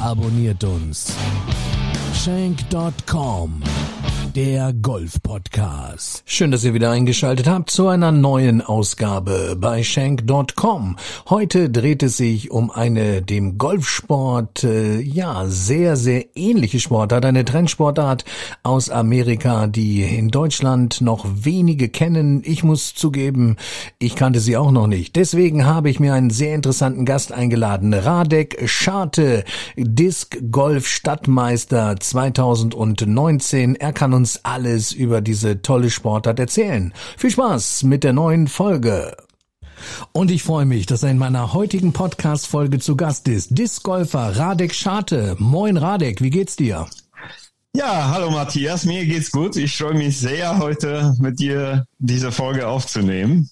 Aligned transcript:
abonniert 0.00 0.64
uns. 0.64 1.12
Shank.com, 2.14 3.62
der 4.36 4.74
Golf-Podcast. 4.74 6.22
Schön, 6.26 6.50
dass 6.50 6.62
ihr 6.62 6.74
wieder 6.74 6.90
eingeschaltet 6.90 7.48
habt 7.48 7.70
zu 7.70 7.88
einer 7.88 8.12
neuen 8.12 8.60
Ausgabe 8.60 9.56
bei 9.58 9.82
Shank.com. 9.82 10.96
Heute 11.30 11.70
dreht 11.70 12.02
es 12.02 12.18
sich 12.18 12.50
um 12.50 12.70
eine 12.70 13.22
dem 13.22 13.56
Golfsport 13.56 14.62
äh, 14.62 15.00
ja 15.00 15.46
sehr, 15.46 15.96
sehr 15.96 16.36
ähnliche 16.36 16.80
Sportart, 16.80 17.24
eine 17.24 17.46
Trendsportart 17.46 18.26
aus 18.62 18.90
Amerika, 18.90 19.68
die 19.68 20.02
in 20.02 20.28
Deutschland 20.28 21.00
noch 21.00 21.24
wenige 21.26 21.88
kennen. 21.88 22.42
Ich 22.44 22.62
muss 22.62 22.94
zugeben, 22.94 23.56
ich 23.98 24.16
kannte 24.16 24.40
sie 24.40 24.58
auch 24.58 24.70
noch 24.70 24.86
nicht. 24.86 25.16
Deswegen 25.16 25.64
habe 25.64 25.88
ich 25.88 25.98
mir 25.98 26.12
einen 26.12 26.28
sehr 26.28 26.54
interessanten 26.54 27.06
Gast 27.06 27.32
eingeladen. 27.32 27.94
Radek 27.94 28.68
Scharte, 28.68 29.44
Disc 29.78 30.36
Golf 30.50 30.88
Stadtmeister 30.88 31.96
2019. 31.98 33.76
Er 33.76 33.94
kann 33.94 34.12
uns 34.12 34.25
alles 34.44 34.92
über 34.92 35.20
diese 35.20 35.62
tolle 35.62 35.90
Sportart 35.90 36.38
erzählen. 36.38 36.92
Viel 37.16 37.30
Spaß 37.30 37.84
mit 37.84 38.04
der 38.04 38.12
neuen 38.12 38.48
Folge. 38.48 39.16
Und 40.12 40.30
ich 40.30 40.42
freue 40.42 40.64
mich, 40.64 40.86
dass 40.86 41.02
er 41.02 41.10
in 41.10 41.18
meiner 41.18 41.52
heutigen 41.52 41.92
Podcast-Folge 41.92 42.78
zu 42.78 42.96
Gast 42.96 43.28
ist. 43.28 43.56
Discgolfer 43.56 44.36
Radek 44.36 44.74
Scharte. 44.74 45.36
Moin 45.38 45.76
Radek, 45.76 46.20
wie 46.22 46.30
geht's 46.30 46.56
dir? 46.56 46.86
Ja, 47.74 48.08
hallo 48.10 48.30
Matthias, 48.30 48.86
mir 48.86 49.04
geht's 49.04 49.30
gut. 49.30 49.54
Ich 49.56 49.76
freue 49.76 49.94
mich 49.94 50.18
sehr, 50.18 50.58
heute 50.58 51.14
mit 51.18 51.38
dir 51.38 51.84
diese 51.98 52.32
Folge 52.32 52.66
aufzunehmen. 52.66 53.50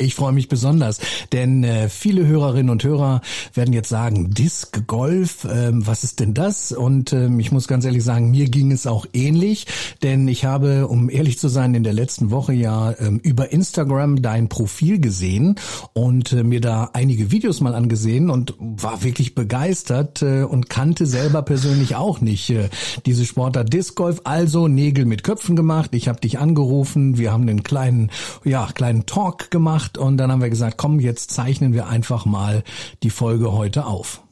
Ich 0.00 0.14
freue 0.14 0.32
mich 0.32 0.48
besonders, 0.48 0.98
denn 1.30 1.62
äh, 1.62 1.90
viele 1.90 2.26
Hörerinnen 2.26 2.70
und 2.70 2.82
Hörer 2.82 3.20
werden 3.52 3.74
jetzt 3.74 3.90
sagen, 3.90 4.30
Disc 4.30 4.86
Golf, 4.86 5.46
ähm, 5.50 5.86
was 5.86 6.04
ist 6.04 6.20
denn 6.20 6.32
das? 6.32 6.72
Und 6.72 7.12
ähm, 7.12 7.38
ich 7.38 7.52
muss 7.52 7.68
ganz 7.68 7.84
ehrlich 7.84 8.02
sagen, 8.02 8.30
mir 8.30 8.48
ging 8.48 8.72
es 8.72 8.86
auch 8.86 9.04
ähnlich, 9.12 9.66
denn 10.02 10.26
ich 10.26 10.46
habe, 10.46 10.88
um 10.88 11.10
ehrlich 11.10 11.38
zu 11.38 11.48
sein, 11.48 11.74
in 11.74 11.84
der 11.84 11.92
letzten 11.92 12.30
Woche 12.30 12.54
ja 12.54 12.94
ähm, 12.98 13.20
über 13.22 13.52
Instagram 13.52 14.22
dein 14.22 14.48
Profil 14.48 15.00
gesehen 15.00 15.56
und 15.92 16.32
äh, 16.32 16.44
mir 16.44 16.62
da 16.62 16.88
einige 16.94 17.30
Videos 17.30 17.60
mal 17.60 17.74
angesehen 17.74 18.30
und 18.30 18.54
war 18.58 19.02
wirklich 19.04 19.34
begeistert 19.34 20.22
äh, 20.22 20.44
und 20.44 20.70
kannte 20.70 21.04
selber 21.04 21.42
persönlich 21.42 21.94
auch 21.94 22.22
nicht 22.22 22.48
äh, 22.48 22.70
diese 23.04 23.26
Sportart 23.26 23.70
Disc 23.70 23.96
Golf. 23.96 24.22
Also 24.24 24.66
Nägel 24.66 25.04
mit 25.04 25.24
Köpfen 25.24 25.56
gemacht. 25.56 25.90
Ich 25.92 26.08
habe 26.08 26.20
dich 26.20 26.38
angerufen, 26.38 27.18
wir 27.18 27.32
haben 27.32 27.42
einen 27.42 27.62
kleinen, 27.62 28.10
ja, 28.44 28.66
kleinen 28.72 29.04
Talk 29.04 29.50
gemacht 29.50 29.89
gemacht 29.90 29.98
und 29.98 30.16
dann 30.16 30.30
haben 30.30 30.42
wir 30.42 30.50
gesagt, 30.50 30.76
komm, 30.76 31.00
jetzt 31.00 31.30
zeichnen 31.30 31.72
wir 31.72 31.86
einfach 31.86 32.26
mal 32.26 32.62
die 33.02 33.10
Folge 33.10 33.52
heute 33.52 33.86
auf. 33.86 34.22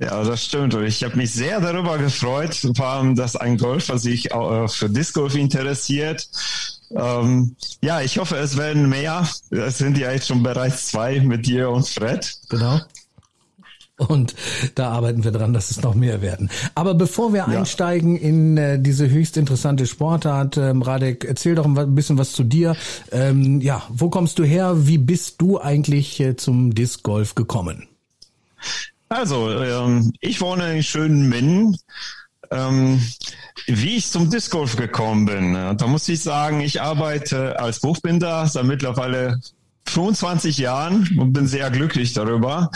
Ja, 0.00 0.24
das 0.24 0.44
stimmt. 0.44 0.74
Und 0.74 0.84
ich 0.84 1.04
habe 1.04 1.16
mich 1.16 1.32
sehr 1.32 1.60
darüber 1.60 1.98
gefreut, 1.98 2.54
vor 2.74 2.86
allem, 2.86 3.14
dass 3.14 3.36
ein 3.36 3.56
Golfer 3.56 3.98
sich 3.98 4.32
auch 4.32 4.68
für 4.68 4.90
Disc 4.90 5.14
Golf 5.14 5.36
interessiert. 5.36 6.28
Ähm, 6.90 7.54
ja, 7.80 8.00
ich 8.00 8.18
hoffe, 8.18 8.36
es 8.36 8.56
werden 8.56 8.88
mehr. 8.88 9.26
Es 9.50 9.78
sind 9.78 9.96
ja 9.96 10.10
jetzt 10.10 10.26
schon 10.26 10.42
bereits 10.42 10.88
zwei 10.88 11.20
mit 11.20 11.46
dir 11.46 11.70
und 11.70 11.88
Fred. 11.88 12.36
Genau. 12.48 12.80
Und 13.96 14.34
da 14.74 14.90
arbeiten 14.90 15.22
wir 15.22 15.30
dran, 15.30 15.52
dass 15.52 15.70
es 15.70 15.80
noch 15.82 15.94
mehr 15.94 16.20
werden. 16.20 16.50
Aber 16.74 16.94
bevor 16.94 17.32
wir 17.32 17.38
ja. 17.38 17.46
einsteigen 17.46 18.16
in 18.16 18.56
äh, 18.56 18.80
diese 18.80 19.08
höchst 19.08 19.36
interessante 19.36 19.86
Sportart, 19.86 20.56
ähm, 20.56 20.82
Radek, 20.82 21.24
erzähl 21.24 21.54
doch 21.54 21.64
ein 21.64 21.94
bisschen 21.94 22.18
was 22.18 22.32
zu 22.32 22.42
dir. 22.42 22.74
Ähm, 23.12 23.60
ja, 23.60 23.82
wo 23.88 24.10
kommst 24.10 24.38
du 24.40 24.44
her? 24.44 24.86
Wie 24.88 24.98
bist 24.98 25.40
du 25.40 25.60
eigentlich 25.60 26.18
äh, 26.18 26.36
zum 26.36 26.74
Disc 26.74 27.04
Golf 27.04 27.36
gekommen? 27.36 27.86
Also, 29.08 29.50
ähm, 29.50 30.12
ich 30.20 30.40
wohne 30.40 30.74
in 30.74 30.82
schönen 30.82 31.28
Minden. 31.28 31.76
Ähm, 32.50 33.00
wie 33.66 33.96
ich 33.96 34.10
zum 34.10 34.28
Disc 34.28 34.50
Golf 34.50 34.76
gekommen 34.76 35.26
bin, 35.26 35.54
äh, 35.54 35.76
da 35.76 35.86
muss 35.86 36.08
ich 36.08 36.20
sagen, 36.20 36.60
ich 36.60 36.82
arbeite 36.82 37.60
als 37.60 37.80
Buchbinder 37.80 38.46
seit 38.48 38.64
mittlerweile 38.64 39.40
25 39.86 40.58
Jahren 40.58 41.18
und 41.18 41.32
bin 41.32 41.46
sehr 41.46 41.70
glücklich 41.70 42.12
darüber. 42.12 42.70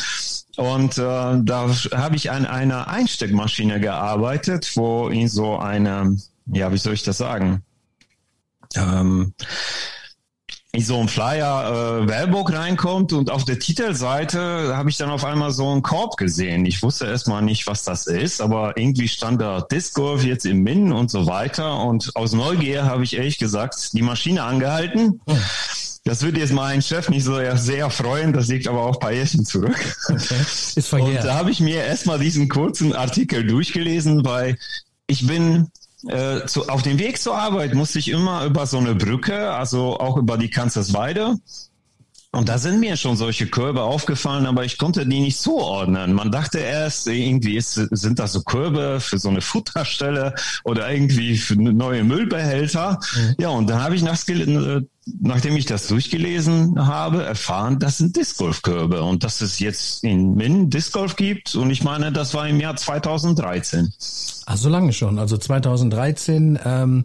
Und 0.56 0.98
äh, 0.98 1.00
da 1.00 1.70
habe 1.94 2.16
ich 2.16 2.30
an 2.30 2.46
einer 2.46 2.88
Einsteckmaschine 2.88 3.80
gearbeitet, 3.80 4.72
wo 4.74 5.08
in 5.08 5.28
so 5.28 5.58
eine, 5.58 6.16
ja, 6.46 6.72
wie 6.72 6.78
soll 6.78 6.94
ich 6.94 7.04
das 7.04 7.18
sagen? 7.18 7.62
Ähm, 8.74 9.34
in 10.72 10.84
so 10.84 11.00
ein 11.00 11.08
Flyer 11.08 12.02
äh, 12.02 12.08
Werbung 12.08 12.46
reinkommt 12.46 13.12
und 13.14 13.30
auf 13.30 13.44
der 13.44 13.58
Titelseite 13.58 14.76
habe 14.76 14.90
ich 14.90 14.98
dann 14.98 15.08
auf 15.08 15.24
einmal 15.24 15.50
so 15.50 15.70
einen 15.70 15.82
Korb 15.82 16.16
gesehen. 16.18 16.66
Ich 16.66 16.82
wusste 16.82 17.06
erstmal 17.06 17.40
nicht, 17.42 17.66
was 17.66 17.84
das 17.84 18.06
ist, 18.06 18.42
aber 18.42 18.76
irgendwie 18.76 19.08
stand 19.08 19.40
da 19.40 19.62
Disc 19.62 19.94
Golf 19.94 20.24
jetzt 20.24 20.44
im 20.44 20.62
Min 20.62 20.92
und 20.92 21.10
so 21.10 21.26
weiter. 21.26 21.80
Und 21.80 22.14
aus 22.14 22.32
Neugier 22.32 22.84
habe 22.84 23.02
ich 23.02 23.16
ehrlich 23.16 23.38
gesagt 23.38 23.94
die 23.94 24.02
Maschine 24.02 24.42
angehalten. 24.42 25.20
Das 26.08 26.22
würde 26.22 26.40
jetzt 26.40 26.54
mein 26.54 26.80
Chef 26.80 27.10
nicht 27.10 27.24
so 27.24 27.38
sehr 27.56 27.90
freuen, 27.90 28.32
das 28.32 28.48
liegt 28.48 28.66
aber 28.66 28.82
auch 28.82 28.94
ein 28.94 29.00
paar 29.00 29.12
Jährchen 29.12 29.44
zurück. 29.44 29.76
Okay. 30.08 30.34
Ist 30.74 30.88
verjährt. 30.88 31.18
Und 31.18 31.24
da 31.26 31.34
habe 31.34 31.50
ich 31.50 31.60
mir 31.60 31.84
erstmal 31.84 32.18
diesen 32.18 32.48
kurzen 32.48 32.94
Artikel 32.94 33.46
durchgelesen, 33.46 34.24
weil 34.24 34.56
ich 35.06 35.26
bin 35.26 35.68
äh, 36.06 36.46
zu, 36.46 36.66
auf 36.68 36.80
dem 36.80 36.98
Weg 36.98 37.20
zur 37.20 37.36
Arbeit 37.36 37.74
musste 37.74 37.98
ich 37.98 38.08
immer 38.08 38.46
über 38.46 38.66
so 38.66 38.78
eine 38.78 38.94
Brücke, 38.94 39.50
also 39.50 39.98
auch 39.98 40.16
über 40.16 40.38
die 40.38 40.48
Kanzersweide. 40.48 41.36
Und 42.30 42.48
da 42.48 42.58
sind 42.58 42.80
mir 42.80 42.96
schon 42.96 43.16
solche 43.16 43.46
Körbe 43.46 43.82
aufgefallen, 43.82 44.46
aber 44.46 44.64
ich 44.64 44.76
konnte 44.76 45.06
die 45.06 45.20
nicht 45.20 45.38
zuordnen. 45.38 46.12
Man 46.12 46.30
dachte 46.30 46.58
erst, 46.58 47.06
irgendwie 47.06 47.56
ist, 47.56 47.74
sind 47.74 48.18
das 48.18 48.32
so 48.32 48.42
Körbe 48.42 49.00
für 49.00 49.18
so 49.18 49.30
eine 49.30 49.40
Futterstelle 49.40 50.34
oder 50.64 50.90
irgendwie 50.90 51.38
für 51.38 51.56
neue 51.56 52.04
Müllbehälter. 52.04 53.00
Mhm. 53.14 53.34
Ja, 53.38 53.48
und 53.48 53.68
dann 53.68 53.82
habe 53.82 53.94
ich 53.94 54.02
nach, 54.02 54.18
äh, 54.28 54.82
nachdem 55.20 55.56
ich 55.56 55.66
das 55.66 55.86
durchgelesen 55.88 56.86
habe, 56.86 57.24
erfahren, 57.24 57.78
das 57.78 57.98
sind 57.98 58.16
Disc 58.16 58.38
Golf 58.38 58.62
Körbe 58.62 59.02
und 59.02 59.24
dass 59.24 59.40
es 59.40 59.58
jetzt 59.58 60.04
in 60.04 60.34
Minden 60.34 60.70
Disc 60.70 60.92
Golf 60.92 61.16
gibt. 61.16 61.54
Und 61.54 61.70
ich 61.70 61.82
meine, 61.82 62.12
das 62.12 62.34
war 62.34 62.48
im 62.48 62.60
Jahr 62.60 62.76
2013. 62.76 63.92
Ach, 64.46 64.56
so 64.56 64.68
lange 64.68 64.92
schon. 64.92 65.18
Also 65.18 65.36
2013 65.36 66.58
ähm, 66.64 67.04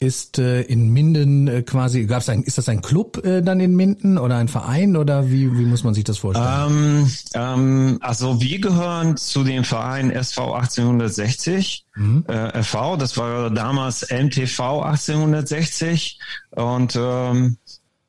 ist 0.00 0.38
äh, 0.38 0.62
in 0.62 0.88
Minden 0.90 1.46
äh, 1.46 1.62
quasi, 1.62 2.04
gab's 2.06 2.28
ein, 2.28 2.42
ist 2.42 2.58
das 2.58 2.68
ein 2.68 2.82
Club 2.82 3.24
äh, 3.24 3.42
dann 3.42 3.60
in 3.60 3.76
Minden 3.76 4.18
oder 4.18 4.36
ein 4.36 4.48
Verein 4.48 4.96
oder 4.96 5.30
wie, 5.30 5.56
wie 5.56 5.66
muss 5.66 5.84
man 5.84 5.94
sich 5.94 6.04
das 6.04 6.18
vorstellen? 6.18 6.48
Ähm, 6.66 7.10
ähm, 7.34 7.98
also 8.00 8.40
wir 8.40 8.60
gehören 8.60 9.16
zu 9.16 9.44
dem 9.44 9.62
Verein 9.62 10.10
SV 10.10 10.54
1860 10.54 11.86
mhm. 11.94 12.24
äh, 12.28 12.62
FV. 12.62 12.96
Das 12.98 13.16
war 13.16 13.50
damals 13.50 14.10
MTV 14.10 14.82
1860 14.82 16.18
und 16.50 16.96
ähm, 16.96 17.56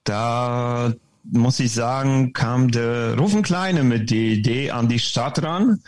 da 0.03 0.93
muss 1.23 1.59
ich 1.59 1.73
sagen, 1.73 2.33
kam 2.33 2.71
der 2.71 3.17
Rufen 3.17 3.43
Kleine 3.43 3.83
mit 3.83 4.09
der 4.09 4.17
Idee 4.17 4.71
an 4.71 4.87
die 4.87 4.99
Stadt 4.99 5.41
ran. 5.43 5.81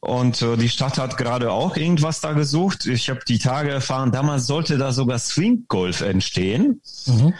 Und 0.00 0.42
äh, 0.42 0.56
die 0.56 0.68
Stadt 0.68 0.98
hat 0.98 1.16
gerade 1.16 1.52
auch 1.52 1.76
irgendwas 1.76 2.20
da 2.20 2.32
gesucht. 2.32 2.86
Ich 2.86 3.08
habe 3.08 3.20
die 3.26 3.38
Tage 3.38 3.70
erfahren, 3.70 4.10
damals 4.10 4.48
sollte 4.48 4.76
da 4.76 4.90
sogar 4.90 5.20
Swing 5.20 5.66
Golf 5.68 6.00
entstehen. 6.00 6.80
Mhm. 7.06 7.34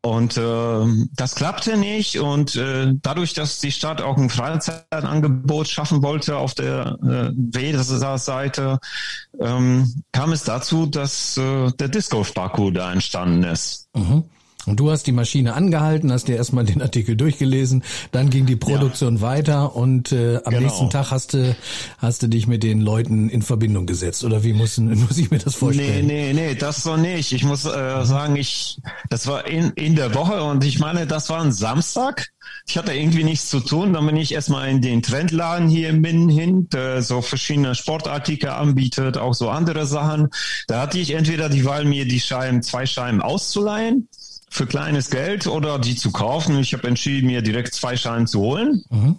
Und 0.00 0.36
äh, 0.36 0.86
das 1.16 1.34
klappte 1.34 1.76
nicht. 1.76 2.18
Und 2.20 2.54
äh, 2.56 2.94
dadurch, 3.02 3.34
dass 3.34 3.58
die 3.58 3.72
Stadt 3.72 4.00
auch 4.00 4.16
ein 4.16 4.30
Freizeitangebot 4.30 5.68
schaffen 5.68 6.02
wollte 6.02 6.36
auf 6.36 6.54
der 6.54 6.98
äh, 7.02 7.32
Weser-Seite, 7.34 8.78
ähm, 9.40 10.02
kam 10.12 10.32
es 10.32 10.44
dazu, 10.44 10.86
dass 10.86 11.36
äh, 11.36 11.72
der 11.72 11.88
Disc 11.88 12.12
Golf 12.12 12.32
Baku 12.32 12.70
da 12.70 12.92
entstanden 12.92 13.42
ist. 13.44 13.88
Mhm. 13.94 14.24
Und 14.68 14.80
du 14.80 14.90
hast 14.90 15.06
die 15.06 15.12
Maschine 15.12 15.54
angehalten, 15.54 16.12
hast 16.12 16.28
dir 16.28 16.36
erstmal 16.36 16.64
den 16.64 16.82
Artikel 16.82 17.16
durchgelesen, 17.16 17.82
dann 18.12 18.30
ging 18.30 18.46
die 18.46 18.56
Produktion 18.56 19.16
ja. 19.16 19.22
weiter 19.22 19.76
und 19.76 20.12
äh, 20.12 20.36
am 20.36 20.52
genau. 20.52 20.60
nächsten 20.60 20.90
Tag 20.90 21.10
hast 21.10 21.34
du, 21.34 21.56
hast 21.98 22.22
du 22.22 22.28
dich 22.28 22.46
mit 22.46 22.62
den 22.62 22.80
Leuten 22.80 23.28
in 23.28 23.42
Verbindung 23.42 23.86
gesetzt. 23.86 24.24
Oder 24.24 24.44
wie 24.44 24.52
muss, 24.52 24.78
muss 24.78 25.18
ich 25.18 25.30
mir 25.30 25.38
das 25.38 25.54
vorstellen? 25.54 26.06
Nee, 26.06 26.32
nee, 26.32 26.48
nee, 26.48 26.54
das 26.54 26.82
so 26.82 26.96
nicht. 26.96 27.32
Ich 27.32 27.44
muss 27.44 27.64
äh, 27.64 28.04
sagen, 28.04 28.36
ich, 28.36 28.80
das 29.10 29.26
war 29.26 29.46
in, 29.46 29.70
in 29.70 29.96
der 29.96 30.14
Woche 30.14 30.42
und 30.42 30.64
ich 30.64 30.78
meine, 30.78 31.06
das 31.06 31.28
war 31.30 31.42
ein 31.42 31.52
Samstag. 31.52 32.28
Ich 32.66 32.76
hatte 32.76 32.92
irgendwie 32.92 33.24
nichts 33.24 33.48
zu 33.48 33.60
tun. 33.60 33.92
Dann 33.92 34.06
bin 34.06 34.16
ich 34.16 34.32
erstmal 34.32 34.68
in 34.68 34.82
den 34.82 35.02
Trendladen 35.02 35.68
hier 35.68 35.88
in 35.88 36.00
Minden 36.00 36.28
hin, 36.28 36.68
der 36.68 37.02
so 37.02 37.22
verschiedene 37.22 37.74
Sportartikel 37.74 38.50
anbietet, 38.50 39.16
auch 39.16 39.34
so 39.34 39.48
andere 39.48 39.86
Sachen. 39.86 40.28
Da 40.66 40.82
hatte 40.82 40.98
ich 40.98 41.14
entweder 41.14 41.48
die 41.48 41.64
Wahl, 41.64 41.84
mir 41.84 42.06
die 42.06 42.20
Scheiben, 42.20 42.62
zwei 42.62 42.86
Scheiben 42.86 43.22
auszuleihen 43.22 44.08
für 44.58 44.66
kleines 44.66 45.08
Geld 45.08 45.46
oder 45.46 45.78
die 45.78 45.94
zu 45.94 46.10
kaufen. 46.10 46.58
Ich 46.58 46.74
habe 46.74 46.88
entschieden, 46.88 47.28
mir 47.28 47.42
direkt 47.42 47.74
zwei 47.74 47.96
Scheiben 47.96 48.26
zu 48.26 48.40
holen. 48.40 48.84
Mhm. 48.90 49.16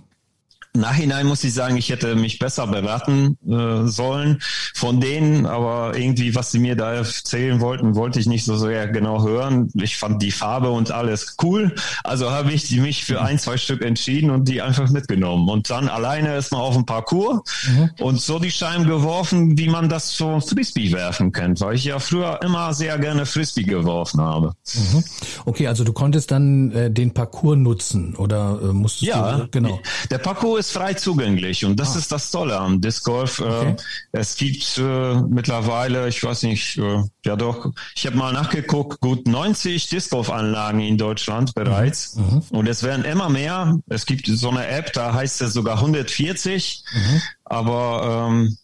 Nachhinein 0.75 1.25
muss 1.25 1.43
ich 1.43 1.53
sagen, 1.53 1.77
ich 1.77 1.89
hätte 1.89 2.15
mich 2.15 2.37
besser 2.37 2.67
bewerten 2.67 3.37
äh, 3.47 3.87
sollen 3.87 4.39
von 4.75 5.01
denen, 5.01 5.47
aber 5.47 5.97
irgendwie, 5.97 6.35
was 6.35 6.51
sie 6.51 6.59
mir 6.59 6.75
da 6.75 6.93
erzählen 6.93 7.59
wollten, 7.59 7.95
wollte 7.95 8.19
ich 8.19 8.27
nicht 8.27 8.45
so 8.45 8.55
sehr 8.55 8.87
genau 8.87 9.23
hören. 9.23 9.71
Ich 9.73 9.97
fand 9.97 10.21
die 10.21 10.31
Farbe 10.31 10.69
und 10.69 10.91
alles 10.91 11.37
cool, 11.41 11.73
also 12.03 12.29
habe 12.29 12.51
ich 12.51 12.69
mich 12.79 13.03
für 13.03 13.19
ein, 13.21 13.39
zwei 13.39 13.57
Stück 13.57 13.83
entschieden 13.83 14.29
und 14.29 14.47
die 14.47 14.61
einfach 14.61 14.89
mitgenommen 14.89 15.49
und 15.49 15.69
dann 15.71 15.89
alleine 15.89 16.33
erstmal 16.33 16.61
auf 16.61 16.75
dem 16.75 16.85
Parcours 16.85 17.41
mhm. 17.67 17.89
und 17.99 18.21
so 18.21 18.37
die 18.37 18.51
Scheiben 18.51 18.85
geworfen, 18.85 19.57
wie 19.57 19.69
man 19.69 19.89
das 19.89 20.15
so 20.15 20.39
Frisbee 20.39 20.91
werfen 20.91 21.31
kennt, 21.31 21.61
weil 21.61 21.75
ich 21.75 21.85
ja 21.85 21.97
früher 21.97 22.39
immer 22.43 22.73
sehr 22.73 22.99
gerne 22.99 23.25
Frisbee 23.25 23.63
geworfen 23.63 24.21
habe. 24.21 24.53
Mhm. 24.75 25.03
Okay, 25.45 25.67
also 25.67 25.83
du 25.83 25.93
konntest 25.93 26.29
dann 26.29 26.71
äh, 26.71 26.91
den 26.91 27.11
Parcours 27.11 27.57
nutzen 27.57 28.15
oder 28.15 28.59
äh, 28.61 28.65
musstest 28.67 29.03
ja, 29.03 29.37
du, 29.37 29.47
genau. 29.49 29.79
Der 30.11 30.19
Parcours 30.19 30.58
ist 30.59 30.71
frei 30.71 30.93
zugänglich 30.93 31.65
und 31.65 31.79
das 31.79 31.95
ah. 31.95 31.99
ist 31.99 32.11
das 32.11 32.31
Tolle 32.31 32.59
am 32.59 32.81
Disc 32.81 33.03
Golf. 33.03 33.39
Äh, 33.39 33.43
okay. 33.43 33.75
Es 34.11 34.35
gibt 34.35 34.77
äh, 34.77 35.15
mittlerweile, 35.21 36.07
ich 36.07 36.23
weiß 36.23 36.43
nicht, 36.43 36.77
äh, 36.77 37.03
ja 37.25 37.35
doch, 37.35 37.71
ich 37.95 38.05
habe 38.05 38.17
mal 38.17 38.33
nachgeguckt, 38.33 38.99
gut 38.99 39.27
90 39.27 39.89
Disc 39.89 40.11
Golf 40.11 40.29
Anlagen 40.29 40.81
in 40.81 40.97
Deutschland 40.97 41.55
bereits 41.55 42.15
mhm. 42.15 42.23
mhm. 42.23 42.43
und 42.51 42.67
es 42.67 42.83
werden 42.83 43.05
immer 43.05 43.29
mehr. 43.29 43.79
Es 43.87 44.05
gibt 44.05 44.27
so 44.27 44.49
eine 44.49 44.67
App, 44.67 44.93
da 44.93 45.13
heißt 45.13 45.41
es 45.41 45.53
sogar 45.53 45.77
140, 45.77 46.83
mhm. 46.93 47.21
aber 47.45 48.27
ähm, 48.29 48.57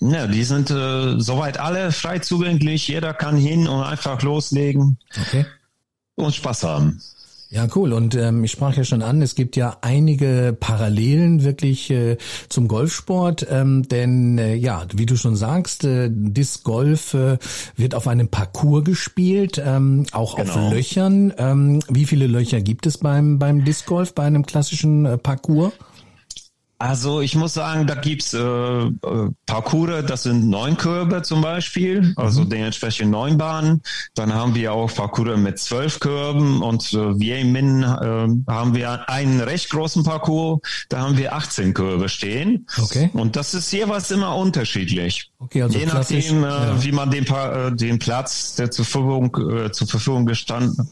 ja, 0.00 0.26
die 0.26 0.42
sind 0.42 0.70
äh, 0.70 1.20
soweit 1.20 1.58
alle 1.58 1.92
frei 1.92 2.18
zugänglich. 2.18 2.88
Jeder 2.88 3.14
kann 3.14 3.36
hin 3.36 3.68
und 3.68 3.84
einfach 3.84 4.20
loslegen 4.22 4.98
okay. 5.20 5.46
und 6.16 6.34
Spaß 6.34 6.64
haben. 6.64 7.00
Ja, 7.52 7.66
cool. 7.74 7.92
Und 7.92 8.14
ähm, 8.14 8.44
ich 8.44 8.50
sprach 8.50 8.78
ja 8.78 8.84
schon 8.84 9.02
an, 9.02 9.20
es 9.20 9.34
gibt 9.34 9.56
ja 9.56 9.76
einige 9.82 10.56
Parallelen 10.58 11.44
wirklich 11.44 11.90
äh, 11.90 12.16
zum 12.48 12.66
Golfsport, 12.66 13.46
ähm, 13.50 13.86
denn 13.86 14.38
äh, 14.38 14.54
ja, 14.54 14.86
wie 14.94 15.04
du 15.04 15.16
schon 15.16 15.36
sagst, 15.36 15.84
äh, 15.84 16.08
Disc 16.10 16.64
Golf 16.64 17.12
äh, 17.12 17.36
wird 17.76 17.94
auf 17.94 18.08
einem 18.08 18.28
Parcours 18.28 18.84
gespielt, 18.84 19.62
ähm, 19.62 20.06
auch 20.12 20.36
genau. 20.36 20.50
auf 20.50 20.72
Löchern. 20.72 21.34
Ähm, 21.36 21.80
wie 21.90 22.06
viele 22.06 22.26
Löcher 22.26 22.62
gibt 22.62 22.86
es 22.86 22.96
beim 22.96 23.38
beim 23.38 23.66
Disc 23.66 23.84
Golf 23.84 24.14
bei 24.14 24.22
einem 24.22 24.46
klassischen 24.46 25.04
äh, 25.04 25.18
Parcours? 25.18 25.72
Also 26.82 27.20
ich 27.20 27.36
muss 27.36 27.54
sagen, 27.54 27.86
da 27.86 27.94
gibt's 27.94 28.34
äh, 28.34 28.40
äh, 28.40 28.90
Parcours, 29.46 30.04
das 30.04 30.24
sind 30.24 30.48
neun 30.50 30.76
Körbe 30.76 31.22
zum 31.22 31.40
Beispiel, 31.40 32.12
also 32.16 32.42
mhm. 32.42 32.50
dementsprechend 32.50 33.08
neun 33.12 33.38
Bahnen. 33.38 33.82
Dann 34.16 34.34
haben 34.34 34.56
wir 34.56 34.72
auch 34.72 34.92
Parcours 34.92 35.38
mit 35.38 35.60
zwölf 35.60 36.00
Körben 36.00 36.60
und 36.60 36.92
äh, 36.92 37.20
wir 37.20 37.38
im 37.38 37.52
Min 37.52 37.84
äh, 37.84 38.52
haben 38.52 38.74
wir 38.74 39.08
einen 39.08 39.40
recht 39.40 39.70
großen 39.70 40.02
Parcours, 40.02 40.58
da 40.88 41.02
haben 41.02 41.16
wir 41.16 41.36
18 41.36 41.72
Körbe 41.72 42.08
stehen. 42.08 42.66
Okay. 42.76 43.10
Und 43.12 43.36
das 43.36 43.54
ist 43.54 43.70
jeweils 43.70 44.10
immer 44.10 44.34
unterschiedlich. 44.34 45.30
Okay, 45.38 45.62
also 45.62 45.78
Je 45.78 45.86
nachdem, 45.86 46.42
äh, 46.42 46.48
ja. 46.48 46.82
wie 46.82 46.90
man 46.90 47.12
den, 47.12 47.24
pa 47.24 47.68
äh, 47.68 47.76
den 47.76 48.00
Platz, 48.00 48.56
der 48.56 48.72
zur 48.72 48.86
Verfügung, 48.86 49.36
äh, 49.52 49.70
zur 49.70 49.86
Verfügung 49.86 50.26
gestanden 50.26 50.90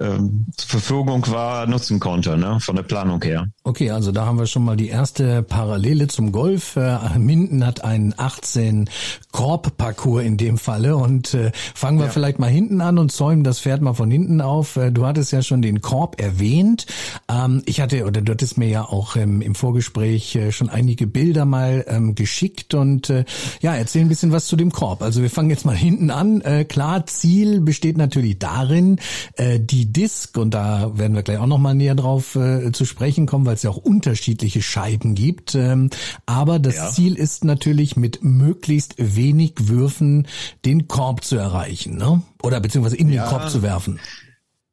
ähm, 0.00 0.46
zur 0.56 0.80
Verfügung 0.80 1.26
war, 1.28 1.66
nutzen 1.66 2.00
konnte, 2.00 2.36
ne, 2.36 2.58
von 2.60 2.76
der 2.76 2.82
Planung 2.82 3.22
her. 3.22 3.46
Okay, 3.64 3.90
also 3.90 4.12
da 4.12 4.24
haben 4.24 4.38
wir 4.38 4.46
schon 4.46 4.64
mal 4.64 4.76
die 4.76 4.88
erste 4.88 5.42
Parallele 5.42 6.08
zum 6.08 6.32
Golf. 6.32 6.76
Äh, 6.76 7.18
Minden 7.18 7.64
hat 7.64 7.84
einen 7.84 8.14
18 8.16 8.88
Korb-Parcours 9.32 10.24
in 10.24 10.36
dem 10.36 10.58
Falle 10.58 10.96
und 10.96 11.34
äh, 11.34 11.52
fangen 11.74 11.98
wir 11.98 12.06
ja. 12.06 12.12
vielleicht 12.12 12.38
mal 12.38 12.50
hinten 12.50 12.80
an 12.80 12.98
und 12.98 13.12
zäumen 13.12 13.44
das 13.44 13.60
Pferd 13.60 13.82
mal 13.82 13.94
von 13.94 14.10
hinten 14.10 14.40
auf. 14.40 14.76
Äh, 14.76 14.90
du 14.90 15.06
hattest 15.06 15.32
ja 15.32 15.42
schon 15.42 15.60
den 15.60 15.82
Korb 15.82 16.20
erwähnt. 16.20 16.86
Ähm, 17.28 17.62
ich 17.66 17.80
hatte, 17.80 18.04
oder 18.06 18.22
du 18.22 18.32
hattest 18.32 18.56
mir 18.56 18.68
ja 18.68 18.84
auch 18.84 19.16
ähm, 19.16 19.42
im 19.42 19.54
Vorgespräch 19.54 20.34
äh, 20.34 20.50
schon 20.50 20.70
einige 20.70 21.06
Bilder 21.06 21.44
mal 21.44 21.84
ähm, 21.88 22.14
geschickt 22.14 22.72
und 22.72 23.10
äh, 23.10 23.24
ja, 23.60 23.74
erzähl 23.74 24.02
ein 24.02 24.08
bisschen 24.08 24.32
was 24.32 24.46
zu 24.46 24.56
dem 24.56 24.72
Korb. 24.72 25.02
Also 25.02 25.20
wir 25.20 25.30
fangen 25.30 25.50
jetzt 25.50 25.66
mal 25.66 25.76
hinten 25.76 26.10
an. 26.10 26.40
Äh, 26.40 26.64
klar, 26.64 27.06
Ziel 27.06 27.60
besteht 27.60 27.98
natürlich 27.98 28.38
darin, 28.38 28.98
äh, 29.34 29.60
die 29.60 29.89
Disc, 29.92 30.36
und 30.36 30.52
da 30.52 30.96
werden 30.98 31.14
wir 31.14 31.22
gleich 31.22 31.38
auch 31.38 31.46
nochmal 31.46 31.74
näher 31.74 31.94
drauf 31.94 32.36
äh, 32.36 32.72
zu 32.72 32.84
sprechen 32.84 33.26
kommen, 33.26 33.46
weil 33.46 33.54
es 33.54 33.62
ja 33.62 33.70
auch 33.70 33.76
unterschiedliche 33.76 34.62
Scheiben 34.62 35.14
gibt. 35.14 35.54
Ähm, 35.54 35.90
aber 36.26 36.58
das 36.58 36.76
ja. 36.76 36.90
Ziel 36.90 37.14
ist 37.14 37.44
natürlich 37.44 37.96
mit 37.96 38.22
möglichst 38.22 38.94
wenig 38.98 39.54
Würfen 39.58 40.26
den 40.64 40.88
Korb 40.88 41.24
zu 41.24 41.36
erreichen, 41.36 41.96
ne? 41.96 42.22
Oder 42.42 42.60
beziehungsweise 42.60 42.96
in 42.96 43.10
ja. 43.10 43.24
den 43.24 43.28
Korb 43.28 43.50
zu 43.50 43.62
werfen. 43.62 44.00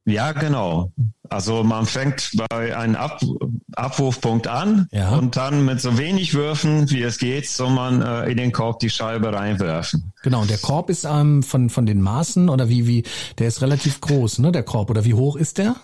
Ja, 0.08 0.32
genau. 0.32 0.94
Also 1.30 1.66
man 1.66 1.86
fängt 1.86 2.32
bei 2.50 2.76
einem 2.76 2.96
Ab 2.96 3.22
Abwurfpunkt 3.76 4.48
an 4.48 4.88
ja. 4.92 5.18
und 5.18 5.36
dann 5.36 5.66
mit 5.66 5.82
so 5.82 5.98
wenig 5.98 6.34
Würfen, 6.34 6.90
wie 6.90 7.04
es 7.04 7.18
geht, 7.18 7.50
soll 7.50 7.72
man 7.72 8.02
äh, 8.02 8.32
in 8.32 8.38
den 8.38 8.54
Korb 8.54 8.80
die 8.80 8.90
Scheibe 8.90 9.34
reinwerfen. 9.34 10.14
Genau, 10.24 10.42
und 10.42 10.50
der 10.50 10.60
Korb 10.60 10.90
ist 10.90 11.04
ähm, 11.04 11.44
von, 11.44 11.70
von 11.70 11.86
den 11.86 12.02
Maßen 12.02 12.48
oder 12.48 12.70
wie, 12.70 12.88
wie, 12.88 13.04
der 13.38 13.50
ist 13.50 13.62
relativ 13.62 14.00
groß, 14.00 14.40
ne, 14.40 14.54
der 14.54 14.64
Korb, 14.64 14.90
oder 14.90 15.04
wie 15.04 15.14
hoch 15.14 15.36
ist 15.36 15.58
der? 15.58 15.76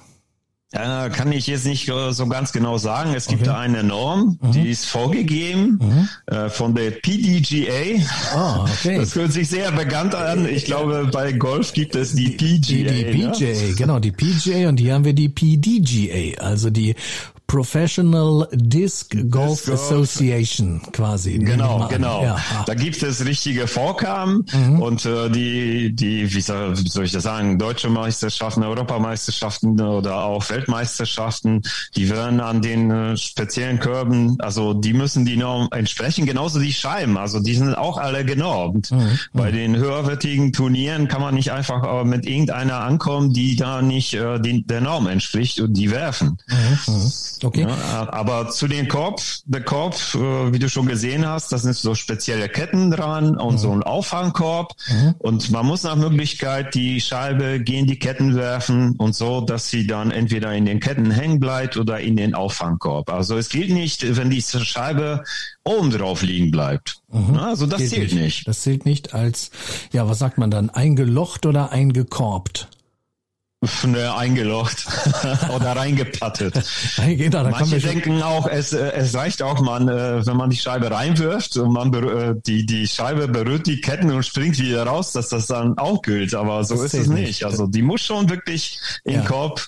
Ja, 0.73 1.09
kann 1.09 1.31
ich 1.31 1.45
jetzt 1.45 1.65
nicht 1.65 1.87
äh, 1.87 2.11
so 2.11 2.25
ganz 2.27 2.51
genau 2.51 2.79
sagen. 2.79 3.13
Es 3.13 3.27
gibt 3.27 3.47
okay. 3.47 3.57
eine 3.57 3.83
Norm, 3.83 4.39
mhm. 4.41 4.51
die 4.51 4.69
ist 4.69 4.87
vorgegeben 4.87 5.79
mhm. 5.79 6.09
äh, 6.35 6.49
von 6.49 6.73
der 6.73 6.91
PDGA. 6.91 8.01
Oh, 8.35 8.63
okay. 8.63 8.97
Das 8.97 9.13
hört 9.15 9.31
sich 9.31 9.49
sehr 9.49 9.71
bekannt 9.71 10.15
an. 10.15 10.47
Ich 10.47 10.65
glaube, 10.65 11.09
bei 11.11 11.31
Golf 11.33 11.73
gibt 11.73 11.95
es 11.95 12.15
die 12.15 12.31
PGA. 12.31 12.39
Die, 12.67 12.83
die 12.85 13.03
PGA, 13.03 13.67
ne? 13.67 13.73
genau, 13.77 13.99
die 13.99 14.11
PGA 14.11 14.69
und 14.69 14.79
hier 14.79 14.95
haben 14.95 15.05
wir 15.05 15.13
die 15.13 15.29
PDGA, 15.29 16.41
also 16.41 16.71
die 16.71 16.95
Professional 17.53 18.47
Disc 18.51 19.15
Golf, 19.29 19.65
Disc 19.65 19.73
Association 19.73 20.81
quasi. 20.91 21.37
Genau, 21.37 21.87
genau. 21.87 22.23
Ja. 22.23 22.37
Da 22.65 22.73
gibt 22.73 23.03
es 23.03 23.23
richtige 23.23 23.67
Vorgaben 23.67 24.43
mhm. 24.51 24.81
und 24.81 25.05
äh, 25.05 25.29
die, 25.29 25.95
die, 25.95 26.33
wie 26.33 26.41
soll, 26.41 26.75
wie 26.75 26.89
soll 26.89 27.05
ich 27.05 27.11
das 27.11 27.21
sagen, 27.21 27.59
deutsche 27.59 27.89
Meisterschaften, 27.89 28.63
Europameisterschaften 28.63 29.79
oder 29.79 30.23
auch 30.23 30.49
Weltmeisterschaften, 30.49 31.61
die 31.95 32.09
werden 32.09 32.39
an 32.39 32.63
den 32.63 32.89
äh, 32.89 33.17
speziellen 33.17 33.77
Körben, 33.77 34.35
also 34.39 34.73
die 34.73 34.93
müssen 34.93 35.23
die 35.23 35.37
Norm 35.37 35.67
entsprechen, 35.69 36.25
genauso 36.25 36.59
die 36.59 36.73
Scheiben, 36.73 37.19
also 37.19 37.39
die 37.39 37.53
sind 37.53 37.75
auch 37.75 37.99
alle 37.99 38.25
genormt. 38.25 38.89
Mhm. 38.89 39.19
Bei 39.31 39.51
den 39.51 39.75
höherwertigen 39.75 40.53
Turnieren 40.53 41.07
kann 41.07 41.21
man 41.21 41.35
nicht 41.35 41.51
einfach 41.51 41.83
äh, 41.83 42.03
mit 42.03 42.25
irgendeiner 42.25 42.79
ankommen, 42.79 43.31
die 43.31 43.55
da 43.55 43.83
nicht 43.83 44.15
äh, 44.15 44.39
den, 44.39 44.65
der 44.65 44.81
Norm 44.81 45.05
entspricht 45.05 45.59
und 45.59 45.75
die 45.75 45.91
werfen. 45.91 46.39
Mhm. 46.47 47.11
Okay. 47.43 47.67
Ja, 47.67 48.11
aber 48.11 48.49
zu 48.49 48.67
den 48.67 48.87
Korb, 48.87 49.21
der 49.45 49.63
Korb, 49.63 49.95
äh, 50.15 50.53
wie 50.53 50.59
du 50.59 50.69
schon 50.69 50.85
gesehen 50.85 51.27
hast, 51.27 51.51
das 51.51 51.63
sind 51.63 51.75
so 51.75 51.93
spezielle 51.93 52.47
Ketten 52.47 52.89
dran 52.89 53.37
und 53.37 53.55
mhm. 53.55 53.57
so 53.57 53.71
ein 53.71 53.83
Auffangkorb. 53.83 54.73
Mhm. 54.89 55.15
Und 55.19 55.51
man 55.51 55.65
muss 55.65 55.83
nach 55.83 55.95
Möglichkeit 55.95 56.73
die 56.73 57.01
Scheibe 57.01 57.59
gegen 57.59 57.87
die 57.87 57.99
Ketten 57.99 58.35
werfen 58.35 58.95
und 58.97 59.15
so, 59.15 59.41
dass 59.41 59.69
sie 59.69 59.85
dann 59.85 60.11
entweder 60.11 60.53
in 60.53 60.65
den 60.65 60.79
Ketten 60.79 61.11
hängen 61.11 61.39
bleibt 61.39 61.77
oder 61.77 61.99
in 61.99 62.15
den 62.15 62.33
Auffangkorb. 62.33 63.11
Also 63.11 63.37
es 63.37 63.49
gilt 63.49 63.71
nicht, 63.71 64.15
wenn 64.15 64.29
die 64.29 64.41
Scheibe 64.41 65.23
oben 65.63 65.91
drauf 65.91 66.21
liegen 66.21 66.51
bleibt. 66.51 66.97
Mhm. 67.11 67.37
Also 67.37 67.65
das 67.65 67.89
zählt 67.89 68.13
nicht. 68.13 68.15
nicht. 68.15 68.47
Das 68.47 68.61
zählt 68.61 68.85
nicht 68.85 69.13
als, 69.13 69.51
ja, 69.91 70.07
was 70.07 70.19
sagt 70.19 70.37
man 70.37 70.49
dann, 70.49 70.69
eingelocht 70.69 71.45
oder 71.45 71.71
eingekorbt? 71.71 72.69
Ne, 73.85 74.13
eingelocht 74.15 74.85
oder 75.55 75.75
reingepattet. 75.75 76.53
genau, 76.97 77.49
Manche 77.49 77.79
denken 77.79 78.21
auch, 78.21 78.47
es, 78.47 78.73
äh, 78.73 78.91
es 78.91 79.15
reicht 79.15 79.41
auch, 79.41 79.61
man, 79.61 79.87
äh, 79.87 80.25
wenn 80.25 80.35
man 80.35 80.49
die 80.49 80.57
Scheibe 80.57 80.91
reinwirft 80.91 81.55
und 81.57 81.71
man 81.71 81.93
äh, 81.93 82.35
die, 82.45 82.65
die 82.65 82.87
Scheibe 82.87 83.27
berührt 83.27 83.65
die 83.67 83.79
Ketten 83.79 84.11
und 84.11 84.25
springt 84.25 84.59
wieder 84.59 84.85
raus, 84.85 85.13
dass 85.13 85.29
das 85.29 85.47
dann 85.47 85.77
auch 85.77 86.01
gilt. 86.01 86.33
Aber 86.33 86.63
so 86.65 86.75
das 86.75 86.93
ist 86.93 86.93
es 86.93 87.07
nicht. 87.07 87.45
Also 87.45 87.67
die 87.67 87.81
muss 87.81 88.01
schon 88.01 88.29
wirklich 88.29 88.79
in 89.05 89.15
ja. 89.15 89.25
Korb 89.25 89.65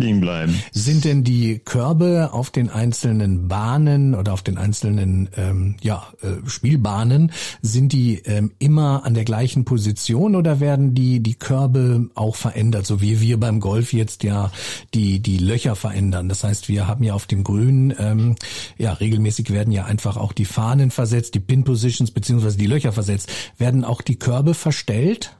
liegen 0.00 0.20
bleiben. 0.20 0.62
Sind 0.70 1.04
denn 1.04 1.24
die 1.24 1.58
Körbe 1.58 2.30
auf 2.32 2.50
den 2.50 2.70
einzelnen 2.70 3.48
Bahnen 3.48 4.14
oder 4.14 4.32
auf 4.32 4.42
den 4.42 4.56
einzelnen 4.56 5.28
ähm, 5.36 5.76
ja, 5.82 6.06
äh, 6.22 6.48
Spielbahnen, 6.48 7.32
sind 7.62 7.92
die 7.92 8.20
ähm, 8.24 8.52
immer 8.60 9.04
an 9.04 9.14
der 9.14 9.24
gleichen 9.24 9.64
Position 9.64 10.36
oder 10.36 10.60
werden 10.60 10.94
die, 10.94 11.20
die 11.20 11.34
Körbe 11.34 12.08
auch 12.14 12.36
verändert, 12.36 12.86
so 12.86 13.00
wie 13.00 13.20
wir 13.20 13.40
beim 13.40 13.58
Golf 13.58 13.92
jetzt 13.92 14.22
ja 14.22 14.52
die, 14.94 15.18
die 15.18 15.38
Löcher 15.38 15.74
verändern? 15.74 16.28
Das 16.28 16.44
heißt, 16.44 16.68
wir 16.68 16.86
haben 16.86 17.02
ja 17.02 17.14
auf 17.14 17.26
dem 17.26 17.42
Grün, 17.42 17.92
ähm, 17.98 18.36
ja, 18.78 18.92
regelmäßig 18.92 19.50
werden 19.50 19.72
ja 19.72 19.84
einfach 19.84 20.16
auch 20.16 20.32
die 20.32 20.44
Fahnen 20.44 20.92
versetzt, 20.92 21.34
die 21.34 21.40
Pin-Positions 21.40 22.12
beziehungsweise 22.12 22.56
die 22.56 22.66
Löcher 22.68 22.92
versetzt. 22.92 23.32
Werden 23.58 23.82
auch 23.82 24.02
die 24.02 24.16
Körbe 24.16 24.54
verstellt? 24.54 25.36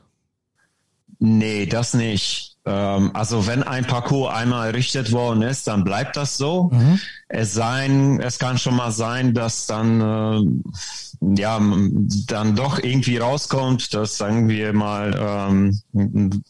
Nee, 1.20 1.66
das 1.66 1.94
nicht. 1.94 2.57
Ähm, 2.68 3.10
also 3.14 3.46
wenn 3.46 3.62
ein 3.62 3.86
Parcours 3.86 4.34
einmal 4.34 4.68
errichtet 4.68 5.10
worden 5.12 5.42
ist, 5.42 5.66
dann 5.68 5.84
bleibt 5.84 6.16
das 6.16 6.36
so. 6.36 6.70
Mhm. 6.72 7.00
Es 7.28 7.54
sein, 7.54 8.20
es 8.20 8.38
kann 8.38 8.58
schon 8.58 8.76
mal 8.76 8.90
sein, 8.90 9.34
dass 9.34 9.66
dann 9.66 10.00
äh, 10.00 11.40
ja 11.40 11.60
dann 12.26 12.56
doch 12.56 12.78
irgendwie 12.78 13.16
rauskommt, 13.18 13.92
dass 13.94 14.18
sagen 14.18 14.48
wir 14.48 14.72
mal 14.72 15.14
ähm, 15.18 15.80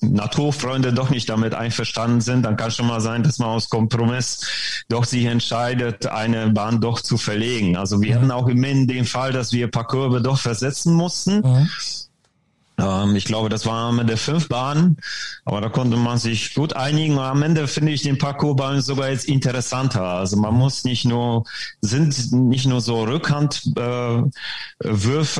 Naturfreunde 0.00 0.92
doch 0.92 1.10
nicht 1.10 1.28
damit 1.28 1.54
einverstanden 1.54 2.20
sind. 2.20 2.42
Dann 2.44 2.56
kann 2.56 2.70
schon 2.70 2.86
mal 2.86 3.00
sein, 3.00 3.22
dass 3.22 3.38
man 3.38 3.48
aus 3.48 3.70
Kompromiss 3.70 4.84
doch 4.88 5.04
sich 5.04 5.24
entscheidet, 5.24 6.06
eine 6.06 6.50
Bahn 6.50 6.80
doch 6.80 7.00
zu 7.00 7.16
verlegen. 7.16 7.76
Also 7.76 8.00
wir 8.02 8.10
mhm. 8.10 8.20
hatten 8.20 8.30
auch 8.32 8.48
in 8.48 8.88
dem 8.88 9.04
Fall, 9.04 9.32
dass 9.32 9.52
wir 9.52 9.70
Parcours 9.70 10.22
doch 10.22 10.38
versetzen 10.38 10.94
mussten. 10.94 11.40
Mhm 11.40 11.68
ich 13.14 13.24
glaube, 13.24 13.48
das 13.48 13.66
war 13.66 13.88
am 13.88 13.98
Ende 13.98 14.16
fünf 14.16 14.48
Bahnen, 14.48 14.98
aber 15.44 15.60
da 15.60 15.68
konnte 15.68 15.96
man 15.96 16.16
sich 16.18 16.54
gut 16.54 16.76
einigen. 16.76 17.18
Am 17.18 17.42
Ende 17.42 17.66
finde 17.66 17.90
ich 17.90 18.02
den 18.02 18.18
Parcoursbahn 18.18 18.80
sogar 18.82 19.10
jetzt 19.10 19.24
interessanter. 19.24 20.04
Also 20.04 20.36
man 20.36 20.54
muss 20.54 20.84
nicht 20.84 21.04
nur, 21.04 21.42
sind 21.80 22.32
nicht 22.32 22.66
nur 22.66 22.80
so 22.80 23.02
Rückhandwürfe, 23.02 24.30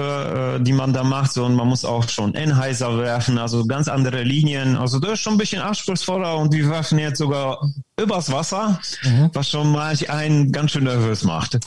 äh, 0.03 0.57
äh, 0.57 0.61
die 0.61 0.73
man 0.73 0.93
da 0.93 1.05
macht, 1.05 1.33
sondern 1.33 1.55
man 1.55 1.69
muss 1.69 1.85
auch 1.85 2.09
schon 2.09 2.35
Enheiser 2.35 2.99
werfen, 2.99 3.39
also 3.39 3.65
ganz 3.67 3.87
andere 3.87 4.25
Linien. 4.25 4.77
Also 4.77 4.99
das 4.99 5.13
ist 5.13 5.21
schon 5.21 5.35
ein 5.35 5.39
bisschen 5.39 5.63
anspruchsvoller 5.63 6.37
und 6.39 6.53
wir 6.53 6.69
werfen 6.69 6.99
jetzt 6.99 7.19
sogar 7.19 7.61
übers 8.01 8.31
Wasser, 8.33 8.81
mhm. 9.03 9.31
was 9.33 9.51
schon 9.51 9.71
mal 9.73 9.97
einen 10.09 10.53
ganz 10.53 10.73
schön 10.73 10.85
nervös 10.85 11.25
macht. 11.25 11.59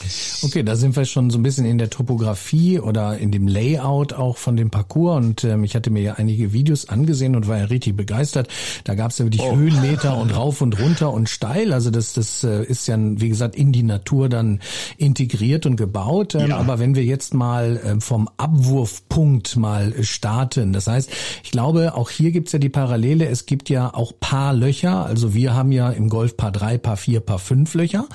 Okay, 0.42 0.62
da 0.62 0.76
sind 0.76 0.96
wir 0.96 1.04
schon 1.04 1.30
so 1.30 1.38
ein 1.38 1.42
bisschen 1.42 1.66
in 1.66 1.78
der 1.78 1.90
Topografie 1.90 2.80
oder 2.80 3.18
in 3.18 3.30
dem 3.30 3.46
Layout 3.46 4.12
auch 4.14 4.38
von 4.38 4.56
dem 4.56 4.70
Parcours 4.70 5.18
und 5.18 5.44
ähm, 5.44 5.64
ich 5.64 5.74
hatte 5.74 5.90
mir 5.90 6.02
ja 6.02 6.14
einige 6.14 6.52
Videos 6.52 6.88
angesehen 6.88 7.36
und 7.36 7.48
war 7.48 7.58
ja 7.58 7.64
richtig 7.64 7.96
begeistert. 7.96 8.48
Da 8.84 8.94
gab 8.94 9.10
es 9.10 9.18
ja 9.18 9.26
wirklich 9.26 9.42
oh. 9.42 9.56
Höhenmeter 9.56 10.16
und 10.16 10.34
rauf 10.34 10.60
und 10.60 10.78
runter 10.80 11.12
und 11.12 11.28
steil. 11.28 11.72
Also 11.72 11.90
das, 11.90 12.14
das 12.14 12.44
äh, 12.44 12.64
ist 12.64 12.88
ja, 12.88 12.96
wie 12.98 13.28
gesagt, 13.28 13.54
in 13.54 13.72
die 13.72 13.82
Natur 13.82 14.28
dann 14.28 14.60
integriert 14.96 15.66
und 15.66 15.76
gebaut. 15.76 16.34
Ähm, 16.34 16.48
ja. 16.48 16.56
Aber 16.56 16.78
wenn 16.78 16.94
wir 16.94 17.04
jetzt 17.04 17.34
mal 17.34 17.80
ähm, 17.84 18.00
vom 18.00 18.28
Abwurfpunkt 18.36 19.56
mal 19.56 19.92
starten, 20.02 20.72
das 20.72 20.86
heißt, 20.86 21.10
ich 21.42 21.50
glaube, 21.50 21.94
auch 21.94 22.10
hier 22.10 22.30
gibt's 22.30 22.52
ja 22.52 22.58
die 22.58 22.68
Parallele. 22.68 23.26
Es 23.26 23.46
gibt 23.46 23.68
ja 23.68 23.92
auch 23.92 24.12
paar 24.18 24.54
Löcher. 24.54 25.04
Also 25.04 25.34
wir 25.34 25.54
haben 25.54 25.72
ja 25.72 25.90
im 25.90 26.08
Golf 26.08 26.21
Golf 26.22 26.36
Paar 26.36 26.52
3, 26.52 26.78
Paar 26.78 26.96
4, 26.96 27.18
Paar 27.18 27.40
5 27.40 27.74
Löcher. 27.74 28.06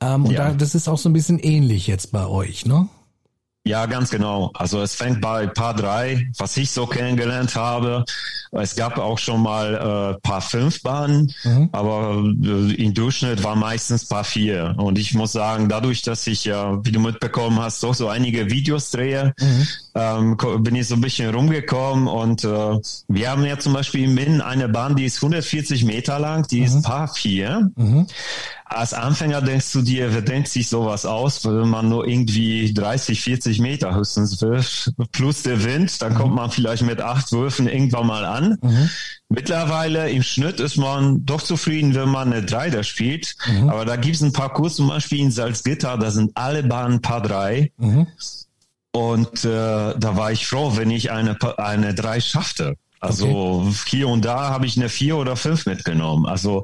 Ähm, 0.00 0.24
und 0.24 0.32
ja. 0.32 0.48
da, 0.48 0.52
das 0.52 0.74
ist 0.74 0.88
auch 0.88 0.98
so 0.98 1.08
ein 1.08 1.12
bisschen 1.12 1.38
ähnlich 1.38 1.86
jetzt 1.86 2.10
bei 2.10 2.26
euch, 2.26 2.66
ne? 2.66 2.88
Ja, 3.64 3.86
ganz 3.86 4.10
genau. 4.10 4.50
Also 4.54 4.82
es 4.82 4.94
fängt 4.94 5.20
bei 5.20 5.46
Paar 5.46 5.74
3, 5.74 6.30
was 6.36 6.56
ich 6.56 6.70
so 6.72 6.86
kennengelernt 6.86 7.54
habe. 7.54 8.04
Es 8.50 8.74
gab 8.74 8.98
auch 8.98 9.18
schon 9.18 9.40
mal 9.40 10.16
äh, 10.16 10.20
Paar 10.20 10.40
5 10.40 10.82
Bahnen, 10.82 11.32
mhm. 11.44 11.68
aber 11.70 12.22
äh, 12.42 12.74
im 12.74 12.92
Durchschnitt 12.92 13.42
war 13.44 13.54
meistens 13.54 14.06
Paar 14.06 14.24
4. 14.24 14.74
Und 14.78 14.98
ich 14.98 15.14
muss 15.14 15.32
sagen, 15.32 15.68
dadurch, 15.68 16.02
dass 16.02 16.26
ich 16.26 16.44
ja, 16.44 16.84
wie 16.84 16.90
du 16.90 16.98
mitbekommen 16.98 17.60
hast, 17.60 17.82
doch 17.84 17.94
so 17.94 18.08
einige 18.08 18.50
Videos 18.50 18.90
drehe, 18.90 19.32
mhm. 19.38 19.68
ähm, 19.94 20.36
bin 20.58 20.74
ich 20.74 20.88
so 20.88 20.96
ein 20.96 21.00
bisschen 21.00 21.32
rumgekommen 21.32 22.08
und 22.08 22.42
äh, 22.44 22.78
wir 23.08 23.30
haben 23.30 23.44
ja 23.44 23.58
zum 23.58 23.74
Beispiel 23.74 24.04
in 24.04 24.14
Min 24.14 24.40
eine 24.40 24.68
Bahn, 24.68 24.96
die 24.96 25.04
ist 25.04 25.16
140 25.18 25.84
Meter 25.84 26.18
lang, 26.18 26.46
die 26.48 26.60
mhm. 26.60 26.66
ist 26.66 26.82
Paar 26.82 27.08
4. 27.08 27.70
Mhm 27.76 28.06
als 28.74 28.94
Anfänger 28.94 29.42
denkst 29.42 29.72
du 29.72 29.82
dir, 29.82 30.12
wer 30.12 30.22
denkt 30.22 30.48
sich 30.48 30.68
sowas 30.68 31.06
aus, 31.06 31.44
wenn 31.44 31.68
man 31.68 31.88
nur 31.88 32.06
irgendwie 32.06 32.72
30, 32.72 33.20
40 33.20 33.51
Meter 33.60 33.94
höchstens 33.94 34.40
wirft, 34.40 34.92
plus 35.12 35.42
der 35.42 35.64
Wind, 35.64 36.00
dann 36.02 36.14
mhm. 36.14 36.16
kommt 36.16 36.34
man 36.34 36.50
vielleicht 36.50 36.82
mit 36.82 37.00
acht 37.00 37.32
Würfen 37.32 37.68
irgendwann 37.68 38.06
mal 38.06 38.24
an. 38.24 38.58
Mhm. 38.62 38.90
Mittlerweile 39.28 40.10
im 40.10 40.22
Schnitt 40.22 40.60
ist 40.60 40.76
man 40.76 41.24
doch 41.24 41.42
zufrieden, 41.42 41.94
wenn 41.94 42.08
man 42.08 42.32
eine 42.32 42.44
Dreier 42.44 42.82
spielt. 42.82 43.34
Mhm. 43.46 43.70
Aber 43.70 43.84
da 43.84 43.96
gibt 43.96 44.16
es 44.16 44.22
ein 44.22 44.32
paar 44.32 44.52
Kurs, 44.52 44.76
zum 44.76 44.88
Beispiel 44.88 45.20
in 45.20 45.30
Salzgitter, 45.30 45.96
da 45.98 46.10
sind 46.10 46.32
alle 46.34 46.62
Bahnen 46.62 47.00
Paar 47.00 47.22
drei. 47.22 47.72
Mhm. 47.78 48.06
Und 48.92 49.44
äh, 49.44 49.94
da 49.98 50.16
war 50.16 50.32
ich 50.32 50.46
froh, 50.46 50.76
wenn 50.76 50.90
ich 50.90 51.10
eine, 51.10 51.36
eine 51.58 51.94
drei 51.94 52.20
schaffte. 52.20 52.76
Also 53.00 53.64
okay. 53.66 53.74
hier 53.86 54.08
und 54.08 54.24
da 54.24 54.50
habe 54.50 54.66
ich 54.66 54.76
eine 54.76 54.88
vier 54.88 55.16
oder 55.16 55.34
fünf 55.34 55.66
mitgenommen. 55.66 56.26
Also 56.26 56.62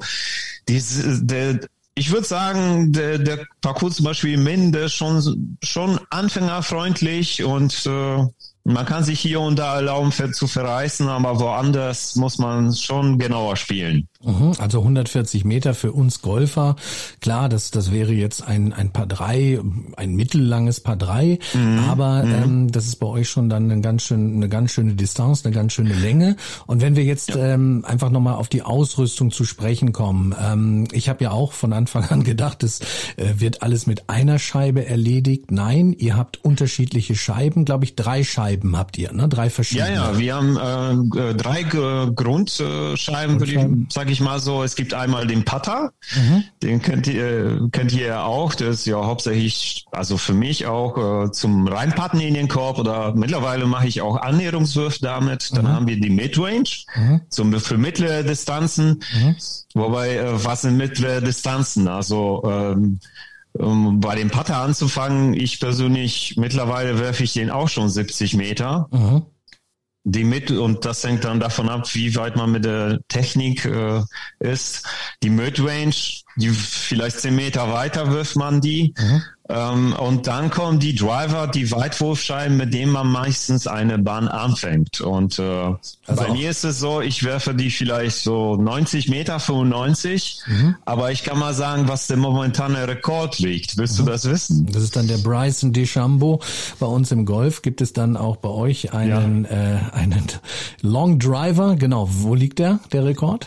diese, 0.69 1.25
der, 1.25 1.61
ich 1.99 2.13
würde 2.13 2.27
sagen, 2.27 2.93
der, 2.93 3.19
der 3.19 3.47
Parcours 3.61 3.97
zum 3.97 4.05
Beispiel 4.05 4.35
in 4.35 4.45
Min, 4.45 4.73
der 4.73 4.85
ist 4.85 4.95
schon, 4.95 5.59
schon 5.63 5.99
anfängerfreundlich 6.11 7.43
und 7.43 7.87
äh, 7.87 8.25
man 8.65 8.87
kann 8.87 9.03
sich 9.03 9.19
hier 9.19 9.41
und 9.41 9.59
da 9.59 9.77
erlauben 9.77 10.13
zu 10.13 10.47
verreißen, 10.47 11.09
aber 11.09 11.41
woanders 11.41 12.17
muss 12.17 12.39
man 12.39 12.75
schon 12.75 13.19
genauer 13.19 13.57
spielen. 13.57 14.09
Mhm, 14.21 14.55
also 14.59 14.81
140 14.81 15.45
Meter 15.45 15.75
für 15.75 15.93
uns 15.93 16.23
Golfer. 16.23 16.75
Klar, 17.21 17.49
das, 17.49 17.71
das 17.71 17.93
wäre 17.93 18.13
jetzt 18.13 18.43
ein, 18.43 18.73
ein 18.73 18.93
Paar 18.93 19.07
drei, 19.07 19.61
ein 19.97 20.17
mittellanges 20.17 20.81
Paar 20.81 20.97
drei, 20.97 21.39
mhm. 21.55 21.79
aber 21.89 22.25
mhm. 22.25 22.29
Ähm, 22.29 22.73
das 22.73 22.87
ist 22.87 22.97
bei 22.97 23.07
euch 23.07 23.29
schon 23.29 23.49
dann 23.49 23.71
eine 23.71 23.81
ganz, 23.81 24.03
schön, 24.03 24.35
eine 24.35 24.49
ganz 24.49 24.73
schöne 24.73 24.95
Distanz, 24.95 25.45
eine 25.45 25.55
ganz 25.55 25.73
schöne 25.73 25.95
Länge. 25.95 26.37
Und 26.67 26.81
wenn 26.83 26.97
wir 26.97 27.05
jetzt 27.05 27.31
ja. 27.31 27.55
ähm, 27.55 27.85
einfach 27.87 28.11
nochmal 28.11 28.35
auf 28.35 28.49
die 28.49 28.63
Ausrüstung 28.63 29.31
zu 29.31 29.45
sprechen 29.45 29.93
kommen. 29.93 30.35
Ähm, 30.41 30.89
ich 30.91 31.09
habe 31.09 31.23
ja 31.23 31.31
auch 31.31 31.53
von 31.53 31.73
Anfang 31.73 32.05
an 32.07 32.25
gedacht, 32.25 32.65
es 32.65 32.81
äh, 33.17 33.35
wird 33.37 33.63
alles 33.63 33.87
mit 33.87 34.09
einer 34.11 34.41
Scheibe 34.41 34.85
erledigt. 34.85 35.53
Nein, 35.53 35.93
ihr 35.97 36.17
habt 36.17 36.45
unterschiedliche 36.45 37.15
Scheiben, 37.15 37.65
glaube 37.65 37.85
ich, 37.85 37.95
drei 37.95 38.25
Scheiben 38.25 38.77
habt 38.77 38.99
ihr, 38.99 39.13
ne? 39.13 39.29
Drei 39.29 39.49
verschiedene. 39.49 39.95
Ja, 39.95 40.13
ja, 40.13 40.19
wir 40.19 40.35
haben 40.35 41.13
äh, 41.17 41.35
drei 41.35 41.63
Grundscheiben, 41.63 43.39
würde 43.39 43.53
ich 43.53 43.93
sagen 43.93 44.08
sage 44.09 44.15
ich 44.15 44.21
mal 44.23 44.41
so, 44.41 44.63
es 44.63 44.75
gibt 44.75 44.95
einmal 44.95 45.27
den 45.27 45.45
Putter, 45.45 45.93
mhm. 46.17 46.45
den 46.63 46.81
kennt 46.81 47.07
ihr, 47.09 47.69
kennt 47.73 47.93
ihr 47.93 48.07
ja 48.07 48.23
auch, 48.23 48.55
der 48.55 48.69
ist 48.69 48.87
ja 48.87 48.97
hauptsächlich, 49.05 49.85
also 49.91 50.17
für 50.17 50.33
mich 50.33 50.65
auch 50.65 51.27
äh, 51.27 51.31
zum 51.31 51.69
Reinpatten 51.69 52.19
in 52.19 52.33
den 52.33 52.49
Korb 52.49 52.79
oder 52.79 53.15
mittlerweile 53.15 53.67
mache 53.67 53.87
ich 53.87 54.01
auch 54.01 54.17
Annäherungswürfe 54.17 55.01
damit. 55.03 55.55
Dann 55.55 55.67
mhm. 55.67 55.69
haben 55.69 55.87
wir 55.89 56.01
die 56.01 56.09
Midrange 56.09 56.87
mhm. 56.97 57.21
zum, 57.29 57.53
für 57.61 57.77
mittlere 57.77 58.23
Distanzen. 58.23 59.03
Mhm. 59.13 59.37
Wobei, 59.75 60.17
äh, 60.17 60.43
was 60.43 60.63
sind 60.63 60.79
mittlere 60.79 61.21
Distanzen? 61.21 61.87
Also 61.87 62.43
ähm, 62.47 63.01
um 63.53 64.01
bei 64.01 64.15
dem 64.15 64.31
Putter 64.31 64.57
anzufangen, 64.57 65.35
ich 65.35 65.61
persönlich, 65.61 66.37
mittlerweile 66.39 66.99
werfe 66.99 67.25
ich 67.25 67.35
den 67.35 67.51
auch 67.51 67.69
schon 67.69 67.91
70 67.91 68.37
Meter. 68.37 68.89
Mhm 68.91 69.27
die 70.11 70.25
mit 70.25 70.51
und 70.51 70.87
das 70.87 71.05
hängt 71.05 71.25
dann 71.25 71.39
davon 71.39 71.69
ab, 71.69 71.95
wie 71.95 72.15
weit 72.17 72.35
man 72.35 72.51
mit 72.51 72.65
der 72.65 73.01
Technik 73.09 73.67
äh, 73.67 74.01
ist. 74.39 74.87
Die 75.23 75.31
Midrange, 75.31 76.23
die 76.37 76.51
vielleicht 76.51 77.21
zehn 77.21 77.35
Meter 77.35 77.73
weiter 77.73 78.13
wirft 78.13 78.37
man 78.37 78.61
die. 78.61 78.95
Mhm. 78.97 79.23
Ähm, 79.51 79.95
und 79.95 80.27
dann 80.27 80.51
kommen 80.51 80.79
die 80.79 80.95
Driver, 80.95 81.47
die 81.47 81.73
Weitwurfscheiben, 81.73 82.57
mit 82.57 82.75
denen 82.75 82.93
man 82.93 83.07
meistens 83.09 83.67
eine 83.67 83.99
Bahn 83.99 84.29
anfängt. 84.29 85.01
Und 85.01 85.39
äh, 85.39 85.43
also 85.43 85.79
bei 86.07 86.31
mir 86.33 86.51
ist 86.51 86.65
es 86.65 86.79
so, 86.79 87.01
ich 87.01 87.25
werfe 87.25 87.55
die 87.55 87.71
vielleicht 87.71 88.19
so 88.19 88.57
90 88.57 89.09
Meter, 89.09 89.41
95, 89.41 90.41
mhm. 90.47 90.77
aber 90.85 91.13
ich 91.13 91.25
kann 91.25 91.39
mal 91.39 91.55
sagen, 91.55 91.89
was 91.89 92.09
der 92.09 92.19
momentane 92.19 92.87
Rekord 92.87 93.39
liegt. 93.39 93.79
Willst 93.79 93.99
mhm. 93.99 94.05
du 94.05 94.13
das 94.13 94.29
wissen? 94.29 94.67
Das 94.71 94.83
ist 94.83 94.97
dann 94.97 95.09
der 95.09 95.19
Bryson 95.19 95.73
DeChambeau. 95.73 96.41
Bei 96.79 96.87
uns 96.87 97.11
im 97.11 97.25
Golf 97.25 97.63
gibt 97.63 97.81
es 97.81 97.95
dann 97.95 98.19
auch 98.19 98.37
bei 98.37 98.51
euch 98.51 98.93
einen, 98.93 99.45
ja. 99.45 99.51
äh, 99.51 99.79
einen 99.93 100.27
Long 100.83 101.19
Driver. 101.19 101.75
Genau, 101.77 102.07
wo 102.11 102.35
liegt 102.35 102.59
der, 102.59 102.81
der 102.93 103.07
Rekord? 103.07 103.47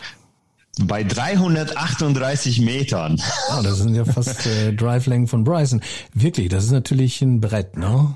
Bei 0.80 1.04
338 1.04 2.60
Metern. 2.62 3.20
Ah, 3.50 3.60
das 3.62 3.78
sind 3.78 3.94
ja 3.94 4.06
fast 4.06 4.46
äh, 4.46 4.72
Drivelängen 4.72 5.28
von 5.28 5.44
Bryson. 5.44 5.82
Wirklich, 6.14 6.48
das 6.48 6.64
ist 6.64 6.70
natürlich 6.70 7.20
ein 7.20 7.40
Brett, 7.40 7.76
ne? 7.76 8.14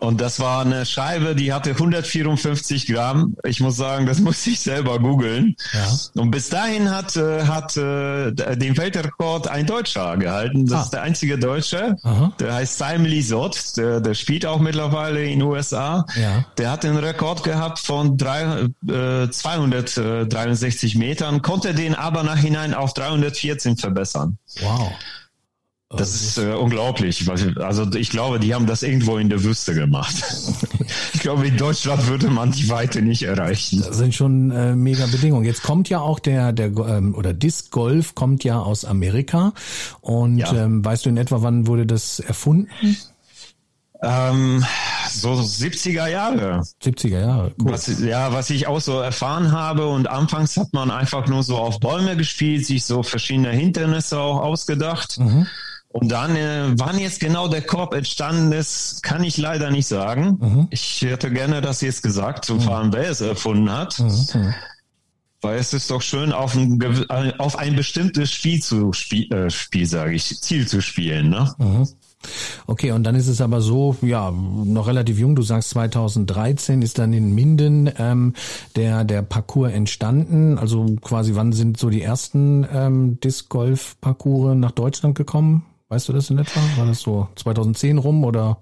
Und 0.00 0.20
das 0.20 0.38
war 0.40 0.62
eine 0.62 0.86
Scheibe, 0.86 1.34
die 1.34 1.52
hatte 1.52 1.70
154 1.70 2.86
Gramm. 2.86 3.36
Ich 3.44 3.60
muss 3.60 3.76
sagen, 3.76 4.06
das 4.06 4.20
muss 4.28 4.46
ich 4.46 4.60
selber 4.60 4.98
googeln. 4.98 5.56
Ja. 5.72 6.22
Und 6.22 6.30
bis 6.30 6.48
dahin 6.48 6.90
hat, 6.90 7.16
äh, 7.16 7.44
hat 7.44 7.76
äh, 7.76 8.32
den 8.32 8.76
Weltrekord 8.76 9.48
ein 9.48 9.66
Deutscher 9.66 10.16
gehalten. 10.16 10.66
Das 10.66 10.78
ah. 10.78 10.82
ist 10.82 10.90
der 10.90 11.02
einzige 11.02 11.38
Deutsche. 11.38 11.96
Aha. 12.02 12.32
Der 12.38 12.54
heißt 12.54 12.78
Simon 12.78 13.06
Lisott. 13.06 13.76
Der, 13.76 14.00
der 14.00 14.14
spielt 14.14 14.46
auch 14.46 14.60
mittlerweile 14.60 15.24
in 15.24 15.40
den 15.40 15.42
USA. 15.42 16.06
Ja. 16.20 16.44
Der 16.56 16.70
hat 16.70 16.84
den 16.84 16.96
Rekord 16.96 17.42
gehabt 17.42 17.78
von 17.78 18.16
drei, 18.16 18.68
äh, 18.88 19.28
263 19.30 20.96
Metern, 20.96 21.42
konnte 21.42 21.74
den 21.74 21.94
aber 21.94 22.22
nachhinein 22.22 22.74
auf 22.74 22.94
314 22.94 23.76
verbessern. 23.76 24.38
Wow. 24.60 24.92
Das 25.90 26.14
ist 26.14 26.36
äh, 26.36 26.52
unglaublich. 26.52 27.26
Also 27.30 27.90
ich 27.94 28.10
glaube, 28.10 28.38
die 28.38 28.54
haben 28.54 28.66
das 28.66 28.82
irgendwo 28.82 29.16
in 29.16 29.30
der 29.30 29.42
Wüste 29.42 29.74
gemacht. 29.74 30.14
ich 31.14 31.20
glaube, 31.20 31.46
in 31.46 31.56
Deutschland 31.56 32.06
würde 32.08 32.28
man 32.28 32.52
die 32.52 32.68
Weite 32.68 33.00
nicht 33.00 33.22
erreichen. 33.22 33.82
Das 33.86 33.96
sind 33.96 34.14
schon 34.14 34.50
äh, 34.50 34.76
mega 34.76 35.06
Bedingungen. 35.06 35.46
Jetzt 35.46 35.62
kommt 35.62 35.88
ja 35.88 36.00
auch 36.00 36.18
der 36.18 36.52
der 36.52 36.66
ähm, 36.66 37.14
oder 37.14 37.32
Disc 37.32 37.70
Golf 37.70 38.14
kommt 38.14 38.44
ja 38.44 38.60
aus 38.60 38.84
Amerika. 38.84 39.54
Und 40.02 40.38
ja. 40.38 40.52
ähm, 40.52 40.84
weißt 40.84 41.06
du 41.06 41.08
in 41.08 41.16
etwa, 41.16 41.40
wann 41.40 41.66
wurde 41.66 41.86
das 41.86 42.20
erfunden? 42.20 42.68
Ähm, 44.02 44.64
so 45.10 45.30
70er 45.30 46.06
Jahre. 46.06 46.62
70er 46.82 47.18
Jahre, 47.18 47.52
cool. 47.58 47.72
Was, 47.72 47.98
ja, 48.00 48.32
was 48.32 48.50
ich 48.50 48.66
auch 48.66 48.80
so 48.80 49.00
erfahren 49.00 49.52
habe 49.52 49.88
und 49.88 50.08
anfangs 50.08 50.56
hat 50.56 50.72
man 50.72 50.90
einfach 50.90 51.26
nur 51.26 51.42
so 51.42 51.56
auf 51.56 51.80
Bäume 51.80 52.16
gespielt, 52.16 52.66
sich 52.66 52.84
so 52.84 53.02
verschiedene 53.02 53.50
Hindernisse 53.50 54.20
auch 54.20 54.40
ausgedacht. 54.40 55.18
Mhm. 55.18 55.46
Und 56.00 56.12
dann, 56.12 56.36
äh, 56.36 56.70
wann 56.76 56.98
jetzt 56.98 57.18
genau 57.18 57.48
der 57.48 57.62
Korb 57.62 57.92
entstanden 57.92 58.52
ist, 58.52 59.02
kann 59.02 59.24
ich 59.24 59.36
leider 59.36 59.70
nicht 59.70 59.88
sagen. 59.88 60.38
Mhm. 60.40 60.68
Ich 60.70 61.02
hätte 61.02 61.30
gerne 61.32 61.60
das 61.60 61.80
jetzt 61.80 62.04
gesagt, 62.04 62.44
zu 62.44 62.60
fahren, 62.60 62.88
mhm. 62.88 62.92
wer 62.92 63.10
es 63.10 63.20
erfunden 63.20 63.72
hat. 63.72 63.98
Mhm. 63.98 64.06
mhm. 64.06 64.54
Weil 65.40 65.58
es 65.58 65.72
ist 65.72 65.90
doch 65.90 66.02
schön, 66.02 66.32
auf 66.32 66.56
ein, 66.56 66.80
auf 67.38 67.58
ein 67.58 67.76
bestimmtes 67.76 68.32
Spiel 68.32 68.60
zu 68.60 68.92
spiel, 68.92 69.32
äh, 69.32 69.50
Spiel, 69.50 69.86
sage 69.86 70.14
ich, 70.14 70.40
Ziel 70.40 70.66
zu 70.66 70.82
spielen. 70.82 71.30
Ne? 71.30 71.54
Mhm. 71.58 71.88
Okay, 72.66 72.90
und 72.90 73.04
dann 73.04 73.14
ist 73.14 73.28
es 73.28 73.40
aber 73.40 73.60
so, 73.60 73.96
ja, 74.02 74.32
noch 74.32 74.88
relativ 74.88 75.18
jung. 75.18 75.36
Du 75.36 75.42
sagst 75.42 75.70
2013 75.70 76.82
ist 76.82 76.98
dann 76.98 77.12
in 77.12 77.32
Minden 77.34 77.88
ähm, 77.98 78.34
der 78.74 79.04
der 79.04 79.22
Parcours 79.22 79.72
entstanden. 79.72 80.58
Also 80.58 80.86
quasi, 81.00 81.36
wann 81.36 81.52
sind 81.52 81.76
so 81.76 81.88
die 81.88 82.02
ersten 82.02 82.66
ähm, 82.72 83.20
Disc 83.20 83.48
Golf 83.48 83.96
Parcours 84.00 84.56
nach 84.56 84.72
Deutschland 84.72 85.16
gekommen? 85.16 85.64
Weißt 85.88 86.08
du 86.08 86.12
das 86.12 86.30
in 86.30 86.38
etwa? 86.38 86.60
War 86.76 86.86
das 86.86 87.00
so 87.00 87.28
2010 87.36 87.98
rum 87.98 88.24
oder 88.24 88.58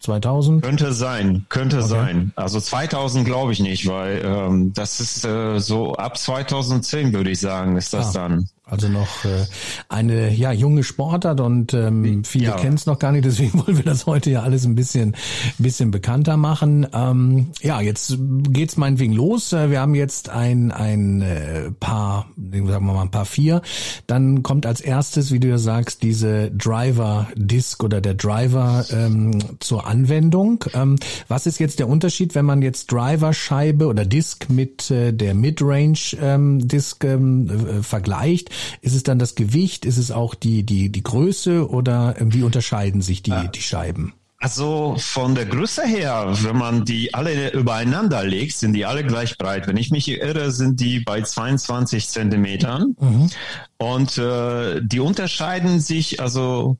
2000? 0.00 0.62
Könnte 0.62 0.92
sein, 0.92 1.46
könnte 1.48 1.78
okay. 1.78 1.86
sein. 1.86 2.32
Also 2.34 2.60
2000 2.60 3.24
glaube 3.24 3.52
ich 3.52 3.60
nicht, 3.60 3.86
weil 3.86 4.22
ähm, 4.24 4.72
das 4.72 5.00
ist 5.00 5.24
äh, 5.24 5.58
so 5.58 5.94
ab 5.94 6.18
2010 6.18 7.12
würde 7.12 7.30
ich 7.30 7.40
sagen, 7.40 7.76
ist 7.76 7.92
das 7.92 8.16
ah. 8.16 8.20
dann. 8.28 8.48
Also 8.68 8.88
noch 8.88 9.24
äh, 9.24 9.46
eine 9.88 10.34
ja 10.34 10.50
junge 10.50 10.82
Sportart 10.82 11.40
und 11.40 11.72
ähm, 11.72 12.24
viele 12.24 12.46
ja. 12.46 12.56
kennen 12.56 12.74
es 12.74 12.84
noch 12.84 12.98
gar 12.98 13.12
nicht, 13.12 13.24
deswegen 13.24 13.52
wollen 13.64 13.76
wir 13.76 13.84
das 13.84 14.06
heute 14.06 14.28
ja 14.28 14.42
alles 14.42 14.64
ein 14.64 14.74
bisschen 14.74 15.14
bisschen 15.56 15.92
bekannter 15.92 16.36
machen. 16.36 16.84
Ähm, 16.92 17.52
ja, 17.62 17.80
jetzt 17.80 18.18
geht's 18.18 18.76
meinetwegen 18.76 19.12
los. 19.12 19.52
Äh, 19.52 19.70
wir 19.70 19.80
haben 19.80 19.94
jetzt 19.94 20.30
ein 20.30 20.72
ein 20.72 21.22
äh, 21.22 21.70
paar, 21.78 22.26
sagen 22.36 22.68
wir 22.68 22.80
mal 22.80 23.02
ein 23.02 23.12
paar 23.12 23.24
vier. 23.24 23.62
Dann 24.08 24.42
kommt 24.42 24.66
als 24.66 24.80
erstes, 24.80 25.30
wie 25.30 25.38
du 25.38 25.46
ja 25.46 25.58
sagst, 25.58 26.02
diese 26.02 26.50
Driver 26.50 27.28
Disc 27.36 27.84
oder 27.84 28.00
der 28.00 28.14
Driver 28.14 28.84
ähm, 28.90 29.38
zur 29.60 29.86
Anwendung. 29.86 30.64
Ähm, 30.74 30.96
was 31.28 31.46
ist 31.46 31.60
jetzt 31.60 31.78
der 31.78 31.88
Unterschied, 31.88 32.34
wenn 32.34 32.44
man 32.44 32.62
jetzt 32.62 32.90
Driver 32.90 33.32
Scheibe 33.32 33.86
oder 33.86 34.04
Disc 34.04 34.48
mit 34.48 34.90
äh, 34.90 35.12
der 35.12 35.34
Midrange 35.34 36.16
ähm, 36.20 36.66
Disc 36.66 37.04
ähm, 37.04 37.48
äh, 37.48 37.82
vergleicht? 37.84 38.55
Ist 38.80 38.94
es 38.94 39.02
dann 39.02 39.18
das 39.18 39.34
Gewicht? 39.34 39.84
Ist 39.84 39.98
es 39.98 40.10
auch 40.10 40.34
die, 40.34 40.64
die, 40.64 40.90
die 40.90 41.02
Größe 41.02 41.68
oder 41.68 42.14
wie 42.20 42.42
unterscheiden 42.42 43.02
sich 43.02 43.22
die, 43.22 43.34
die 43.54 43.62
Scheiben? 43.62 44.14
Also 44.38 44.96
von 44.98 45.34
der 45.34 45.46
Größe 45.46 45.86
her, 45.86 46.28
wenn 46.42 46.58
man 46.58 46.84
die 46.84 47.14
alle 47.14 47.52
übereinander 47.52 48.22
legt, 48.22 48.56
sind 48.56 48.74
die 48.74 48.84
alle 48.84 49.02
gleich 49.02 49.38
breit. 49.38 49.66
Wenn 49.66 49.78
ich 49.78 49.90
mich 49.90 50.08
irre, 50.10 50.52
sind 50.52 50.78
die 50.78 51.00
bei 51.00 51.22
22 51.22 52.08
Zentimetern. 52.08 52.94
Mhm. 53.00 53.30
Und 53.78 54.18
äh, 54.18 54.82
die 54.82 55.00
unterscheiden 55.00 55.80
sich 55.80 56.20
also 56.20 56.78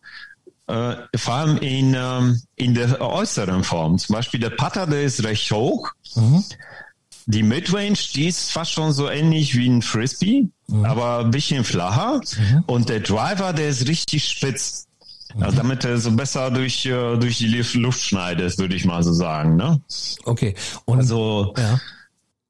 äh, 0.66 0.97
vor 1.16 1.35
allem 1.35 1.56
in, 1.59 1.95
ähm, 1.97 2.42
in 2.56 2.75
der 2.75 3.00
äußeren 3.00 3.64
Form. 3.64 3.99
Zum 3.99 4.14
Beispiel 4.14 4.40
der 4.40 4.50
Putter, 4.50 4.87
der 4.87 5.04
ist 5.04 5.25
recht 5.25 5.50
hoch. 5.50 5.88
Mhm. 6.14 6.45
Die 7.25 7.42
Midrange, 7.42 7.99
die 8.14 8.28
ist 8.28 8.52
fast 8.52 8.73
schon 8.73 8.92
so 8.92 9.09
ähnlich 9.09 9.56
wie 9.56 9.68
ein 9.68 9.83
Frisbee, 9.83 10.49
mhm. 10.68 10.85
aber 10.85 11.20
ein 11.20 11.30
bisschen 11.30 11.64
flacher. 11.64 12.20
Mhm. 12.38 12.64
Und 12.66 12.88
der 12.88 13.00
Driver, 13.00 13.52
der 13.52 13.68
ist 13.68 13.88
richtig 13.88 14.28
spitz. 14.28 14.87
Also 15.38 15.52
mhm. 15.52 15.56
damit 15.56 15.85
er 15.85 15.99
so 15.99 16.12
besser 16.12 16.50
durch, 16.50 16.87
äh, 16.87 17.16
durch 17.16 17.38
die 17.38 17.49
Luft 17.78 18.02
schneidet, 18.02 18.58
würde 18.58 18.75
ich 18.75 18.85
mal 18.85 19.02
so 19.02 19.12
sagen. 19.12 19.56
Ne? 19.56 19.80
Okay. 20.25 20.54
Und, 20.85 20.99
also 20.99 21.54
ja. 21.58 21.80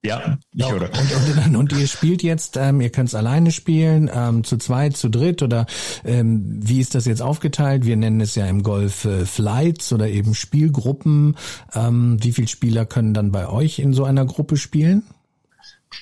Ja, 0.07 0.39
ich 0.53 0.61
ja, 0.61 0.71
höre. 0.71 0.83
Und, 0.83 1.47
und, 1.47 1.57
und, 1.57 1.73
ihr 1.73 1.89
spielt 1.89 2.23
jetzt, 2.23 2.57
ähm, 2.57 2.81
ihr 2.81 2.91
könnt 2.91 3.09
es 3.09 3.15
alleine 3.17 3.51
spielen, 3.51 4.09
ähm, 4.13 4.45
zu 4.45 4.57
zweit, 4.57 4.97
zu 4.97 5.09
dritt 5.09 5.43
oder 5.43 5.67
ähm, 6.05 6.61
wie 6.63 6.79
ist 6.79 6.95
das 6.95 7.07
jetzt 7.07 7.23
aufgeteilt? 7.23 7.85
Wir 7.85 7.97
nennen 7.97 8.21
es 8.21 8.37
ja 8.37 8.47
im 8.47 8.63
Golf 8.63 9.05
äh, 9.05 9.27
Flights 9.27 9.93
oder 9.93 10.09
eben 10.09 10.35
Spielgruppen. 10.35 11.37
Ähm, 11.75 12.19
wie 12.23 12.31
viele 12.31 12.47
Spieler 12.47 12.87
können 12.87 13.15
dann 13.15 13.33
bei 13.33 13.49
euch 13.49 13.81
in 13.81 13.95
so 13.95 14.05
einer 14.05 14.25
Gruppe 14.27 14.57
spielen? 14.57 15.03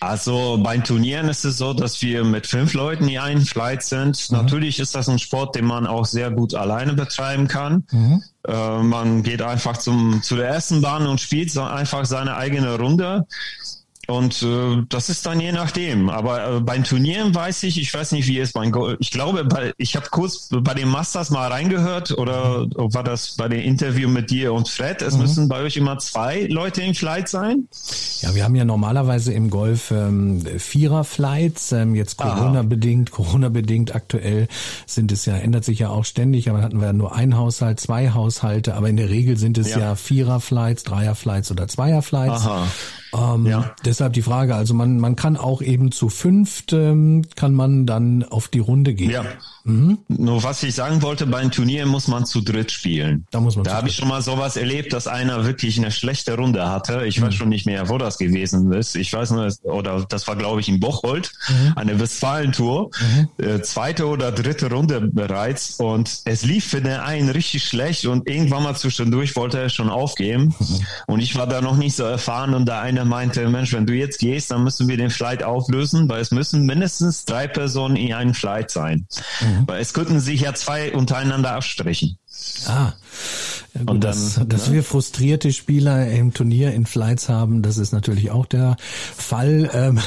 Also 0.01 0.59
bei 0.63 0.79
Turnieren 0.79 1.29
ist 1.29 1.45
es 1.45 1.59
so, 1.59 1.73
dass 1.73 2.01
wir 2.03 2.25
mit 2.25 2.47
fünf 2.47 2.75
Leuten 2.75 3.09
in 3.09 3.19
einem 3.19 3.45
Flight 3.45 3.83
sind. 3.83 4.31
Mhm. 4.31 4.37
Natürlich 4.37 4.79
ist 4.79 4.95
das 4.95 5.09
ein 5.09 5.19
Sport, 5.19 5.57
den 5.57 5.65
man 5.65 5.87
auch 5.87 6.05
sehr 6.05 6.31
gut 6.31 6.55
alleine 6.55 6.95
betreiben 6.95 7.49
kann. 7.49 7.85
Mhm. 7.91 8.23
Äh, 8.47 8.83
man 8.83 9.23
geht 9.23 9.43
einfach 9.43 9.77
zum, 9.77 10.23
zu 10.23 10.37
der 10.37 10.49
ersten 10.49 10.81
Bahn 10.81 11.07
und 11.07 11.21
spielt 11.21 11.57
einfach 11.57 12.05
seine 12.05 12.37
eigene 12.37 12.77
Runde. 12.79 13.27
Und 14.07 14.43
äh, 14.43 14.83
das 14.89 15.09
ist 15.09 15.25
dann 15.27 15.41
je 15.41 15.53
nachdem. 15.53 16.11
Aber 16.11 16.57
äh, 16.57 16.61
beim 16.61 16.85
Turnieren 16.85 17.35
weiß 17.35 17.63
ich, 17.65 17.81
ich 17.81 17.93
weiß 17.93 18.13
nicht, 18.13 18.27
wie 18.29 18.39
es 18.39 18.53
beim 18.53 18.71
Go 18.71 18.95
Ich 18.99 19.11
glaube, 19.11 19.45
bei, 19.45 19.73
ich 19.79 19.97
habe 19.97 20.07
kurz 20.11 20.49
bei 20.51 20.75
den 20.75 20.89
Masters 20.89 21.31
mal 21.31 21.51
reingehört 21.51 22.17
oder 22.17 22.67
war 22.75 23.05
das 23.05 23.37
bei 23.37 23.49
dem 23.49 23.61
Interview 23.61 24.09
mit 24.09 24.31
dir 24.31 24.53
und 24.53 24.69
Fred? 24.69 25.03
Es 25.03 25.15
mhm. 25.15 25.21
müssen 25.21 25.49
bei 25.49 25.63
euch 25.63 25.77
immer 25.77 25.99
zwei 25.99 26.47
Leute 26.51 26.83
im 26.83 26.95
Flight 26.95 27.29
sein? 27.29 27.69
Ja, 28.21 28.35
wir 28.35 28.45
haben 28.45 28.55
ja 28.55 28.65
normalerweise 28.65 29.33
im 29.33 29.51
Golf 29.51 29.91
ähm, 29.91 30.43
Vierer-Flights. 30.59 31.73
Ähm, 31.73 31.95
jetzt 31.95 32.17
Corona-bedingt, 32.17 33.11
Corona-bedingt 33.11 33.95
aktuell 33.95 34.49
sind 34.87 35.13
es 35.13 35.25
ja, 35.27 35.37
ändert 35.37 35.65
sich 35.65 35.79
ja 35.79 35.89
auch 35.89 36.05
ständig. 36.05 36.51
Aber 36.51 36.63
hatten 36.63 36.81
wir 36.81 36.89
ja 36.89 36.93
nur 36.93 37.15
ein 37.15 37.37
Haushalt, 37.37 37.81
zwei 37.81 38.11
Haushalte. 38.11 38.75
Aber 38.75 38.89
in 38.89 38.97
der 38.97 39.11
Regel 39.11 39.37
sind 39.37 39.59
es 39.59 39.71
ja, 39.71 39.79
ja 39.79 39.95
Vierer-Flights, 39.95 40.85
Dreier-Flights 40.85 41.51
oder 41.51 41.69
Zweier-Flights. 41.69 42.45
Ähm, 43.15 43.47
ja. 43.47 43.75
Deshalb 43.85 44.13
die 44.13 44.23
Frage, 44.23 44.55
also 44.55 44.75
man, 44.75 44.99
man 44.99 45.17
kann 45.17 45.37
auch 45.37 45.63
eben 45.63 45.93
zu 45.93 46.09
fünft, 46.09 46.73
ähm, 46.73 47.25
kann 47.37 47.55
man 47.55 47.87
dann 47.87 48.25
auf 48.25 48.49
die 48.49 48.59
Runde 48.59 48.95
gehen. 48.95 49.11
Ja. 49.11 49.25
Mhm. 49.65 49.99
Nur 50.09 50.43
was 50.43 50.63
ich 50.63 50.75
sagen 50.75 51.01
wollte, 51.01 51.27
beim 51.27 51.51
Turnier 51.51 51.87
muss 51.87 52.07
man 52.07 52.27
zu 52.27 52.43
dritt 52.43 52.71
spielen. 52.71 53.27
Da 53.31 53.41
muss 53.41 53.57
man. 53.57 53.65
Da 53.65 53.77
habe 53.77 53.89
ich 53.89 53.97
schon 53.97 54.09
mal 54.09 54.21
sowas 54.21 54.57
erlebt, 54.57 54.93
dass 54.93 55.07
einer 55.07 55.47
wirklich 55.47 55.79
eine 55.79 55.91
schlechte 55.91 56.37
Runde 56.37 56.69
hatte. 56.69 57.07
Ich 57.07 57.19
mhm. 57.19 57.27
weiß 57.27 57.35
schon 57.35 57.49
nicht 57.49 57.65
mehr, 57.65 57.89
wo 57.89 57.97
das 57.97 58.19
gewesen 58.19 58.71
ist. 58.73 58.95
Ich 58.95 59.13
weiß 59.13 59.31
nur, 59.31 59.49
oder 59.63 60.05
das 60.07 60.29
war 60.29 60.37
glaube 60.37 60.61
ich 60.61 60.69
in 60.69 60.81
Bocholt, 60.81 61.33
mhm. 61.49 61.73
eine 61.77 61.99
Westfalentour, 61.99 62.91
mhm. 63.01 63.45
äh, 63.45 63.63
zweite 63.63 64.07
oder 64.07 64.33
dritte 64.33 64.71
Runde 64.71 65.01
bereits 65.01 65.77
und 65.81 66.21
es 66.27 66.45
lief 66.45 66.67
für 66.67 66.83
den 66.83 67.01
einen 67.01 67.31
richtig 67.31 67.65
schlecht 67.65 68.05
und 68.05 68.29
irgendwann 68.29 68.65
mal 68.65 68.77
zwischendurch 68.77 69.35
wollte 69.37 69.59
er 69.59 69.71
schon 69.71 69.89
aufgeben 69.89 70.55
mhm. 70.59 70.81
und 71.07 71.21
ich 71.21 71.37
war 71.37 71.47
da 71.47 71.63
noch 71.63 71.77
nicht 71.77 71.97
so 71.97 72.05
erfahren 72.05 72.53
und 72.53 72.67
der 73.05 73.11
meinte, 73.11 73.49
Mensch, 73.49 73.73
wenn 73.73 73.87
du 73.87 73.93
jetzt 73.93 74.19
gehst, 74.19 74.51
dann 74.51 74.65
müssen 74.65 74.89
wir 74.89 74.97
den 74.97 75.11
Flight 75.11 75.43
auflösen, 75.43 76.09
weil 76.09 76.21
es 76.21 76.31
müssen 76.31 76.65
mindestens 76.65 77.25
drei 77.25 77.47
Personen 77.47 77.97
in 77.97 78.15
einem 78.15 78.35
Flight 78.35 78.71
sein. 78.71 79.07
Mhm. 79.41 79.47
Mhm. 79.49 79.69
Weil 79.69 79.81
es 79.81 79.93
könnten 79.93 80.21
sich 80.21 80.41
ja 80.41 80.55
zwei 80.55 80.93
untereinander 80.93 81.53
abstrichen. 81.53 82.19
Ah, 82.67 82.93
ja, 83.75 83.81
gut, 83.81 83.91
und 83.91 84.05
dann, 84.05 84.13
dass, 84.13 84.41
dass 84.47 84.69
ne? 84.69 84.75
wir 84.75 84.83
frustrierte 84.85 85.53
Spieler 85.53 86.09
im 86.09 86.33
Turnier 86.33 86.73
in 86.73 86.87
Flights 86.87 87.29
haben, 87.29 87.63
das 87.63 87.77
ist 87.77 87.93
natürlich 87.93 88.31
auch 88.31 88.47
der 88.47 88.77
Fall. 89.17 89.69
Ähm, 89.73 89.99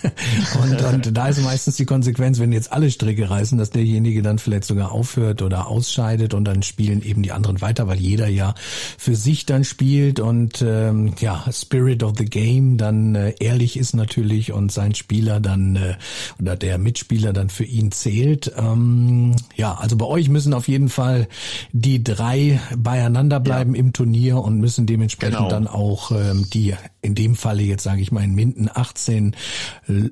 und, 0.62 0.82
und 0.82 1.16
da 1.16 1.28
ist 1.28 1.42
meistens 1.42 1.76
die 1.76 1.86
Konsequenz, 1.86 2.38
wenn 2.38 2.52
jetzt 2.52 2.72
alle 2.72 2.90
Stricke 2.90 3.30
reißen, 3.30 3.56
dass 3.56 3.70
derjenige 3.70 4.22
dann 4.22 4.38
vielleicht 4.38 4.64
sogar 4.64 4.92
aufhört 4.92 5.40
oder 5.40 5.68
ausscheidet 5.68 6.34
und 6.34 6.44
dann 6.44 6.62
spielen 6.62 7.02
eben 7.02 7.22
die 7.22 7.32
anderen 7.32 7.60
weiter, 7.60 7.86
weil 7.86 7.98
jeder 7.98 8.28
ja 8.28 8.54
für 8.98 9.16
sich 9.16 9.46
dann 9.46 9.64
spielt 9.64 10.20
und 10.20 10.62
ähm, 10.62 11.14
ja, 11.18 11.44
Spirit 11.50 12.02
of 12.02 12.14
the 12.18 12.24
Game 12.24 12.76
dann 12.76 13.14
äh, 13.14 13.34
ehrlich 13.40 13.78
ist 13.78 13.94
natürlich 13.94 14.52
und 14.52 14.72
sein 14.72 14.94
Spieler 14.94 15.40
dann 15.40 15.76
äh, 15.76 15.94
oder 16.40 16.56
der 16.56 16.78
Mitspieler 16.78 17.32
dann 17.32 17.48
für 17.48 17.64
ihn 17.64 17.92
zählt. 17.92 18.52
Ähm, 18.56 19.34
ja, 19.54 19.74
also 19.74 19.96
bei 19.96 20.06
euch 20.06 20.28
müssen 20.28 20.52
auf 20.52 20.68
jeden 20.68 20.88
Fall 20.88 21.28
die 21.72 22.04
drei 22.04 22.45
drei 22.52 22.76
beieinander 22.76 23.40
bleiben 23.40 23.74
ja. 23.74 23.80
im 23.80 23.92
Turnier 23.92 24.38
und 24.38 24.58
müssen 24.58 24.86
dementsprechend 24.86 25.38
genau. 25.38 25.48
dann 25.48 25.66
auch 25.66 26.10
ähm, 26.10 26.46
die 26.52 26.74
in 27.06 27.14
dem 27.14 27.36
Falle 27.36 27.62
jetzt 27.62 27.84
sage 27.84 28.00
ich 28.02 28.12
mal 28.12 28.24
in 28.24 28.34
Minden 28.34 28.68
18 28.72 29.34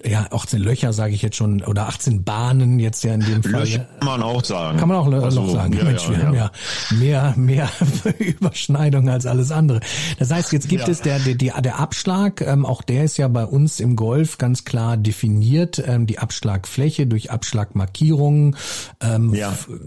ja 0.05 0.27
18 0.31 0.61
Löcher 0.61 0.93
sage 0.93 1.15
ich 1.15 1.23
jetzt 1.23 1.37
schon 1.37 1.63
oder 1.63 1.89
18 1.89 2.25
Bahnen 2.25 2.79
jetzt 2.79 3.05
ja 3.05 3.15
in 3.15 3.21
dem 3.21 3.43
Fall 3.43 3.63
Löcher 3.63 3.87
kann 3.99 4.09
man 4.09 4.23
auch 4.23 4.45
sagen. 4.45 4.79
Kann 4.79 4.89
man 4.89 4.99
auch 4.99 5.25
also, 5.25 5.43
Loch 5.43 5.53
sagen. 5.53 5.73
Ja, 5.73 5.85
Mensch, 5.85 6.09
wir 6.09 6.23
haben 6.23 6.35
ja. 6.35 6.51
mehr 6.93 7.35
mehr 7.37 7.69
Überschneidung 8.19 9.09
als 9.09 9.27
alles 9.27 9.51
andere. 9.51 9.81
Das 10.19 10.31
heißt 10.31 10.53
jetzt 10.53 10.69
gibt 10.69 10.89
es 10.89 11.01
der 11.01 11.19
der 11.19 11.61
der 11.61 11.79
Abschlag 11.79 12.41
ähm, 12.41 12.65
auch 12.65 12.83
der 12.83 13.05
ist 13.05 13.17
ja 13.17 13.29
bei 13.29 13.45
uns 13.45 13.81
im 13.81 13.97
Golf 13.97 14.39
ganz 14.39 14.65
klar 14.65 14.97
definiert 14.97 15.83
ähm, 15.85 16.07
die 16.07 16.19
Abschlagfläche 16.19 17.07
durch 17.07 17.31
Abschlagmarkierungen 17.31 18.57
ähm, 19.01 19.35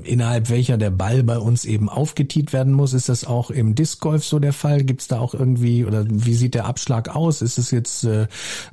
innerhalb 0.03 0.49
welcher 0.49 0.77
der 0.77 0.91
Ball 0.91 1.23
bei 1.23 1.37
uns 1.37 1.65
eben 1.65 1.89
aufgetiet 1.89 2.53
werden 2.53 2.73
muss. 2.73 2.93
Ist 2.93 3.09
das 3.09 3.25
auch 3.25 3.49
im 3.51 3.75
Disc 3.75 3.99
Golf 4.01 4.25
so 4.25 4.39
der 4.39 4.53
Fall? 4.53 4.83
Gibt 4.83 5.01
es 5.01 5.07
da 5.07 5.19
auch 5.19 5.33
irgendwie 5.33 5.85
oder 5.85 6.05
wie 6.07 6.33
sieht 6.33 6.55
der 6.55 6.65
Abschlag 6.65 6.96
Aufschlag 6.97 7.15
aus? 7.15 7.41
Ist 7.41 7.57
es 7.57 7.71
jetzt 7.71 8.03
äh, 8.03 8.27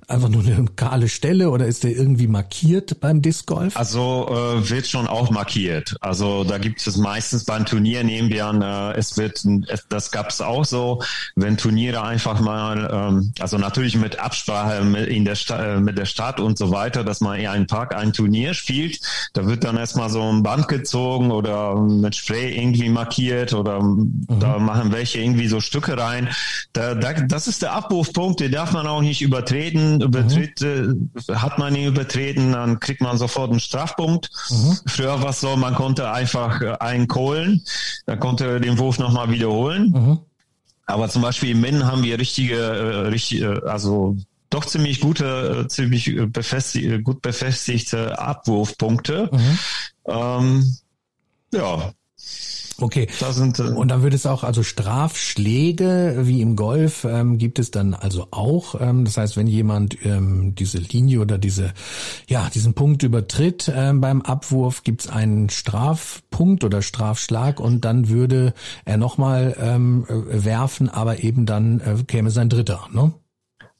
einfach 0.08 0.28
nur 0.28 0.42
eine 0.44 0.64
kahle 0.76 1.08
Stelle 1.08 1.50
oder 1.50 1.66
ist 1.66 1.84
der 1.84 1.92
irgendwie 1.92 2.26
markiert 2.26 3.00
beim 3.00 3.22
Disc 3.22 3.46
Golf? 3.46 3.76
Also 3.76 4.28
äh, 4.30 4.70
wird 4.70 4.86
schon 4.86 5.06
auch 5.06 5.30
markiert. 5.30 5.96
Also 6.00 6.44
da 6.44 6.58
gibt 6.58 6.86
es 6.86 6.96
meistens 6.96 7.44
beim 7.44 7.66
Turnier 7.66 8.04
nehmen 8.04 8.30
wir 8.30 8.46
an, 8.46 8.62
äh, 8.62 8.92
es 8.96 9.16
wird, 9.16 9.44
das 9.88 10.10
gab 10.10 10.30
es 10.30 10.40
auch 10.40 10.64
so, 10.64 11.02
wenn 11.36 11.56
Turniere 11.56 12.02
einfach 12.02 12.40
mal, 12.40 12.90
ähm, 12.92 13.32
also 13.38 13.58
natürlich 13.58 13.96
mit 13.96 14.18
Absprache 14.18 14.82
mit, 14.84 15.08
in 15.08 15.24
der 15.24 15.34
Sta 15.34 15.76
äh, 15.76 15.80
mit 15.80 15.98
der 15.98 16.06
Stadt 16.06 16.40
und 16.40 16.58
so 16.58 16.70
weiter, 16.70 17.04
dass 17.04 17.20
man 17.20 17.38
eher 17.38 17.52
einen 17.52 17.66
Tag 17.66 17.94
ein 17.94 18.12
Turnier 18.12 18.54
spielt, 18.54 19.00
da 19.32 19.46
wird 19.46 19.64
dann 19.64 19.76
erstmal 19.76 20.10
so 20.10 20.22
ein 20.22 20.42
Band 20.42 20.68
gezogen 20.68 21.30
oder 21.30 21.76
mit 21.76 22.16
Spray 22.16 22.56
irgendwie 22.56 22.88
markiert 22.88 23.52
oder 23.52 23.82
mhm. 23.82 24.26
da 24.28 24.58
machen 24.58 24.92
welche 24.92 25.20
irgendwie 25.20 25.48
so 25.48 25.60
Stücke 25.60 25.98
rein. 25.98 26.28
Da, 26.72 26.94
da, 26.94 27.12
das 27.12 27.48
ist 27.48 27.62
der 27.62 27.72
Abruf 27.72 28.12
Punkte 28.14 28.48
darf 28.48 28.72
man 28.72 28.86
auch 28.86 29.02
nicht 29.02 29.20
übertreten. 29.20 30.00
Übertritt, 30.00 30.62
mhm. 30.62 31.10
äh, 31.28 31.34
hat 31.34 31.58
man 31.58 31.76
ihn 31.76 31.88
übertreten, 31.88 32.52
dann 32.52 32.80
kriegt 32.80 33.02
man 33.02 33.18
sofort 33.18 33.50
einen 33.50 33.60
Strafpunkt. 33.60 34.30
Mhm. 34.48 34.78
Früher 34.86 35.20
war 35.20 35.30
es 35.30 35.40
so, 35.40 35.54
man 35.56 35.74
konnte 35.74 36.10
einfach 36.10 36.62
äh, 36.62 36.76
einen 36.80 37.08
kohlen, 37.08 37.62
dann 38.06 38.18
konnte 38.18 38.58
den 38.58 38.78
Wurf 38.78 38.98
nochmal 38.98 39.30
wiederholen. 39.30 39.90
Mhm. 39.90 40.18
Aber 40.86 41.10
zum 41.10 41.20
Beispiel 41.20 41.50
im 41.50 41.60
Min 41.60 41.86
haben 41.86 42.02
wir 42.02 42.18
richtige, 42.18 42.56
äh, 42.56 43.08
richtige, 43.08 43.62
also 43.66 44.16
doch 44.48 44.64
ziemlich 44.64 45.00
gute, 45.00 45.66
ziemlich 45.68 46.14
befestig, 46.28 47.04
gut 47.04 47.20
befestigte 47.20 48.18
Abwurfpunkte. 48.18 49.28
Mhm. 49.30 49.58
Ähm, 50.06 50.76
ja, 51.52 51.92
Okay. 52.80 53.08
Sind, 53.30 53.58
äh 53.58 53.62
und 53.62 53.88
dann 53.88 54.02
wird 54.02 54.14
es 54.14 54.26
auch, 54.26 54.44
also 54.44 54.62
Strafschläge 54.62 56.16
wie 56.22 56.40
im 56.40 56.56
Golf 56.56 57.04
ähm, 57.04 57.38
gibt 57.38 57.58
es 57.58 57.70
dann 57.70 57.94
also 57.94 58.28
auch. 58.30 58.80
Ähm, 58.80 59.04
das 59.04 59.16
heißt, 59.16 59.36
wenn 59.36 59.46
jemand 59.46 60.04
ähm, 60.04 60.54
diese 60.54 60.78
Linie 60.78 61.20
oder 61.20 61.38
diese, 61.38 61.72
ja, 62.28 62.50
diesen 62.52 62.74
Punkt 62.74 63.02
übertritt 63.02 63.70
ähm, 63.74 64.00
beim 64.00 64.22
Abwurf, 64.22 64.82
gibt 64.82 65.02
es 65.02 65.08
einen 65.08 65.50
Strafpunkt 65.50 66.64
oder 66.64 66.82
Strafschlag 66.82 67.60
und 67.60 67.84
dann 67.84 68.08
würde 68.08 68.54
er 68.84 68.96
nochmal 68.96 69.56
ähm, 69.60 70.04
werfen, 70.08 70.88
aber 70.88 71.22
eben 71.22 71.46
dann 71.46 71.80
äh, 71.80 72.02
käme 72.06 72.30
sein 72.30 72.48
Dritter, 72.48 72.88
ne? 72.92 73.12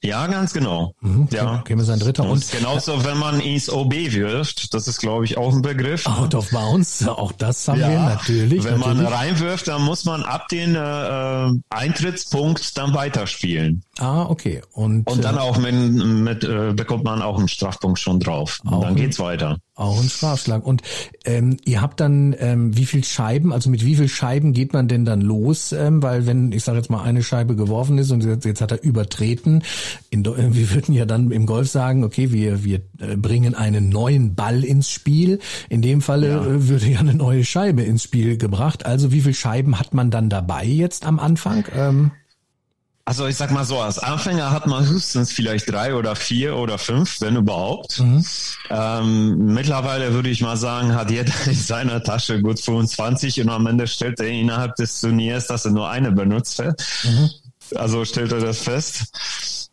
Ja, 0.05 0.27
ganz 0.27 0.53
genau. 0.53 0.95
Mhm, 1.01 1.29
ja. 1.33 1.63
Käme 1.63 1.83
sein 1.83 1.99
dritter. 1.99 2.25
Und, 2.25 2.33
und 2.33 2.51
genauso, 2.51 3.05
wenn 3.05 3.17
man 3.17 3.41
ins 3.41 3.71
OB 3.71 3.95
wirft, 4.13 4.75
das 4.75 4.87
ist, 4.87 4.99
glaube 4.99 5.25
ich, 5.25 5.39
auch 5.39 5.55
ein 5.55 5.63
Begriff. 5.63 6.07
Out 6.07 6.35
of 6.35 6.51
bounds, 6.51 7.09
auch 7.09 7.33
das 7.33 7.67
haben 7.69 7.81
ja, 7.81 7.89
wir 7.91 7.99
natürlich. 8.01 8.65
Wenn 8.65 8.81
natürlich. 8.81 9.03
man 9.03 9.07
reinwirft, 9.07 9.67
dann 9.67 9.83
muss 9.83 10.05
man 10.05 10.23
ab 10.23 10.49
den 10.49 10.75
äh, 10.75 11.51
Eintrittspunkt 11.71 12.77
dann 12.77 12.93
weiterspielen. 12.93 13.83
Ah, 13.99 14.25
okay. 14.25 14.61
Und, 14.73 15.09
und 15.11 15.25
dann 15.25 15.37
äh, 15.37 15.41
auch 15.41 15.57
mit, 15.57 15.75
mit 15.75 16.45
äh, 16.45 16.75
bekommt 16.75 17.05
man 17.05 17.23
auch 17.23 17.39
einen 17.39 17.49
Strafpunkt 17.49 17.99
schon 17.99 18.21
drauf. 18.21 18.61
Und 18.65 18.83
dann 18.83 18.97
geht's 18.97 19.19
weiter. 19.19 19.59
Auch 19.77 20.01
ein 20.01 20.09
Strafschlag. 20.09 20.65
Und 20.65 20.83
ähm, 21.25 21.57
ihr 21.65 21.81
habt 21.81 21.99
dann 21.99 22.35
ähm, 22.39 22.77
wie 22.77 22.87
viel 22.87 23.03
Scheiben, 23.03 23.53
also 23.53 23.71
mit 23.71 23.85
wie 23.85 23.97
viel 23.97 24.09
Scheiben 24.09 24.53
geht 24.53 24.73
man 24.73 24.87
denn 24.87 25.05
dann 25.05 25.21
los? 25.21 25.73
Ähm, 25.73 26.01
weil 26.01 26.27
wenn, 26.27 26.53
ich 26.53 26.63
sage 26.63 26.79
jetzt 26.79 26.91
mal, 26.91 27.03
eine 27.03 27.25
Scheibe 27.25 27.57
geworfen 27.57 27.99
ist 27.99 28.13
und 28.13 28.23
jetzt, 28.23 28.45
jetzt 28.45 28.61
hat 28.61 28.71
er 28.71 28.83
übertreten, 28.85 29.65
in, 30.11 30.25
wir 30.55 30.71
würden 30.71 30.95
ja 30.95 31.05
dann 31.05 31.31
im 31.31 31.47
Golf 31.47 31.71
sagen, 31.71 32.05
okay, 32.05 32.33
wir, 32.33 32.65
wir 32.65 32.81
äh, 32.99 33.17
bringen 33.17 33.55
einen 33.55 33.89
neuen 33.89 34.35
Ball 34.35 34.65
ins 34.65 34.91
Spiel. 34.91 35.39
In 35.69 35.83
dem 35.83 36.01
Falle 36.01 36.29
ja. 36.29 36.45
Äh, 36.45 36.69
würde 36.69 36.87
ja 36.87 37.01
eine 37.01 37.15
neue 37.15 37.45
Scheibe 37.45 37.83
ins 37.83 38.03
Spiel 38.03 38.37
gebracht. 38.37 38.87
Also 38.87 39.13
wie 39.13 39.21
viel 39.21 39.35
Scheiben 39.35 39.79
hat 39.79 39.95
man 39.95 40.11
dann 40.11 40.29
dabei 40.29 40.65
jetzt 40.65 41.05
am 41.05 41.19
Anfang? 41.19 41.65
Ähm, 41.75 42.11
also 43.07 43.27
ich 43.27 43.37
sag 43.37 43.51
mal 43.51 43.67
so, 43.67 43.81
als 43.81 43.99
Anfänger 43.99 44.51
hat 44.51 44.67
man 44.67 44.87
höchstens 44.89 45.31
vielleicht 45.31 45.71
drei 45.71 45.95
oder 45.95 46.17
vier 46.17 46.57
oder 46.57 46.79
fünf, 46.79 47.21
wenn 47.21 47.37
überhaupt. 47.37 48.01
Mhm. 48.01 48.25
Ähm, 48.71 49.53
mittlerweile 49.53 50.15
würde 50.15 50.31
ich 50.31 50.41
mal 50.41 50.57
sagen, 50.57 50.95
hat 50.95 51.11
jeder 51.11 51.33
in 51.47 51.55
seiner 51.55 52.03
Tasche 52.03 52.41
gut 52.41 52.61
25 52.61 53.43
und 53.43 53.51
am 53.51 53.67
Ende 53.67 53.87
stellt 53.87 54.21
er 54.21 54.29
innerhalb 54.29 54.77
des 54.77 55.03
Turniers, 55.03 55.47
dass 55.47 55.67
er 55.67 55.73
nur 55.73 55.91
eine 55.91 56.13
benutzt 56.13 56.61
hat. 56.61 56.83
Mhm. 57.05 57.31
Also 57.75 58.05
stellt 58.07 58.33
er 58.33 58.41
das 58.41 58.61
fest. 58.61 59.05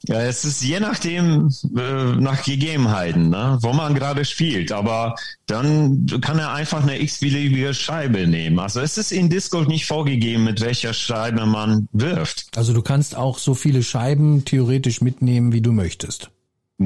Ja, 0.08 0.22
es 0.22 0.44
ist 0.46 0.64
je 0.64 0.80
nachdem, 0.80 1.50
äh, 1.78 2.16
nach 2.16 2.44
Gegebenheiten, 2.44 3.30
ne, 3.30 3.60
wo 3.62 3.72
man 3.72 3.94
gerade 3.94 4.26
spielt. 4.26 4.72
Aber 4.72 5.16
dann 5.46 6.08
kann 6.22 6.40
er 6.40 6.54
einfach 6.54 6.82
eine 6.82 7.00
x-beliebige 7.02 7.74
Scheibe 7.74 8.26
nehmen. 8.26 8.58
Also 8.60 8.80
es 8.80 8.98
ist 8.98 9.12
in 9.12 9.30
Discord 9.30 9.68
nicht 9.68 9.86
vorgegeben, 9.86 10.44
mit 10.44 10.62
welcher 10.62 10.94
Scheibe 10.94 11.46
man 11.46 11.88
wirft. 11.92 12.48
Also 12.56 12.74
du 12.74 12.82
kannst 12.82 13.16
auch 13.16 13.38
so 13.38 13.54
viele 13.54 13.84
Scheiben 13.84 14.44
theoretisch 14.44 15.02
mitnehmen, 15.02 15.54
wie 15.54 15.62
du 15.62 15.72
möchtest. 15.72 16.32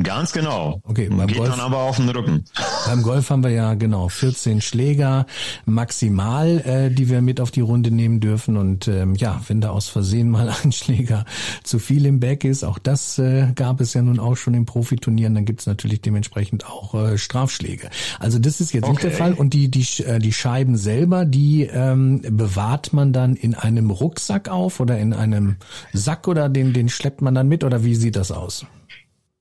Ganz 0.04 0.34
genau. 0.34 0.82
Okay, 0.84 1.10
beim 1.10 1.28
Geht 1.28 1.38
Golf, 1.38 1.50
dann 1.50 1.60
aber 1.60 1.78
auf 1.80 1.98
den 1.98 2.10
Rücken. 2.10 2.44
Beim 2.86 3.02
Golf 3.02 3.30
haben 3.30 3.44
wir 3.44 3.52
ja 3.52 3.76
genau 3.76 4.10
14 4.10 4.60
Schläger 4.60 5.26
maximal, 5.66 6.60
äh, 6.66 6.92
die 6.92 7.10
wir 7.10 7.22
mit 7.22 7.40
auf 7.40 7.52
die 7.52 7.62
Runde 7.62 7.92
nehmen 7.92 8.20
dürfen. 8.20 8.58
Und 8.58 8.88
ähm, 8.88 9.16
ja, 9.16 9.42
wenn 9.48 9.62
da 9.62 9.70
aus 9.70 9.88
Versehen 9.88 10.30
mal 10.30 10.50
ein 10.64 10.72
Schläger 10.72 11.26
zu 11.64 11.80
viel 11.80 12.06
im 12.06 12.20
Back 12.20 12.44
ist, 12.44 12.64
auch 12.64 12.78
das 12.78 13.18
äh, 13.20 13.54
gab 13.56 13.80
es 13.80 13.94
ja 13.94 14.02
nun 14.02 14.20
auch 14.20 14.36
schon 14.36 14.54
in 14.54 14.66
Profiturnieren, 14.66 15.34
dann 15.34 15.46
gibt's 15.46 15.66
natürlich 15.66 16.02
dementsprechend 16.02 16.66
auch 16.66 16.94
äh, 16.94 17.18
Strafschläge. 17.18 17.90
Also 18.20 18.38
das 18.38 18.60
ist 18.60 18.74
jetzt 18.74 18.84
okay. 18.84 18.92
nicht 18.92 19.04
der 19.04 19.12
Fall. 19.12 19.34
Und 19.34 19.54
die, 19.54 19.70
die, 19.70 20.04
äh, 20.04 20.20
die 20.20 20.34
Scheiben 20.34 20.76
selber, 20.76 21.26
die 21.26 21.64
ähm, 21.64 22.22
bewahrt 22.22 22.92
man 22.92 23.14
dann 23.14 23.36
in 23.36 23.56
einem 23.56 23.92
Rucksack 23.92 24.50
auf 24.50 24.80
oder 24.80 25.00
in 25.00 25.14
einem 25.14 25.56
Sack 25.94 26.28
oder 26.28 26.50
den, 26.50 26.74
den 26.74 26.90
schleppt 26.90 27.22
man 27.22 27.34
dann 27.34 27.48
mit 27.48 27.64
oder 27.64 27.84
wie 27.84 27.96
sieht 27.96 28.18
das 28.18 28.32
aus? 28.32 28.66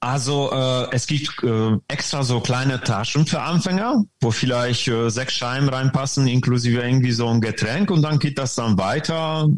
Also 0.04 0.52
äh, 0.52 0.94
es 0.94 1.06
gibt 1.06 1.42
äh, 1.42 1.78
extra 1.88 2.22
so 2.22 2.40
kleine 2.40 2.80
Taschen 2.80 3.26
für 3.26 3.40
Anfänger, 3.40 4.04
wo 4.20 4.30
vielleicht 4.30 4.86
äh, 4.88 5.08
sechs 5.08 5.32
Scheiben 5.32 5.68
reinpassen, 5.68 6.26
inklusive 6.26 6.82
irgendwie 6.82 7.12
so 7.12 7.26
ein 7.28 7.40
Getränk 7.40 7.90
und 7.90 8.02
dann 8.02 8.18
geht 8.18 8.38
das 8.38 8.54
dann 8.54 8.76
weiter, 8.76 9.48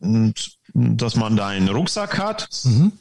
und, 0.00 0.34
dass 0.72 1.16
man 1.16 1.36
da 1.36 1.48
einen 1.48 1.68
Rucksack 1.68 2.18
hat. 2.18 2.48
Mhm. 2.64 2.92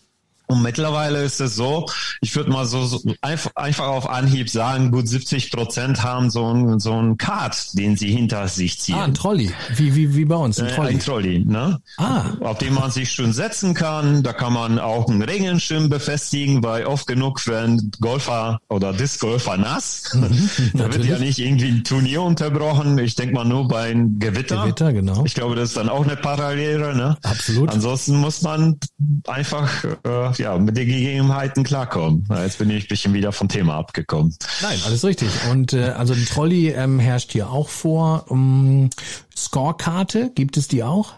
Und 0.50 0.64
mittlerweile 0.64 1.22
ist 1.22 1.40
es 1.42 1.56
so, 1.56 1.86
ich 2.22 2.36
würde 2.36 2.50
mal 2.50 2.66
so, 2.66 2.84
so 2.84 3.00
einfach, 3.22 3.52
einfach 3.56 3.86
auf 3.86 4.10
Anhieb 4.10 4.50
sagen, 4.50 4.90
gut 4.90 5.08
70 5.08 5.52
Prozent 5.52 6.02
haben 6.04 6.32
so 6.32 6.52
ein 6.52 6.80
so 6.80 7.00
ein 7.00 7.18
Kart, 7.18 7.78
den 7.78 7.96
sie 7.98 8.12
hinter 8.12 8.48
sich 8.48 8.80
ziehen. 8.80 8.96
Ah, 8.96 9.04
ein 9.04 9.14
Trolley, 9.14 9.52
wie 9.76 9.94
wie 9.94 10.16
wie 10.16 10.26
bei 10.26 10.36
uns, 10.36 10.60
ein 10.60 10.66
äh, 10.66 10.76
Trolley. 10.76 10.90
Ein 10.90 11.00
Trolley, 11.00 11.46
ne? 11.46 11.80
Ah. 11.98 12.32
Auf 12.40 12.58
dem 12.58 12.74
man 12.74 12.90
sich 12.90 13.12
schön 13.12 13.32
setzen 13.32 13.76
kann. 13.76 14.24
Da 14.24 14.34
kann 14.34 14.52
man 14.52 14.80
auch 14.80 15.08
einen 15.08 15.22
Regenschirm 15.22 15.88
befestigen, 15.88 16.64
weil 16.64 16.88
oft 16.88 17.06
genug 17.06 17.46
werden 17.46 17.92
Golfer 18.02 18.60
oder 18.70 18.92
Disc-Golfer 18.92 19.58
nass. 19.58 20.16
Mhm, 20.16 20.50
da 20.74 20.92
wird 20.92 21.06
ja 21.06 21.20
nicht 21.20 21.38
irgendwie 21.38 21.70
ein 21.70 21.84
Turnier 21.84 22.24
unterbrochen. 22.24 22.98
Ich 22.98 23.14
denke 23.14 23.36
mal 23.36 23.46
nur 23.46 23.68
bei 23.68 23.92
einem 23.92 24.18
Gewitter. 24.18 24.64
Gewitter, 24.64 24.94
genau. 24.94 25.24
Ich 25.26 25.36
glaube, 25.36 25.56
das 25.56 25.70
ist 25.70 25.78
dann 25.78 25.90
auch 25.90 26.04
eine 26.04 26.16
Parallele, 26.16 26.96
ne? 26.96 27.18
Absolut. 27.22 27.70
Ansonsten 27.70 28.16
muss 28.16 28.42
man 28.42 28.80
einfach 29.28 29.70
äh, 29.84 30.39
ja, 30.40 30.58
mit 30.58 30.78
den 30.78 30.88
Gegebenheiten 30.88 31.64
klarkommen. 31.64 32.28
Jetzt 32.30 32.58
bin 32.58 32.70
ich 32.70 32.86
ein 32.86 32.88
bisschen 32.88 33.14
wieder 33.14 33.32
vom 33.32 33.48
Thema 33.48 33.76
abgekommen. 33.76 34.36
Nein, 34.62 34.80
alles 34.86 35.04
richtig. 35.04 35.30
Und 35.52 35.74
äh, 35.74 35.90
also 35.90 36.14
ein 36.14 36.26
Trolley 36.26 36.70
ähm, 36.70 37.00
herrscht 37.00 37.32
hier 37.32 37.50
auch 37.52 37.70
vor. 37.70 38.26
Um, 38.30 38.90
Scorekarte, 39.36 40.32
gibt 40.36 40.58
es 40.58 40.68
die 40.68 40.84
auch? 40.84 41.14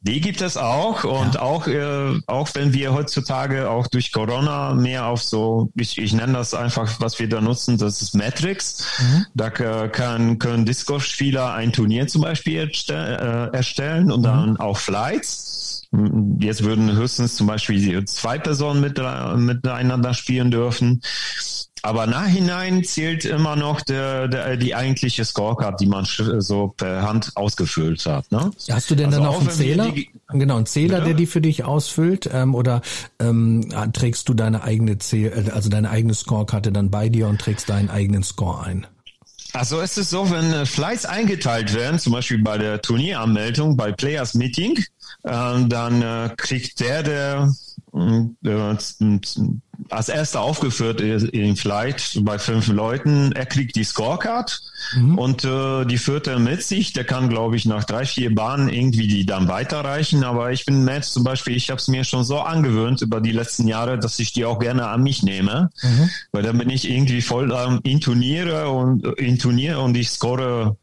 Die 0.00 0.20
gibt 0.20 0.40
es 0.42 0.56
auch 0.56 1.02
und 1.02 1.34
ja. 1.34 1.42
auch 1.42 1.66
äh, 1.66 2.20
auch 2.28 2.48
wenn 2.54 2.72
wir 2.72 2.94
heutzutage 2.94 3.68
auch 3.68 3.88
durch 3.88 4.12
Corona 4.12 4.72
mehr 4.72 5.06
auf 5.06 5.24
so 5.24 5.72
ich, 5.74 5.98
ich 5.98 6.12
nenne 6.12 6.34
das 6.34 6.54
einfach 6.54 7.00
was 7.00 7.18
wir 7.18 7.28
da 7.28 7.40
nutzen 7.40 7.78
das 7.78 8.00
ist 8.00 8.14
Matrix 8.14 8.86
mhm. 9.00 9.26
da 9.34 9.50
kann, 9.50 10.38
können 10.38 10.64
Discord 10.64 11.02
Spieler 11.02 11.52
ein 11.52 11.72
Turnier 11.72 12.06
zum 12.06 12.22
Beispiel 12.22 12.68
erstell, 12.68 13.50
äh, 13.52 13.56
erstellen 13.56 14.12
und 14.12 14.20
mhm. 14.20 14.24
dann 14.24 14.56
auch 14.58 14.78
Flights 14.78 15.57
Jetzt 16.38 16.64
würden 16.64 16.94
höchstens 16.94 17.36
zum 17.36 17.46
Beispiel 17.46 18.04
zwei 18.04 18.38
Personen 18.38 18.80
mit, 18.80 18.98
miteinander 18.98 20.12
spielen 20.12 20.50
dürfen. 20.50 21.00
aber 21.82 22.06
nachhinein 22.06 22.84
zählt 22.84 23.24
immer 23.24 23.56
noch 23.56 23.80
der, 23.80 24.28
der, 24.28 24.58
die 24.58 24.74
eigentliche 24.74 25.24
Scorecard, 25.24 25.80
die 25.80 25.86
man 25.86 26.04
so 26.04 26.74
per 26.76 27.02
Hand 27.02 27.32
ausgefüllt 27.36 28.04
hat. 28.04 28.30
Ne? 28.30 28.50
Hast 28.70 28.90
du 28.90 28.96
denn 28.96 29.06
also 29.06 29.20
dann 29.20 29.28
auch 29.28 29.40
einen 29.40 29.50
Zähler? 29.50 29.90
Die, 29.90 30.10
genau, 30.28 30.56
einen 30.56 30.66
Zähler, 30.66 30.98
ja. 30.98 31.04
der 31.04 31.14
die 31.14 31.26
für 31.26 31.40
dich 31.40 31.64
ausfüllt? 31.64 32.28
Ähm, 32.30 32.54
oder 32.54 32.82
ähm, 33.18 33.70
trägst 33.94 34.28
du 34.28 34.34
deine 34.34 34.62
eigene 34.64 34.98
Zähl 34.98 35.50
also 35.54 35.70
deine 35.70 35.88
eigene 35.88 36.12
Scorekarte 36.12 36.70
dann 36.70 36.90
bei 36.90 37.08
dir 37.08 37.28
und 37.28 37.40
trägst 37.40 37.70
deinen 37.70 37.88
eigenen 37.88 38.24
Score 38.24 38.62
ein? 38.62 38.86
Also 39.54 39.80
es 39.80 39.96
ist 39.96 40.10
so, 40.10 40.30
wenn 40.30 40.52
äh, 40.52 40.66
Flights 40.66 41.06
eingeteilt 41.06 41.74
werden, 41.74 41.98
zum 41.98 42.12
Beispiel 42.12 42.42
bei 42.42 42.58
der 42.58 42.82
Turnieranmeldung, 42.82 43.76
bei 43.76 43.92
Players 43.92 44.34
Meeting, 44.34 44.76
äh, 44.76 44.82
dann 45.22 46.02
äh, 46.02 46.30
kriegt 46.36 46.80
der, 46.80 47.02
der 47.02 47.48
äh, 47.92 48.24
als 49.90 50.08
erster 50.08 50.40
aufgeführt 50.40 51.00
in 51.00 51.56
Flight 51.56 52.18
bei 52.22 52.38
fünf 52.38 52.68
Leuten. 52.68 53.32
Er 53.32 53.46
kriegt 53.46 53.76
die 53.76 53.84
Scorecard 53.84 54.60
mhm. 54.96 55.18
und 55.18 55.44
äh, 55.44 55.84
die 55.84 55.98
führt 55.98 56.26
er 56.26 56.38
mit 56.38 56.62
sich. 56.62 56.92
Der 56.92 57.04
kann, 57.04 57.28
glaube 57.28 57.56
ich, 57.56 57.64
nach 57.64 57.84
drei, 57.84 58.04
vier 58.04 58.34
Bahnen 58.34 58.68
irgendwie 58.68 59.06
die 59.06 59.24
dann 59.24 59.48
weiterreichen. 59.48 60.24
Aber 60.24 60.50
ich 60.50 60.66
bin 60.66 60.84
Matt 60.84 61.04
zum 61.04 61.24
Beispiel, 61.24 61.56
ich 61.56 61.70
habe 61.70 61.78
es 61.78 61.88
mir 61.88 62.04
schon 62.04 62.24
so 62.24 62.40
angewöhnt 62.40 63.02
über 63.02 63.20
die 63.20 63.32
letzten 63.32 63.68
Jahre, 63.68 63.98
dass 63.98 64.18
ich 64.18 64.32
die 64.32 64.44
auch 64.44 64.58
gerne 64.58 64.88
an 64.88 65.02
mich 65.02 65.22
nehme. 65.22 65.70
Mhm. 65.82 66.10
Weil 66.32 66.42
dann 66.42 66.58
bin 66.58 66.70
ich 66.70 66.90
irgendwie 66.90 67.22
voll 67.22 67.52
ähm, 67.52 67.80
intoniere 67.84 68.70
und 68.70 69.04
äh, 69.04 69.10
intoniere 69.24 69.80
und 69.80 69.96
ich 69.96 70.10
score 70.10 70.76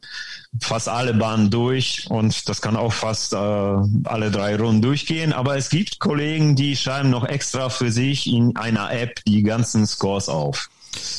fast 0.62 0.88
alle 0.90 1.14
Bahnen 1.14 1.50
durch 1.50 2.08
und 2.10 2.48
das 2.48 2.62
kann 2.62 2.76
auch 2.76 2.94
fast 2.94 3.34
äh, 3.34 3.38
alle 3.38 4.32
drei 4.32 4.56
Runden 4.56 4.82
durchgehen. 4.82 5.34
Aber 5.34 5.58
es 5.58 5.70
gibt 5.70 6.00
Kollegen, 6.00 6.56
die 6.56 6.76
schreiben 6.76 7.10
noch 7.10 7.28
extra 7.28 7.70
für 7.70 7.92
sich 7.92 8.28
in 8.28 8.56
einer 8.56 8.85
App 8.92 9.24
die 9.26 9.44
ganzen 9.44 9.86
Scores 9.86 10.30
auf. 10.30 10.70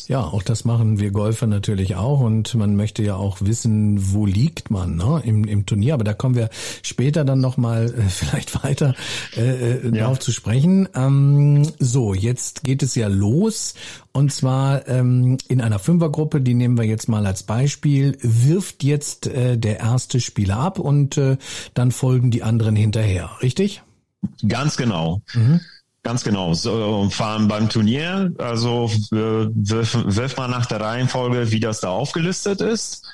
Ja, 0.09 0.23
auch 0.23 0.43
das 0.43 0.65
machen 0.65 0.99
wir 1.01 1.11
Golfer 1.11 1.47
natürlich 1.47 1.97
auch 1.97 2.21
und 2.21 2.55
man 2.55 2.77
möchte 2.77 3.03
ja 3.03 3.17
auch 3.17 3.39
wissen, 3.41 4.13
wo 4.13 4.27
liegt 4.27 4.71
man 4.71 4.97
ne, 4.97 5.23
im, 5.25 5.45
im 5.45 5.67
Turnier. 5.67 5.95
Aber 5.95 6.05
da 6.05 6.15
kommen 6.15 6.35
wir 6.35 6.49
später 6.83 7.25
dann 7.25 7.41
nochmal 7.41 7.87
äh, 7.87 8.03
vielleicht 8.09 8.63
weiter 8.63 8.95
äh, 9.37 9.41
äh, 9.43 9.85
ja. 9.85 9.91
darauf 9.91 10.19
zu 10.19 10.33
sprechen. 10.33 10.89
Ähm, 10.95 11.69
so, 11.79 12.15
jetzt 12.15 12.65
geht 12.65 12.83
es 12.83 12.95
ja 12.95 13.09
los 13.09 13.75
und 14.13 14.33
zwar 14.33 14.87
ähm, 14.89 15.39
in 15.49 15.61
einer 15.61 15.79
Fünfergruppe, 15.79 16.41
die 16.41 16.55
nehmen 16.55 16.79
wir 16.79 16.85
jetzt 16.85 17.09
mal 17.09 17.27
als 17.27 17.43
Beispiel, 17.43 18.17
wirft 18.23 18.85
jetzt 18.85 19.27
äh, 19.27 19.59
der 19.59 19.81
erste 19.81 20.21
Spieler 20.21 20.57
ab 20.59 20.79
und 20.79 21.19
äh, 21.19 21.37
dann 21.75 21.91
folgen 21.91 22.31
die 22.31 22.43
anderen 22.43 22.77
hinterher, 22.77 23.31
richtig? 23.43 23.83
Ganz 24.47 24.77
genau. 24.77 25.23
Mhm. 25.35 25.61
Ganz 26.07 26.23
genau. 26.23 26.55
So, 26.55 27.11
fahren 27.11 27.49
beim 27.49 27.69
Turnier, 27.69 28.33
also 28.38 28.88
wirft 29.11 30.38
man 30.38 30.53
nach 30.53 30.66
der 30.66 30.81
Reihenfolge, 30.81 31.51
wie 31.51 31.59
das 31.59 31.81
da 31.81 31.88
aufgelistet 31.88 32.61
ist. 32.61 33.05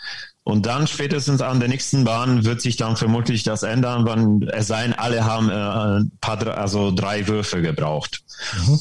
Und 0.44 0.66
dann 0.66 0.86
spätestens 0.86 1.40
an 1.40 1.58
der 1.58 1.70
nächsten 1.70 2.04
Bahn 2.04 2.44
wird 2.44 2.60
sich 2.60 2.76
dann 2.76 2.98
vermutlich 2.98 3.44
das 3.44 3.62
ändern, 3.62 4.04
wann 4.04 4.42
es 4.42 4.66
sein, 4.66 4.92
alle 4.92 5.24
haben 5.24 5.48
äh, 5.48 6.04
paar, 6.20 6.46
also 6.58 6.90
drei 6.90 7.26
Würfe 7.28 7.62
gebraucht. 7.62 8.22
Mhm. 8.66 8.78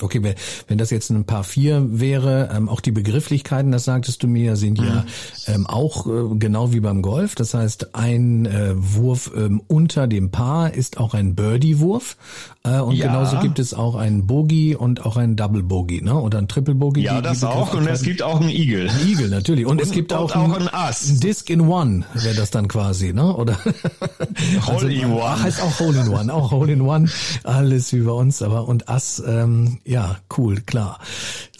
Okay, 0.00 0.34
wenn 0.68 0.78
das 0.78 0.88
jetzt 0.88 1.10
ein 1.10 1.24
paar 1.24 1.44
vier 1.44 2.00
wäre, 2.00 2.48
ähm, 2.56 2.70
auch 2.70 2.80
die 2.80 2.92
Begrifflichkeiten, 2.92 3.70
das 3.72 3.84
sagtest 3.84 4.22
du 4.22 4.26
mir, 4.26 4.56
sind 4.56 4.80
mhm. 4.80 4.86
ja 4.86 5.04
ähm, 5.46 5.66
auch 5.66 6.06
äh, 6.06 6.34
genau 6.38 6.72
wie 6.72 6.80
beim 6.80 7.02
Golf. 7.02 7.34
Das 7.34 7.52
heißt, 7.52 7.94
ein 7.94 8.46
äh, 8.46 8.72
Wurf 8.74 9.30
ähm, 9.36 9.62
unter 9.68 10.06
dem 10.06 10.30
Paar 10.30 10.72
ist 10.72 10.96
auch 10.98 11.12
ein 11.12 11.34
Birdie-Wurf. 11.34 12.16
Äh, 12.64 12.78
und 12.78 12.94
ja. 12.94 13.08
genauso 13.08 13.38
gibt 13.40 13.58
es 13.58 13.74
auch 13.74 13.94
einen 13.94 14.26
Bogey 14.26 14.76
und 14.76 15.04
auch 15.04 15.18
einen 15.18 15.36
Double 15.36 15.62
Bogey, 15.62 16.00
ne? 16.00 16.14
Oder 16.14 16.38
ein 16.38 16.48
Triple 16.48 16.74
Bogey. 16.74 17.02
Ja, 17.02 17.20
das 17.20 17.44
auch. 17.44 17.74
Und 17.74 17.86
es 17.86 18.02
gibt 18.02 18.22
auch 18.22 18.40
einen 18.40 18.48
Eagle. 18.50 18.88
Ein 18.88 19.08
Eagle, 19.08 19.28
natürlich. 19.28 19.66
Und, 19.66 19.72
und 19.72 19.82
es 19.82 19.90
gibt 19.90 20.14
auch, 20.14 20.34
auch 20.34 20.54
ein, 20.54 20.68
Ass. 20.72 21.06
Ein 21.10 21.20
Disc 21.20 21.50
in 21.50 21.60
One 21.62 22.04
wäre 22.14 22.34
das 22.34 22.50
dann 22.50 22.66
quasi, 22.68 23.12
ne? 23.12 23.36
Oder 23.36 23.58
Hole 24.66 24.74
also, 24.74 24.86
in 24.86 25.12
One. 25.12 25.42
Heißt 25.42 25.60
auch 25.60 25.80
Hole 25.80 26.00
in 26.00 26.08
One. 26.08 26.32
Auch 26.32 26.50
Hole 26.50 26.72
in 26.72 26.80
One. 26.80 27.10
Alles 27.42 27.92
wie 27.92 28.00
bei 28.00 28.12
uns, 28.12 28.40
aber 28.40 28.68
und 28.68 28.88
Ass, 28.88 29.22
ähm, 29.26 29.80
ja, 29.84 30.16
cool, 30.36 30.60
klar. 30.60 31.00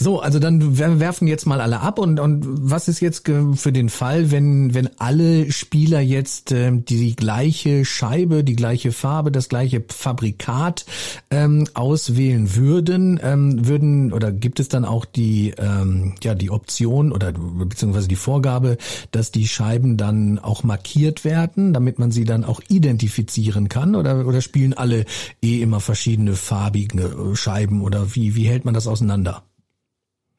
So, 0.02 0.18
also 0.18 0.40
dann 0.40 0.78
werfen 0.78 1.28
jetzt 1.28 1.46
mal 1.46 1.60
alle 1.60 1.78
ab 1.78 2.00
und, 2.00 2.18
und 2.18 2.44
was 2.44 2.88
ist 2.88 2.98
jetzt 2.98 3.24
für 3.54 3.72
den 3.72 3.88
Fall, 3.88 4.32
wenn, 4.32 4.74
wenn 4.74 4.90
alle 4.98 5.52
Spieler 5.52 6.00
jetzt 6.00 6.50
äh, 6.50 6.72
die 6.72 7.14
gleiche 7.14 7.84
Scheibe, 7.84 8.42
die 8.42 8.56
gleiche 8.56 8.90
Farbe, 8.90 9.30
das 9.30 9.48
gleiche 9.48 9.84
Fabrikat 9.88 10.86
ähm, 11.30 11.68
auswählen 11.74 12.56
würden, 12.56 13.20
ähm, 13.22 13.64
würden 13.68 14.12
oder 14.12 14.32
gibt 14.32 14.58
es 14.58 14.68
dann 14.68 14.84
auch 14.84 15.04
die, 15.04 15.54
ähm, 15.56 16.14
ja, 16.20 16.34
die 16.34 16.50
Option 16.50 17.12
oder 17.12 17.30
beziehungsweise 17.32 18.08
die 18.08 18.16
Vorgabe, 18.16 18.78
dass 19.12 19.30
die 19.30 19.46
Scheiben 19.46 19.96
dann 19.98 20.40
auch 20.40 20.64
markiert 20.64 21.24
werden, 21.24 21.72
damit 21.72 22.00
man 22.00 22.10
sie 22.10 22.24
dann 22.24 22.42
auch 22.42 22.60
identifizieren 22.68 23.68
kann 23.68 23.94
oder, 23.94 24.26
oder 24.26 24.40
spielen 24.40 24.74
alle 24.74 25.04
eh 25.40 25.62
immer 25.62 25.78
verschiedene 25.78 26.34
farbige 26.34 27.36
Scheiben 27.36 27.82
oder 27.82 28.16
wie, 28.16 28.34
wie 28.34 28.48
hält 28.48 28.64
man 28.64 28.74
das 28.74 28.88
auseinander? 28.88 29.44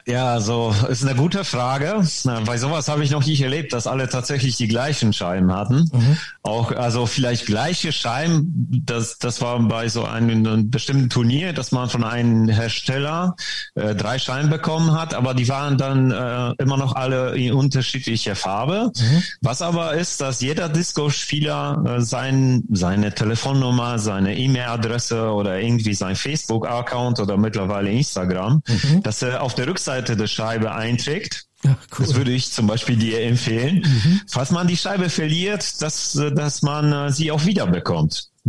Ja, 0.05 0.41
so 0.41 0.75
ist 0.89 1.05
eine 1.05 1.15
gute 1.15 1.45
Frage. 1.45 2.05
Bei 2.45 2.57
sowas 2.57 2.89
habe 2.89 3.03
ich 3.05 3.11
noch 3.11 3.25
nicht 3.25 3.41
erlebt, 3.41 3.71
dass 3.71 3.87
alle 3.87 4.09
tatsächlich 4.09 4.57
die 4.57 4.67
gleichen 4.67 5.13
Scheiben 5.13 5.53
hatten. 5.53 5.89
Mhm. 5.93 6.17
Auch 6.41 6.71
also 6.73 7.05
vielleicht 7.05 7.45
gleiche 7.45 7.93
Scheiben. 7.93 8.83
Das 8.85 9.17
das 9.17 9.39
war 9.41 9.57
bei 9.59 9.87
so 9.87 10.03
einem, 10.03 10.45
einem 10.45 10.69
bestimmten 10.69 11.09
Turnier, 11.09 11.53
dass 11.53 11.71
man 11.71 11.89
von 11.89 12.03
einem 12.03 12.49
Hersteller 12.49 13.35
äh, 13.75 13.95
drei 13.95 14.19
Scheiben 14.19 14.49
bekommen 14.49 14.91
hat, 14.91 15.13
aber 15.13 15.33
die 15.33 15.47
waren 15.47 15.77
dann 15.77 16.11
äh, 16.11 16.53
immer 16.61 16.75
noch 16.75 16.95
alle 16.95 17.37
in 17.37 17.53
unterschiedlicher 17.53 18.35
Farbe. 18.35 18.91
Mhm. 18.97 19.23
Was 19.41 19.61
aber 19.61 19.93
ist, 19.93 20.19
dass 20.19 20.41
jeder 20.41 20.67
Disco-Spieler 20.67 21.83
äh, 21.97 22.01
sein 22.01 22.63
seine 22.71 23.15
Telefonnummer, 23.15 23.99
seine 23.99 24.37
E-Mail-Adresse 24.37 25.31
oder 25.31 25.61
irgendwie 25.61 25.93
sein 25.93 26.17
Facebook-Account 26.17 27.21
oder 27.21 27.37
mittlerweile 27.37 27.89
Instagram, 27.89 28.61
mhm. 28.67 29.01
dass 29.03 29.21
er 29.21 29.41
auf 29.41 29.55
der 29.55 29.67
Rückseite 29.67 29.92
Rückseite 29.93 30.17
der 30.17 30.27
Scheibe 30.27 30.73
einträgt. 30.73 31.45
Ach, 31.65 31.75
cool. 31.97 32.05
Das 32.05 32.15
würde 32.15 32.31
ich 32.31 32.51
zum 32.51 32.67
Beispiel 32.67 32.97
dir 32.97 33.21
empfehlen. 33.21 33.85
Mhm. 33.85 34.21
Falls 34.27 34.51
man 34.51 34.67
die 34.67 34.75
Scheibe 34.75 35.09
verliert, 35.09 35.81
dass, 35.81 36.13
dass 36.13 36.61
man 36.61 36.91
äh, 36.91 37.11
sie 37.11 37.31
auch 37.31 37.45
wieder 37.45 37.67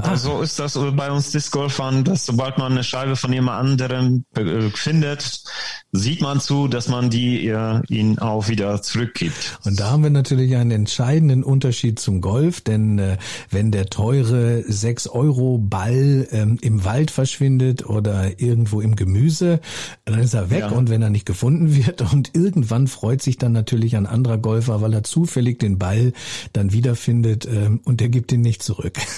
Ah. 0.00 0.16
So 0.16 0.42
ist 0.42 0.58
das 0.58 0.76
bei 0.96 1.08
uns 1.08 1.30
Disc-Golfern, 1.30 2.02
dass 2.02 2.26
sobald 2.26 2.58
man 2.58 2.72
eine 2.72 2.82
Scheibe 2.82 3.14
von 3.14 3.32
jemand 3.32 3.60
anderem 3.60 4.24
äh, 4.34 4.68
findet, 4.70 5.44
sieht 5.92 6.20
man 6.20 6.40
zu, 6.40 6.66
dass 6.66 6.88
man 6.88 7.10
die 7.10 7.46
äh, 7.46 7.80
ihnen 7.88 8.18
auch 8.18 8.48
wieder 8.48 8.82
zurückgibt. 8.82 9.60
Und 9.64 9.78
da 9.78 9.92
haben 9.92 10.02
wir 10.02 10.10
natürlich 10.10 10.56
einen 10.56 10.72
entscheidenden 10.72 11.44
Unterschied 11.44 12.00
zum 12.00 12.20
Golf, 12.20 12.60
denn 12.60 12.98
äh, 12.98 13.18
wenn 13.50 13.70
der 13.70 13.86
teure 13.86 14.64
6 14.66 15.06
Euro 15.06 15.58
Ball 15.58 16.26
ähm, 16.32 16.58
im 16.60 16.84
Wald 16.84 17.12
verschwindet 17.12 17.86
oder 17.86 18.40
irgendwo 18.40 18.80
im 18.80 18.96
Gemüse, 18.96 19.60
dann 20.06 20.18
ist 20.18 20.34
er 20.34 20.50
weg 20.50 20.60
ja. 20.60 20.68
und 20.70 20.90
wenn 20.90 21.02
er 21.02 21.10
nicht 21.10 21.24
gefunden 21.26 21.72
wird 21.72 22.02
und 22.12 22.34
irgendwann 22.34 22.88
freut 22.88 23.22
sich 23.22 23.38
dann 23.38 23.52
natürlich 23.52 23.94
ein 23.94 24.06
anderer 24.06 24.38
Golfer, 24.38 24.80
weil 24.80 24.92
er 24.92 25.04
zufällig 25.04 25.60
den 25.60 25.78
Ball 25.78 26.12
dann 26.52 26.72
wiederfindet 26.72 27.46
ähm, 27.46 27.80
und 27.84 28.00
der 28.00 28.08
gibt 28.08 28.32
ihn 28.32 28.40
nicht 28.40 28.64
zurück. 28.64 28.98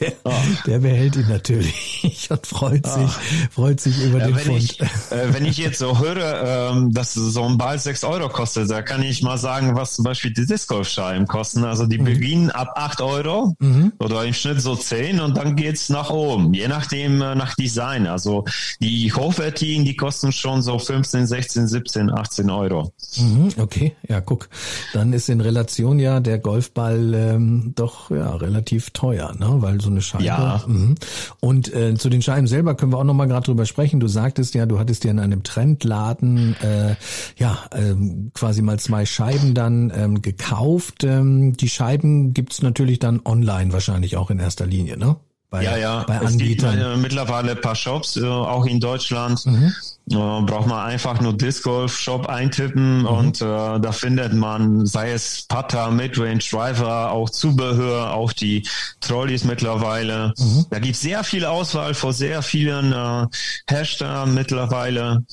Der, 0.00 0.12
oh. 0.24 0.32
der 0.66 0.78
behält 0.78 1.16
ihn 1.16 1.28
natürlich 1.28 2.28
und 2.30 2.46
freut 2.46 2.86
oh. 2.86 3.00
sich, 3.00 3.10
freut 3.50 3.80
sich 3.80 4.02
über 4.04 4.18
ja, 4.18 4.26
den 4.26 4.36
wenn 4.36 4.44
Fund. 4.44 4.62
Ich, 4.62 4.80
äh, 4.80 5.34
wenn 5.34 5.44
ich 5.44 5.56
jetzt 5.56 5.78
so 5.78 5.98
höre, 5.98 6.72
ähm, 6.72 6.92
dass 6.92 7.14
so 7.14 7.42
ein 7.44 7.58
Ball 7.58 7.78
sechs 7.78 8.04
Euro 8.04 8.28
kostet, 8.28 8.70
da 8.70 8.82
kann 8.82 9.02
ich 9.02 9.22
mal 9.22 9.38
sagen, 9.38 9.74
was 9.74 9.94
zum 9.94 10.04
Beispiel 10.04 10.32
die 10.32 10.46
Disc 10.46 10.68
Golf 10.68 10.88
Scheiben 10.88 11.26
kosten. 11.26 11.64
Also 11.64 11.86
die 11.86 11.98
mhm. 11.98 12.04
beginnen 12.04 12.50
ab 12.50 12.72
acht 12.76 13.00
Euro 13.00 13.54
mhm. 13.58 13.92
oder 13.98 14.24
im 14.24 14.34
Schnitt 14.34 14.60
so 14.60 14.76
zehn 14.76 15.20
und 15.20 15.36
dann 15.36 15.56
geht's 15.56 15.88
nach 15.88 16.10
oben, 16.10 16.54
je 16.54 16.68
nachdem 16.68 17.20
äh, 17.20 17.34
nach 17.34 17.54
Design. 17.54 18.06
Also 18.06 18.44
die 18.80 19.12
hochwertigen, 19.12 19.84
die 19.84 19.96
kosten 19.96 20.32
schon 20.32 20.62
so 20.62 20.78
15, 20.78 21.26
16, 21.26 21.66
17, 21.66 22.10
18 22.10 22.50
Euro. 22.50 22.92
Mhm, 23.16 23.48
okay, 23.58 23.96
ja, 24.08 24.20
guck. 24.20 24.48
Dann 24.92 25.12
ist 25.12 25.28
in 25.28 25.40
Relation 25.40 25.98
ja 25.98 26.20
der 26.20 26.38
Golfball 26.38 27.14
ähm, 27.14 27.72
doch 27.74 28.10
ja 28.10 28.34
relativ 28.36 28.90
teuer, 28.90 29.34
ne? 29.38 29.56
Weil 29.58 29.80
so 29.80 29.87
so 29.88 29.92
eine 29.92 30.02
Scheibe. 30.02 30.24
Ja. 30.24 30.62
Mhm. 30.66 30.94
Und 31.40 31.72
äh, 31.74 31.94
zu 31.94 32.08
den 32.10 32.22
Scheiben 32.22 32.46
selber 32.46 32.74
können 32.74 32.92
wir 32.92 32.98
auch 32.98 33.04
noch 33.04 33.14
mal 33.14 33.26
gerade 33.26 33.46
drüber 33.46 33.66
sprechen. 33.66 34.00
Du 34.00 34.08
sagtest 34.08 34.54
ja, 34.54 34.66
du 34.66 34.78
hattest 34.78 35.04
ja 35.04 35.10
in 35.10 35.18
einem 35.18 35.42
Trendladen 35.42 36.56
äh, 36.60 36.94
ja 37.36 37.58
ähm, 37.74 38.30
quasi 38.34 38.62
mal 38.62 38.78
zwei 38.78 39.06
Scheiben 39.06 39.54
dann 39.54 39.92
ähm, 39.94 40.22
gekauft. 40.22 41.04
Ähm, 41.04 41.56
die 41.56 41.68
Scheiben 41.68 42.34
gibt's 42.34 42.62
natürlich 42.62 42.98
dann 42.98 43.20
online 43.24 43.72
wahrscheinlich 43.72 44.16
auch 44.16 44.30
in 44.30 44.38
erster 44.38 44.66
Linie, 44.66 44.96
ne? 44.96 45.16
Bei, 45.50 45.62
ja, 45.62 45.76
ja. 45.78 46.04
Bei 46.06 46.16
es 46.16 46.32
Anbietern. 46.32 46.76
gibt 46.76 46.86
äh, 46.86 46.96
mittlerweile 46.96 47.52
ein 47.52 47.60
paar 47.60 47.74
Shops, 47.74 48.16
äh, 48.16 48.24
auch 48.24 48.66
in 48.66 48.80
Deutschland. 48.80 49.46
Mhm. 49.46 49.72
Äh, 50.10 50.14
braucht 50.14 50.66
man 50.66 50.86
einfach 50.86 51.20
nur 51.20 51.34
Disc 51.34 51.64
Golf 51.64 51.98
Shop 51.98 52.26
eintippen 52.26 53.00
mhm. 53.00 53.06
und 53.06 53.40
äh, 53.40 53.44
da 53.44 53.92
findet 53.92 54.34
man, 54.34 54.86
sei 54.86 55.12
es 55.12 55.46
Putter, 55.48 55.90
Midrange 55.90 56.38
Driver, 56.38 57.12
auch 57.12 57.30
Zubehör, 57.30 58.12
auch 58.12 58.32
die 58.32 58.66
Trolleys 59.00 59.44
mittlerweile. 59.44 60.32
Mhm. 60.36 60.66
Da 60.70 60.78
gibt 60.78 60.96
sehr 60.96 61.24
viel 61.24 61.44
Auswahl 61.44 61.94
vor 61.94 62.12
sehr 62.12 62.42
vielen 62.42 62.92
äh, 62.92 63.26
Herstellern 63.68 64.34
mittlerweile. 64.34 65.24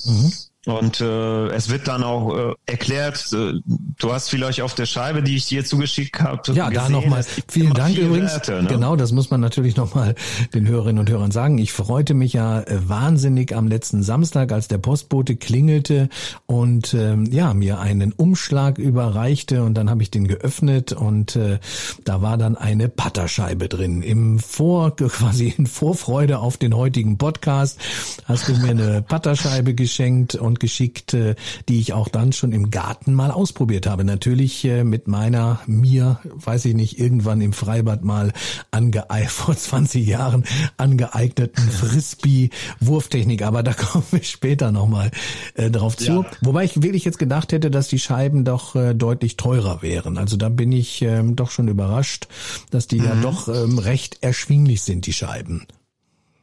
Und 0.66 1.00
äh, 1.00 1.48
es 1.50 1.70
wird 1.70 1.88
dann 1.88 2.04
auch 2.04 2.36
äh, 2.36 2.54
erklärt, 2.66 3.28
äh, 3.34 3.54
du 3.66 4.14
hast 4.14 4.30
vielleicht 4.30 4.62
auf 4.62 4.74
der 4.74 4.88
Scheibe, 4.88 5.22
die 5.22 5.36
ich 5.36 5.46
dir 5.46 5.64
zugeschickt 5.64 6.20
habe. 6.20 6.42
Ja, 6.54 6.70
gesehen, 6.70 6.74
da 6.74 6.90
nochmal 6.90 7.24
vielen 7.48 7.74
Dank 7.74 7.96
übrigens. 7.98 8.34
Werte, 8.34 8.64
ne? 8.64 8.68
Genau, 8.68 8.96
das 8.96 9.12
muss 9.12 9.30
man 9.30 9.42
natürlich 9.42 9.76
nochmal 9.76 10.16
den 10.56 10.68
Hörerinnen 10.68 11.00
und 11.00 11.10
Hörern 11.10 11.30
sagen. 11.30 11.60
Ich 11.60 11.72
freute 11.72 12.16
mich 12.16 12.34
ja 12.34 12.62
äh, 12.62 12.90
wahnsinnig 12.90 13.56
am 13.56 13.68
letzten 13.68 14.02
Samstag, 14.02 14.52
als 14.52 14.68
der 14.68 14.80
Postbote 14.80 15.36
klingelte 15.36 16.10
und 16.48 16.96
ähm, 16.96 17.26
ja, 17.26 17.54
mir 17.54 17.80
einen 17.80 18.12
Umschlag 18.12 18.80
überreichte 18.80 19.64
und 19.64 19.76
dann 19.76 19.90
habe 19.90 20.02
ich 20.02 20.10
den 20.10 20.28
geöffnet 20.28 20.94
und 20.94 21.36
äh, 21.36 21.60
da 22.04 22.24
war 22.24 22.38
dann 22.38 22.58
eine 22.58 22.90
Patterscheibe 22.90 23.70
drin. 23.70 24.02
Im 24.02 24.40
Vor, 24.40 24.96
quasi 24.96 25.54
in 25.56 25.68
Vorfreude 25.68 26.40
auf 26.40 26.58
den 26.58 26.76
heutigen 26.76 27.20
Podcast 27.20 27.80
hast 28.26 28.48
du 28.48 28.54
mir 28.54 28.72
eine 28.72 29.02
Patterscheibe 29.04 29.76
geschenkt 29.76 30.34
und 30.34 30.55
und 30.56 30.60
geschickt, 30.60 31.14
äh, 31.14 31.36
die 31.68 31.80
ich 31.80 31.94
auch 31.94 32.08
dann 32.08 32.32
schon 32.32 32.54
im 32.54 32.72
Garten 32.72 33.14
mal 33.14 33.32
ausprobiert 33.32 33.88
habe. 33.88 34.06
Natürlich 34.06 34.64
äh, 34.64 34.84
mit 34.84 35.08
meiner 35.08 35.60
mir, 35.68 36.20
weiß 36.24 36.66
ich 36.66 36.74
nicht, 36.74 36.98
irgendwann 36.98 37.42
im 37.42 37.52
Freibad 37.52 38.04
mal 38.04 38.32
angeeignet, 38.72 39.32
vor 39.32 39.56
20 39.56 40.06
Jahren 40.06 40.46
angeeigneten 40.78 41.70
Frisbee-Wurftechnik. 41.72 43.42
Aber 43.42 43.64
da 43.64 43.74
kommen 43.74 44.06
wir 44.12 44.24
später 44.24 44.72
nochmal 44.72 45.12
äh, 45.56 45.70
drauf 45.70 45.98
zu. 45.98 46.24
Ja. 46.24 46.26
Wobei 46.42 46.64
ich 46.64 46.82
wirklich 46.82 47.04
jetzt 47.04 47.20
gedacht 47.20 47.52
hätte, 47.52 47.70
dass 47.70 47.90
die 47.90 48.00
Scheiben 48.00 48.46
doch 48.46 48.76
äh, 48.76 48.94
deutlich 48.94 49.36
teurer 49.36 49.82
wären. 49.82 50.18
Also 50.18 50.38
da 50.38 50.50
bin 50.50 50.72
ich 50.72 51.02
ähm, 51.02 51.36
doch 51.36 51.52
schon 51.52 51.68
überrascht, 51.68 52.28
dass 52.72 52.88
die 52.88 53.00
mhm. 53.00 53.06
ja 53.06 53.16
doch 53.16 53.48
ähm, 53.50 53.78
recht 53.78 54.20
erschwinglich 54.22 54.82
sind, 54.84 55.06
die 55.06 55.14
Scheiben. 55.14 55.68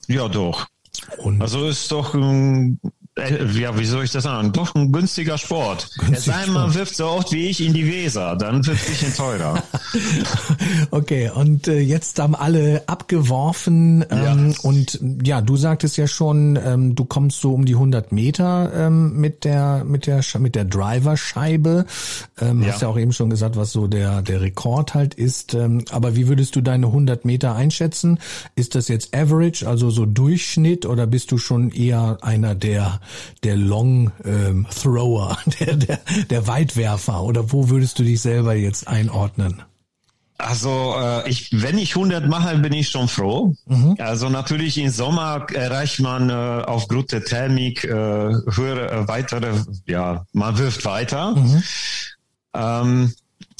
Ja, 0.06 0.28
doch. 0.28 0.66
Und 1.18 1.40
also 1.40 1.66
ist 1.66 1.90
doch 1.90 2.14
ähm, 2.14 2.78
äh, 3.14 3.44
ja, 3.44 3.78
wie 3.78 3.84
soll 3.84 4.04
ich 4.04 4.10
das 4.10 4.24
sagen? 4.24 4.52
Doch 4.52 4.74
ein 4.74 4.90
günstiger 4.90 5.36
Sport. 5.36 5.90
Günstig 5.98 6.16
es 6.16 6.24
sei 6.24 6.46
man 6.46 6.72
wirft 6.72 6.96
so 6.96 7.08
oft 7.08 7.30
wie 7.30 7.48
ich 7.48 7.60
in 7.60 7.74
die 7.74 7.86
Weser, 7.86 8.36
dann 8.36 8.66
wird 8.66 8.78
es 8.78 8.86
bisschen 8.86 9.14
teurer. 9.14 9.62
okay, 10.90 11.30
und 11.34 11.68
äh, 11.68 11.78
jetzt 11.78 12.18
haben 12.18 12.34
alle 12.34 12.84
abgeworfen 12.86 14.02
ähm, 14.08 14.50
ja. 14.52 14.58
und 14.62 14.98
ja, 15.22 15.42
du 15.42 15.58
sagtest 15.58 15.98
ja 15.98 16.06
schon, 16.06 16.58
ähm, 16.64 16.94
du 16.94 17.04
kommst 17.04 17.38
so 17.42 17.52
um 17.52 17.66
die 17.66 17.74
100 17.74 18.12
Meter 18.12 18.72
ähm, 18.74 19.20
mit 19.20 19.44
der 19.44 19.84
mit 19.84 20.06
der 20.06 20.22
mit 20.38 20.54
der 20.54 20.64
Driverscheibe. 20.64 21.84
Ähm, 22.40 22.62
ja. 22.62 22.72
Hast 22.72 22.80
ja 22.80 22.88
auch 22.88 22.98
eben 22.98 23.12
schon 23.12 23.28
gesagt, 23.28 23.56
was 23.56 23.72
so 23.72 23.88
der 23.88 24.22
der 24.22 24.40
Rekord 24.40 24.94
halt 24.94 25.12
ist. 25.12 25.52
Ähm, 25.52 25.84
aber 25.90 26.16
wie 26.16 26.28
würdest 26.28 26.56
du 26.56 26.62
deine 26.62 26.86
100 26.86 27.26
Meter 27.26 27.54
einschätzen? 27.54 28.20
Ist 28.56 28.74
das 28.74 28.88
jetzt 28.88 29.14
Average, 29.14 29.68
also 29.68 29.90
so 29.90 30.06
Durchschnitt, 30.06 30.86
oder 30.86 31.06
bist 31.06 31.30
du 31.30 31.36
schon 31.36 31.70
eher 31.70 32.16
einer 32.22 32.54
der 32.54 33.01
der 33.42 33.56
Long 33.56 34.12
ähm, 34.24 34.66
Thrower, 34.70 35.38
der, 35.60 35.76
der, 35.76 36.00
der 36.30 36.46
Weitwerfer? 36.46 37.22
Oder 37.22 37.52
wo 37.52 37.68
würdest 37.68 37.98
du 37.98 38.02
dich 38.02 38.20
selber 38.20 38.54
jetzt 38.54 38.88
einordnen? 38.88 39.62
Also 40.42 40.94
äh, 40.98 41.28
ich, 41.30 41.50
wenn 41.52 41.78
ich 41.78 41.94
100 41.94 42.26
mache, 42.26 42.56
bin 42.58 42.72
ich 42.72 42.88
schon 42.88 43.06
froh. 43.06 43.54
Mhm. 43.66 43.96
Also 43.98 44.28
natürlich 44.28 44.76
im 44.78 44.90
Sommer 44.90 45.46
erreicht 45.52 46.00
man 46.00 46.30
äh, 46.30 46.32
aufgrund 46.32 47.12
der 47.12 47.24
Thermik 47.24 47.84
äh, 47.84 47.88
höhere, 47.90 48.90
äh, 48.90 49.08
weitere, 49.08 49.54
ja, 49.86 50.26
man 50.32 50.58
wirft 50.58 50.84
weiter. 50.84 51.36
Mhm. 51.36 51.62
Ähm, 52.54 53.12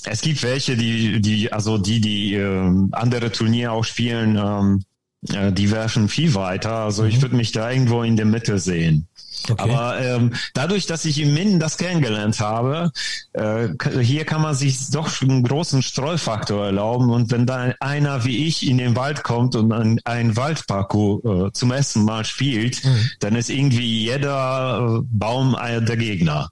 es 0.05 0.20
gibt 0.22 0.42
welche, 0.42 0.76
die, 0.76 1.20
die, 1.20 1.52
also 1.52 1.78
die, 1.78 2.00
die 2.00 2.35
äh, 2.35 2.88
andere 2.90 3.31
Turniere 3.31 3.70
auch 3.70 3.85
spielen, 3.85 4.37
ähm, 4.37 4.85
äh, 5.33 5.52
die 5.52 5.70
werfen 5.70 6.09
viel 6.09 6.35
weiter. 6.35 6.72
Also 6.72 7.02
mhm. 7.02 7.09
ich 7.11 7.22
würde 7.22 7.37
mich 7.37 7.52
da 7.52 7.70
irgendwo 7.70 8.02
in 8.02 8.16
der 8.16 8.26
Mitte 8.26 8.59
sehen. 8.59 9.07
Okay. 9.49 9.62
Aber 9.62 10.01
ähm, 10.01 10.35
dadurch, 10.55 10.87
dass 10.87 11.05
ich 11.05 11.21
im 11.21 11.35
Minden 11.35 11.59
das 11.59 11.77
kennengelernt 11.77 12.38
habe, 12.40 12.92
äh, 13.33 13.68
hier 14.01 14.25
kann 14.25 14.42
man 14.42 14.55
sich 14.55 14.90
doch 14.90 15.21
einen 15.23 15.42
großen 15.42 15.83
Streufaktor 15.83 16.66
erlauben. 16.66 17.11
Und 17.11 17.31
wenn 17.31 17.47
da 17.47 17.75
einer 17.81 18.25
wie 18.25 18.47
ich 18.47 18.68
in 18.68 18.79
den 18.79 18.95
Wald 18.95 19.25
kommt 19.25 19.57
und 19.57 19.73
ein, 19.73 20.01
ein 20.05 20.37
Waldparcours 20.37 21.25
äh, 21.25 21.53
zum 21.53 21.73
ersten 21.73 22.05
Mal 22.05 22.25
spielt, 22.25 22.85
mhm. 22.85 23.11
dann 23.21 23.35
ist 23.35 23.51
irgendwie 23.51 24.05
jeder 24.05 24.99
äh, 25.01 25.07
Baum 25.11 25.57
der 25.62 25.97
Gegner. 25.97 26.51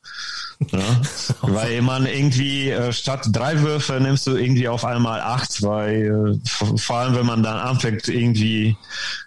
Ja? 0.72 1.00
weil 1.42 1.82
man 1.82 2.06
irgendwie 2.06 2.70
äh, 2.70 2.92
statt 2.92 3.28
drei 3.32 3.60
Würfe 3.60 3.98
nimmst 4.00 4.26
du 4.26 4.36
irgendwie 4.36 4.68
auf 4.68 4.84
einmal 4.84 5.20
acht, 5.20 5.62
weil 5.62 6.40
äh, 6.42 6.76
vor 6.76 6.96
allem 6.96 7.14
wenn 7.14 7.26
man 7.26 7.42
dann 7.42 7.56
anfängt 7.56 8.08
irgendwie 8.08 8.76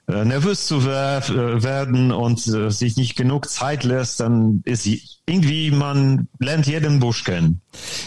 nervös 0.07 0.67
zu 0.67 0.79
äh, 0.79 1.63
werden 1.63 2.11
und 2.11 2.45
äh, 2.47 2.69
sich 2.69 2.97
nicht 2.97 3.15
genug 3.15 3.49
Zeit 3.49 3.83
lässt, 3.83 4.19
dann 4.19 4.61
ist 4.65 4.83
sie 4.83 5.01
irgendwie, 5.25 5.71
man 5.71 6.27
lernt 6.39 6.67
jeden 6.67 6.99
Busch 6.99 7.23
kennen. 7.23 7.61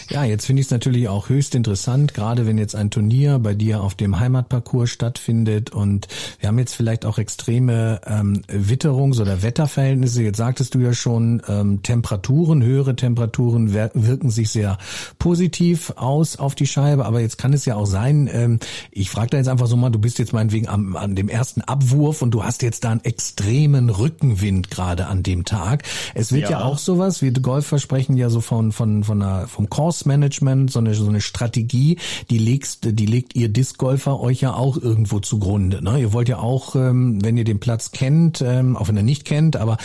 Ja, 0.09 0.23
jetzt 0.23 0.45
finde 0.45 0.59
ich 0.59 0.67
es 0.67 0.71
natürlich 0.71 1.09
auch 1.09 1.29
höchst 1.29 1.55
interessant, 1.55 2.13
gerade 2.13 2.45
wenn 2.45 2.59
jetzt 2.59 2.75
ein 2.75 2.91
Turnier 2.91 3.39
bei 3.39 3.55
dir 3.55 3.81
auf 3.81 3.95
dem 3.95 4.19
Heimatparcours 4.19 4.91
stattfindet 4.91 5.71
und 5.71 6.07
wir 6.39 6.47
haben 6.47 6.59
jetzt 6.59 6.75
vielleicht 6.75 7.05
auch 7.05 7.17
extreme 7.17 8.01
ähm, 8.05 8.43
Witterungs- 8.47 9.19
oder 9.19 9.41
Wetterverhältnisse. 9.41 10.21
Jetzt 10.21 10.37
sagtest 10.37 10.75
du 10.75 10.79
ja 10.79 10.93
schon, 10.93 11.41
ähm, 11.47 11.81
Temperaturen, 11.81 12.61
höhere 12.61 12.95
Temperaturen 12.95 13.73
wirken 13.73 14.29
sich 14.29 14.51
sehr 14.51 14.77
positiv 15.17 15.93
aus 15.95 16.37
auf 16.37 16.53
die 16.53 16.67
Scheibe, 16.67 17.05
aber 17.05 17.19
jetzt 17.19 17.39
kann 17.39 17.51
es 17.51 17.65
ja 17.65 17.75
auch 17.75 17.87
sein, 17.87 18.29
ähm, 18.31 18.59
ich 18.91 19.09
frage 19.09 19.31
da 19.31 19.37
jetzt 19.37 19.49
einfach 19.49 19.67
so 19.67 19.75
mal, 19.75 19.89
du 19.89 19.99
bist 19.99 20.19
jetzt 20.19 20.33
meinetwegen 20.33 20.67
am, 20.67 20.95
an 20.95 21.15
dem 21.15 21.29
ersten 21.29 21.61
Abwurf 21.61 22.21
und 22.21 22.29
du 22.31 22.43
hast 22.43 22.61
jetzt 22.61 22.83
da 22.83 22.91
einen 22.91 23.03
extremen 23.03 23.89
Rückenwind 23.89 24.69
gerade 24.69 25.07
an 25.07 25.23
dem 25.23 25.45
Tag. 25.45 25.83
Es 26.13 26.31
wird 26.31 26.43
ja, 26.43 26.59
ja 26.59 26.63
auch 26.63 26.77
sowas 26.77 27.06
sowas. 27.11 27.21
Wir 27.21 27.31
Golfer 27.31 27.79
sprechen 27.79 28.17
ja 28.17 28.29
so 28.29 28.41
von, 28.41 28.71
von, 28.71 29.03
von 29.03 29.21
einer, 29.21 29.47
vom 29.47 29.69
Course 29.69 30.07
Management, 30.07 30.71
so 30.71 30.79
eine, 30.79 30.93
so 30.93 31.07
eine 31.07 31.21
Strategie, 31.21 31.97
die 32.29 32.37
legst, 32.37 32.87
die 32.99 33.05
legt 33.05 33.35
ihr 33.35 33.49
Disc-Golfer 33.49 34.19
euch 34.19 34.41
ja 34.41 34.53
auch 34.53 34.77
irgendwo 34.77 35.19
zugrunde. 35.19 35.83
Ne? 35.83 35.99
Ihr 35.99 36.13
wollt 36.13 36.29
ja 36.29 36.39
auch, 36.39 36.75
ähm, 36.75 37.23
wenn 37.23 37.37
ihr 37.37 37.43
den 37.43 37.59
Platz 37.59 37.91
kennt, 37.91 38.41
ähm, 38.41 38.75
auch 38.75 38.87
wenn 38.87 38.97
ihr 38.97 39.03
nicht 39.03 39.25
kennt, 39.25 39.55
aber 39.55 39.77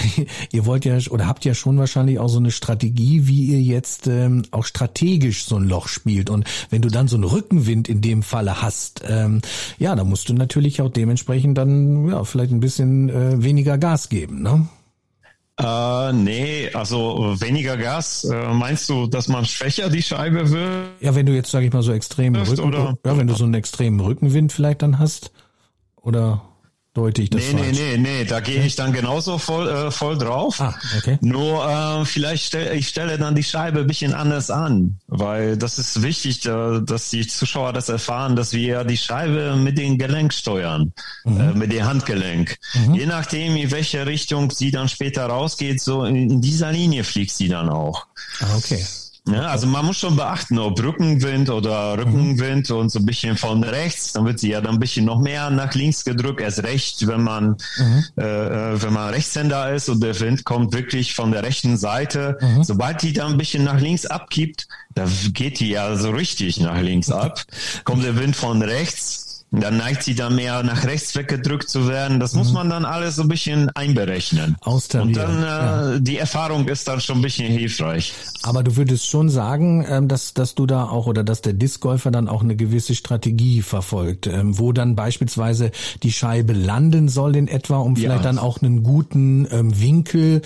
ihr 0.52 0.66
wollt 0.66 0.84
ja 0.84 0.98
oder 1.10 1.26
habt 1.26 1.44
ja 1.44 1.54
schon 1.54 1.78
wahrscheinlich 1.78 2.18
auch 2.18 2.28
so 2.28 2.38
eine 2.38 2.50
Strategie, 2.50 3.26
wie 3.26 3.46
ihr 3.46 3.62
jetzt 3.62 4.06
ähm, 4.06 4.42
auch 4.50 4.64
strategisch 4.64 5.44
so 5.44 5.56
ein 5.56 5.68
Loch 5.68 5.88
spielt. 5.88 6.30
Und 6.30 6.44
wenn 6.70 6.82
du 6.82 6.88
dann 6.88 7.08
so 7.08 7.16
einen 7.16 7.24
Rückenwind 7.24 7.88
in 7.88 8.00
dem 8.00 8.22
Falle 8.22 8.62
hast, 8.62 9.02
ähm, 9.08 9.40
ja, 9.78 9.94
da 9.94 10.04
musst 10.04 10.28
du 10.28 10.34
natürlich 10.34 10.82
auch 10.82 10.90
dementsprechend 10.90 11.56
dann 11.56 12.08
ja 12.08 12.24
vielleicht 12.24 12.52
ein 12.52 12.60
bisschen 12.60 13.08
äh, 13.08 13.42
weniger 13.42 13.78
Gas 13.78 14.08
geben, 14.08 14.42
ne? 14.42 14.66
Äh, 15.58 16.12
nee, 16.12 16.70
also 16.74 17.34
weniger 17.40 17.76
Gas. 17.76 18.24
Äh, 18.24 18.52
meinst 18.52 18.90
du, 18.90 19.06
dass 19.06 19.28
man 19.28 19.46
schwächer 19.46 19.88
die 19.88 20.02
Scheibe 20.02 20.50
wird? 20.50 20.88
Ja, 21.00 21.14
wenn 21.14 21.24
du 21.24 21.32
jetzt, 21.32 21.50
sag 21.50 21.62
ich 21.62 21.72
mal, 21.72 21.82
so 21.82 21.92
extremen 21.92 22.42
Rücken, 22.42 22.60
oder? 22.60 22.98
ja, 23.04 23.16
wenn 23.16 23.26
du 23.26 23.34
so 23.34 23.44
einen 23.44 23.54
extremen 23.54 24.00
Rückenwind 24.00 24.52
vielleicht 24.52 24.82
dann 24.82 24.98
hast, 24.98 25.32
oder? 26.02 26.42
Deute 26.96 27.22
ich 27.22 27.30
das 27.30 27.42
nee, 27.42 27.58
falsch? 27.58 27.78
Nee, 27.78 27.96
nee, 27.96 27.98
nee, 27.98 28.24
da 28.24 28.40
gehe 28.40 28.64
ich 28.64 28.74
dann 28.74 28.92
genauso 28.92 29.38
voll, 29.38 29.68
äh, 29.68 29.90
voll 29.90 30.16
drauf. 30.16 30.60
Ah, 30.60 30.74
okay. 30.96 31.18
Nur 31.20 31.68
äh, 31.68 32.04
vielleicht 32.04 32.46
stelle 32.46 32.74
ich 32.74 32.88
stelle 32.88 33.18
dann 33.18 33.34
die 33.34 33.42
Scheibe 33.42 33.80
ein 33.80 33.86
bisschen 33.86 34.14
anders 34.14 34.50
an, 34.50 34.98
weil 35.06 35.56
das 35.56 35.78
ist 35.78 36.02
wichtig, 36.02 36.46
äh, 36.46 36.80
dass 36.82 37.10
die 37.10 37.26
Zuschauer 37.26 37.72
das 37.72 37.88
erfahren, 37.88 38.36
dass 38.36 38.52
wir 38.52 38.84
die 38.84 38.96
Scheibe 38.96 39.56
mit 39.56 39.78
dem 39.78 39.98
Gelenk 39.98 40.32
steuern, 40.32 40.92
mhm. 41.24 41.40
äh, 41.40 41.52
mit 41.52 41.72
dem 41.72 41.84
Handgelenk. 41.84 42.56
Mhm. 42.74 42.94
Je 42.94 43.06
nachdem, 43.06 43.56
in 43.56 43.70
welche 43.70 44.06
Richtung 44.06 44.50
sie 44.50 44.70
dann 44.70 44.88
später 44.88 45.26
rausgeht, 45.26 45.80
so 45.80 46.04
in, 46.04 46.30
in 46.30 46.40
dieser 46.40 46.72
Linie 46.72 47.04
fliegt 47.04 47.32
sie 47.32 47.48
dann 47.48 47.68
auch. 47.68 48.06
Ah, 48.40 48.56
okay. 48.56 48.84
Ja, 49.28 49.48
also 49.48 49.66
man 49.66 49.84
muss 49.84 49.98
schon 49.98 50.14
beachten, 50.14 50.56
ob 50.58 50.80
Rückenwind 50.80 51.50
oder 51.50 51.98
Rückenwind 51.98 52.70
mhm. 52.70 52.76
und 52.76 52.90
so 52.90 53.00
ein 53.00 53.06
bisschen 53.06 53.36
von 53.36 53.64
rechts, 53.64 54.12
dann 54.12 54.24
wird 54.24 54.38
sie 54.38 54.50
ja 54.50 54.60
dann 54.60 54.74
ein 54.74 54.78
bisschen 54.78 55.04
noch 55.04 55.20
mehr 55.20 55.50
nach 55.50 55.74
links 55.74 56.04
gedrückt, 56.04 56.40
erst 56.40 56.62
recht, 56.62 57.06
wenn 57.08 57.22
man, 57.22 57.56
mhm. 57.76 58.04
äh, 58.16 58.22
äh, 58.22 58.82
wenn 58.82 58.92
man 58.92 59.12
Rechtshänder 59.12 59.74
ist 59.74 59.88
und 59.88 60.00
der 60.00 60.18
Wind 60.20 60.44
kommt 60.44 60.72
wirklich 60.74 61.14
von 61.14 61.32
der 61.32 61.42
rechten 61.42 61.76
Seite. 61.76 62.38
Mhm. 62.40 62.62
Sobald 62.62 63.02
die 63.02 63.12
dann 63.12 63.32
ein 63.32 63.38
bisschen 63.38 63.64
nach 63.64 63.80
links 63.80 64.06
abkippt, 64.06 64.68
da 64.94 65.06
geht 65.32 65.58
die 65.58 65.70
ja 65.70 65.96
so 65.96 66.10
richtig 66.10 66.60
nach 66.60 66.80
links 66.80 67.10
ab, 67.10 67.42
kommt 67.84 68.04
der 68.04 68.16
Wind 68.16 68.36
von 68.36 68.62
rechts 68.62 69.25
dann 69.52 69.76
neigt 69.76 70.02
sie 70.02 70.14
dann 70.14 70.34
mehr 70.34 70.62
nach 70.62 70.84
rechts 70.84 71.14
weggedrückt 71.14 71.68
zu 71.70 71.88
werden. 71.88 72.20
Das 72.20 72.32
mhm. 72.32 72.40
muss 72.40 72.52
man 72.52 72.68
dann 72.68 72.84
alles 72.84 73.16
so 73.16 73.22
ein 73.22 73.28
bisschen 73.28 73.70
einberechnen. 73.70 74.56
Und 74.64 75.16
dann 75.16 75.42
äh, 75.42 75.46
ja. 75.46 75.98
die 75.98 76.18
Erfahrung 76.18 76.68
ist 76.68 76.88
dann 76.88 77.00
schon 77.00 77.18
ein 77.18 77.22
bisschen 77.22 77.50
hilfreich. 77.52 78.12
Aber 78.42 78.62
du 78.62 78.76
würdest 78.76 79.06
schon 79.06 79.28
sagen, 79.28 79.86
ähm, 79.88 80.08
dass, 80.08 80.34
dass 80.34 80.54
du 80.54 80.66
da 80.66 80.84
auch 80.84 81.06
oder 81.06 81.24
dass 81.24 81.42
der 81.42 81.52
Discgolfer 81.52 82.10
dann 82.10 82.28
auch 82.28 82.42
eine 82.42 82.56
gewisse 82.56 82.94
Strategie 82.94 83.62
verfolgt, 83.62 84.26
ähm, 84.26 84.58
wo 84.58 84.72
dann 84.72 84.96
beispielsweise 84.96 85.70
die 86.02 86.12
Scheibe 86.12 86.52
landen 86.52 87.08
soll 87.08 87.36
in 87.36 87.48
etwa, 87.48 87.78
um 87.78 87.96
vielleicht 87.96 88.24
ja. 88.24 88.30
dann 88.30 88.38
auch 88.38 88.60
einen 88.60 88.82
guten 88.82 89.46
ähm, 89.50 89.80
Winkel 89.80 90.42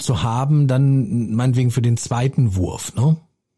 zu 0.00 0.22
haben, 0.22 0.66
dann 0.66 1.32
meinetwegen 1.32 1.70
für 1.70 1.82
den 1.82 1.96
zweiten 1.96 2.56
Wurf, 2.56 2.94
ne? 2.94 3.16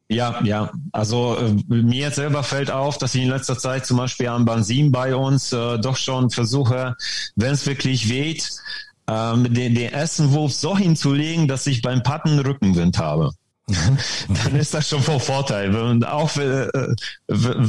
Ja, 0.09 0.43
ja. 0.45 0.71
Also 0.93 1.37
äh, 1.37 1.75
mir 1.75 2.11
selber 2.11 2.43
fällt 2.43 2.71
auf, 2.71 2.99
dass 2.99 3.15
ich 3.15 3.23
in 3.23 3.31
letzter 3.31 3.59
Zeit 3.59 3.87
zum 3.87 3.97
Beispiel 3.97 4.29
am 4.29 4.45
Bansim 4.45 4.93
bei 4.93 5.17
uns 5.17 5.53
äh, 5.53 5.79
doch 5.79 5.97
schon 5.97 6.31
versuche, 6.31 6.97
wenn 7.35 7.53
es 7.53 7.67
wirklich 7.67 8.09
weht, 8.09 8.51
ähm, 9.09 9.53
den, 9.53 9.75
den 9.75 9.93
ersten 9.93 10.31
so 10.61 10.77
hinzulegen, 10.77 11.49
dass 11.49 11.67
ich 11.67 11.83
beim 11.83 12.03
Patten 12.03 12.39
Rückenwind 12.39 12.99
habe. 12.99 13.33
Dann 14.45 14.57
ist 14.57 14.75
das 14.75 14.89
schon 14.89 15.03
von 15.03 15.21
Vorteil. 15.21 15.75
Und 15.75 16.07
auch 16.07 16.37
äh, 16.37 16.69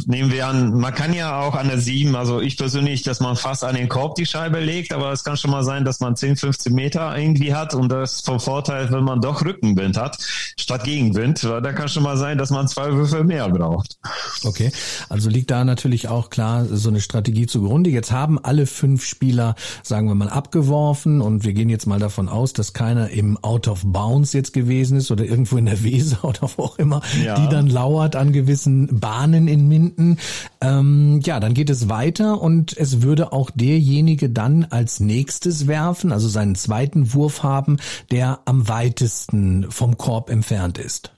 nehmen 0.05 0.31
wir 0.31 0.47
an, 0.47 0.77
man 0.77 0.93
kann 0.93 1.13
ja 1.13 1.39
auch 1.39 1.55
an 1.55 1.67
der 1.67 1.79
7, 1.79 2.15
also 2.15 2.41
ich 2.41 2.57
persönlich, 2.57 3.03
dass 3.03 3.19
man 3.19 3.35
fast 3.35 3.63
an 3.63 3.75
den 3.75 3.89
Korb 3.89 4.15
die 4.15 4.25
Scheibe 4.25 4.59
legt, 4.59 4.93
aber 4.93 5.11
es 5.11 5.23
kann 5.23 5.37
schon 5.37 5.51
mal 5.51 5.63
sein, 5.63 5.85
dass 5.85 5.99
man 5.99 6.15
10, 6.15 6.37
15 6.37 6.73
Meter 6.73 7.17
irgendwie 7.17 7.53
hat 7.53 7.73
und 7.73 7.89
das 7.89 8.15
ist 8.15 8.25
vom 8.25 8.39
Vorteil, 8.39 8.91
wenn 8.91 9.03
man 9.03 9.21
doch 9.21 9.43
Rückenwind 9.43 9.97
hat, 9.97 10.17
statt 10.57 10.83
Gegenwind, 10.83 11.43
weil 11.43 11.61
da 11.61 11.73
kann 11.73 11.89
schon 11.89 12.03
mal 12.03 12.17
sein, 12.17 12.37
dass 12.37 12.49
man 12.49 12.67
zwei 12.67 12.93
Würfel 12.93 13.23
mehr 13.23 13.49
braucht. 13.49 13.97
Okay, 14.43 14.71
also 15.09 15.29
liegt 15.29 15.51
da 15.51 15.63
natürlich 15.63 16.07
auch 16.07 16.29
klar 16.29 16.65
so 16.65 16.89
eine 16.89 17.01
Strategie 17.01 17.47
zugrunde. 17.47 17.89
Jetzt 17.89 18.11
haben 18.11 18.43
alle 18.43 18.65
fünf 18.65 19.05
Spieler, 19.05 19.55
sagen 19.83 20.07
wir 20.07 20.15
mal, 20.15 20.29
abgeworfen 20.29 21.21
und 21.21 21.43
wir 21.43 21.53
gehen 21.53 21.69
jetzt 21.69 21.85
mal 21.85 21.99
davon 21.99 22.29
aus, 22.29 22.53
dass 22.53 22.73
keiner 22.73 23.09
im 23.09 23.37
Out 23.43 23.67
of 23.67 23.81
Bounds 23.85 24.33
jetzt 24.33 24.53
gewesen 24.53 24.97
ist 24.97 25.11
oder 25.11 25.23
irgendwo 25.23 25.57
in 25.57 25.65
der 25.65 25.83
Weser 25.93 26.23
oder 26.25 26.49
wo 26.55 26.63
auch 26.63 26.77
immer, 26.77 27.01
ja. 27.23 27.39
die 27.39 27.47
dann 27.49 27.67
lauert 27.67 28.15
an 28.15 28.31
gewissen 28.33 28.99
Bahnen 28.99 29.47
in 29.47 29.67
Minden. 29.67 30.17
Ähm, 30.61 31.19
ja, 31.23 31.39
dann 31.39 31.53
geht 31.53 31.69
es 31.69 31.89
weiter 31.89 32.41
und 32.41 32.75
es 32.77 33.01
würde 33.01 33.31
auch 33.31 33.51
derjenige 33.51 34.29
dann 34.29 34.65
als 34.65 34.99
nächstes 34.99 35.67
werfen, 35.67 36.11
also 36.11 36.27
seinen 36.27 36.55
zweiten 36.55 37.13
Wurf 37.13 37.43
haben, 37.43 37.77
der 38.11 38.39
am 38.45 38.67
weitesten 38.67 39.67
vom 39.69 39.97
Korb 39.97 40.29
entfernt 40.29 40.77
ist. 40.77 41.13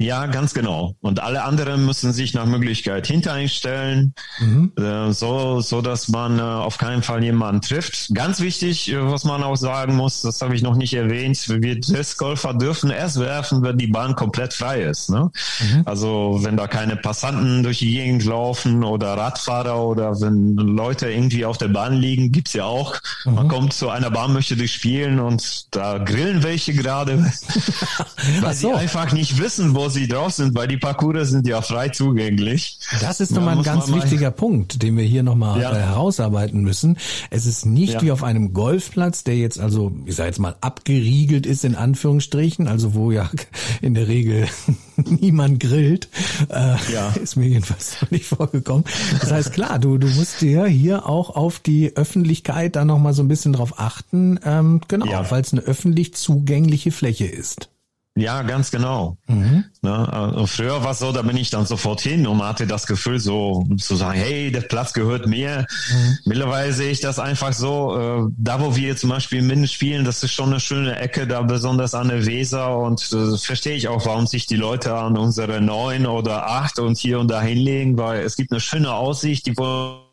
Ja, 0.00 0.26
ganz 0.26 0.54
genau. 0.54 0.94
Und 1.00 1.20
alle 1.20 1.42
anderen 1.42 1.84
müssen 1.84 2.12
sich 2.12 2.32
nach 2.32 2.46
Möglichkeit 2.46 3.08
hintereinstellen, 3.08 4.14
mhm. 4.38 4.72
äh, 4.78 5.12
so, 5.12 5.60
so 5.60 5.82
dass 5.82 6.06
man 6.06 6.38
äh, 6.38 6.42
auf 6.42 6.78
keinen 6.78 7.02
Fall 7.02 7.24
jemanden 7.24 7.62
trifft. 7.62 8.14
Ganz 8.14 8.38
wichtig, 8.38 8.92
äh, 8.92 9.10
was 9.10 9.24
man 9.24 9.42
auch 9.42 9.56
sagen 9.56 9.96
muss, 9.96 10.22
das 10.22 10.40
habe 10.40 10.54
ich 10.54 10.62
noch 10.62 10.76
nicht 10.76 10.94
erwähnt, 10.94 11.48
wir 11.48 11.80
Discgolfer 11.80 12.54
dürfen 12.54 12.90
erst 12.90 13.18
werfen, 13.18 13.62
wenn 13.62 13.76
die 13.76 13.88
Bahn 13.88 14.14
komplett 14.14 14.54
frei 14.54 14.82
ist. 14.82 15.10
Ne? 15.10 15.32
Mhm. 15.60 15.82
Also 15.84 16.38
wenn 16.42 16.56
da 16.56 16.68
keine 16.68 16.94
Passanten 16.94 17.64
durch 17.64 17.80
die 17.80 17.90
Gegend 17.90 18.24
laufen 18.24 18.84
oder 18.84 19.14
Radfahrer 19.14 19.82
oder 19.84 20.20
wenn 20.20 20.54
Leute 20.54 21.10
irgendwie 21.10 21.44
auf 21.44 21.58
der 21.58 21.68
Bahn 21.68 21.94
liegen, 21.94 22.30
gibt's 22.30 22.52
ja 22.52 22.66
auch. 22.66 22.94
Mhm. 23.24 23.34
Man 23.34 23.48
kommt 23.48 23.72
zu 23.72 23.88
einer 23.88 24.12
Bahn, 24.12 24.32
möchte 24.32 24.56
durchspielen 24.56 25.18
und 25.18 25.74
da 25.74 25.98
grillen 25.98 26.44
welche 26.44 26.72
gerade, 26.72 27.18
weil 28.40 28.54
so. 28.54 28.68
sie 28.68 28.74
einfach 28.74 29.12
nicht 29.12 29.38
wissen, 29.38 29.74
wo 29.74 29.87
sie 29.94 30.08
drauf 30.08 30.32
sind, 30.32 30.54
weil 30.54 30.68
die 30.68 30.76
Parcours 30.76 31.30
sind 31.30 31.46
ja 31.46 31.60
frei 31.62 31.88
zugänglich. 31.88 32.78
Das 33.00 33.20
ist 33.20 33.32
nochmal 33.32 33.56
ein 33.56 33.62
ganz 33.62 33.92
wichtiger 33.92 34.30
Punkt, 34.30 34.82
den 34.82 34.96
wir 34.96 35.04
hier 35.04 35.22
nochmal 35.22 35.60
ja. 35.60 35.72
Äh, 35.72 35.80
herausarbeiten 35.80 36.62
müssen. 36.62 36.96
Es 37.30 37.46
ist 37.46 37.66
nicht 37.66 37.94
ja. 37.94 38.02
wie 38.02 38.12
auf 38.12 38.22
einem 38.22 38.52
Golfplatz, 38.52 39.24
der 39.24 39.36
jetzt 39.36 39.58
also, 39.58 39.92
ich 40.06 40.16
sag 40.16 40.26
jetzt 40.26 40.38
mal, 40.38 40.56
abgeriegelt 40.60 41.46
ist 41.46 41.64
in 41.64 41.74
Anführungsstrichen, 41.74 42.68
also 42.68 42.94
wo 42.94 43.10
ja 43.10 43.30
in 43.80 43.94
der 43.94 44.08
Regel 44.08 44.46
niemand 44.96 45.60
grillt. 45.60 46.08
Äh, 46.48 46.76
ja. 46.92 47.10
Ist 47.22 47.36
mir 47.36 47.46
jedenfalls 47.46 48.00
noch 48.00 48.10
nicht 48.10 48.26
vorgekommen. 48.26 48.84
Das 49.20 49.32
heißt, 49.32 49.52
klar, 49.52 49.78
du, 49.78 49.98
du 49.98 50.08
musst 50.08 50.40
dir 50.40 50.66
hier 50.66 51.06
auch 51.06 51.30
auf 51.30 51.58
die 51.58 51.96
Öffentlichkeit 51.96 52.76
da 52.76 52.84
nochmal 52.84 53.12
so 53.12 53.22
ein 53.22 53.28
bisschen 53.28 53.52
drauf 53.52 53.78
achten, 53.78 54.38
ähm, 54.44 54.80
genau, 54.88 55.06
ja. 55.06 55.30
weil 55.30 55.42
es 55.42 55.52
eine 55.52 55.62
öffentlich 55.62 56.14
zugängliche 56.14 56.90
Fläche 56.90 57.26
ist. 57.26 57.70
Ja, 58.18 58.42
ganz 58.42 58.72
genau. 58.72 59.16
Mhm. 59.28 59.64
Ne, 59.80 60.34
äh, 60.36 60.46
früher 60.46 60.82
war 60.82 60.90
es 60.90 60.98
so, 60.98 61.12
da 61.12 61.22
bin 61.22 61.36
ich 61.36 61.50
dann 61.50 61.66
sofort 61.66 62.00
hin 62.00 62.26
und 62.26 62.42
hatte 62.42 62.66
das 62.66 62.86
Gefühl, 62.86 63.20
so 63.20 63.64
zu 63.78 63.94
sagen, 63.94 64.18
hey, 64.18 64.50
der 64.50 64.62
Platz 64.62 64.92
gehört 64.92 65.28
mir. 65.28 65.66
Mhm. 65.90 66.18
Mittlerweile 66.24 66.72
sehe 66.72 66.90
ich 66.90 67.00
das 67.00 67.20
einfach 67.20 67.52
so, 67.52 67.96
äh, 67.96 68.32
da 68.36 68.60
wo 68.60 68.74
wir 68.74 68.96
zum 68.96 69.10
Beispiel 69.10 69.40
Minden 69.42 69.68
spielen, 69.68 70.04
das 70.04 70.24
ist 70.24 70.32
schon 70.32 70.50
eine 70.50 70.58
schöne 70.58 70.96
Ecke, 70.98 71.28
da 71.28 71.42
besonders 71.42 71.94
an 71.94 72.08
der 72.08 72.26
Weser 72.26 72.76
und 72.76 73.00
äh, 73.12 73.36
verstehe 73.38 73.76
ich 73.76 73.86
auch, 73.86 74.04
warum 74.04 74.26
sich 74.26 74.46
die 74.46 74.56
Leute 74.56 74.94
an 74.94 75.16
unsere 75.16 75.60
neun 75.60 76.06
oder 76.06 76.48
acht 76.48 76.80
und 76.80 76.98
hier 76.98 77.20
und 77.20 77.30
da 77.30 77.40
hinlegen, 77.40 77.98
weil 77.98 78.22
es 78.22 78.34
gibt 78.34 78.50
eine 78.50 78.60
schöne 78.60 78.92
Aussicht, 78.92 79.46
die 79.46 79.56
wollen 79.56 80.07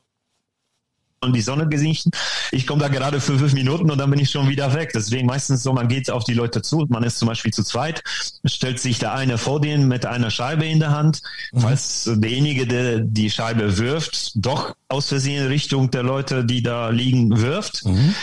die 1.34 1.42
Sonne 1.42 1.68
gesichten. 1.68 2.12
Ich 2.52 2.68
komme 2.68 2.82
da 2.82 2.88
gerade 2.88 3.20
für 3.20 3.38
fünf 3.38 3.54
Minuten 3.54 3.90
und 3.92 3.98
dann 3.98 4.10
bin 4.10 4.20
ich 4.20 4.32
schon 4.32 4.50
wieder 4.50 4.74
weg. 4.74 4.92
Deswegen 4.94 5.28
meistens 5.28 5.64
so, 5.64 5.74
man 5.74 5.88
geht 5.88 6.10
auf 6.10 6.24
die 6.24 6.34
Leute 6.34 6.62
zu. 6.62 6.86
Man 6.90 7.04
ist 7.04 7.20
zum 7.20 7.28
Beispiel 7.28 7.54
zu 7.54 7.64
zweit, 7.64 8.04
stellt 8.46 8.80
sich 8.80 9.00
der 9.00 9.14
eine 9.14 9.38
vor 9.38 9.62
denen 9.62 9.88
mit 9.88 10.06
einer 10.06 10.32
Scheibe 10.32 10.66
in 10.66 10.80
der 10.80 10.92
Hand, 10.92 11.22
mhm. 11.52 11.60
falls 11.60 12.10
derjenige, 12.14 12.68
der 12.68 13.00
die 13.00 13.30
Scheibe 13.30 13.78
wirft, 13.78 14.32
doch 14.36 14.76
aus 14.88 15.08
Versehen 15.08 15.48
Richtung 15.48 15.92
der 15.92 16.04
Leute, 16.04 16.46
die 16.46 16.64
da 16.64 16.90
liegen, 16.90 17.42
wirft. 17.42 17.86
Mhm. 17.86 18.16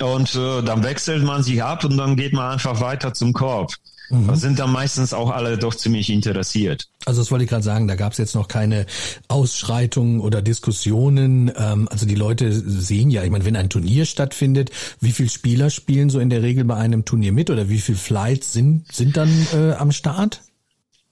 Und 0.00 0.34
äh, 0.34 0.62
dann 0.62 0.84
wechselt 0.84 1.24
man 1.24 1.42
sich 1.42 1.62
ab 1.62 1.84
und 1.84 1.96
dann 1.96 2.16
geht 2.16 2.32
man 2.32 2.52
einfach 2.52 2.80
weiter 2.80 3.14
zum 3.14 3.32
Korb. 3.32 3.74
Mhm. 4.10 4.26
Da 4.26 4.36
sind 4.36 4.58
dann 4.58 4.72
meistens 4.72 5.12
auch 5.12 5.30
alle 5.30 5.58
doch 5.58 5.74
ziemlich 5.74 6.10
interessiert. 6.10 6.88
Also 7.04 7.20
das 7.20 7.30
wollte 7.30 7.44
ich 7.44 7.50
gerade 7.50 7.62
sagen, 7.62 7.88
da 7.88 7.94
gab 7.94 8.12
es 8.12 8.18
jetzt 8.18 8.34
noch 8.34 8.48
keine 8.48 8.86
Ausschreitungen 9.28 10.20
oder 10.20 10.42
Diskussionen. 10.42 11.52
Ähm, 11.56 11.88
also 11.90 12.06
die 12.06 12.14
Leute 12.14 12.52
sehen 12.52 13.10
ja, 13.10 13.24
ich 13.24 13.30
meine, 13.30 13.44
wenn 13.44 13.56
ein 13.56 13.70
Turnier 13.70 14.06
stattfindet, 14.06 14.70
wie 15.00 15.12
viele 15.12 15.28
Spieler 15.28 15.70
spielen 15.70 16.10
so 16.10 16.20
in 16.20 16.30
der 16.30 16.42
Regel 16.42 16.64
bei 16.64 16.76
einem 16.76 17.04
Turnier 17.04 17.32
mit 17.32 17.50
oder 17.50 17.68
wie 17.68 17.78
viele 17.78 17.98
Flights 17.98 18.52
sind, 18.52 18.90
sind 18.92 19.16
dann 19.16 19.30
äh, 19.52 19.72
am 19.72 19.92
Start? 19.92 20.42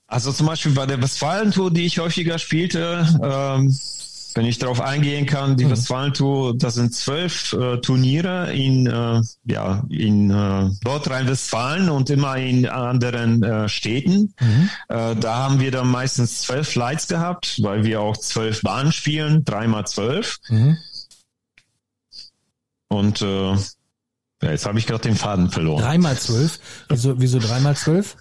Also 0.08 0.32
zum 0.32 0.46
Beispiel 0.46 0.72
bei 0.72 0.86
der 0.86 1.02
Westfalen-Tour, 1.02 1.72
die 1.72 1.84
ich 1.84 1.98
häufiger 1.98 2.38
spielte, 2.38 3.06
ähm, 3.22 3.76
wenn 4.36 4.44
ich 4.44 4.58
darauf 4.58 4.82
eingehen 4.82 5.24
kann, 5.24 5.56
die 5.56 5.64
mhm. 5.64 5.70
Westfalen-Tour, 5.70 6.58
das 6.58 6.74
sind 6.74 6.94
zwölf 6.94 7.54
äh, 7.54 7.78
Turniere 7.78 8.52
in, 8.52 8.86
äh, 8.86 9.22
ja, 9.44 9.82
in 9.88 10.30
äh, 10.30 10.70
Nordrhein-Westfalen 10.84 11.88
und 11.88 12.10
immer 12.10 12.36
in 12.36 12.68
anderen 12.68 13.42
äh, 13.42 13.68
Städten. 13.68 14.34
Mhm. 14.38 14.70
Äh, 14.88 15.16
da 15.16 15.36
haben 15.36 15.60
wir 15.60 15.70
dann 15.70 15.88
meistens 15.88 16.42
zwölf 16.42 16.68
Flights 16.68 17.08
gehabt, 17.08 17.62
weil 17.62 17.84
wir 17.84 18.02
auch 18.02 18.18
zwölf 18.18 18.60
Bahnen 18.60 18.92
spielen, 18.92 19.42
dreimal 19.46 19.86
zwölf. 19.86 20.38
Mhm. 20.48 20.76
Und 22.88 23.22
äh, 23.22 23.52
ja, 23.54 24.50
jetzt 24.50 24.66
habe 24.66 24.78
ich 24.78 24.86
gerade 24.86 25.02
den 25.02 25.16
Faden 25.16 25.50
verloren. 25.50 25.82
Dreimal 25.82 26.18
zwölf? 26.18 26.60
Wieso, 26.90 27.18
wieso 27.18 27.38
dreimal 27.38 27.74
zwölf? 27.74 28.16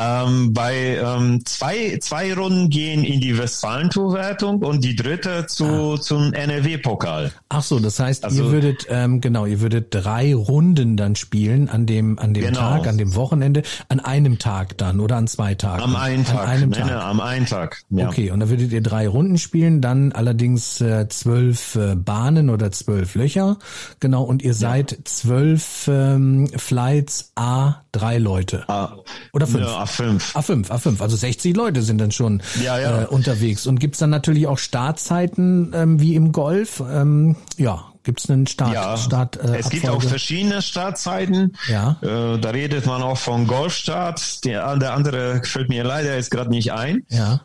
Ähm, 0.00 0.54
bei 0.54 0.96
ähm, 0.96 1.44
zwei, 1.44 1.98
zwei 2.00 2.32
Runden 2.32 2.70
gehen 2.70 3.04
in 3.04 3.20
die 3.20 3.36
Westfalentour-Wertung 3.36 4.62
und 4.62 4.82
die 4.82 4.96
dritte 4.96 5.44
zu, 5.46 5.66
ah. 5.66 6.00
zum 6.00 6.32
NRW-Pokal. 6.32 7.32
Ach 7.50 7.62
so, 7.62 7.78
das 7.80 8.00
heißt, 8.00 8.24
also, 8.24 8.44
ihr 8.44 8.50
würdet, 8.50 8.86
ähm, 8.88 9.20
genau, 9.20 9.44
ihr 9.44 9.60
würdet 9.60 9.88
drei 9.90 10.34
Runden 10.34 10.96
dann 10.96 11.16
spielen 11.16 11.68
an 11.68 11.84
dem, 11.84 12.18
an 12.18 12.32
dem 12.32 12.44
genau. 12.44 12.60
Tag, 12.60 12.86
an 12.86 12.96
dem 12.96 13.14
Wochenende, 13.14 13.62
an 13.90 14.00
einem 14.00 14.38
Tag 14.38 14.78
dann 14.78 15.00
oder 15.00 15.16
an 15.16 15.26
zwei 15.26 15.54
Tagen? 15.54 15.82
Am 15.82 15.96
einen 15.96 16.24
Tag. 16.24 16.44
An 16.44 16.48
einem 16.48 16.72
Tag. 16.72 16.86
Nee, 16.86 16.92
nee, 16.92 16.98
am 16.98 17.20
einen 17.20 17.44
Tag. 17.44 17.82
Ja. 17.90 18.08
Okay, 18.08 18.30
und 18.30 18.40
dann 18.40 18.48
würdet 18.48 18.72
ihr 18.72 18.82
drei 18.82 19.06
Runden 19.06 19.36
spielen, 19.36 19.82
dann 19.82 20.12
allerdings 20.12 20.80
äh, 20.80 21.08
zwölf 21.08 21.74
äh, 21.76 21.94
Bahnen 21.94 22.48
oder 22.48 22.70
zwölf 22.70 23.14
Löcher. 23.14 23.58
Genau, 24.00 24.22
und 24.22 24.40
ihr 24.42 24.54
seid 24.54 24.96
zwölf 25.04 25.88
ähm, 25.88 26.48
Flights 26.56 27.32
A 27.34 27.82
drei 27.92 28.18
Leute. 28.18 28.64
Ah. 28.68 28.96
Oder 29.32 29.46
fünf? 29.46 29.66
Ja, 29.66 29.86
A5. 29.90 30.32
A5, 30.32 30.68
A5. 30.68 31.00
Also 31.00 31.16
60 31.16 31.56
Leute 31.56 31.82
sind 31.82 31.98
dann 31.98 32.10
schon 32.10 32.42
ja, 32.62 32.78
ja. 32.78 33.02
Äh, 33.02 33.06
unterwegs. 33.06 33.66
Und 33.66 33.80
gibt's 33.80 33.98
dann 33.98 34.10
natürlich 34.10 34.46
auch 34.46 34.58
Startzeiten 34.58 35.72
ähm, 35.74 36.00
wie 36.00 36.14
im 36.14 36.32
Golf? 36.32 36.82
Ähm, 36.90 37.36
ja, 37.56 37.84
Gibt's 38.02 38.30
einen 38.30 38.46
Start? 38.46 38.72
Ja, 38.72 38.96
Start, 38.96 39.36
äh, 39.36 39.58
es 39.58 39.68
gibt 39.68 39.86
auch 39.86 40.02
verschiedene 40.02 40.62
Startzeiten. 40.62 41.56
Ja. 41.68 41.98
Äh, 42.00 42.38
da 42.38 42.50
redet 42.50 42.86
man 42.86 43.02
auch 43.02 43.18
von 43.18 43.46
Golfstart. 43.46 44.44
Der, 44.46 44.76
der 44.76 44.94
andere 44.94 45.42
fällt 45.44 45.68
mir 45.68 45.84
leider 45.84 46.14
jetzt 46.14 46.30
gerade 46.30 46.48
nicht 46.48 46.72
ein. 46.72 47.04
Ja. 47.10 47.42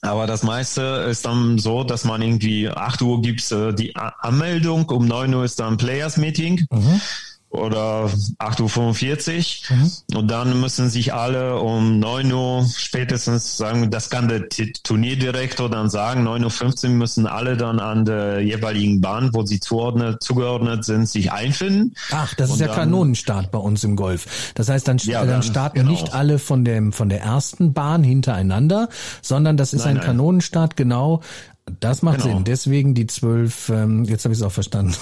Aber 0.00 0.28
das 0.28 0.44
meiste 0.44 0.82
ist 1.10 1.26
dann 1.26 1.58
so, 1.58 1.82
dass 1.82 2.04
man 2.04 2.22
irgendwie 2.22 2.68
8 2.68 3.02
Uhr 3.02 3.20
gibt's 3.20 3.50
äh, 3.50 3.74
die 3.74 3.96
Anmeldung, 3.96 4.88
um 4.88 5.06
9 5.06 5.34
Uhr 5.34 5.44
ist 5.44 5.58
dann 5.58 5.76
Players 5.76 6.16
Meeting. 6.16 6.64
Mhm 6.70 7.00
oder 7.50 8.10
8.45 8.38 9.70
Uhr 9.70 9.76
mhm. 9.76 9.92
und 10.16 10.30
dann 10.30 10.60
müssen 10.60 10.90
sich 10.90 11.14
alle 11.14 11.58
um 11.58 11.98
9 11.98 12.30
Uhr 12.30 12.66
spätestens 12.76 13.56
sagen, 13.56 13.90
das 13.90 14.10
kann 14.10 14.28
der 14.28 14.48
Turnierdirektor 14.82 15.70
dann 15.70 15.88
sagen, 15.88 16.26
9.15 16.28 16.84
Uhr 16.84 16.90
müssen 16.90 17.26
alle 17.26 17.56
dann 17.56 17.80
an 17.80 18.04
der 18.04 18.40
jeweiligen 18.40 19.00
Bahn, 19.00 19.30
wo 19.32 19.46
sie 19.46 19.60
zuordnet, 19.60 20.22
zugeordnet 20.22 20.84
sind, 20.84 21.08
sich 21.08 21.32
einfinden. 21.32 21.94
Ach, 22.10 22.34
das 22.34 22.50
ist 22.50 22.60
ja 22.60 22.66
dann, 22.66 22.76
Kanonenstart 22.76 23.50
bei 23.50 23.58
uns 23.58 23.82
im 23.82 23.96
Golf. 23.96 24.52
Das 24.54 24.68
heißt, 24.68 24.86
dann, 24.86 24.98
ja, 24.98 25.20
dann, 25.20 25.28
dann 25.28 25.42
starten 25.42 25.78
genau. 25.78 25.90
nicht 25.90 26.12
alle 26.12 26.38
von 26.38 26.66
dem, 26.66 26.92
von 26.92 27.08
der 27.08 27.22
ersten 27.22 27.72
Bahn 27.72 28.04
hintereinander, 28.04 28.90
sondern 29.22 29.56
das 29.56 29.72
ist 29.72 29.80
nein, 29.80 29.90
ein 29.90 29.96
nein. 29.96 30.06
Kanonenstart 30.06 30.76
genau 30.76 31.22
das 31.80 32.02
macht 32.02 32.22
genau. 32.22 32.36
Sinn. 32.36 32.44
Deswegen 32.44 32.94
die 32.94 33.06
zwölf, 33.06 33.68
ähm, 33.68 34.04
jetzt 34.04 34.24
habe 34.24 34.32
ich 34.32 34.40
es 34.40 34.44
auch 34.44 34.52
verstanden. 34.52 34.94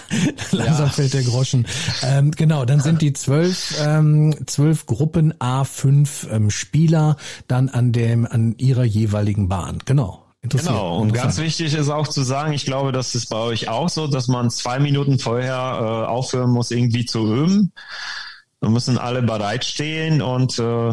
Langsam 0.52 0.86
ja. 0.86 0.92
fällt 0.92 1.14
der 1.14 1.22
Groschen. 1.22 1.66
Ähm, 2.02 2.30
genau, 2.30 2.64
dann 2.64 2.80
sind 2.80 3.02
die 3.02 3.12
zwölf, 3.12 3.74
ähm, 3.84 4.34
zwölf 4.46 4.86
Gruppen 4.86 5.34
A5 5.34 6.30
ähm, 6.30 6.50
Spieler 6.50 7.16
dann 7.48 7.68
an 7.68 7.92
dem, 7.92 8.26
an 8.26 8.54
ihrer 8.58 8.84
jeweiligen 8.84 9.48
Bahn. 9.48 9.78
Genau. 9.84 10.26
Genau, 10.42 10.96
und 10.98 11.12
ganz 11.12 11.36
wichtig 11.36 11.74
ist 11.74 11.90
auch 11.90 12.08
zu 12.08 12.22
sagen, 12.22 12.54
ich 12.54 12.64
glaube, 12.64 12.92
das 12.92 13.14
ist 13.14 13.28
bei 13.28 13.36
euch 13.36 13.68
auch 13.68 13.90
so, 13.90 14.06
dass 14.06 14.26
man 14.26 14.48
zwei 14.48 14.78
Minuten 14.78 15.18
vorher 15.18 15.54
äh, 15.54 16.08
aufhören 16.08 16.50
muss, 16.50 16.70
irgendwie 16.70 17.04
zu 17.04 17.26
üben. 17.26 17.72
Da 18.60 18.70
müssen 18.70 18.96
alle 18.96 19.20
bereitstehen 19.20 20.22
und 20.22 20.58
äh, 20.58 20.92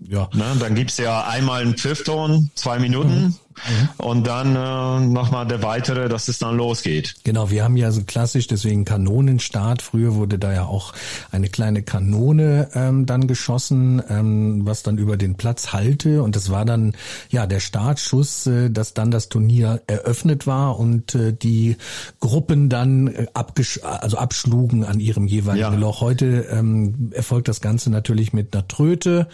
ja. 0.00 0.28
Ne, 0.32 0.56
dann 0.60 0.74
gibt's 0.74 0.96
ja 0.98 1.26
einmal 1.26 1.62
einen 1.62 1.76
Pfiffton, 1.76 2.50
zwei 2.54 2.78
Minuten. 2.78 3.24
Mhm. 3.24 3.34
Mhm. 3.68 3.88
Und 3.98 4.26
dann 4.26 4.56
äh, 4.56 5.06
nochmal 5.06 5.46
der 5.46 5.62
weitere, 5.62 6.08
dass 6.08 6.28
es 6.28 6.38
dann 6.38 6.56
losgeht. 6.56 7.14
Genau, 7.24 7.50
wir 7.50 7.64
haben 7.64 7.76
ja 7.76 7.90
so 7.90 8.02
klassisch, 8.02 8.46
deswegen 8.46 8.84
Kanonenstart. 8.84 9.82
Früher 9.82 10.14
wurde 10.14 10.38
da 10.38 10.52
ja 10.52 10.64
auch 10.64 10.92
eine 11.30 11.48
kleine 11.48 11.82
Kanone 11.82 12.68
ähm, 12.74 13.06
dann 13.06 13.26
geschossen, 13.26 14.02
ähm, 14.08 14.60
was 14.64 14.82
dann 14.82 14.98
über 14.98 15.16
den 15.16 15.36
Platz 15.36 15.72
halte. 15.72 16.22
Und 16.22 16.36
das 16.36 16.50
war 16.50 16.64
dann 16.64 16.94
ja 17.30 17.46
der 17.46 17.60
Startschuss, 17.60 18.46
äh, 18.46 18.70
dass 18.70 18.94
dann 18.94 19.10
das 19.10 19.28
Turnier 19.28 19.82
eröffnet 19.86 20.46
war 20.46 20.78
und 20.78 21.14
äh, 21.14 21.32
die 21.32 21.76
Gruppen 22.20 22.68
dann 22.68 23.08
äh, 23.08 23.26
abgesch 23.34 23.80
also 23.82 24.16
abschlugen 24.18 24.84
an 24.84 25.00
ihrem 25.00 25.26
jeweiligen 25.26 25.72
ja. 25.72 25.78
Loch. 25.78 26.00
Heute 26.00 26.46
ähm, 26.50 27.10
erfolgt 27.12 27.48
das 27.48 27.60
Ganze 27.60 27.90
natürlich 27.90 28.32
mit 28.32 28.54
einer 28.54 28.66
Tröte, 28.68 29.28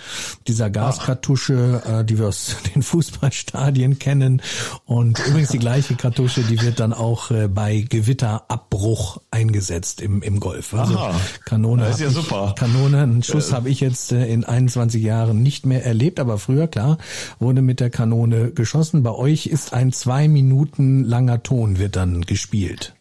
dieser 0.46 0.70
Gaskartusche, 0.70 1.82
äh, 1.86 2.04
die 2.04 2.18
wir 2.18 2.28
aus 2.28 2.56
den 2.74 2.82
Fußballstadien 2.82 3.98
kennen 3.98 4.13
kennen. 4.14 4.42
Und 4.84 5.20
übrigens 5.26 5.50
die 5.50 5.58
gleiche 5.58 5.94
Kartusche, 5.94 6.42
die 6.42 6.60
wird 6.62 6.80
dann 6.80 6.92
auch 6.92 7.30
äh, 7.30 7.48
bei 7.48 7.84
Gewitterabbruch 7.88 9.20
eingesetzt 9.30 10.00
im, 10.00 10.22
im 10.22 10.40
Golf. 10.40 10.74
Also 10.74 10.98
Aha, 10.98 11.14
Kanone. 11.44 11.82
Das 11.82 11.96
ist 11.96 12.00
ja 12.00 12.08
ich, 12.08 12.14
super. 12.14 12.54
Kanone, 12.56 13.02
einen 13.02 13.22
Schuss 13.22 13.50
äh. 13.50 13.54
habe 13.54 13.70
ich 13.70 13.80
jetzt 13.80 14.12
äh, 14.12 14.26
in 14.26 14.44
21 14.44 15.02
Jahren 15.02 15.42
nicht 15.42 15.66
mehr 15.66 15.84
erlebt, 15.84 16.20
aber 16.20 16.38
früher, 16.38 16.68
klar, 16.68 16.98
wurde 17.38 17.62
mit 17.62 17.80
der 17.80 17.90
Kanone 17.90 18.50
geschossen. 18.52 19.02
Bei 19.02 19.12
euch 19.12 19.46
ist 19.46 19.72
ein 19.72 19.92
zwei 19.92 20.28
Minuten 20.28 21.04
langer 21.04 21.42
Ton 21.42 21.78
wird 21.78 21.96
dann 21.96 22.22
gespielt. 22.22 22.94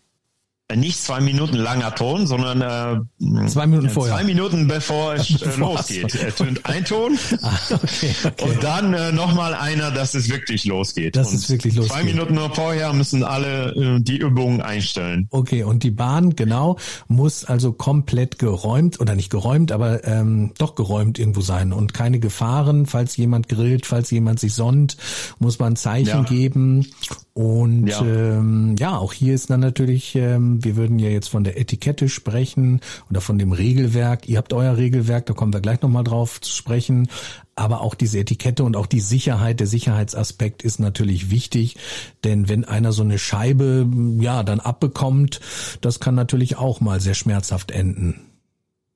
Äh, 0.69 0.77
nicht 0.77 1.01
zwei 1.03 1.19
Minuten 1.19 1.57
langer 1.57 1.93
Ton, 1.93 2.25
sondern 2.25 2.61
äh, 2.61 3.47
zwei 3.47 3.67
Minuten 3.67 3.89
vorher. 3.89 4.15
Zwei 4.15 4.23
Minuten 4.23 4.67
bevor 4.67 5.15
es 5.15 5.29
äh, 5.41 5.55
losgeht. 5.57 6.15
Er 6.15 6.33
tönt 6.33 6.65
ein 6.65 6.85
Ton 6.85 7.17
ah, 7.41 7.57
okay, 7.71 8.15
okay. 8.23 8.43
und 8.43 8.63
dann 8.63 8.93
äh, 8.93 9.11
nochmal 9.11 9.55
einer, 9.55 9.91
dass 9.91 10.13
es 10.13 10.29
wirklich 10.29 10.63
losgeht. 10.63 11.17
Und 11.17 11.23
es 11.23 11.49
wirklich 11.49 11.75
losgeht. 11.75 11.93
Zwei 11.93 12.03
Minuten 12.03 12.39
vorher 12.53 12.93
müssen 12.93 13.23
alle 13.23 13.71
äh, 13.75 14.01
die 14.01 14.17
Übungen 14.17 14.61
einstellen. 14.61 15.27
Okay, 15.31 15.63
und 15.63 15.83
die 15.83 15.91
Bahn, 15.91 16.35
genau, 16.35 16.77
muss 17.07 17.43
also 17.43 17.73
komplett 17.73 18.39
geräumt 18.39 19.01
oder 19.01 19.15
nicht 19.15 19.29
geräumt, 19.29 19.71
aber 19.71 20.05
ähm, 20.05 20.53
doch 20.57 20.75
geräumt 20.75 21.19
irgendwo 21.19 21.41
sein 21.41 21.73
und 21.73 21.93
keine 21.93 22.19
Gefahren, 22.19 22.85
falls 22.85 23.17
jemand 23.17 23.49
grillt, 23.49 23.85
falls 23.85 24.11
jemand 24.11 24.39
sich 24.39 24.53
sonnt, 24.53 24.95
muss 25.39 25.59
man 25.59 25.75
Zeichen 25.75 26.07
ja. 26.07 26.23
geben 26.23 26.87
und 27.33 27.87
ja. 27.87 27.99
Ähm, 28.03 28.75
ja, 28.77 28.95
auch 28.95 29.11
hier 29.11 29.33
ist 29.33 29.49
dann 29.49 29.59
natürlich, 29.59 30.15
ähm, 30.15 30.63
wir 30.63 30.75
würden 30.75 30.99
ja 30.99 31.09
jetzt 31.09 31.29
von 31.29 31.43
der 31.43 31.59
Etikette 31.59 32.07
sprechen 32.07 32.79
oder 33.09 33.21
von 33.21 33.39
dem 33.39 33.53
Regelwerk. 33.53 34.29
Ihr 34.29 34.37
habt 34.37 34.53
euer 34.53 34.77
Regelwerk, 34.77 35.25
da 35.25 35.33
kommen 35.33 35.51
wir 35.51 35.59
gleich 35.59 35.81
nochmal 35.81 36.03
drauf 36.03 36.39
zu 36.41 36.51
sprechen. 36.51 37.07
Aber 37.55 37.81
auch 37.81 37.95
diese 37.95 38.19
Etikette 38.19 38.63
und 38.63 38.75
auch 38.75 38.85
die 38.85 38.99
Sicherheit, 38.99 39.59
der 39.59 39.67
Sicherheitsaspekt 39.67 40.61
ist 40.61 40.79
natürlich 40.79 41.31
wichtig. 41.31 41.77
Denn 42.23 42.49
wenn 42.49 42.65
einer 42.65 42.91
so 42.91 43.01
eine 43.01 43.17
Scheibe, 43.17 43.89
ja, 44.19 44.43
dann 44.43 44.59
abbekommt, 44.59 45.39
das 45.81 45.99
kann 45.99 46.13
natürlich 46.13 46.57
auch 46.57 46.81
mal 46.81 47.01
sehr 47.01 47.15
schmerzhaft 47.15 47.71
enden. 47.71 48.21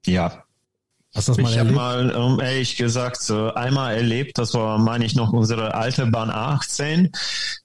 Ja, 0.06 0.44
Hast 1.16 1.28
du 1.30 1.34
das 1.34 1.42
mal 1.42 1.52
ich 1.52 1.60
habe 1.60 1.72
mal 1.72 2.16
um, 2.16 2.40
ehrlich 2.40 2.76
gesagt 2.76 3.30
einmal 3.56 3.96
erlebt, 3.96 4.38
das 4.38 4.54
war, 4.54 4.78
meine 4.78 5.06
ich, 5.06 5.16
noch 5.16 5.34
unsere 5.34 5.74
alte 5.74 6.06
Bahn 6.08 6.30
18. 6.30 7.12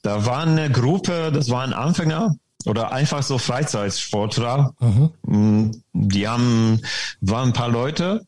Da 0.03 0.24
war 0.26 0.43
eine 0.43 0.70
Gruppe, 0.70 1.30
das 1.32 1.51
waren 1.51 1.72
Anfänger 1.72 2.36
oder 2.64 2.93
einfach 2.93 3.22
so 3.22 3.38
Freizeitsportler. 3.38 4.74
Mhm. 4.80 5.11
Mm, 5.22 5.70
die 5.93 6.28
haben, 6.28 6.80
waren 7.20 7.51
ein 7.51 7.53
paar 7.53 7.68
Leute. 7.68 8.24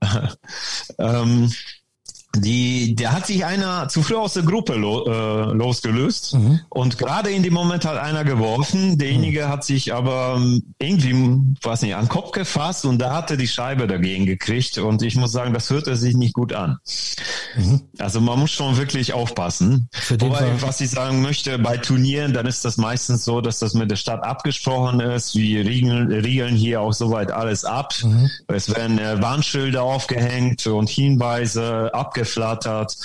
ähm, 0.98 1.52
die, 2.36 2.94
der 2.94 3.12
hat 3.12 3.26
sich 3.26 3.44
einer 3.44 3.88
zu 3.88 4.02
früh 4.02 4.14
aus 4.14 4.34
der 4.34 4.44
Gruppe 4.44 4.74
lo, 4.74 5.04
äh, 5.04 5.52
losgelöst 5.52 6.34
mhm. 6.34 6.60
und 6.68 6.96
gerade 6.96 7.30
in 7.30 7.42
dem 7.42 7.54
Moment 7.54 7.84
hat 7.84 7.98
einer 7.98 8.22
geworfen. 8.22 8.98
Derjenige 8.98 9.46
mhm. 9.46 9.48
hat 9.48 9.64
sich 9.64 9.92
aber 9.92 10.36
ähm, 10.36 10.62
irgendwie, 10.78 11.12
weiß 11.62 11.82
nicht, 11.82 11.96
an 11.96 12.04
den 12.04 12.08
Kopf 12.08 12.30
gefasst 12.30 12.84
und 12.84 12.98
da 12.98 13.14
hatte 13.14 13.36
die 13.36 13.48
Scheibe 13.48 13.88
dagegen 13.88 14.26
gekriegt 14.26 14.78
und 14.78 15.02
ich 15.02 15.16
muss 15.16 15.32
sagen, 15.32 15.52
das 15.52 15.70
hörte 15.70 15.96
sich 15.96 16.14
nicht 16.14 16.32
gut 16.34 16.52
an. 16.52 16.78
Mhm. 17.56 17.80
Also 17.98 18.20
man 18.20 18.38
muss 18.38 18.52
schon 18.52 18.76
wirklich 18.76 19.12
aufpassen. 19.12 19.88
Wobei, 20.20 20.52
was 20.62 20.80
ich 20.80 20.90
sagen 20.90 21.22
möchte, 21.22 21.58
bei 21.58 21.78
Turnieren, 21.78 22.32
dann 22.32 22.46
ist 22.46 22.64
das 22.64 22.76
meistens 22.76 23.24
so, 23.24 23.40
dass 23.40 23.58
das 23.58 23.74
mit 23.74 23.90
der 23.90 23.96
Stadt 23.96 24.22
abgesprochen 24.22 25.00
ist. 25.00 25.34
Wir 25.34 25.64
riegeln, 25.64 26.12
riegeln 26.12 26.54
hier 26.54 26.80
auch 26.80 26.92
soweit 26.92 27.32
alles 27.32 27.64
ab. 27.64 27.92
Mhm. 28.04 28.30
Es 28.46 28.72
werden 28.72 29.00
äh, 29.00 29.20
Warnschilder 29.20 29.82
aufgehängt 29.82 30.64
und 30.68 30.88
Hinweise 30.88 31.90
abgehängt 31.92 32.19
geflattert, 32.20 32.96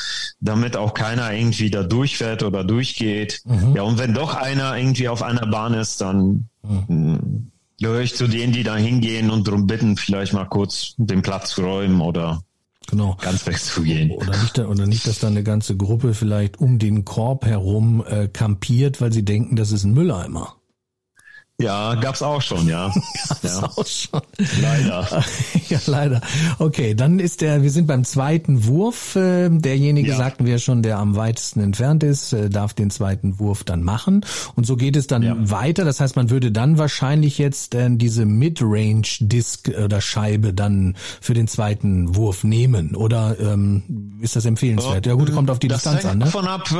damit 0.42 0.76
auch 0.76 0.94
keiner 0.94 1.32
irgendwie 1.34 1.70
da 1.70 1.84
durchfährt 1.84 2.44
oder 2.44 2.64
durchgeht. 2.64 3.42
Mhm. 3.46 3.76
Ja, 3.76 3.84
und 3.84 3.98
wenn 3.98 4.14
doch 4.14 4.36
einer 4.36 4.78
irgendwie 4.78 5.08
auf 5.08 5.24
einer 5.24 5.48
Bahn 5.48 5.74
ist, 5.74 6.02
dann 6.02 6.50
mhm. 6.64 7.52
gehöre 7.80 8.02
ich 8.02 8.16
zu 8.16 8.28
denen, 8.28 8.52
die 8.52 8.64
da 8.64 8.76
hingehen 8.76 9.30
und 9.30 9.48
darum 9.48 9.68
bitten, 9.68 9.96
vielleicht 9.96 10.34
mal 10.34 10.46
kurz 10.46 10.96
den 10.98 11.22
Platz 11.22 11.52
zu 11.52 11.62
räumen 11.64 12.02
oder 12.02 12.42
genau. 12.88 13.18
ganz 13.22 13.48
wegzugehen. 13.48 14.12
Oder 14.12 14.38
nicht, 14.38 14.60
oder 14.60 14.86
nicht, 14.86 15.08
dass 15.08 15.20
da 15.20 15.28
eine 15.28 15.44
ganze 15.44 15.78
Gruppe 15.78 16.14
vielleicht 16.14 16.60
um 16.60 16.78
den 16.78 17.06
Korb 17.06 17.46
herum 17.46 18.04
äh, 18.06 18.28
kampiert, 18.28 19.00
weil 19.00 19.14
sie 19.14 19.24
denken, 19.24 19.56
das 19.56 19.72
ist 19.72 19.86
ein 19.86 19.94
Mülleimer. 19.94 20.58
Ja, 21.58 21.96
gab's 21.96 22.22
auch 22.22 22.42
schon, 22.42 22.68
ja. 22.68 22.92
gab's 23.30 23.44
ja. 23.44 23.64
auch 23.64 23.88
schon. 23.88 24.22
Leider. 24.62 25.24
ja, 25.70 25.80
leider. 25.86 26.22
Okay, 26.60 26.96
dann 26.96 27.20
ist 27.20 27.40
der, 27.40 27.64
wir 27.64 27.72
sind 27.72 27.88
beim 27.88 28.04
zweiten 28.04 28.66
Wurf. 28.66 29.16
Äh, 29.16 29.48
derjenige, 29.50 30.10
ja. 30.10 30.18
sagten 30.18 30.46
wir 30.46 30.60
schon, 30.60 30.84
der 30.84 30.98
am 30.98 31.16
weitesten 31.16 31.62
entfernt 31.62 32.04
ist, 32.04 32.34
äh, 32.34 32.50
darf 32.50 32.74
den 32.74 32.90
zweiten 32.90 33.40
Wurf 33.40 33.64
dann 33.64 33.84
machen. 33.84 34.26
Und 34.56 34.66
so 34.66 34.76
geht 34.76 34.98
es 34.98 35.08
dann 35.08 35.24
ja. 35.24 35.34
weiter. 35.38 35.86
Das 35.86 36.02
heißt, 36.02 36.18
man 36.18 36.30
würde 36.30 36.52
dann 36.52 36.78
wahrscheinlich 36.78 37.38
jetzt 37.38 37.74
äh, 37.74 37.88
diese 37.90 38.26
Mid-Range-Disc 38.26 39.72
oder 39.82 40.02
Scheibe 40.02 40.54
dann 40.54 40.96
für 41.22 41.34
den 41.34 41.48
zweiten 41.48 42.18
Wurf 42.18 42.44
nehmen. 42.44 42.96
Oder 42.96 43.38
ähm, 43.40 44.20
ist 44.20 44.36
das 44.36 44.44
empfehlenswert? 44.44 45.06
Ja, 45.06 45.14
gut, 45.14 45.34
kommt 45.34 45.50
auf 45.50 45.60
die 45.60 45.70
das 45.70 45.84
Distanz 45.84 46.04
an. 46.04 46.18
Ne? 46.18 46.26
davon 46.26 46.48
ab, 46.48 46.70
äh, 46.70 46.76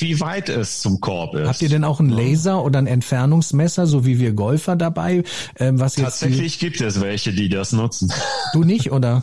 wie 0.00 0.20
weit 0.20 0.50
es 0.50 0.80
zum 0.80 1.00
Korb 1.00 1.34
ist. 1.34 1.48
Habt 1.48 1.62
ihr 1.62 1.70
denn 1.70 1.84
auch 1.84 1.98
einen 1.98 2.10
Laser 2.10 2.62
oder 2.62 2.78
ein 2.78 2.86
Entfernungsmesser? 2.86 3.85
So 3.86 4.04
wie 4.04 4.18
wir 4.18 4.32
Golfer 4.32 4.76
dabei. 4.76 5.22
Ähm, 5.58 5.80
was 5.80 5.96
jetzt 5.96 6.20
Tatsächlich 6.20 6.58
gibt 6.58 6.80
es 6.80 7.00
welche, 7.00 7.32
die 7.32 7.48
das 7.48 7.72
nutzen. 7.72 8.12
Du 8.52 8.64
nicht, 8.64 8.92
oder? 8.92 9.22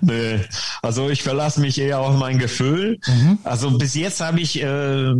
Nee, 0.00 0.40
also 0.82 1.08
ich 1.08 1.22
verlasse 1.22 1.60
mich 1.60 1.80
eher 1.80 2.00
auf 2.00 2.16
mein 2.16 2.38
Gefühl. 2.38 2.98
Mhm. 3.06 3.38
Also 3.44 3.78
bis 3.78 3.94
jetzt 3.94 4.20
habe 4.20 4.40
ich 4.40 4.62
äh, 4.62 5.14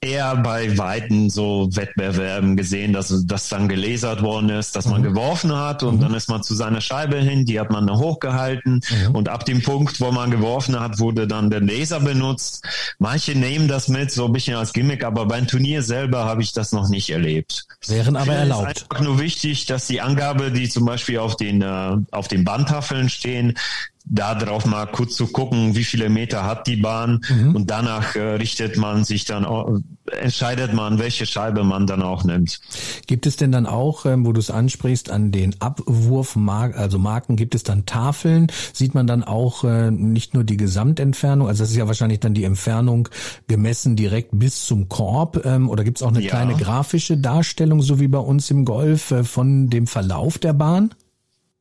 eher 0.00 0.36
bei 0.36 0.76
Weiten 0.76 1.30
so 1.30 1.68
Wettbewerben 1.72 2.56
gesehen, 2.56 2.92
dass 2.92 3.14
das 3.26 3.48
dann 3.48 3.68
gelasert 3.68 4.22
worden 4.22 4.50
ist, 4.50 4.76
dass 4.76 4.86
mhm. 4.86 4.92
man 4.92 5.02
geworfen 5.02 5.54
hat 5.54 5.82
und 5.82 5.96
mhm. 5.96 6.00
dann 6.00 6.14
ist 6.14 6.28
man 6.28 6.42
zu 6.42 6.54
seiner 6.54 6.80
Scheibe 6.80 7.16
hin, 7.16 7.44
die 7.44 7.58
hat 7.60 7.70
man 7.70 7.86
dann 7.86 7.98
hochgehalten 7.98 8.80
und 9.12 9.28
ab 9.28 9.44
dem 9.44 9.62
Punkt, 9.62 10.00
wo 10.00 10.10
man 10.12 10.30
geworfen 10.30 10.78
hat, 10.78 10.98
wurde 10.98 11.26
dann 11.26 11.50
der 11.50 11.60
Laser 11.60 12.00
benutzt. 12.00 12.64
Manche 12.98 13.34
nehmen 13.34 13.68
das 13.68 13.88
mit 13.88 14.10
so 14.10 14.26
ein 14.26 14.32
bisschen 14.32 14.56
als 14.56 14.72
Gimmick, 14.72 15.04
aber 15.04 15.26
beim 15.26 15.46
Turnier 15.46 15.82
selber 15.82 16.24
habe 16.24 16.42
ich 16.42 16.52
das 16.52 16.72
noch 16.72 16.88
nicht 16.88 17.10
erlebt. 17.10 17.66
Wären 17.86 18.16
aber 18.16 18.34
erlaubt. 18.34 18.70
Es 18.70 18.82
ist 18.82 18.90
einfach 18.90 19.04
nur 19.04 19.18
wichtig, 19.20 19.66
dass 19.66 19.86
die 19.86 20.00
Angabe, 20.00 20.50
die 20.50 20.68
zum 20.68 20.84
Beispiel 20.84 21.18
auf 21.18 21.36
den 21.36 21.62
äh, 21.62 21.96
auf 22.10 22.28
den 22.28 22.44
Bandtafeln 22.44 23.08
stehen, 23.08 23.54
da 24.08 24.36
drauf 24.36 24.66
mal 24.66 24.86
kurz 24.86 25.16
zu 25.16 25.26
gucken, 25.26 25.74
wie 25.74 25.84
viele 25.84 26.08
Meter 26.08 26.44
hat 26.44 26.68
die 26.68 26.76
Bahn 26.76 27.20
mhm. 27.28 27.56
und 27.56 27.70
danach 27.70 28.14
äh, 28.14 28.34
richtet 28.36 28.76
man 28.76 29.04
sich 29.04 29.24
dann, 29.24 29.44
entscheidet 30.20 30.72
man, 30.72 31.00
welche 31.00 31.26
Scheibe 31.26 31.64
man 31.64 31.88
dann 31.88 32.02
auch 32.02 32.22
nimmt. 32.22 32.60
Gibt 33.08 33.26
es 33.26 33.36
denn 33.36 33.50
dann 33.50 33.66
auch, 33.66 34.06
ähm, 34.06 34.24
wo 34.24 34.32
du 34.32 34.38
es 34.38 34.50
ansprichst, 34.50 35.10
an 35.10 35.32
den 35.32 35.60
Abwurfmarken, 35.60 36.78
also 36.78 37.00
Marken, 37.00 37.34
gibt 37.34 37.56
es 37.56 37.64
dann 37.64 37.84
Tafeln? 37.84 38.46
Sieht 38.72 38.94
man 38.94 39.08
dann 39.08 39.24
auch 39.24 39.64
äh, 39.64 39.90
nicht 39.90 40.34
nur 40.34 40.44
die 40.44 40.56
Gesamtentfernung, 40.56 41.48
also 41.48 41.64
das 41.64 41.70
ist 41.70 41.76
ja 41.76 41.88
wahrscheinlich 41.88 42.20
dann 42.20 42.34
die 42.34 42.44
Entfernung 42.44 43.08
gemessen 43.48 43.96
direkt 43.96 44.30
bis 44.32 44.66
zum 44.66 44.88
Korb 44.88 45.44
ähm, 45.44 45.68
oder 45.68 45.82
gibt 45.82 45.98
es 45.98 46.02
auch 46.04 46.10
eine 46.10 46.22
ja. 46.22 46.30
kleine 46.30 46.54
grafische 46.54 47.16
Darstellung, 47.16 47.82
so 47.82 47.98
wie 47.98 48.08
bei 48.08 48.18
uns 48.18 48.52
im 48.52 48.64
Golf, 48.64 49.10
äh, 49.10 49.24
von 49.24 49.68
dem 49.68 49.88
Verlauf 49.88 50.38
der 50.38 50.52
Bahn? 50.52 50.94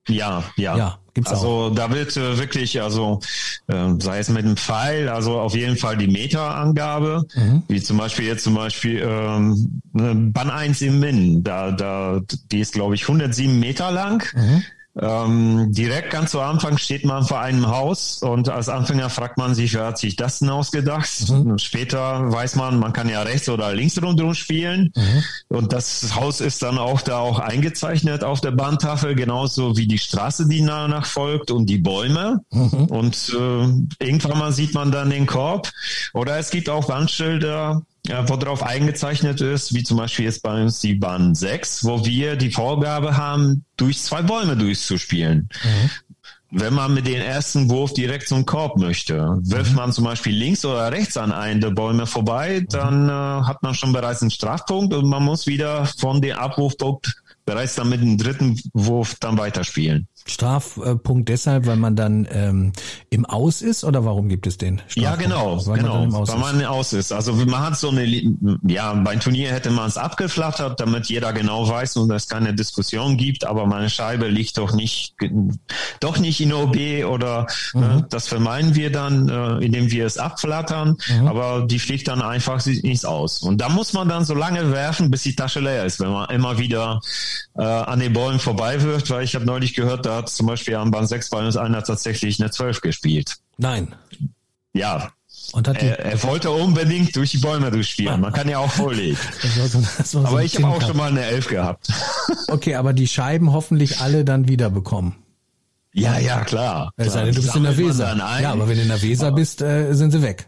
Ja, 0.08 0.44
ja. 0.56 0.78
Ja, 0.78 1.00
Gibt's 1.16 1.32
also 1.32 1.48
auch. 1.48 1.70
da 1.74 1.92
wird 1.92 2.16
äh, 2.18 2.38
wirklich, 2.38 2.82
also 2.82 3.22
äh, 3.68 3.94
sei 4.00 4.20
es 4.20 4.28
mit 4.28 4.44
einem 4.44 4.58
Pfeil, 4.58 5.08
also 5.08 5.40
auf 5.40 5.56
jeden 5.56 5.78
Fall 5.78 5.96
die 5.96 6.10
Meterangabe, 6.10 7.26
mhm. 7.34 7.64
wie 7.70 7.82
zum 7.82 7.98
Beispiel 7.98 8.26
jetzt 8.26 8.44
zum 8.44 8.54
Beispiel 8.54 9.02
ähm, 9.02 9.82
Bann 9.94 10.50
1 10.50 10.82
im 10.82 11.00
Min, 11.00 11.42
da, 11.42 11.72
da, 11.72 12.20
die 12.52 12.60
ist 12.60 12.74
glaube 12.74 12.96
ich 12.96 13.04
107 13.04 13.60
Meter 13.60 13.92
lang. 13.92 14.30
Mhm. 14.36 14.64
Ähm, 15.02 15.74
direkt 15.74 16.12
ganz 16.12 16.32
zu 16.32 16.40
Anfang 16.40 16.78
steht 16.78 17.06
man 17.06 17.24
vor 17.24 17.42
einem 17.42 17.68
Haus 17.68 18.22
und 18.24 18.48
als 18.48 18.70
Anfänger 18.70 19.10
fragt 19.10 19.38
man 19.38 19.54
sich, 19.54 19.74
wer 19.74 19.88
hat 19.88 19.98
sich 19.98 20.16
das 20.16 20.40
denn 20.40 20.50
ausgedacht? 20.50 21.30
Mhm. 21.30 21.58
Später 21.58 22.32
weiß 22.32 22.56
man, 22.56 22.80
man 22.80 22.94
kann 22.94 23.10
ja 23.10 23.22
rechts 23.24 23.50
oder 23.50 23.74
links 23.74 24.02
rundherum 24.02 24.34
spielen 24.34 24.94
mhm. 24.96 25.24
und 25.50 25.74
das 25.74 26.16
Haus 26.16 26.40
ist 26.40 26.64
dann 26.64 26.78
auch 26.78 27.02
da 27.02 27.18
auch 27.18 27.40
eingezeichnet 27.40 28.24
auf 28.24 28.40
der 28.40 28.52
Bahntafel, 28.52 29.16
genauso 29.16 29.76
wie 29.76 29.88
die 29.88 29.98
Straße, 29.98 30.48
die 30.48 30.66
danach 30.66 31.06
folgt 31.06 31.52
und 31.52 31.66
die 31.66 31.78
Bäume 31.78 32.42
mhm. 32.52 32.86
und 32.86 33.36
äh, 33.38 34.06
irgendwann 34.06 34.38
mal 34.38 34.54
sieht 34.54 34.74
man 34.74 34.92
dann 34.92 35.10
den 35.10 35.26
Korb 35.26 35.70
oder 36.14 36.38
es 36.38 36.52
gibt 36.52 36.70
auch 36.70 36.88
Wandschilder, 36.88 37.82
ja, 38.08 38.28
wo 38.30 38.36
drauf 38.36 38.64
eingezeichnet 38.64 39.42
ist, 39.42 39.74
wie 39.74 39.84
zum 39.84 39.98
Beispiel 39.98 40.26
jetzt 40.26 40.44
bei 40.44 40.62
uns 40.62 40.80
die 40.80 40.96
Bahn 40.96 41.36
6, 41.36 41.84
wo 41.86 42.06
wir 42.06 42.36
die 42.36 42.52
Vorgabe 42.52 43.18
haben, 43.18 43.66
durch 43.78 44.02
zwei 44.02 44.22
Bäume 44.22 44.56
durchzuspielen. 44.56 45.50
Mhm. 45.64 45.90
Wenn 46.52 46.74
man 46.74 46.94
mit 46.94 47.08
dem 47.08 47.22
ersten 47.22 47.70
Wurf 47.70 47.94
direkt 47.94 48.28
zum 48.28 48.46
Korb 48.46 48.78
möchte, 48.78 49.38
wirft 49.42 49.72
mhm. 49.72 49.78
man 49.78 49.92
zum 49.92 50.06
Beispiel 50.06 50.34
links 50.34 50.64
oder 50.64 50.92
rechts 50.92 51.18
an 51.18 51.32
einen 51.32 51.60
der 51.60 51.72
Bäume 51.72 52.06
vorbei, 52.06 52.66
dann 52.70 53.10
äh, 53.10 53.12
hat 53.12 53.62
man 53.64 53.74
schon 53.74 53.92
bereits 53.92 54.22
einen 54.22 54.32
Strafpunkt 54.32 54.94
und 54.94 55.08
man 55.08 55.24
muss 55.24 55.48
wieder 55.48 55.86
von 55.86 56.22
dem 56.22 56.38
Abwurfpunkt 56.38 57.22
bereits 57.46 57.76
dann 57.76 57.90
mit 57.90 58.02
dem 58.02 58.18
dritten 58.18 58.60
Wurf 58.74 59.16
dann 59.20 59.38
weiterspielen. 59.38 60.08
Strafpunkt 60.28 61.30
deshalb, 61.30 61.68
weil 61.68 61.76
man 61.76 61.96
dann 61.96 62.28
ähm, 62.32 62.74
im 63.12 63.26
Aus 63.26 63.62
ist 63.62 63.84
oder 63.84 64.06
warum 64.06 64.28
gibt 64.28 64.48
es 64.48 64.58
den? 64.58 64.82
Strafpunkt? 64.88 64.98
Ja, 64.98 65.16
genau, 65.16 65.68
weil 65.68 65.78
genau, 65.78 66.06
man 66.08 66.28
weil 66.28 66.38
man 66.38 66.66
Aus 66.66 66.94
ist. 66.94 67.12
Also 67.12 67.34
man 67.34 67.60
hat 67.60 67.78
so 67.78 67.90
eine, 67.90 68.06
ja, 68.68 68.92
beim 68.94 69.20
Turnier 69.20 69.52
hätte 69.52 69.70
man 69.70 69.88
es 69.88 69.98
abgeflattert, 69.98 70.80
damit 70.80 71.06
jeder 71.08 71.32
genau 71.32 71.70
weiß 71.70 71.98
und 71.98 72.10
es 72.12 72.28
keine 72.28 72.56
Diskussion 72.56 73.18
gibt, 73.18 73.46
aber 73.46 73.68
meine 73.68 73.88
Scheibe 73.90 74.28
liegt 74.28 74.58
doch 74.58 74.74
nicht, 74.74 75.14
doch 76.00 76.18
nicht 76.18 76.42
in 76.42 76.54
OB 76.54 77.06
oder 77.08 77.46
mhm. 77.74 77.84
äh, 77.84 78.04
das 78.10 78.28
vermeiden 78.28 78.74
wir 78.74 78.92
dann, 78.92 79.30
äh, 79.30 79.64
indem 79.64 79.92
wir 79.92 80.08
es 80.08 80.18
abflattern, 80.18 80.98
mhm. 81.08 81.28
aber 81.28 81.68
die 81.68 81.78
fliegt 81.78 82.08
dann 82.08 82.24
einfach 82.24 82.66
ins 82.66 83.06
Aus. 83.06 83.44
Und 83.44 83.62
da 83.62 83.70
muss 83.70 83.94
man 83.94 84.10
dann 84.10 84.26
so 84.26 84.34
lange 84.34 84.72
werfen, 84.72 85.12
bis 85.12 85.22
die 85.22 85.36
Tasche 85.36 85.60
leer 85.60 85.86
ist, 85.86 86.00
wenn 86.00 86.12
man 86.12 86.30
immer 86.32 86.58
wieder 86.58 87.00
äh, 87.56 87.62
an 87.64 88.00
den 88.00 88.14
Bäumen 88.14 88.40
vorbei 88.40 88.82
wirft, 88.82 89.12
weil 89.12 89.24
ich 89.24 89.36
habe 89.36 89.46
neulich 89.46 89.76
gehört, 89.76 90.08
da 90.08 90.15
hat 90.16 90.30
zum 90.30 90.48
Beispiel 90.48 90.76
am 90.76 90.92
Band 90.92 91.10
6 91.10 91.30
bei 91.30 91.46
uns 91.46 91.58
einer 91.58 91.84
tatsächlich 91.84 92.40
eine 92.42 92.52
12 92.52 92.82
gespielt. 92.82 93.36
Nein. 93.58 93.96
Ja. 94.74 95.12
Er, 95.54 96.00
er 96.00 96.24
wollte 96.24 96.50
unbedingt 96.50 97.16
durch 97.16 97.32
die 97.32 97.38
Bäume 97.38 97.70
durchspielen. 97.72 98.20
Man 98.20 98.34
kann 98.34 98.50
ja 98.50 98.60
auch 98.60 98.72
vorlegen. 98.72 99.18
So, 99.68 99.82
so 100.04 100.20
aber 100.20 100.44
ich 100.44 100.56
habe 100.56 100.68
auch 100.68 100.82
schon 100.82 100.98
mal 100.98 101.10
eine 101.12 101.24
11 101.24 101.48
gehabt. 101.48 101.88
Okay, 102.48 102.76
aber 102.76 102.94
die 102.94 103.08
Scheiben 103.08 103.54
hoffentlich 103.54 104.02
alle 104.02 104.24
dann 104.24 104.48
wieder 104.48 104.70
bekommen. 104.70 105.16
Ja, 105.94 106.20
ja, 106.20 106.44
klar. 106.44 106.92
Es 106.98 107.14
sei 107.14 107.26
denn, 107.26 107.36
du 107.36 107.42
bist 107.42 107.56
in 107.56 107.64
der 107.64 107.78
Weser. 107.78 108.16
Ja, 108.18 108.52
aber 108.52 108.68
wenn 108.68 108.76
du 108.76 108.84
in 108.84 108.88
der 108.90 109.02
Weser 109.02 109.32
bist, 109.32 109.62
äh, 109.62 109.94
sind 109.94 110.12
sie 110.12 110.22
weg. 110.22 110.48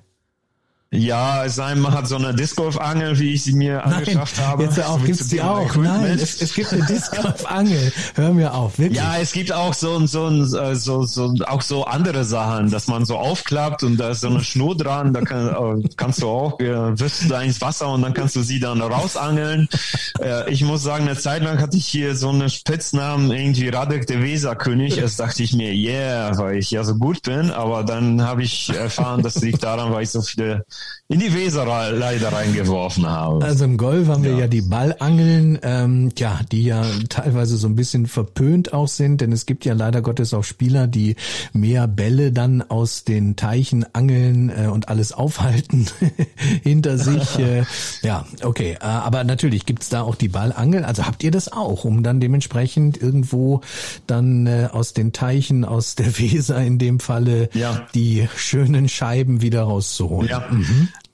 Ja, 0.89 1.43
es 1.43 1.55
sei 1.55 1.75
man 1.75 1.93
hat 1.93 2.07
so 2.07 2.15
eine 2.15 2.33
Disc-Golf-Angel, 2.33 3.19
wie 3.19 3.33
ich 3.33 3.43
sie 3.43 3.53
mir 3.53 3.83
Nein, 3.85 3.93
angeschafft 3.95 4.39
habe. 4.39 4.63
Jetzt 4.63 4.81
auch, 4.81 5.03
gibt's 5.03 5.27
die 5.27 5.41
auch. 5.41 5.65
Equipment. 5.65 6.01
Nein, 6.01 6.19
es, 6.19 6.41
es 6.41 6.53
gibt 6.53 6.71
eine 6.71 6.85
Disc-Golf-Angel. 6.85 7.91
Hör 8.15 8.33
mir 8.33 8.53
auf, 8.53 8.79
wirklich. 8.79 8.97
Ja, 8.97 9.17
es 9.17 9.33
gibt 9.33 9.51
auch 9.51 9.73
so, 9.73 10.05
so, 10.07 10.29
äh, 10.29 10.75
so, 10.75 11.03
so, 11.03 11.33
auch 11.45 11.61
so 11.61 11.83
andere 11.83 12.23
Sachen, 12.23 12.71
dass 12.71 12.87
man 12.87 13.03
so 13.03 13.17
aufklappt 13.17 13.83
und 13.83 13.97
da 13.97 14.11
ist 14.11 14.21
so 14.21 14.29
eine 14.29 14.39
Schnur 14.41 14.77
dran, 14.77 15.11
da 15.11 15.21
kann, 15.21 15.81
äh, 15.81 15.89
kannst 15.97 16.21
du 16.21 16.29
auch, 16.29 16.57
äh, 16.61 16.97
wirfst 16.97 17.25
du 17.25 17.27
da 17.27 17.41
ins 17.41 17.59
Wasser 17.59 17.89
und 17.89 18.01
dann 18.01 18.13
kannst 18.13 18.37
du 18.37 18.41
sie 18.41 18.61
dann 18.61 18.81
rausangeln. 18.81 19.67
äh, 20.21 20.49
ich 20.49 20.63
muss 20.63 20.83
sagen, 20.83 21.05
eine 21.05 21.17
Zeit 21.17 21.43
lang 21.43 21.59
hatte 21.59 21.75
ich 21.75 21.85
hier 21.85 22.15
so 22.15 22.29
einen 22.29 22.49
Spitznamen, 22.49 23.31
irgendwie 23.31 23.67
Radek 23.67 24.07
der 24.07 24.23
Weserkönig. 24.23 24.97
Erst 24.97 25.19
dachte 25.19 25.43
ich 25.43 25.51
mir, 25.51 25.73
yeah, 25.73 26.37
weil 26.37 26.55
ich 26.57 26.71
ja 26.71 26.85
so 26.85 26.95
gut 26.95 27.23
bin, 27.23 27.51
aber 27.51 27.83
dann 27.83 28.21
habe 28.21 28.43
ich 28.43 28.69
erfahren, 28.69 29.21
das 29.21 29.41
liegt 29.41 29.63
daran, 29.63 29.91
weil 29.91 30.03
ich 30.03 30.11
so 30.11 30.21
viele 30.21 30.65
in 31.09 31.21
die 31.21 31.33
Weser 31.33 31.65
leider 31.93 32.33
reingeworfen 32.33 33.07
habe. 33.07 33.43
Also 33.45 33.63
im 33.63 33.77
Golf 33.77 34.09
haben 34.09 34.25
wir 34.25 34.31
ja, 34.31 34.39
ja 34.39 34.47
die 34.47 34.61
Ballangeln, 34.61 35.57
ähm, 35.63 36.11
ja, 36.17 36.41
die 36.51 36.65
ja 36.65 36.83
teilweise 37.07 37.55
so 37.55 37.67
ein 37.67 37.77
bisschen 37.77 38.07
verpönt 38.07 38.73
auch 38.73 38.89
sind, 38.89 39.21
denn 39.21 39.31
es 39.31 39.45
gibt 39.45 39.63
ja 39.63 39.73
leider 39.73 40.01
Gottes 40.01 40.33
auch 40.33 40.43
Spieler, 40.43 40.85
die 40.85 41.15
mehr 41.53 41.87
Bälle 41.87 42.33
dann 42.33 42.61
aus 42.61 43.05
den 43.05 43.37
Teichen 43.37 43.85
angeln 43.95 44.49
äh, 44.49 44.67
und 44.67 44.89
alles 44.89 45.13
aufhalten 45.13 45.87
hinter 46.63 46.97
sich. 46.97 47.39
Äh, 47.39 47.63
ja, 48.01 48.25
okay. 48.43 48.73
Äh, 48.81 48.83
aber 48.83 49.23
natürlich 49.23 49.65
gibt's 49.65 49.87
da 49.87 50.01
auch 50.01 50.15
die 50.15 50.27
Ballangel. 50.27 50.83
Also 50.83 51.05
habt 51.05 51.23
ihr 51.23 51.31
das 51.31 51.49
auch, 51.49 51.85
um 51.85 52.03
dann 52.03 52.19
dementsprechend 52.19 53.01
irgendwo 53.01 53.61
dann 54.07 54.45
äh, 54.45 54.67
aus 54.73 54.91
den 54.91 55.13
Teichen, 55.13 55.63
aus 55.63 55.95
der 55.95 56.19
Weser 56.19 56.61
in 56.61 56.79
dem 56.79 56.99
Falle, 56.99 57.49
ja. 57.53 57.87
die 57.95 58.27
schönen 58.35 58.89
Scheiben 58.89 59.41
wieder 59.41 59.61
rauszuholen? 59.61 60.29
Ja. 60.29 60.43
Mhm. 60.51 60.66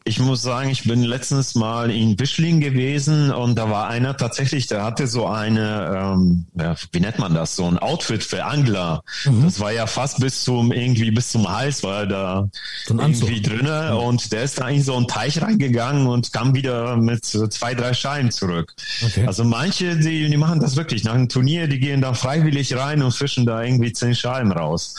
Ich 0.05 0.19
muss 0.19 0.41
sagen, 0.41 0.69
ich 0.69 0.83
bin 0.83 1.01
letztens 1.01 1.55
mal 1.55 1.89
in 1.89 2.19
Wischling 2.19 2.59
gewesen 2.59 3.31
und 3.31 3.55
da 3.55 3.69
war 3.69 3.87
einer 3.87 4.17
tatsächlich, 4.17 4.67
der 4.67 4.83
hatte 4.83 5.07
so 5.07 5.27
eine, 5.27 6.13
ähm, 6.13 6.45
ja, 6.59 6.75
wie 6.91 6.99
nennt 6.99 7.19
man 7.19 7.33
das, 7.33 7.55
so 7.55 7.65
ein 7.65 7.79
Outfit 7.79 8.21
für 8.21 8.43
Angler. 8.43 9.01
Mhm. 9.23 9.43
Das 9.43 9.61
war 9.61 9.71
ja 9.71 9.87
fast 9.87 10.19
bis 10.19 10.43
zum 10.43 10.73
irgendwie 10.73 11.09
bis 11.11 11.29
zum 11.29 11.49
Hals, 11.49 11.83
war 11.83 12.05
da 12.05 12.49
so 12.85 12.99
irgendwie 12.99 13.41
drinne 13.41 13.91
mhm. 13.93 13.97
und 13.99 14.31
der 14.33 14.43
ist 14.43 14.59
da 14.59 14.67
in 14.67 14.83
so 14.83 14.93
einen 14.97 15.07
Teich 15.07 15.41
reingegangen 15.41 16.05
und 16.05 16.33
kam 16.33 16.53
wieder 16.53 16.97
mit 16.97 17.23
zwei, 17.23 17.73
drei 17.73 17.93
Scheiben 17.93 18.29
zurück. 18.29 18.73
Okay. 19.05 19.25
Also 19.25 19.45
manche, 19.45 19.95
die, 19.95 20.29
die 20.29 20.37
machen 20.37 20.59
das 20.59 20.75
wirklich 20.75 21.05
nach 21.05 21.13
einem 21.13 21.29
Turnier, 21.29 21.69
die 21.69 21.79
gehen 21.79 22.01
da 22.01 22.13
freiwillig 22.13 22.75
rein 22.75 23.01
und 23.01 23.13
fischen 23.13 23.45
da 23.45 23.63
irgendwie 23.63 23.93
zehn 23.93 24.15
Scheiben 24.15 24.51
raus. 24.51 24.95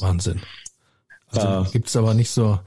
Wahnsinn. 0.00 0.40
Also 1.32 1.68
äh, 1.68 1.72
gibt's 1.72 1.96
aber 1.96 2.14
nicht 2.14 2.30
so 2.30 2.58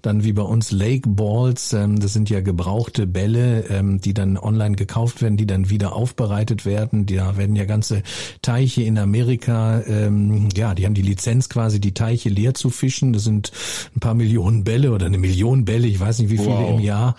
dann 0.00 0.22
wie 0.24 0.32
bei 0.32 0.42
uns 0.42 0.70
Lake 0.70 1.08
Balls, 1.08 1.72
ähm, 1.72 1.98
das 1.98 2.12
sind 2.12 2.30
ja 2.30 2.40
gebrauchte 2.40 3.06
Bälle, 3.06 3.64
ähm, 3.68 4.00
die 4.00 4.14
dann 4.14 4.38
online 4.38 4.76
gekauft 4.76 5.22
werden, 5.22 5.36
die 5.36 5.46
dann 5.46 5.70
wieder 5.70 5.94
aufbereitet 5.94 6.64
werden. 6.64 7.06
Da 7.06 7.36
werden 7.36 7.56
ja 7.56 7.64
ganze 7.64 8.02
Teiche 8.40 8.82
in 8.82 8.98
Amerika, 8.98 9.80
ähm, 9.82 10.48
ja, 10.54 10.74
die 10.74 10.86
haben 10.86 10.94
die 10.94 11.02
Lizenz 11.02 11.48
quasi, 11.48 11.80
die 11.80 11.94
Teiche 11.94 12.28
leer 12.28 12.54
zu 12.54 12.70
fischen. 12.70 13.12
Das 13.12 13.24
sind 13.24 13.50
ein 13.96 14.00
paar 14.00 14.14
Millionen 14.14 14.64
Bälle 14.64 14.92
oder 14.92 15.06
eine 15.06 15.18
Million 15.18 15.64
Bälle, 15.64 15.88
ich 15.88 15.98
weiß 15.98 16.20
nicht 16.20 16.30
wie 16.30 16.38
viele 16.38 16.50
wow. 16.50 16.70
im 16.70 16.80
Jahr. 16.80 17.16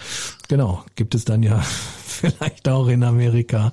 Genau, 0.47 0.84
gibt 0.95 1.16
es 1.16 1.26
dann 1.26 1.43
ja 1.43 1.62
vielleicht 2.06 2.70
auch 2.70 2.88
in 2.88 3.04
Amerika 3.04 3.72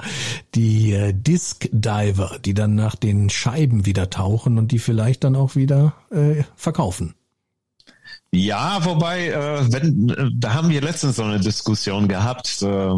die 0.55 0.93
äh, 0.93 1.13
Disc 1.13 1.69
Diver, 1.73 2.39
die 2.45 2.55
dann 2.55 2.75
nach 2.75 2.97
den 2.97 3.31
Scheiben 3.31 3.87
wieder 3.87 4.11
tauchen 4.11 4.59
und 4.59 4.73
die 4.73 4.81
vielleicht 4.81 5.23
dann 5.23 5.37
auch 5.37 5.55
wieder 5.55 5.95
äh, 6.11 6.43
verkaufen. 6.57 7.15
Ja, 8.33 8.85
wobei, 8.85 9.29
äh, 9.29 9.73
wenn, 9.73 10.09
äh, 10.09 10.31
da 10.35 10.55
haben 10.55 10.71
wir 10.71 10.81
letztens 10.81 11.17
so 11.17 11.25
eine 11.25 11.41
Diskussion 11.41 12.07
gehabt, 12.07 12.63
äh, 12.63 12.93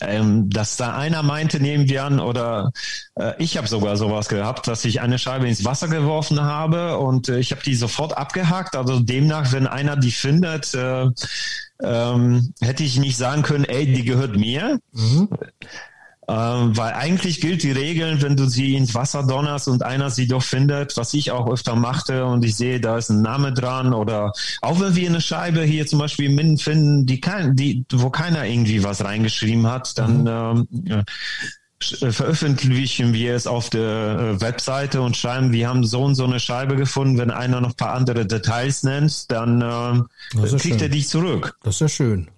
ähm, 0.00 0.50
dass 0.50 0.76
da 0.76 0.94
einer 0.94 1.22
meinte, 1.22 1.58
nehmen 1.58 1.88
wir 1.88 2.04
an, 2.04 2.20
oder 2.20 2.70
äh, 3.14 3.32
ich 3.38 3.56
habe 3.56 3.66
sogar 3.66 3.96
sowas 3.96 4.28
gehabt, 4.28 4.66
dass 4.66 4.84
ich 4.84 5.00
eine 5.00 5.18
Scheibe 5.18 5.48
ins 5.48 5.64
Wasser 5.64 5.88
geworfen 5.88 6.42
habe 6.42 6.98
und 6.98 7.30
äh, 7.30 7.38
ich 7.38 7.52
habe 7.52 7.62
die 7.62 7.74
sofort 7.74 8.16
abgehakt. 8.16 8.76
Also 8.76 9.00
demnach, 9.00 9.52
wenn 9.52 9.66
einer 9.66 9.96
die 9.96 10.12
findet, 10.12 10.74
äh, 10.74 11.06
ähm, 11.82 12.52
hätte 12.60 12.82
ich 12.84 12.98
nicht 12.98 13.16
sagen 13.16 13.42
können, 13.42 13.64
ey, 13.64 13.90
die 13.90 14.04
gehört 14.04 14.36
mir. 14.36 14.80
Mhm. 14.92 15.28
Ähm, 16.26 16.76
weil 16.76 16.94
eigentlich 16.94 17.40
gilt 17.40 17.62
die 17.62 17.72
Regel, 17.72 18.22
wenn 18.22 18.36
du 18.36 18.46
sie 18.46 18.76
ins 18.76 18.94
Wasser 18.94 19.24
donnerst 19.24 19.68
und 19.68 19.82
einer 19.82 20.08
sie 20.08 20.26
doch 20.26 20.42
findet, 20.42 20.96
was 20.96 21.12
ich 21.12 21.30
auch 21.30 21.50
öfter 21.50 21.76
machte 21.76 22.24
und 22.24 22.44
ich 22.44 22.56
sehe, 22.56 22.80
da 22.80 22.96
ist 22.96 23.10
ein 23.10 23.20
Name 23.20 23.52
dran 23.52 23.92
oder 23.92 24.32
auch 24.62 24.80
wenn 24.80 24.96
wir 24.96 25.08
eine 25.08 25.20
Scheibe 25.20 25.62
hier 25.62 25.86
zum 25.86 25.98
Beispiel 25.98 26.30
Minden 26.30 26.56
finden, 26.56 27.04
die 27.04 27.20
kein, 27.20 27.56
die, 27.56 27.84
wo 27.92 28.08
keiner 28.08 28.46
irgendwie 28.46 28.82
was 28.82 29.04
reingeschrieben 29.04 29.66
hat, 29.66 29.98
dann 29.98 30.22
mhm. 30.22 30.68
ähm, 30.86 31.04
äh, 32.00 32.12
veröffentlichen 32.12 33.12
wir 33.12 33.34
es 33.34 33.46
auf 33.46 33.68
der 33.68 33.82
äh, 33.82 34.40
Webseite 34.40 35.02
und 35.02 35.18
schreiben, 35.18 35.52
wir 35.52 35.68
haben 35.68 35.84
so 35.84 36.02
und 36.02 36.14
so 36.14 36.24
eine 36.24 36.40
Scheibe 36.40 36.76
gefunden. 36.76 37.18
Wenn 37.18 37.30
einer 37.30 37.60
noch 37.60 37.70
ein 37.70 37.76
paar 37.76 37.92
andere 37.92 38.24
Details 38.24 38.82
nennt, 38.82 39.30
dann 39.30 39.60
äh, 39.60 40.48
kriegt 40.56 40.62
schön. 40.62 40.80
er 40.80 40.88
dich 40.88 41.08
zurück. 41.08 41.58
Das 41.62 41.74
ist 41.74 41.80
ja 41.80 41.88
schön. 41.88 42.28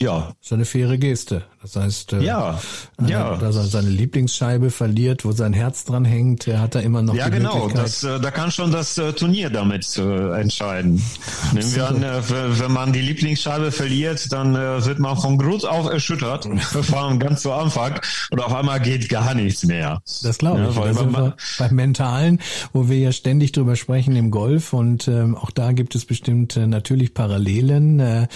Ja. 0.00 0.34
Das 0.40 0.48
ist 0.48 0.52
eine 0.52 0.64
faire 0.66 0.98
Geste. 0.98 1.44
Das 1.66 1.74
heißt, 1.74 2.12
äh, 2.12 2.22
ja, 2.22 2.60
äh, 3.02 3.10
ja. 3.10 3.36
dass 3.36 3.56
er 3.56 3.64
seine 3.64 3.88
Lieblingsscheibe 3.88 4.70
verliert, 4.70 5.24
wo 5.24 5.32
sein 5.32 5.52
Herz 5.52 5.84
dran 5.84 6.04
hängt, 6.04 6.46
er 6.46 6.60
hat 6.60 6.76
da 6.76 6.80
immer 6.80 7.02
noch 7.02 7.14
ja, 7.14 7.24
die 7.24 7.38
genau. 7.38 7.54
Möglichkeit. 7.54 7.84
Das, 7.84 8.04
äh, 8.04 8.20
da 8.20 8.30
kann 8.30 8.52
schon 8.52 8.70
das 8.70 8.98
äh, 8.98 9.12
Turnier 9.14 9.50
damit 9.50 9.96
äh, 9.96 10.40
entscheiden. 10.40 11.02
Nehmen 11.52 11.74
wir 11.74 11.88
an, 11.88 12.02
äh, 12.04 12.20
wenn 12.60 12.70
man 12.70 12.92
die 12.92 13.00
Lieblingsscheibe 13.00 13.72
verliert, 13.72 14.32
dann 14.32 14.54
wird 14.54 14.98
man 15.00 15.16
von 15.16 15.38
Grund 15.38 15.66
auf 15.66 15.90
erschüttert. 15.90 16.46
Wir 16.72 16.82
fahren 16.82 17.18
ganz 17.18 17.42
zu 17.42 17.52
Anfang 17.52 18.00
und 18.30 18.40
auf 18.40 18.52
einmal 18.54 18.80
geht 18.80 19.08
gar 19.08 19.34
nichts 19.34 19.64
mehr. 19.64 20.02
Das 20.22 20.38
glaube 20.38 20.60
ich. 20.68 20.76
Ja, 20.76 20.82
weil 20.82 20.94
sind 20.94 21.12
wir 21.12 21.36
beim 21.58 21.74
Mentalen, 21.74 22.40
wo 22.72 22.88
wir 22.88 22.98
ja 22.98 23.12
ständig 23.12 23.52
drüber 23.52 23.76
sprechen 23.76 24.14
im 24.16 24.30
Golf 24.30 24.72
und 24.72 25.08
ähm, 25.08 25.36
auch 25.36 25.50
da 25.50 25.72
gibt 25.72 25.94
es 25.94 26.04
bestimmt 26.04 26.56
natürlich 26.56 27.14
Parallelen. 27.14 27.98
Ja. 27.98 28.26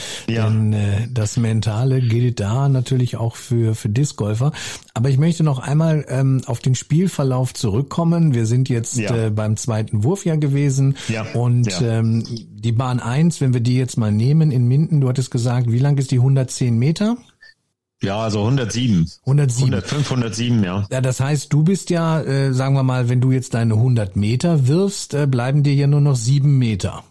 Denn 0.48 1.11
das 1.12 1.36
Mentale 1.51 2.01
gilt 2.01 2.38
da 2.38 2.68
natürlich 2.68 3.16
auch 3.16 3.34
für, 3.34 3.74
für 3.74 3.88
Discgolfer. 3.88 4.53
Aber 4.94 5.09
ich 5.09 5.18
möchte 5.18 5.42
noch 5.42 5.59
einmal 5.59 6.05
ähm, 6.09 6.42
auf 6.46 6.61
den 6.61 6.76
Spielverlauf 6.76 7.55
zurückkommen. 7.55 8.34
Wir 8.34 8.46
sind 8.46 8.68
jetzt 8.68 8.96
ja. 8.96 9.26
äh, 9.26 9.30
beim 9.30 9.57
zweiten 9.57 10.05
Wurf 10.05 10.24
ja 10.24 10.36
gewesen. 10.36 10.96
Ja. 11.09 11.26
Und 11.34 11.66
ja. 11.66 11.98
Ähm, 11.98 12.24
die 12.28 12.70
Bahn 12.70 13.01
1, 13.01 13.40
wenn 13.40 13.53
wir 13.53 13.61
die 13.61 13.76
jetzt 13.76 13.96
mal 13.96 14.12
nehmen 14.12 14.53
in 14.53 14.68
Minden, 14.68 15.01
du 15.01 15.09
hattest 15.09 15.32
gesagt, 15.32 15.72
wie 15.72 15.80
lang 15.80 15.98
ist 15.98 16.12
die 16.12 16.18
110 16.18 16.78
Meter? 16.78 17.16
Ja, 18.01 18.20
also 18.20 18.40
107. 18.40 19.11
107. 19.26 19.74
105, 19.74 20.11
107, 20.11 20.62
ja. 20.62 20.86
Ja, 20.90 21.01
das 21.01 21.18
heißt, 21.18 21.53
du 21.53 21.64
bist 21.64 21.90
ja, 21.90 22.20
äh, 22.20 22.55
sagen 22.55 22.74
wir 22.74 22.84
mal, 22.84 23.09
wenn 23.09 23.20
du 23.20 23.32
jetzt 23.32 23.55
deine 23.55 23.74
100 23.74 24.14
Meter 24.14 24.68
wirfst, 24.68 25.14
äh, 25.14 25.26
bleiben 25.26 25.64
dir 25.64 25.74
ja 25.74 25.88
nur 25.88 26.01
noch 26.01 26.16
sieben 26.16 26.59
Meter. 26.59 27.03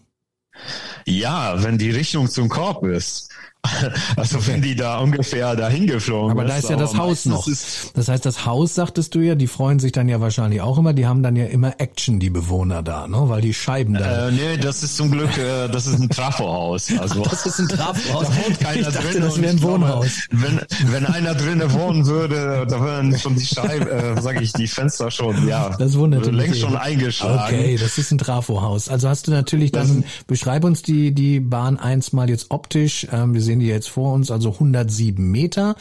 Ja, 1.06 1.62
wenn 1.64 1.78
die 1.78 1.92
Richtung 1.92 2.30
zum 2.30 2.50
Korb 2.50 2.86
ist. 2.86 3.30
Also 4.16 4.45
wenn 4.47 4.62
die 4.62 4.76
da 4.76 4.99
ungefähr 4.99 5.55
dahin 5.55 5.88
geflogen 5.88 6.32
Aber 6.32 6.45
da 6.45 6.57
ist 6.57 6.70
ja 6.70 6.76
das 6.76 6.95
Haus 6.95 7.26
noch. 7.26 7.45
Das 7.93 8.07
heißt, 8.07 8.26
das 8.26 8.45
Haus, 8.45 8.76
sagtest 8.76 9.16
du 9.16 9.20
ja, 9.20 9.36
die 9.36 9.47
freuen 9.47 9.80
sich 9.80 9.91
dann 9.91 10.10
ja 10.10 10.22
wahrscheinlich 10.22 10.62
auch 10.62 10.78
immer, 10.78 10.93
die 10.93 11.05
haben 11.07 11.24
dann 11.24 11.36
ja 11.36 11.45
immer 11.45 11.80
Action, 11.80 12.20
die 12.20 12.30
Bewohner 12.30 12.84
da, 12.84 13.07
ne? 13.07 13.18
Weil 13.28 13.41
die 13.41 13.53
Scheiben 13.53 13.93
da. 13.93 14.28
Äh, 14.28 14.32
nee, 14.32 14.57
das 14.57 14.84
ist 14.84 14.97
zum 14.97 15.12
Glück, 15.12 15.38
äh, 15.38 15.68
das 15.68 15.88
ist 15.88 15.99
ein 15.99 16.10
Trafohaus. 16.10 16.89
Also, 16.99 17.24
das 17.24 17.45
ist 17.45 17.60
ein 17.60 17.68
Trafohaus. 17.70 18.28
Da 18.28 18.36
wohnt 18.36 18.60
keiner 18.60 18.88
ich 18.89 18.93
dachte, 18.93 19.07
drin. 19.07 19.22
Das 19.22 19.41
wäre 19.41 19.51
ein 19.51 19.62
Wohnhaus. 19.62 20.28
Glaube, 20.30 20.60
wenn, 20.80 20.91
wenn 20.91 21.05
einer 21.05 21.34
drinnen 21.34 21.72
wohnen 21.72 22.05
würde, 22.05 22.66
da 22.68 22.84
wären 22.84 23.18
schon 23.18 23.36
die 23.36 23.45
Scheiben, 23.45 23.88
äh, 23.88 24.22
sage 24.22 24.41
ich, 24.41 24.51
die 24.51 24.68
Fenster 24.68 25.12
schon, 25.12 25.47
ja. 25.47 25.70
Das 25.78 25.97
wundert 25.97 26.26
mich. 26.26 26.36
Längst 26.36 26.60
schon 26.60 26.76
eingeschlagen. 26.76 27.55
Okay, 27.55 27.78
das 27.78 27.97
ist 27.97 28.12
ein 28.12 28.18
Trafohaus. 28.18 28.89
Also 28.89 29.07
hast 29.07 29.28
du 29.28 29.32
natürlich 29.32 29.72
dann, 29.72 30.03
beschreib 30.28 30.66
uns 30.66 30.82
die, 30.82 31.14
die 31.14 31.39
Bahn 31.39 31.78
eins 31.78 32.12
mal 32.12 32.30
jetzt 32.30 32.47
optisch. 32.49 33.07
Ähm, 33.12 33.34
wir 33.34 33.41
sehen 33.50 33.60
die 33.60 33.66
jetzt 33.66 33.89
vor 33.89 34.14
uns 34.14 34.30
also 34.30 34.52
107 34.52 35.24
Meter. 35.32 35.76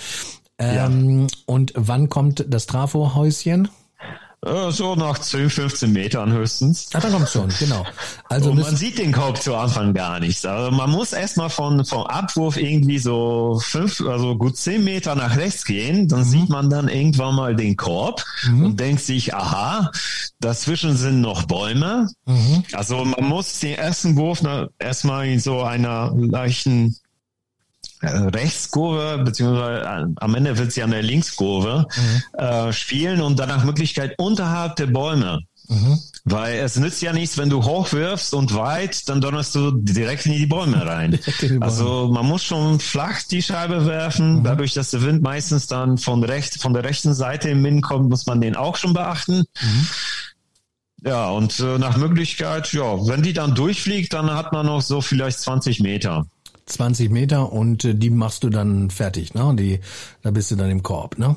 Ähm, 0.58 1.20
ja. 1.20 1.26
Und 1.44 1.74
wann 1.76 2.08
kommt 2.08 2.46
das 2.48 2.64
Trafohäuschen? 2.66 3.68
Äh, 4.46 4.70
so 4.70 4.94
nach 4.94 5.18
10, 5.18 5.50
15 5.50 5.92
Metern 5.92 6.32
höchstens. 6.32 6.88
Ah, 6.94 7.00
da 7.00 7.10
kommt 7.10 7.28
schon, 7.28 7.52
genau. 7.58 7.84
Also 8.28 8.54
man 8.54 8.74
sieht 8.76 8.98
den 8.98 9.12
Korb 9.12 9.42
zu 9.42 9.54
Anfang 9.54 9.92
gar 9.92 10.20
nicht. 10.20 10.46
Also 10.46 10.74
man 10.74 10.90
muss 10.90 11.12
erstmal 11.12 11.50
von, 11.50 11.84
vom 11.84 12.04
Abwurf 12.04 12.56
irgendwie 12.56 12.98
so 12.98 13.60
fünf, 13.62 14.00
also 14.00 14.36
gut 14.36 14.56
zehn 14.56 14.84
Meter 14.84 15.14
nach 15.14 15.36
rechts 15.36 15.64
gehen, 15.64 16.08
dann 16.08 16.20
mhm. 16.20 16.24
sieht 16.24 16.48
man 16.48 16.70
dann 16.70 16.88
irgendwann 16.88 17.34
mal 17.34 17.56
den 17.56 17.76
Korb 17.76 18.24
mhm. 18.44 18.64
und 18.66 18.80
denkt 18.80 19.02
sich, 19.02 19.34
aha, 19.34 19.90
dazwischen 20.40 20.96
sind 20.96 21.20
noch 21.20 21.42
Bäume. 21.44 22.08
Mhm. 22.26 22.62
Also 22.72 23.04
man 23.04 23.24
muss 23.24 23.58
den 23.58 23.74
ersten 23.74 24.16
Wurf 24.16 24.40
erstmal 24.78 25.26
in 25.26 25.40
so 25.40 25.62
einer 25.62 26.14
leichten 26.16 26.96
Rechtskurve, 28.02 29.22
beziehungsweise 29.24 29.82
äh, 29.82 30.06
am 30.16 30.34
Ende 30.34 30.56
wird 30.56 30.68
es 30.68 30.76
ja 30.76 30.84
eine 30.84 31.00
Linkskurve, 31.00 31.86
mhm. 31.96 32.40
äh, 32.40 32.72
spielen 32.72 33.20
und 33.20 33.38
danach 33.38 33.64
Möglichkeit 33.64 34.14
unterhalb 34.18 34.76
der 34.76 34.86
Bäume. 34.86 35.40
Mhm. 35.68 35.98
Weil 36.24 36.58
es 36.60 36.76
nützt 36.76 37.02
ja 37.02 37.12
nichts, 37.12 37.36
wenn 37.36 37.50
du 37.50 37.64
hochwirfst 37.64 38.32
und 38.34 38.54
weit, 38.54 39.08
dann 39.08 39.20
donnerst 39.20 39.54
du 39.54 39.70
direkt 39.72 40.26
in 40.26 40.32
die 40.32 40.46
Bäume 40.46 40.84
rein. 40.86 41.18
Die 41.40 41.48
Bäume. 41.48 41.64
Also 41.64 42.08
man 42.12 42.26
muss 42.26 42.42
schon 42.42 42.80
flach 42.80 43.22
die 43.30 43.42
Scheibe 43.42 43.86
werfen. 43.86 44.38
Mhm. 44.38 44.44
Dadurch, 44.44 44.74
dass 44.74 44.90
der 44.90 45.02
Wind 45.02 45.22
meistens 45.22 45.66
dann 45.66 45.98
von, 45.98 46.24
recht, 46.24 46.60
von 46.60 46.72
der 46.72 46.84
rechten 46.84 47.14
Seite 47.14 47.50
im 47.50 47.62
Wind 47.64 47.82
kommt, 47.82 48.08
muss 48.08 48.26
man 48.26 48.40
den 48.40 48.56
auch 48.56 48.76
schon 48.76 48.94
beachten. 48.94 49.44
Mhm. 49.60 49.88
Ja, 51.04 51.30
und 51.30 51.60
äh, 51.60 51.78
nach 51.78 51.96
Möglichkeit, 51.96 52.72
ja, 52.72 53.06
wenn 53.06 53.22
die 53.22 53.32
dann 53.32 53.54
durchfliegt, 53.54 54.12
dann 54.12 54.30
hat 54.30 54.52
man 54.52 54.66
noch 54.66 54.82
so 54.82 55.00
vielleicht 55.00 55.38
20 55.38 55.80
Meter. 55.80 56.26
20 56.68 57.10
Meter 57.10 57.52
und 57.52 57.84
äh, 57.84 57.94
die 57.94 58.10
machst 58.10 58.44
du 58.44 58.50
dann 58.50 58.90
fertig, 58.90 59.34
ne? 59.34 59.54
Die, 59.56 59.80
da 60.22 60.30
bist 60.30 60.50
du 60.50 60.56
dann 60.56 60.70
im 60.70 60.82
Korb, 60.82 61.18
ne? 61.18 61.36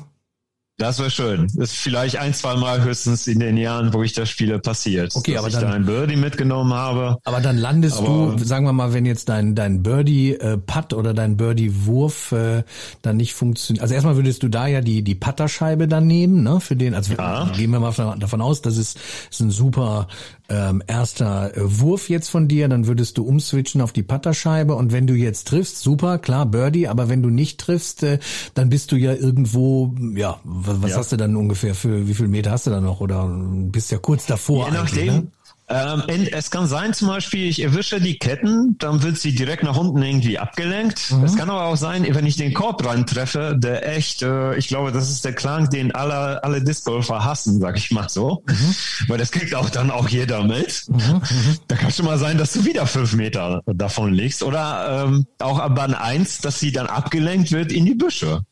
Das 0.78 0.98
wäre 0.98 1.10
schön. 1.10 1.42
Das 1.54 1.70
ist 1.70 1.76
vielleicht 1.76 2.16
ein, 2.16 2.34
zwei 2.34 2.56
Mal 2.56 2.82
höchstens 2.82 3.28
in 3.28 3.38
den 3.38 3.56
Jahren, 3.56 3.92
wo 3.92 4.02
ich 4.02 4.14
das 4.14 4.28
spiele, 4.30 4.58
passiert. 4.58 5.14
Okay, 5.14 5.36
aber 5.36 5.46
ich 5.46 5.54
dann, 5.54 5.62
da 5.62 5.70
ein 5.70 5.84
Birdie 5.86 6.16
mitgenommen 6.16 6.72
habe. 6.72 7.18
Aber 7.24 7.40
dann 7.40 7.56
landest 7.56 7.98
aber, 7.98 8.34
du, 8.36 8.44
sagen 8.44 8.64
wir 8.64 8.72
mal, 8.72 8.92
wenn 8.92 9.06
jetzt 9.06 9.28
dein, 9.28 9.54
dein 9.54 9.82
Birdie-Putt 9.84 10.92
äh, 10.92 10.96
oder 10.96 11.14
dein 11.14 11.36
Birdie-Wurf 11.36 12.32
äh, 12.32 12.64
dann 13.02 13.16
nicht 13.16 13.34
funktioniert. 13.34 13.82
Also 13.82 13.94
erstmal 13.94 14.16
würdest 14.16 14.42
du 14.42 14.48
da 14.48 14.66
ja 14.66 14.80
die, 14.80 15.02
die 15.02 15.14
Putterscheibe 15.14 15.86
dann 15.86 16.08
nehmen, 16.08 16.42
ne? 16.42 16.58
Für 16.58 16.74
den, 16.74 16.94
also 16.94 17.12
ja. 17.14 17.48
gehen 17.54 17.70
wir 17.70 17.78
mal 17.78 17.92
davon 18.18 18.40
aus, 18.40 18.62
das 18.62 18.76
ist, 18.76 18.98
ist 19.30 19.40
ein 19.40 19.50
super 19.50 20.08
ähm, 20.52 20.82
erster 20.86 21.50
Wurf 21.56 22.10
jetzt 22.10 22.28
von 22.28 22.46
dir, 22.46 22.68
dann 22.68 22.86
würdest 22.86 23.16
du 23.16 23.24
umswitchen 23.24 23.80
auf 23.80 23.92
die 23.92 24.02
Putterscheibe 24.02 24.74
und 24.74 24.92
wenn 24.92 25.06
du 25.06 25.14
jetzt 25.14 25.48
triffst, 25.48 25.80
super, 25.80 26.18
klar, 26.18 26.44
Birdie, 26.44 26.88
aber 26.88 27.08
wenn 27.08 27.22
du 27.22 27.30
nicht 27.30 27.58
triffst, 27.58 28.02
äh, 28.02 28.18
dann 28.52 28.68
bist 28.68 28.92
du 28.92 28.96
ja 28.96 29.14
irgendwo, 29.14 29.94
ja, 30.14 30.40
was, 30.44 30.82
was 30.82 30.90
ja. 30.90 30.96
hast 30.98 31.12
du 31.12 31.16
dann 31.16 31.36
ungefähr 31.36 31.74
für, 31.74 32.06
wie 32.06 32.12
viel 32.12 32.28
Meter 32.28 32.50
hast 32.50 32.66
du 32.66 32.70
da 32.70 32.82
noch 32.82 33.00
oder 33.00 33.28
bist 33.32 33.90
ja 33.90 33.98
kurz 33.98 34.26
davor. 34.26 34.66
Je 34.66 34.72
nachdem, 34.72 35.06
ne? 35.06 35.26
Ähm, 35.72 36.28
es 36.32 36.50
kann 36.50 36.66
sein 36.66 36.92
zum 36.92 37.08
Beispiel, 37.08 37.48
ich 37.48 37.62
erwische 37.62 38.00
die 38.00 38.18
Ketten, 38.18 38.76
dann 38.78 39.02
wird 39.02 39.18
sie 39.18 39.34
direkt 39.34 39.62
nach 39.62 39.76
unten 39.76 40.02
irgendwie 40.02 40.38
abgelenkt. 40.38 41.10
Mhm. 41.10 41.24
Es 41.24 41.36
kann 41.36 41.48
aber 41.48 41.64
auch 41.64 41.76
sein, 41.76 42.06
wenn 42.10 42.26
ich 42.26 42.36
den 42.36 42.52
Korb 42.52 42.84
reintreffe, 42.84 43.56
der 43.56 43.88
echt, 43.88 44.22
äh, 44.22 44.54
ich 44.56 44.68
glaube, 44.68 44.92
das 44.92 45.10
ist 45.10 45.24
der 45.24 45.34
Klang, 45.34 45.70
den 45.70 45.94
alle, 45.94 46.44
alle 46.44 46.62
Discgolfer 46.62 47.24
hassen, 47.24 47.60
sag 47.60 47.76
ich 47.78 47.90
mal 47.90 48.08
so. 48.08 48.42
Mhm. 48.46 48.74
Weil 49.08 49.18
das 49.18 49.32
kriegt 49.32 49.54
auch 49.54 49.70
dann 49.70 49.90
auch 49.90 50.08
jeder 50.08 50.44
mit. 50.44 50.84
Mhm. 50.88 50.96
mhm. 50.96 51.58
Da 51.68 51.76
kann 51.76 51.90
schon 51.90 52.06
mal 52.06 52.18
sein, 52.18 52.38
dass 52.38 52.52
du 52.52 52.64
wieder 52.64 52.86
fünf 52.86 53.14
Meter 53.14 53.62
davon 53.66 54.12
liegst. 54.12 54.42
Oder 54.42 55.04
ähm, 55.06 55.26
auch 55.38 55.58
ab 55.58 55.74
Bahn 55.74 55.94
eins, 55.94 56.38
dass 56.38 56.60
sie 56.60 56.72
dann 56.72 56.86
abgelenkt 56.86 57.52
wird 57.52 57.72
in 57.72 57.86
die 57.86 57.94
Büsche. 57.94 58.42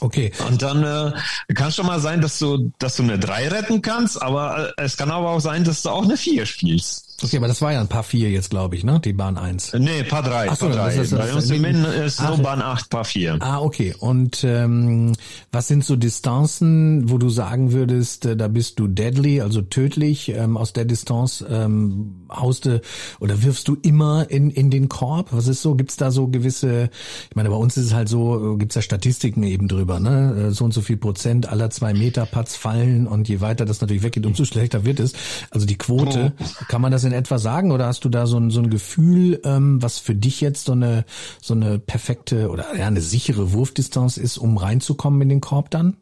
Okay. 0.00 0.32
Und 0.48 0.62
dann 0.62 0.82
äh, 0.82 1.54
kann 1.54 1.72
schon 1.72 1.86
mal 1.86 2.00
sein, 2.00 2.20
dass 2.20 2.38
du, 2.38 2.72
dass 2.78 2.96
du 2.96 3.02
eine 3.02 3.18
3 3.18 3.48
retten 3.48 3.82
kannst, 3.82 4.20
aber 4.20 4.72
äh, 4.76 4.84
es 4.84 4.96
kann 4.96 5.10
aber 5.10 5.30
auch 5.30 5.40
sein, 5.40 5.64
dass 5.64 5.82
du 5.82 5.90
auch 5.90 6.04
eine 6.04 6.16
4 6.16 6.46
spielst. 6.46 7.05
Okay, 7.22 7.38
aber 7.38 7.48
das 7.48 7.62
war 7.62 7.72
ja 7.72 7.80
ein 7.80 7.88
paar 7.88 8.02
4 8.02 8.30
jetzt, 8.30 8.50
glaube 8.50 8.76
ich, 8.76 8.84
ne? 8.84 9.00
Die 9.00 9.14
Bahn 9.14 9.38
1. 9.38 9.72
Nee, 9.78 10.02
Paar 10.02 10.22
3. 10.22 10.50
Ach 10.50 10.56
so, 10.56 10.66
Paar 10.66 10.76
3. 10.76 10.96
Das 10.96 11.12
ist, 11.12 11.16
Bei 11.16 11.32
uns 11.32 11.50
im 11.50 11.62
Min 11.62 11.84
ist 11.84 12.20
nur 12.20 12.38
Bahn 12.38 12.60
8, 12.60 12.90
Paar 12.90 13.06
4. 13.06 13.38
Ah, 13.40 13.60
okay. 13.60 13.94
Und 13.98 14.44
ähm, 14.44 15.14
was 15.50 15.68
sind 15.68 15.82
so 15.82 15.96
Distanzen, 15.96 17.08
wo 17.08 17.16
du 17.16 17.30
sagen 17.30 17.72
würdest, 17.72 18.26
äh, 18.26 18.36
da 18.36 18.48
bist 18.48 18.78
du 18.78 18.86
deadly, 18.86 19.40
also 19.40 19.62
tödlich, 19.62 20.28
ähm, 20.28 20.58
aus 20.58 20.74
der 20.74 20.84
Distanz 20.84 21.42
ähm, 21.48 22.26
haust 22.30 22.66
du 22.66 22.82
oder 23.18 23.42
wirfst 23.42 23.66
du 23.68 23.76
immer 23.80 24.30
in, 24.30 24.50
in 24.50 24.70
den 24.70 24.90
Korb? 24.90 25.28
Was 25.30 25.48
ist 25.48 25.62
so? 25.62 25.74
Gibt's 25.74 25.96
da 25.96 26.10
so 26.10 26.28
gewisse, 26.28 26.90
ich 27.30 27.36
meine, 27.36 27.48
bei 27.48 27.56
uns 27.56 27.78
ist 27.78 27.86
es 27.86 27.94
halt 27.94 28.10
so, 28.10 28.54
äh, 28.54 28.58
gibt's 28.58 28.74
da 28.74 28.82
Statistiken 28.82 29.42
eben 29.42 29.68
drüber, 29.68 30.00
ne? 30.00 30.48
Äh, 30.48 30.50
so 30.50 30.66
und 30.66 30.74
so 30.74 30.82
viel 30.82 30.98
Prozent 30.98 31.48
aller 31.48 31.70
zwei 31.70 31.94
Meter 31.94 32.26
Putts 32.26 32.56
fallen 32.56 33.06
und 33.06 33.26
je 33.26 33.40
weiter 33.40 33.64
das 33.64 33.80
natürlich 33.80 34.02
weggeht, 34.02 34.26
umso 34.26 34.44
schlechter 34.56 34.84
wird 34.84 35.00
es. 35.00 35.14
Also 35.50 35.66
die 35.66 35.78
Quote, 35.78 36.34
oh. 36.38 36.44
kann 36.68 36.82
man 36.82 36.92
das 36.92 37.05
in 37.06 37.12
etwa 37.12 37.38
sagen 37.38 37.72
oder 37.72 37.86
hast 37.86 38.04
du 38.04 38.08
da 38.08 38.26
so 38.26 38.38
ein, 38.38 38.50
so 38.50 38.60
ein 38.60 38.70
Gefühl, 38.70 39.40
ähm, 39.44 39.82
was 39.82 39.98
für 39.98 40.14
dich 40.14 40.40
jetzt 40.40 40.66
so 40.66 40.72
eine, 40.72 41.04
so 41.40 41.54
eine 41.54 41.78
perfekte 41.78 42.50
oder 42.50 42.76
ja, 42.76 42.86
eine 42.86 43.00
sichere 43.00 43.52
Wurfdistanz 43.52 44.16
ist, 44.16 44.38
um 44.38 44.56
reinzukommen 44.56 45.22
in 45.22 45.28
den 45.28 45.40
Korb 45.40 45.70
dann? 45.70 45.96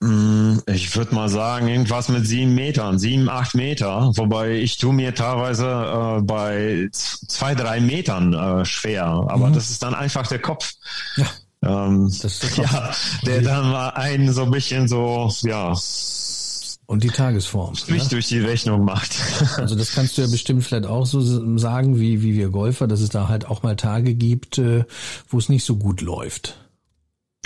Mm, 0.00 0.58
ich 0.66 0.94
würde 0.94 1.14
mal 1.14 1.28
sagen, 1.28 1.66
irgendwas 1.66 2.08
mit 2.08 2.24
sieben 2.26 2.54
Metern, 2.54 2.98
sieben, 2.98 3.28
acht 3.28 3.54
Meter. 3.54 4.12
Wobei 4.14 4.52
ich 4.52 4.78
tue 4.78 4.94
mir 4.94 5.14
teilweise 5.14 5.66
äh, 5.66 6.22
bei 6.22 6.88
zwei, 6.92 7.54
drei 7.54 7.80
Metern 7.80 8.32
äh, 8.32 8.64
schwer. 8.64 9.06
Aber 9.06 9.48
mhm. 9.48 9.54
das 9.54 9.70
ist 9.70 9.82
dann 9.82 9.94
einfach 9.94 10.26
der 10.28 10.38
Kopf. 10.38 10.74
Ja. 11.16 11.26
Ähm, 11.64 12.12
der 12.22 12.30
Kopf. 12.54 12.72
Ja, 12.72 12.92
der 13.26 13.42
dann 13.42 13.70
mal 13.72 13.88
einen 13.90 14.32
so 14.32 14.44
ein 14.44 14.52
bisschen 14.52 14.86
so, 14.86 15.32
ja, 15.42 15.74
und 16.88 17.04
die 17.04 17.10
Tagesform. 17.10 17.74
Mich 17.88 18.04
ne? 18.04 18.08
durch 18.08 18.28
die 18.28 18.40
Rechnung 18.40 18.84
macht. 18.84 19.14
Also 19.58 19.74
das 19.74 19.92
kannst 19.92 20.16
du 20.16 20.22
ja 20.22 20.28
bestimmt 20.28 20.64
vielleicht 20.64 20.86
auch 20.86 21.04
so 21.04 21.20
sagen, 21.58 22.00
wie, 22.00 22.22
wie 22.22 22.34
wir 22.34 22.48
Golfer, 22.48 22.86
dass 22.86 23.00
es 23.00 23.10
da 23.10 23.28
halt 23.28 23.46
auch 23.46 23.62
mal 23.62 23.76
Tage 23.76 24.14
gibt, 24.14 24.58
äh, 24.58 24.84
wo 25.28 25.38
es 25.38 25.48
nicht 25.48 25.64
so 25.64 25.76
gut 25.76 26.00
läuft. 26.00 26.56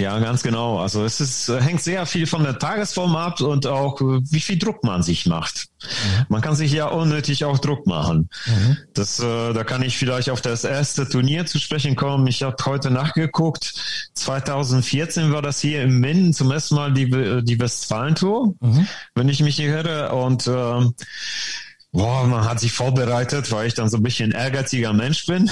Ja, 0.01 0.19
ganz 0.21 0.43
genau. 0.43 0.79
Also 0.79 1.05
es 1.05 1.21
ist, 1.21 1.49
hängt 1.49 1.83
sehr 1.83 2.07
viel 2.07 2.27
von 2.27 2.43
der 2.45 2.59
Tagesform 2.59 3.15
ab 3.15 3.43
und 3.43 3.67
auch 3.67 4.01
wie 4.01 4.41
viel 4.41 4.59
Druck 4.59 4.85
man 4.85 5.03
sich 5.03 5.27
macht. 5.27 5.67
Mhm. 5.83 6.27
Man 6.31 6.41
kann 6.41 6.57
sich 6.57 6.73
ja 6.73 6.87
unnötig 6.87 7.45
auch 7.45 7.59
Druck 7.59 7.87
machen. 7.87 8.31
Mhm. 8.47 8.79
Das, 8.95 9.21
äh, 9.21 9.53
da 9.53 9.65
kann 9.65 9.83
ich 9.83 9.99
vielleicht 9.99 10.31
auf 10.31 10.41
das 10.41 10.65
erste 10.65 11.07
Turnier 11.07 11.45
zu 11.45 11.59
sprechen 11.59 11.95
kommen. 11.95 12.27
Ich 12.27 12.43
habe 12.43 12.57
heute 12.65 12.91
nachgeguckt. 12.91 13.75
2014 14.15 15.31
war 15.31 15.43
das 15.43 15.61
hier 15.61 15.83
im 15.83 16.01
Minden 16.01 16.33
zum 16.33 16.51
ersten 16.51 16.75
Mal 16.75 16.95
die, 16.95 17.11
äh, 17.11 17.43
die 17.43 17.61
Westfalen-Tour, 17.61 18.55
mhm. 18.61 18.89
wenn 19.15 19.29
ich 19.29 19.41
mich 19.41 19.61
irre. 19.61 20.13
Und 20.13 20.47
äh, 20.47 20.89
Boah, 21.95 22.27
man 22.27 22.47
hat 22.47 22.59
sich 22.59 22.73
vorbereitet, 22.73 23.53
weil 23.53 23.67
ich 23.67 23.75
dann 23.75 23.91
so 23.91 23.99
ein 23.99 24.03
bisschen 24.03 24.31
ehrgeiziger 24.31 24.95
Mensch 24.95 25.27
bin. 25.27 25.51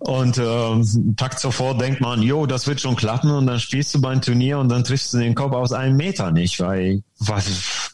Und 0.00 0.36
ähm, 0.38 1.14
Tag 1.16 1.38
zuvor 1.38 1.78
denkt 1.78 2.00
man, 2.00 2.20
jo, 2.20 2.46
das 2.46 2.66
wird 2.66 2.80
schon 2.80 2.96
klappen 2.96 3.30
und 3.30 3.46
dann 3.46 3.60
spielst 3.60 3.94
du 3.94 4.00
beim 4.00 4.20
Turnier 4.20 4.58
und 4.58 4.68
dann 4.68 4.82
triffst 4.82 5.14
du 5.14 5.18
den 5.18 5.36
Kopf 5.36 5.52
aus 5.52 5.72
einem 5.72 5.96
Meter 5.96 6.32
nicht, 6.32 6.58
weil 6.58 7.04
was, 7.28 7.46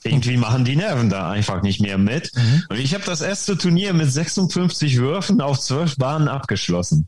irgendwie 0.05 0.37
machen 0.37 0.65
die 0.65 0.77
Nerven 0.77 1.11
da 1.11 1.31
einfach 1.31 1.63
nicht 1.63 1.81
mehr 1.81 1.99
mit. 1.99 2.33
Mhm. 2.35 2.65
Und 2.69 2.79
ich 2.79 2.95
habe 2.95 3.05
das 3.05 3.21
erste 3.21 3.57
Turnier 3.57 3.93
mit 3.93 4.11
56 4.11 4.99
Würfen 4.99 5.41
auf 5.41 5.61
zwölf 5.61 5.97
Bahnen 5.97 6.29
abgeschlossen. 6.29 7.07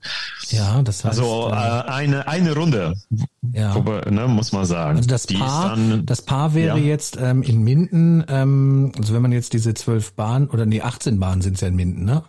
Ja, 0.49 0.83
das 0.83 1.05
heißt, 1.05 1.19
also 1.19 1.49
äh, 1.51 1.55
eine 1.55 2.29
eine 2.29 2.55
Runde. 2.55 2.95
Ja. 3.53 3.75
Ne, 4.11 4.29
muss 4.29 4.53
man 4.53 4.65
sagen. 4.65 4.99
Also 4.99 5.09
das 5.09 5.27
Paar, 5.27 5.71
dann, 5.71 6.07
das 6.07 6.23
Paar 6.23 6.55
wäre 6.55 6.79
ja. 6.79 6.85
jetzt 6.85 7.17
ähm, 7.21 7.43
in 7.43 7.63
Minden, 7.63 8.25
ähm, 8.29 8.93
also 8.99 9.15
wenn 9.15 9.23
man 9.23 9.33
jetzt 9.33 9.53
diese 9.53 9.75
zwölf 9.75 10.13
Bahnen 10.13 10.49
oder 10.49 10.67
nee 10.67 10.83
18 10.83 11.19
Bahnen 11.19 11.43
sind 11.43 11.55
es 11.55 11.61
ja 11.61 11.69
in 11.69 11.77
Minden, 11.77 12.05
ne? 12.05 12.23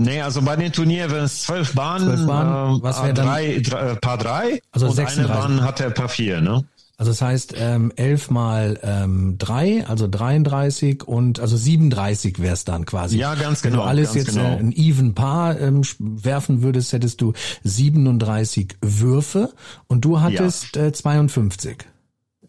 Nee, 0.00 0.22
also 0.22 0.42
bei 0.42 0.54
den 0.54 0.72
Turnieren 0.72 1.10
wären 1.10 1.24
es 1.24 1.42
zwölf 1.42 1.74
Bahnen, 1.74 2.06
zwölf 2.06 2.26
Bahnen. 2.26 2.78
Äh, 2.78 2.82
was 2.82 3.02
wäre 3.02 3.14
dann? 3.14 3.26
Drei, 3.26 3.60
drei, 3.60 3.94
Paar 3.96 4.16
drei 4.16 4.60
also 4.70 4.86
und 4.86 4.92
36. 4.94 5.18
eine 5.18 5.40
Bahn 5.40 5.64
hat 5.64 5.80
er 5.80 5.90
Paar 5.90 6.08
vier, 6.08 6.40
ne? 6.40 6.64
Also 6.98 7.12
das 7.12 7.22
heißt 7.22 7.54
ähm, 7.56 7.92
11 7.94 8.30
mal 8.30 8.80
ähm, 8.82 9.36
3, 9.38 9.86
also 9.86 10.08
33 10.08 11.04
und 11.06 11.38
also 11.38 11.56
37 11.56 12.42
wär's 12.42 12.64
dann 12.64 12.86
quasi. 12.86 13.18
Ja, 13.18 13.36
ganz 13.36 13.62
genau. 13.62 13.76
Wenn 13.78 13.84
du 13.84 13.88
alles 13.88 14.14
jetzt 14.14 14.34
genau. 14.34 14.42
äh, 14.42 14.58
ein 14.58 14.72
even 14.72 15.14
Paar 15.14 15.60
ähm, 15.60 15.82
werfen 16.00 16.62
würdest, 16.62 16.92
hättest 16.92 17.20
du 17.20 17.34
37 17.62 18.78
Würfe 18.80 19.52
und 19.86 20.04
du 20.04 20.20
hattest 20.20 20.74
ja. 20.74 20.86
äh, 20.86 20.92
52. 20.92 21.86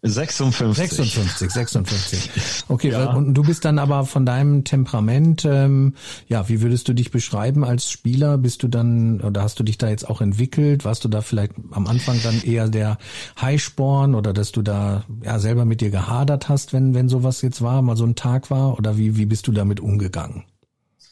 56. 0.02 0.90
56, 0.90 1.50
56. 1.50 2.30
Okay, 2.68 2.90
ja. 2.90 3.12
und 3.12 3.34
du 3.34 3.42
bist 3.42 3.64
dann 3.64 3.78
aber 3.78 4.06
von 4.06 4.24
deinem 4.24 4.64
Temperament, 4.64 5.44
ähm, 5.44 5.94
ja, 6.26 6.48
wie 6.48 6.62
würdest 6.62 6.88
du 6.88 6.94
dich 6.94 7.10
beschreiben 7.10 7.64
als 7.64 7.90
Spieler? 7.90 8.38
Bist 8.38 8.62
du 8.62 8.68
dann, 8.68 9.20
oder 9.20 9.42
hast 9.42 9.58
du 9.58 9.62
dich 9.62 9.76
da 9.76 9.88
jetzt 9.88 10.08
auch 10.08 10.22
entwickelt? 10.22 10.84
Warst 10.84 11.04
du 11.04 11.08
da 11.08 11.20
vielleicht 11.20 11.52
am 11.72 11.86
Anfang 11.86 12.18
dann 12.22 12.42
eher 12.42 12.68
der 12.68 12.96
Highsporn 13.40 14.14
oder 14.14 14.32
dass 14.32 14.52
du 14.52 14.62
da 14.62 15.04
ja 15.22 15.38
selber 15.38 15.66
mit 15.66 15.82
dir 15.82 15.90
gehadert 15.90 16.48
hast, 16.48 16.72
wenn, 16.72 16.94
wenn 16.94 17.08
sowas 17.08 17.42
jetzt 17.42 17.60
war, 17.60 17.82
mal 17.82 17.96
so 17.96 18.04
ein 18.04 18.14
Tag 18.14 18.50
war? 18.50 18.78
Oder 18.78 18.96
wie, 18.96 19.16
wie 19.16 19.26
bist 19.26 19.48
du 19.48 19.52
damit 19.52 19.80
umgegangen? 19.80 20.44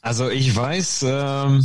Also 0.01 0.31
ich 0.31 0.55
weiß, 0.55 1.05
ähm, 1.07 1.63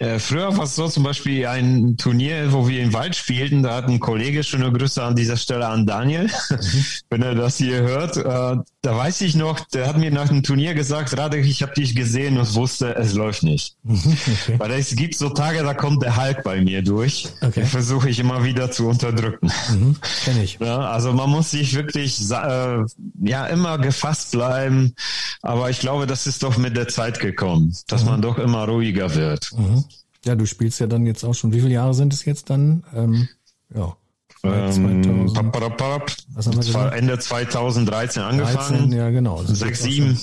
äh, 0.00 0.18
früher 0.18 0.56
war 0.56 0.64
es 0.64 0.76
so 0.76 0.88
zum 0.88 1.02
Beispiel 1.02 1.46
ein 1.46 1.98
Turnier, 1.98 2.52
wo 2.52 2.66
wir 2.66 2.82
im 2.82 2.94
Wald 2.94 3.14
spielten, 3.14 3.62
da 3.62 3.74
hat 3.74 3.86
ein 3.86 4.00
Kollege, 4.00 4.42
schöne 4.42 4.72
Grüße 4.72 5.02
an 5.02 5.14
dieser 5.14 5.36
Stelle 5.36 5.66
an 5.66 5.84
Daniel, 5.84 6.30
wenn 7.10 7.20
er 7.20 7.34
das 7.34 7.58
hier 7.58 7.82
hört, 7.82 8.16
äh, 8.16 8.56
da 8.82 8.96
weiß 8.96 9.20
ich 9.20 9.34
noch, 9.34 9.60
der 9.60 9.86
hat 9.86 9.98
mir 9.98 10.10
nach 10.10 10.28
dem 10.28 10.42
Turnier 10.42 10.72
gesagt, 10.72 11.16
Radek, 11.16 11.44
ich 11.44 11.62
habe 11.62 11.74
dich 11.74 11.94
gesehen 11.94 12.38
und 12.38 12.54
wusste, 12.54 12.96
es 12.96 13.14
läuft 13.14 13.42
nicht. 13.42 13.76
Okay. 14.30 14.58
Weil 14.58 14.72
es 14.72 14.94
gibt 14.94 15.16
so 15.16 15.30
Tage, 15.30 15.62
da 15.62 15.74
kommt 15.74 16.02
der 16.02 16.16
Hulk 16.16 16.44
bei 16.44 16.60
mir 16.60 16.82
durch, 16.82 17.28
okay. 17.40 17.60
den 17.60 17.66
versuche 17.66 18.08
ich 18.08 18.18
immer 18.18 18.44
wieder 18.44 18.70
zu 18.70 18.86
unterdrücken. 18.88 19.50
Mhm, 19.70 19.96
kenn 20.24 20.40
ich. 20.40 20.58
Ja, 20.60 20.78
also 20.78 21.12
man 21.12 21.30
muss 21.30 21.50
sich 21.50 21.74
wirklich 21.74 22.20
äh, 22.30 22.84
ja 23.22 23.46
immer 23.46 23.78
gefasst 23.78 24.32
bleiben, 24.32 24.94
aber 25.42 25.70
ich 25.70 25.80
glaube, 25.80 26.06
das 26.06 26.26
ist 26.26 26.42
doch 26.42 26.56
mit 26.58 26.76
der 26.76 26.88
Zeit 26.88 27.20
gekommen, 27.20 27.74
dass 27.88 28.04
mhm. 28.04 28.10
man 28.10 28.22
doch 28.22 28.38
immer 28.38 28.66
ruhiger 28.66 29.14
wird. 29.14 29.50
Mhm. 29.56 29.84
Ja, 30.24 30.34
du 30.34 30.46
spielst 30.46 30.80
ja 30.80 30.86
dann 30.86 31.06
jetzt 31.06 31.24
auch 31.24 31.34
schon. 31.34 31.52
Wie 31.52 31.60
viele 31.60 31.74
Jahre 31.74 31.94
sind 31.94 32.12
es 32.12 32.24
jetzt 32.24 32.50
dann? 32.50 32.84
Ähm, 32.94 33.28
ja. 33.74 33.96
Ähm, 34.42 35.28
2000, 35.32 36.94
Ende 36.94 37.18
2013 37.18 38.22
angefangen. 38.22 38.90
13, 38.90 38.92
ja, 38.92 39.10
genau. 39.10 39.42
Sechs, 39.44 39.82
sieben. 39.82 40.18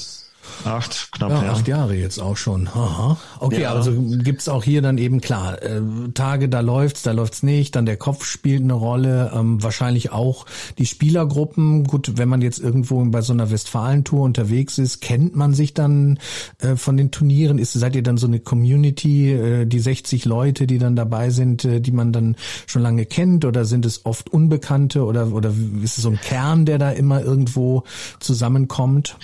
Acht, 0.66 1.12
knapp, 1.12 1.32
ja, 1.32 1.43
ja. 1.43 1.52
Acht 1.52 1.68
Jahre 1.68 1.95
jetzt 1.95 2.20
auch 2.20 2.38
schon. 2.38 2.68
Aha. 2.68 3.18
Okay, 3.39 3.62
ja. 3.62 3.74
also 3.74 3.91
gibt's 3.93 4.50
auch 4.50 4.64
hier 4.64 4.82
dann 4.82 4.98
eben 4.98 5.22
klar, 5.22 5.62
äh, 5.62 5.82
Tage, 6.14 6.50
da 6.50 6.60
läuft's, 6.62 7.04
da 7.04 7.12
läuft's 7.12 7.43
nicht, 7.43 7.76
dann 7.76 7.86
der 7.86 7.98
Kopf 7.98 8.26
spielt 8.26 8.64
eine 8.64 8.74
Rolle, 8.74 9.32
ähm, 9.34 9.62
wahrscheinlich 9.62 10.12
auch 10.12 10.45
die 10.78 10.86
Spielergruppen. 10.86 11.84
Gut, 11.84 12.18
wenn 12.18 12.30
man 12.30 12.41
jetzt 12.41 12.60
irgendwo 12.60 13.04
bei 13.06 13.22
so 13.22 13.34
einer 13.34 13.52
Westfalentour 13.52 14.24
unterwegs 14.24 14.78
ist, 14.78 15.02
kennt 15.02 15.36
man 15.36 15.54
sich 15.54 15.74
dann 15.74 16.20
äh, 16.60 16.76
von 16.76 16.98
den 16.98 17.12
Turnieren? 17.12 17.60
Ist, 17.60 17.74
seid 17.74 17.95
ihr 17.95 18.04
dann 18.04 18.18
so 18.18 18.28
eine 18.28 18.39
Community, 18.39 19.32
äh, 19.32 19.66
die 19.66 19.80
60 19.80 20.26
Leute, 20.26 20.68
die 20.68 20.80
dann 20.80 20.95
dabei 20.95 21.30
sind, 21.30 21.66
äh, 21.66 21.80
die 21.80 21.91
man 21.91 22.12
dann 22.12 22.36
schon 22.66 22.82
lange 22.82 23.06
kennt 23.06 23.45
oder 23.45 23.66
sind 23.66 23.86
es 23.86 24.06
oft 24.06 24.30
Unbekannte 24.30 25.04
oder, 25.04 25.32
oder 25.32 25.54
ist 25.84 25.98
es 25.98 26.04
so 26.04 26.10
ein 26.10 26.20
Kern, 26.22 26.66
der 26.66 26.78
da 26.78 26.91
immer 26.91 27.22
irgendwo 27.22 27.84
zusammenkommt? 28.20 29.18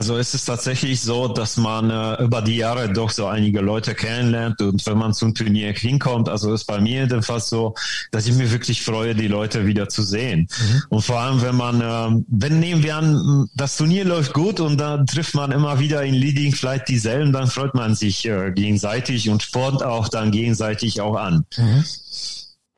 Also 0.00 0.16
es 0.16 0.32
ist 0.32 0.46
tatsächlich 0.46 1.02
so, 1.02 1.28
dass 1.28 1.58
man 1.58 1.90
äh, 1.90 2.22
über 2.22 2.40
die 2.40 2.56
Jahre 2.56 2.90
doch 2.90 3.10
so 3.10 3.26
einige 3.26 3.60
Leute 3.60 3.94
kennenlernt 3.94 4.62
und 4.62 4.86
wenn 4.86 4.96
man 4.96 5.12
zum 5.12 5.34
Turnier 5.34 5.74
hinkommt, 5.74 6.26
also 6.30 6.54
ist 6.54 6.64
bei 6.64 6.80
mir 6.80 7.00
jedenfalls 7.00 7.50
so, 7.50 7.74
dass 8.10 8.26
ich 8.26 8.34
mir 8.34 8.50
wirklich 8.50 8.82
freue, 8.82 9.14
die 9.14 9.28
Leute 9.28 9.66
wieder 9.66 9.90
zu 9.90 10.02
sehen. 10.02 10.48
Mhm. 10.58 10.82
Und 10.88 11.02
vor 11.02 11.20
allem, 11.20 11.42
wenn 11.42 11.54
man, 11.54 11.82
äh, 11.82 12.22
wenn 12.28 12.60
nehmen 12.60 12.82
wir 12.82 12.96
an, 12.96 13.50
das 13.54 13.76
Turnier 13.76 14.06
läuft 14.06 14.32
gut 14.32 14.58
und 14.58 14.78
dann 14.78 15.04
trifft 15.04 15.34
man 15.34 15.52
immer 15.52 15.80
wieder 15.80 16.02
in 16.02 16.14
Leading 16.14 16.54
vielleicht 16.54 16.88
dieselben, 16.88 17.34
dann 17.34 17.48
freut 17.48 17.74
man 17.74 17.94
sich 17.94 18.24
äh, 18.24 18.52
gegenseitig 18.52 19.28
und 19.28 19.42
spornt 19.42 19.82
auch 19.82 20.08
dann 20.08 20.30
gegenseitig 20.30 21.02
auch 21.02 21.16
an. 21.16 21.44
Mhm. 21.58 21.84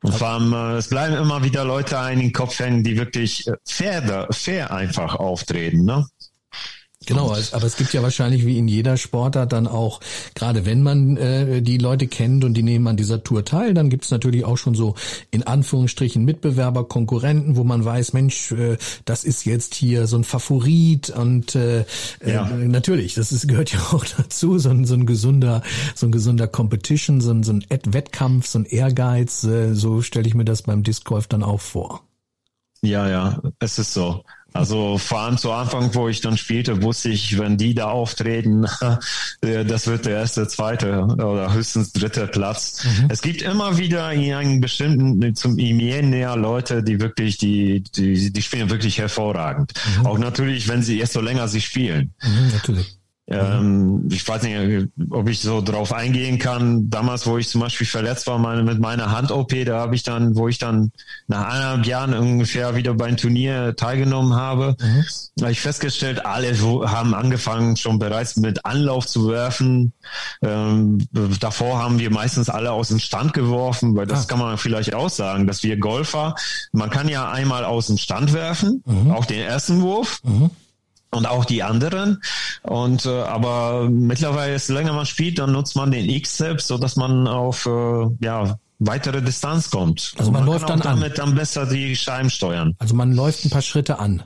Und 0.02 0.14
vor 0.16 0.26
allem, 0.26 0.52
äh, 0.52 0.78
es 0.78 0.88
bleiben 0.88 1.14
immer 1.14 1.44
wieder 1.44 1.64
Leute 1.64 2.00
ein 2.00 2.18
den 2.18 2.32
Kopf 2.32 2.58
hängen, 2.58 2.82
die 2.82 2.96
wirklich 2.96 3.46
äh, 3.46 3.52
fair, 3.64 4.26
fair 4.32 4.72
einfach 4.72 5.14
auftreten. 5.14 5.84
Ne? 5.84 6.04
Genau, 7.06 7.30
aber 7.30 7.64
es 7.64 7.76
gibt 7.76 7.92
ja 7.92 8.02
wahrscheinlich 8.02 8.46
wie 8.46 8.58
in 8.58 8.68
jeder 8.68 8.96
Sportart 8.96 9.52
dann 9.52 9.66
auch, 9.66 10.00
gerade 10.34 10.64
wenn 10.66 10.82
man 10.82 11.16
äh, 11.16 11.62
die 11.62 11.78
Leute 11.78 12.06
kennt 12.06 12.44
und 12.44 12.54
die 12.54 12.62
nehmen 12.62 12.86
an 12.86 12.96
dieser 12.96 13.22
Tour 13.22 13.44
teil, 13.44 13.74
dann 13.74 13.90
gibt 13.90 14.04
es 14.04 14.10
natürlich 14.10 14.44
auch 14.44 14.56
schon 14.56 14.74
so 14.74 14.94
in 15.30 15.42
Anführungsstrichen 15.42 16.24
Mitbewerber, 16.24 16.84
Konkurrenten, 16.84 17.56
wo 17.56 17.64
man 17.64 17.84
weiß, 17.84 18.12
Mensch, 18.12 18.52
äh, 18.52 18.76
das 19.04 19.24
ist 19.24 19.44
jetzt 19.44 19.74
hier 19.74 20.06
so 20.06 20.16
ein 20.16 20.24
Favorit 20.24 21.10
und 21.10 21.54
äh, 21.54 21.80
äh 21.80 21.84
ja. 22.24 22.48
äh, 22.48 22.68
natürlich, 22.68 23.14
das 23.14 23.32
ist, 23.32 23.48
gehört 23.48 23.72
ja 23.72 23.80
auch 23.92 24.04
dazu, 24.04 24.58
so 24.58 24.70
ein, 24.70 24.84
so 24.84 24.94
ein 24.94 25.06
gesunder, 25.06 25.62
so 25.94 26.06
ein 26.06 26.12
gesunder 26.12 26.46
Competition, 26.46 27.20
so 27.20 27.32
ein, 27.32 27.42
so 27.42 27.52
ein 27.52 27.64
Wettkampf, 27.68 28.46
so 28.46 28.60
ein 28.60 28.64
Ehrgeiz, 28.64 29.44
äh, 29.44 29.74
so 29.74 30.02
stelle 30.02 30.28
ich 30.28 30.34
mir 30.34 30.44
das 30.44 30.62
beim 30.62 30.82
Disc 30.82 31.04
Golf 31.04 31.26
dann 31.26 31.42
auch 31.42 31.60
vor. 31.60 32.02
Ja, 32.82 33.08
ja, 33.08 33.40
es 33.60 33.78
ist 33.78 33.94
so. 33.94 34.24
Also 34.52 34.98
vor 34.98 35.20
allem 35.20 35.38
zu 35.38 35.50
Anfang, 35.52 35.94
wo 35.94 36.08
ich 36.08 36.20
dann 36.20 36.36
spielte, 36.36 36.82
wusste 36.82 37.08
ich, 37.08 37.38
wenn 37.38 37.56
die 37.56 37.74
da 37.74 37.90
auftreten, 37.90 38.66
das 39.40 39.86
wird 39.86 40.06
der 40.06 40.18
erste, 40.18 40.46
zweite 40.46 41.02
oder 41.02 41.52
höchstens 41.52 41.92
dritte 41.92 42.26
Platz. 42.26 42.84
Mhm. 42.84 43.08
Es 43.08 43.22
gibt 43.22 43.42
immer 43.42 43.78
wieder 43.78 44.12
in 44.12 44.34
einem 44.34 44.60
bestimmten, 44.60 45.34
zum 45.34 45.54
näher 45.54 46.36
Leute, 46.36 46.82
die 46.82 47.00
wirklich, 47.00 47.38
die, 47.38 47.82
die, 47.82 48.32
die 48.32 48.42
spielen 48.42 48.70
wirklich 48.70 48.98
hervorragend. 48.98 49.72
Mhm. 49.98 50.06
Auch 50.06 50.18
natürlich, 50.18 50.68
wenn 50.68 50.82
sie 50.82 50.98
erst 50.98 51.14
so 51.14 51.20
länger 51.20 51.48
sie 51.48 51.60
spielen. 51.60 52.14
Mhm, 52.22 52.48
natürlich. 52.52 53.01
Ähm, 53.32 54.08
ich 54.10 54.26
weiß 54.26 54.42
nicht, 54.42 54.88
ob 55.10 55.28
ich 55.28 55.40
so 55.40 55.60
drauf 55.60 55.92
eingehen 55.92 56.38
kann. 56.38 56.90
Damals, 56.90 57.26
wo 57.26 57.38
ich 57.38 57.48
zum 57.48 57.60
Beispiel 57.60 57.86
verletzt 57.86 58.26
war 58.26 58.38
meine, 58.38 58.62
mit 58.62 58.78
meiner 58.78 59.10
Hand-OP, 59.10 59.52
da 59.64 59.80
habe 59.80 59.94
ich 59.94 60.02
dann, 60.02 60.36
wo 60.36 60.48
ich 60.48 60.58
dann 60.58 60.92
nach 61.28 61.46
eineinhalb 61.46 61.86
Jahren 61.86 62.14
ungefähr 62.14 62.76
wieder 62.76 62.94
beim 62.94 63.16
Turnier 63.16 63.74
teilgenommen 63.76 64.34
habe, 64.34 64.76
mhm. 64.80 65.04
habe 65.40 65.52
ich 65.52 65.60
festgestellt, 65.60 66.24
alle 66.24 66.52
haben 66.52 67.14
angefangen 67.14 67.76
schon 67.76 67.98
bereits 67.98 68.36
mit 68.36 68.64
Anlauf 68.64 69.06
zu 69.06 69.28
werfen. 69.28 69.92
Ähm, 70.42 71.06
davor 71.40 71.78
haben 71.78 71.98
wir 71.98 72.10
meistens 72.10 72.48
alle 72.48 72.72
aus 72.72 72.88
dem 72.88 72.98
Stand 72.98 73.32
geworfen, 73.32 73.96
weil 73.96 74.06
das 74.06 74.24
ah. 74.24 74.28
kann 74.28 74.38
man 74.38 74.58
vielleicht 74.58 74.94
auch 74.94 75.10
sagen, 75.10 75.46
dass 75.46 75.62
wir 75.62 75.78
Golfer, 75.78 76.34
man 76.72 76.90
kann 76.90 77.08
ja 77.08 77.30
einmal 77.30 77.64
aus 77.64 77.86
dem 77.86 77.96
Stand 77.96 78.32
werfen, 78.32 78.82
mhm. 78.84 79.10
auch 79.10 79.24
den 79.24 79.40
ersten 79.40 79.80
Wurf. 79.80 80.20
Mhm 80.24 80.50
und 81.12 81.26
auch 81.26 81.44
die 81.44 81.62
anderen. 81.62 82.22
Und 82.62 83.06
äh, 83.06 83.22
aber 83.22 83.88
mittlerweile, 83.88 84.56
je 84.56 84.74
länger 84.74 84.92
man 84.92 85.06
spielt, 85.06 85.38
dann 85.38 85.52
nutzt 85.52 85.76
man 85.76 85.90
den 85.90 86.08
X-Step, 86.08 86.60
so 86.60 86.78
dass 86.78 86.96
man 86.96 87.28
auf 87.28 87.66
äh, 87.66 88.06
ja 88.20 88.56
weitere 88.78 89.22
Distanz 89.22 89.70
kommt. 89.70 90.14
Also 90.18 90.32
man, 90.32 90.44
man 90.44 90.54
läuft 90.54 90.68
dann 90.68 90.80
damit 90.80 91.20
an. 91.20 91.26
dann 91.26 91.34
besser 91.36 91.66
die 91.66 91.94
Scheiben 91.94 92.30
steuern. 92.30 92.74
Also 92.78 92.94
man 92.94 93.12
läuft 93.12 93.44
ein 93.44 93.50
paar 93.50 93.62
Schritte 93.62 93.98
an. 93.98 94.22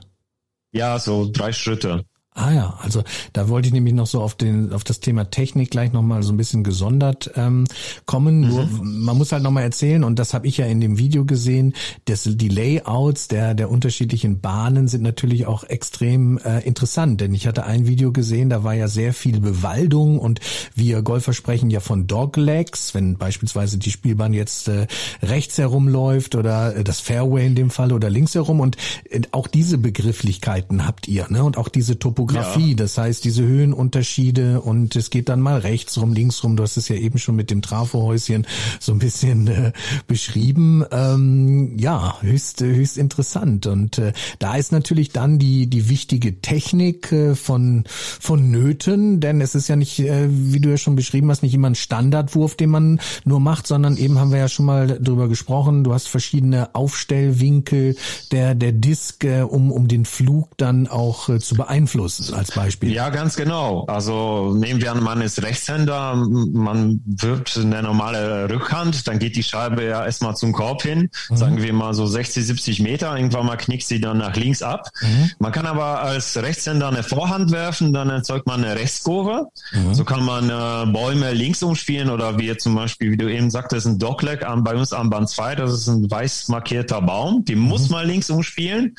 Ja, 0.71 0.99
so 0.99 1.29
drei 1.31 1.53
Schritte. 1.53 2.05
Ah 2.37 2.53
ja, 2.53 2.77
also 2.83 3.03
da 3.33 3.49
wollte 3.49 3.67
ich 3.67 3.73
nämlich 3.73 3.95
noch 3.95 4.05
so 4.05 4.21
auf 4.21 4.35
den 4.35 4.71
auf 4.71 4.83
das 4.83 4.99
Thema 4.99 5.31
Technik 5.31 5.71
gleich 5.71 5.91
nochmal 5.91 6.21
so 6.21 6.31
ein 6.31 6.37
bisschen 6.37 6.63
gesondert 6.63 7.31
ähm, 7.35 7.65
kommen. 8.05 8.41
Mhm. 8.41 8.47
Nur 8.47 8.69
man 8.83 9.17
muss 9.17 9.31
halt 9.31 9.41
nochmal 9.41 9.63
erzählen 9.63 10.03
und 10.03 10.19
das 10.19 10.35
habe 10.35 10.45
ich 10.45 10.57
ja 10.57 10.67
in 10.67 10.79
dem 10.79 10.99
Video 10.99 11.25
gesehen. 11.25 11.73
Dass 12.05 12.29
die 12.31 12.47
Layouts 12.47 13.27
der 13.27 13.55
der 13.55 13.71
unterschiedlichen 13.71 14.39
Bahnen 14.39 14.87
sind 14.87 15.01
natürlich 15.01 15.47
auch 15.47 15.63
extrem 15.63 16.37
äh, 16.37 16.59
interessant, 16.59 17.21
denn 17.21 17.33
ich 17.33 17.47
hatte 17.47 17.65
ein 17.65 17.87
Video 17.87 18.11
gesehen, 18.11 18.51
da 18.51 18.63
war 18.63 18.75
ja 18.75 18.87
sehr 18.87 19.13
viel 19.13 19.39
Bewaldung 19.39 20.19
und 20.19 20.39
wir 20.75 21.01
Golfer 21.01 21.33
sprechen 21.33 21.71
ja 21.71 21.79
von 21.79 22.05
Doglegs, 22.05 22.93
wenn 22.93 23.17
beispielsweise 23.17 23.79
die 23.79 23.89
Spielbahn 23.89 24.33
jetzt 24.33 24.67
äh, 24.67 24.85
rechts 25.23 25.57
herumläuft 25.57 26.35
oder 26.35 26.75
äh, 26.75 26.83
das 26.83 26.99
Fairway 26.99 27.47
in 27.47 27.55
dem 27.55 27.71
Fall 27.71 27.91
oder 27.91 28.11
links 28.11 28.35
herum 28.35 28.59
und 28.59 28.77
äh, 29.09 29.21
auch 29.31 29.47
diese 29.47 29.79
Begrifflichkeiten 29.79 30.85
habt 30.85 31.07
ihr, 31.07 31.25
ne? 31.29 31.43
Und 31.43 31.57
auch 31.57 31.69
diese 31.69 31.97
Topografie 31.97 32.26
Topografie, 32.27 32.69
ja. 32.69 32.75
das 32.75 32.97
heißt 32.97 33.23
diese 33.23 33.43
Höhenunterschiede 33.43 34.61
und 34.61 34.95
es 34.95 35.09
geht 35.09 35.29
dann 35.29 35.41
mal 35.41 35.59
rechts 35.59 35.97
rum, 35.97 36.13
links 36.13 36.43
rum. 36.43 36.55
Du 36.55 36.63
hast 36.63 36.77
es 36.77 36.89
ja 36.89 36.95
eben 36.95 37.17
schon 37.19 37.35
mit 37.35 37.49
dem 37.49 37.61
Trafohäuschen 37.61 38.45
so 38.79 38.91
ein 38.91 38.99
bisschen 38.99 39.47
äh, 39.47 39.71
beschrieben. 40.07 40.83
Ähm, 40.91 41.77
ja, 41.77 42.17
höchst 42.21 42.61
höchst 42.61 42.97
interessant 42.97 43.67
und 43.67 43.97
äh, 43.97 44.13
da 44.39 44.55
ist 44.55 44.71
natürlich 44.71 45.11
dann 45.11 45.39
die 45.39 45.67
die 45.67 45.89
wichtige 45.89 46.41
Technik 46.41 47.11
äh, 47.11 47.35
von 47.35 47.85
von 47.87 48.51
Nöten, 48.51 49.19
denn 49.19 49.41
es 49.41 49.55
ist 49.55 49.67
ja 49.67 49.75
nicht, 49.75 49.99
äh, 49.99 50.27
wie 50.29 50.59
du 50.59 50.69
ja 50.69 50.77
schon 50.77 50.95
beschrieben 50.95 51.29
hast, 51.29 51.43
nicht 51.43 51.53
immer 51.53 51.69
ein 51.69 51.75
Standardwurf, 51.75 52.55
den 52.55 52.69
man 52.69 52.99
nur 53.25 53.39
macht, 53.39 53.67
sondern 53.67 53.97
eben 53.97 54.19
haben 54.19 54.31
wir 54.31 54.39
ja 54.39 54.49
schon 54.49 54.65
mal 54.65 54.99
drüber 54.99 55.27
gesprochen. 55.27 55.83
Du 55.83 55.93
hast 55.93 56.07
verschiedene 56.07 56.75
Aufstellwinkel 56.75 57.95
der 58.31 58.55
der 58.55 58.71
Disk, 58.71 59.23
äh, 59.23 59.41
um 59.41 59.71
um 59.71 59.87
den 59.87 60.05
Flug 60.05 60.57
dann 60.57 60.87
auch 60.87 61.29
äh, 61.29 61.39
zu 61.39 61.55
beeinflussen, 61.55 62.16
als 62.33 62.51
Beispiel. 62.51 62.91
Ja, 62.91 63.09
ganz 63.09 63.35
genau. 63.35 63.85
Also 63.87 64.53
nehmen 64.53 64.81
wir 64.81 64.91
an, 64.91 65.03
man 65.03 65.21
ist 65.21 65.41
Rechtshänder, 65.41 66.15
man 66.15 67.01
wirft 67.05 67.57
eine 67.57 67.81
normale 67.83 68.49
Rückhand, 68.49 69.07
dann 69.07 69.19
geht 69.19 69.35
die 69.35 69.43
Scheibe 69.43 69.83
ja 69.83 70.05
erstmal 70.05 70.35
zum 70.35 70.53
Korb 70.53 70.81
hin, 70.81 71.09
mhm. 71.29 71.37
sagen 71.37 71.61
wir 71.61 71.73
mal 71.73 71.93
so 71.93 72.05
60, 72.05 72.45
70 72.45 72.79
Meter, 72.81 73.15
irgendwann 73.15 73.45
mal 73.45 73.57
knickt 73.57 73.87
sie 73.87 73.99
dann 73.99 74.17
nach 74.17 74.35
links 74.35 74.61
ab. 74.61 74.89
Mhm. 75.01 75.31
Man 75.39 75.51
kann 75.51 75.65
aber 75.65 76.01
als 76.01 76.37
Rechtshänder 76.37 76.87
eine 76.87 77.03
Vorhand 77.03 77.51
werfen, 77.51 77.93
dann 77.93 78.09
erzeugt 78.09 78.47
man 78.47 78.63
eine 78.63 78.75
Rechtskurve. 78.75 79.47
Mhm. 79.71 79.93
So 79.93 80.03
kann 80.03 80.23
man 80.23 80.49
äh, 80.49 80.91
Bäume 80.91 81.33
links 81.33 81.63
umspielen 81.63 82.09
oder 82.09 82.37
wie 82.37 82.55
zum 82.57 82.75
Beispiel, 82.75 83.11
wie 83.11 83.17
du 83.17 83.31
eben 83.31 83.49
sagtest, 83.49 83.87
ein 83.87 83.99
Dogleg 83.99 84.45
an, 84.45 84.63
bei 84.63 84.75
uns 84.75 84.93
am 84.93 85.09
Band 85.09 85.29
2, 85.29 85.55
das 85.55 85.73
ist 85.73 85.87
ein 85.87 86.09
weiß 86.09 86.49
markierter 86.49 87.01
Baum, 87.01 87.45
den 87.45 87.59
muss 87.59 87.89
mhm. 87.89 87.95
man 87.95 88.07
links 88.07 88.29
umspielen. 88.29 88.95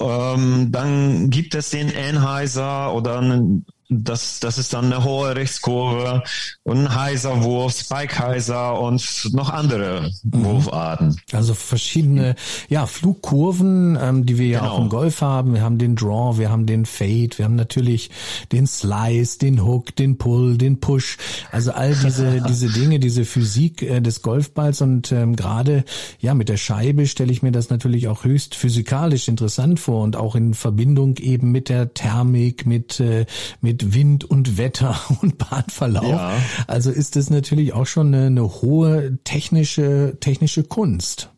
Ähm, 0.00 0.70
dann 0.72 1.30
gibt 1.30 1.54
es 1.54 1.70
den 1.70 1.92
Anheuser 1.94 2.94
oder 2.94 3.18
einen 3.18 3.66
das, 4.00 4.40
das 4.40 4.58
ist 4.58 4.72
dann 4.72 4.86
eine 4.86 5.04
hohe 5.04 5.34
Rechtskurve 5.34 6.22
und 6.64 6.78
ein 6.78 6.94
heiser 6.94 7.42
Wurf, 7.42 7.72
Spike 7.72 8.18
heiser 8.18 8.80
und 8.80 9.30
noch 9.32 9.50
andere 9.50 10.10
mhm. 10.22 10.44
Wurfarten. 10.44 11.20
Also 11.32 11.54
verschiedene, 11.54 12.34
ja, 12.68 12.86
Flugkurven, 12.86 13.98
ähm, 14.00 14.26
die 14.26 14.38
wir 14.38 14.46
ja 14.46 14.60
genau. 14.60 14.72
auch 14.72 14.78
im 14.80 14.88
Golf 14.88 15.20
haben. 15.20 15.54
Wir 15.54 15.62
haben 15.62 15.78
den 15.78 15.96
Draw, 15.96 16.38
wir 16.38 16.50
haben 16.50 16.66
den 16.66 16.86
Fade, 16.86 17.30
wir 17.36 17.44
haben 17.44 17.56
natürlich 17.56 18.10
den 18.50 18.66
Slice, 18.66 19.38
den 19.38 19.64
Hook, 19.64 19.94
den 19.96 20.18
Pull, 20.18 20.58
den 20.58 20.80
Push. 20.80 21.18
Also 21.50 21.72
all 21.72 21.94
diese, 21.94 22.40
diese 22.48 22.68
Dinge, 22.68 22.98
diese 22.98 23.24
Physik 23.24 23.82
äh, 23.82 24.00
des 24.00 24.22
Golfballs 24.22 24.80
und 24.80 25.12
ähm, 25.12 25.36
gerade, 25.36 25.84
ja, 26.20 26.34
mit 26.34 26.48
der 26.48 26.56
Scheibe 26.56 27.06
stelle 27.06 27.32
ich 27.32 27.42
mir 27.42 27.52
das 27.52 27.70
natürlich 27.70 28.08
auch 28.08 28.24
höchst 28.24 28.54
physikalisch 28.54 29.28
interessant 29.28 29.80
vor 29.80 30.02
und 30.02 30.16
auch 30.16 30.34
in 30.34 30.54
Verbindung 30.54 31.16
eben 31.18 31.52
mit 31.52 31.68
der 31.68 31.94
Thermik, 31.94 32.66
mit, 32.66 33.00
äh, 33.00 33.26
mit 33.60 33.81
Wind 33.82 34.24
und 34.24 34.56
Wetter 34.58 34.98
und 35.22 35.38
Bahnverlauf. 35.38 36.04
Ja. 36.04 36.32
Also 36.66 36.90
ist 36.90 37.16
das 37.16 37.30
natürlich 37.30 37.72
auch 37.72 37.86
schon 37.86 38.14
eine, 38.14 38.26
eine 38.26 38.62
hohe 38.62 39.18
technische, 39.24 40.16
technische 40.20 40.64
Kunst. 40.64 41.32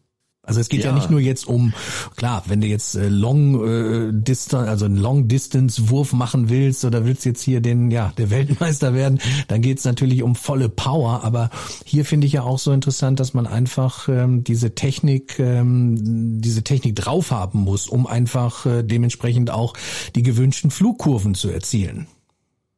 Also 0.47 0.61
es 0.61 0.68
geht 0.68 0.80
ja. 0.80 0.90
ja. 0.90 0.95
nicht 0.95 1.11
nur 1.11 1.20
jetzt 1.20 1.47
um, 1.47 1.72
klar, 2.16 2.45
wenn 2.47 2.61
du 2.61 2.66
jetzt 2.66 2.97
äh, 2.97 3.09
Long 3.09 3.64
äh, 3.64 4.12
Distance, 4.12 4.68
also 4.68 4.84
einen 4.84 4.99
Long 4.99 5.26
Distance 5.26 5.88
Wurf 5.88 6.12
machen 6.12 6.51
willst 6.51 6.84
oder 6.84 7.07
willst 7.07 7.24
jetzt 7.24 7.42
hier 7.42 7.61
den, 7.61 7.90
ja, 7.90 8.12
der 8.18 8.30
Weltmeister 8.30 8.95
werden, 8.95 9.20
dann 9.49 9.62
geht's 9.62 9.84
natürlich 9.84 10.22
um 10.22 10.34
volle 10.34 10.68
Power. 10.68 11.24
Aber 11.24 11.51
hier 11.84 12.05
finde 12.05 12.26
ich 12.26 12.34
ja 12.34 12.42
auch 12.42 12.59
so 12.59 12.72
interessant, 12.72 13.20
dass 13.20 13.32
man 13.32 13.47
einfach 13.47 14.09
ähm, 14.09 14.45
diese 14.45 14.74
Technik, 14.74 15.38
ähm, 15.38 16.40
diese 16.40 16.62
Technik 16.62 16.97
drauf 16.97 17.30
haben 17.30 17.61
muss, 17.61 17.88
um 17.88 18.07
einfach 18.07 18.66
äh, 18.66 18.82
dementsprechend 18.82 19.51
auch 19.51 19.72
die 20.14 20.22
gewünschten 20.22 20.70
Flugkurven 20.70 21.34
zu 21.34 21.49
erzielen. 21.49 22.07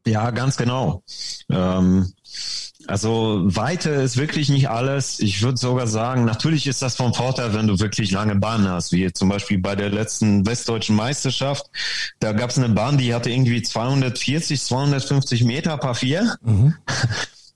Ja, 0.07 0.31
ganz 0.31 0.57
genau. 0.57 1.03
Ähm, 1.51 2.13
also 2.87 3.43
Weite 3.45 3.91
ist 3.91 4.17
wirklich 4.17 4.49
nicht 4.49 4.71
alles. 4.71 5.19
Ich 5.19 5.43
würde 5.43 5.59
sogar 5.59 5.89
sagen, 5.89 6.25
natürlich 6.25 6.67
ist 6.67 6.83
das 6.83 6.95
vom 6.95 7.13
Vorteil, 7.13 7.53
wenn 7.55 7.67
du 7.67 7.81
wirklich 7.81 8.13
lange 8.13 8.37
Bahnen 8.37 8.69
hast, 8.69 8.93
wie 8.93 9.13
zum 9.13 9.29
Beispiel 9.29 9.59
bei 9.59 9.75
der 9.75 9.91
letzten 9.91 10.47
westdeutschen 10.47 10.95
Meisterschaft. 10.95 11.67
Da 12.21 12.33
gab 12.33 12.51
es 12.51 12.59
eine 12.59 12.69
Bahn, 12.69 12.99
die 12.99 13.15
hatte 13.15 13.31
irgendwie 13.31 13.63
240, 13.63 14.63
250 14.63 15.45
Meter 15.45 15.77
Paar 15.77 15.95
vier. 15.95 16.37
Mhm. 16.43 16.75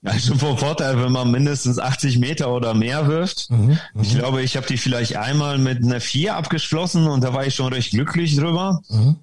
Also 0.03 0.33
vom 0.33 0.57
Vorteil, 0.57 0.99
wenn 0.99 1.11
man 1.11 1.29
mindestens 1.29 1.77
80 1.77 2.17
Meter 2.17 2.51
oder 2.51 2.73
mehr 2.73 3.07
wirft. 3.07 3.51
Mhm, 3.51 3.77
ich 4.01 4.15
mhm. 4.15 4.17
glaube, 4.17 4.41
ich 4.41 4.57
habe 4.57 4.65
die 4.65 4.77
vielleicht 4.77 5.15
einmal 5.15 5.59
mit 5.59 5.83
einer 5.83 6.01
4 6.01 6.35
abgeschlossen 6.35 7.05
und 7.05 7.23
da 7.23 7.35
war 7.35 7.45
ich 7.45 7.53
schon 7.53 7.71
recht 7.71 7.91
glücklich 7.91 8.35
drüber. 8.35 8.81
Mhm. 8.89 9.17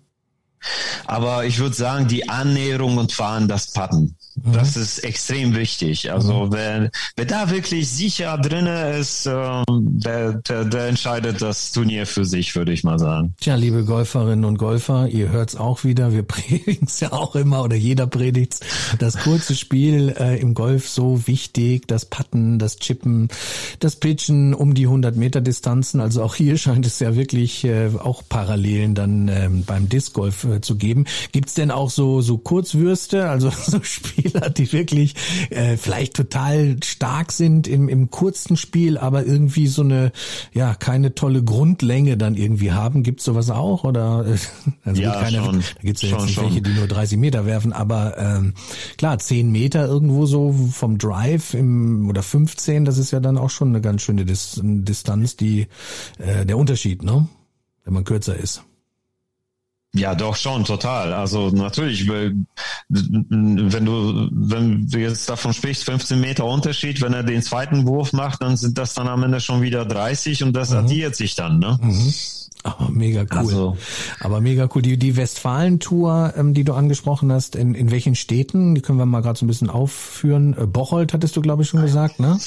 Aber 1.07 1.45
ich 1.45 1.59
würde 1.59 1.75
sagen, 1.75 2.09
die 2.09 2.29
Annäherung 2.29 2.99
und 2.99 3.13
Fahren, 3.13 3.49
das 3.49 3.73
Patten. 3.73 4.18
Mhm. 4.45 4.53
Das 4.53 4.77
ist 4.77 4.99
extrem 5.01 5.55
wichtig. 5.57 6.13
Also 6.13 6.47
mhm. 6.47 6.53
wer, 6.53 6.91
wer 7.17 7.25
da 7.25 7.51
wirklich 7.51 7.89
sicher 7.89 8.39
drinne 8.39 8.97
ist, 8.99 9.27
äh, 9.27 9.63
der, 9.69 10.35
der, 10.35 10.65
der 10.65 10.87
entscheidet 10.87 11.43
das 11.43 11.73
Turnier 11.73 12.07
für 12.07 12.25
sich, 12.25 12.55
würde 12.55 12.73
ich 12.73 12.85
mal 12.85 12.99
sagen. 12.99 13.35
Tja, 13.41 13.55
liebe 13.55 13.85
Golferinnen 13.85 14.45
und 14.45 14.59
Golfer, 14.59 15.09
ihr 15.09 15.31
hört's 15.31 15.57
auch 15.57 15.85
wieder. 15.85 16.13
Wir 16.13 16.23
predigen 16.29 16.87
es 16.87 17.01
ja 17.01 17.13
auch 17.13 17.35
immer 17.35 17.63
oder 17.63 17.77
jeder 17.77 18.07
predigt 18.07 18.61
Das 18.99 19.19
kurze 19.19 19.55
Spiel 19.55 20.15
äh, 20.19 20.39
im 20.41 20.55
Golf 20.55 20.89
so 20.89 21.27
wichtig, 21.27 21.87
das 21.87 22.05
Patten, 22.05 22.59
das 22.59 22.79
Chippen, 22.79 23.29
das 23.81 23.97
Pitchen 23.97 24.55
um 24.55 24.75
die 24.75 24.85
100 24.85 25.17
Meter 25.17 25.41
Distanzen. 25.41 26.01
Also 26.01 26.23
auch 26.23 26.35
hier 26.35 26.57
scheint 26.59 26.87
es 26.87 26.99
ja 26.99 27.17
wirklich 27.17 27.65
äh, 27.65 27.91
auch 27.99 28.23
Parallelen 28.29 28.95
dann 28.95 29.29
ähm, 29.29 29.65
beim 29.65 29.89
Disc 29.89 30.13
Golf 30.13 30.45
äh, 30.45 30.61
zu 30.61 30.77
geben. 30.77 31.07
Gibt's 31.33 31.55
denn 31.55 31.71
auch 31.71 31.91
so 31.91 32.21
so 32.21 32.39
Kurzwürste, 32.39 33.29
also 33.29 33.51
so 33.67 33.83
Spiel 33.83 34.28
Spieler, 34.29 34.51
die 34.51 34.73
wirklich 34.73 35.15
äh, 35.51 35.77
vielleicht 35.77 36.15
total 36.15 36.77
stark 36.85 37.33
sind 37.33 37.67
im, 37.69 37.89
im 37.89 38.11
kurzen 38.11 38.57
Spiel, 38.57 38.99
aber 38.99 39.25
irgendwie 39.25 39.67
so 39.67 39.83
eine, 39.83 40.13
ja, 40.53 40.75
keine 40.75 41.15
tolle 41.15 41.43
Grundlänge 41.43 42.17
dann 42.17 42.37
irgendwie 42.37 42.73
haben. 42.73 43.03
Gibt's 43.03 43.25
sowas 43.25 43.51
auch? 43.51 43.85
Oder 43.85 44.27
äh, 44.27 44.37
also 44.85 45.03
ja, 45.03 45.21
keine, 45.21 45.45
schon. 45.45 45.61
da 45.61 45.81
gibt's 45.83 46.03
ja 46.03 46.11
jetzt 46.11 46.23
nicht 46.23 46.35
schon. 46.35 46.45
welche, 46.45 46.63
die 46.63 46.73
nur 46.73 46.87
30 46.87 47.19
Meter 47.19 47.47
werfen, 47.47 47.73
aber 47.73 48.17
ähm, 48.19 48.55
klar, 48.97 49.19
10 49.19 49.51
Meter 49.51 49.87
irgendwo 49.87 50.27
so 50.27 50.53
vom 50.73 50.99
Drive 50.99 51.55
im 51.55 52.09
oder 52.09 52.23
15, 52.23 52.85
das 52.85 52.99
ist 52.99 53.11
ja 53.11 53.21
dann 53.21 53.39
auch 53.39 53.51
schon 53.51 53.69
eine 53.69 53.81
ganz 53.81 54.03
schöne 54.03 54.25
Dis 54.25 54.61
Distanz, 54.63 55.37
die 55.37 55.67
äh, 56.19 56.45
der 56.47 56.57
Unterschied, 56.59 57.03
ne? 57.03 57.29
Wenn 57.85 57.95
man 57.95 58.05
kürzer 58.05 58.37
ist. 58.37 58.63
Ja, 59.99 60.15
doch 60.15 60.37
schon, 60.37 60.65
total. 60.65 61.13
Also 61.13 61.51
natürlich, 61.51 62.09
wenn 62.09 62.47
du, 62.89 64.29
wenn 64.33 64.89
du 64.89 64.99
jetzt 64.99 65.29
davon 65.29 65.53
sprichst, 65.53 65.85
15 65.85 66.21
Meter 66.21 66.45
Unterschied, 66.45 67.03
wenn 67.03 67.13
er 67.13 67.23
den 67.23 67.43
zweiten 67.43 67.87
Wurf 67.87 68.13
macht, 68.13 68.43
dann 68.43 68.57
sind 68.57 68.79
das 68.79 68.95
dann 68.95 69.09
am 69.09 69.23
Ende 69.23 69.41
schon 69.41 69.63
wieder 69.63 69.85
30 69.85 70.43
und 70.45 70.53
das 70.53 70.71
mhm. 70.71 70.77
addiert 70.79 71.17
sich 71.17 71.35
dann, 71.35 71.59
ne? 71.59 71.79
Mhm. 71.81 72.13
Aber 72.65 72.91
mega 72.91 73.23
cool. 73.23 73.39
Also, 73.39 73.77
Aber 74.21 74.41
mega 74.41 74.69
cool. 74.75 74.83
Die, 74.83 74.97
die 74.97 75.17
Westfalen-Tour, 75.17 76.35
ähm, 76.37 76.55
die 76.55 76.65
du 76.65 76.75
angesprochen 76.75 77.33
hast, 77.33 77.57
in, 77.57 77.75
in 77.75 77.91
welchen 77.91 78.15
Städten? 78.15 78.75
Die 78.75 78.81
können 78.81 78.99
wir 78.99 79.07
mal 79.07 79.21
gerade 79.21 79.39
so 79.39 79.45
ein 79.45 79.49
bisschen 79.49 79.71
aufführen. 79.71 80.57
Äh, 80.59 80.67
Bocholt 80.67 81.13
hattest 81.13 81.37
du, 81.37 81.41
glaube 81.41 81.63
ich, 81.63 81.69
schon 81.69 81.83
gesagt, 81.83 82.19
ne? 82.19 82.39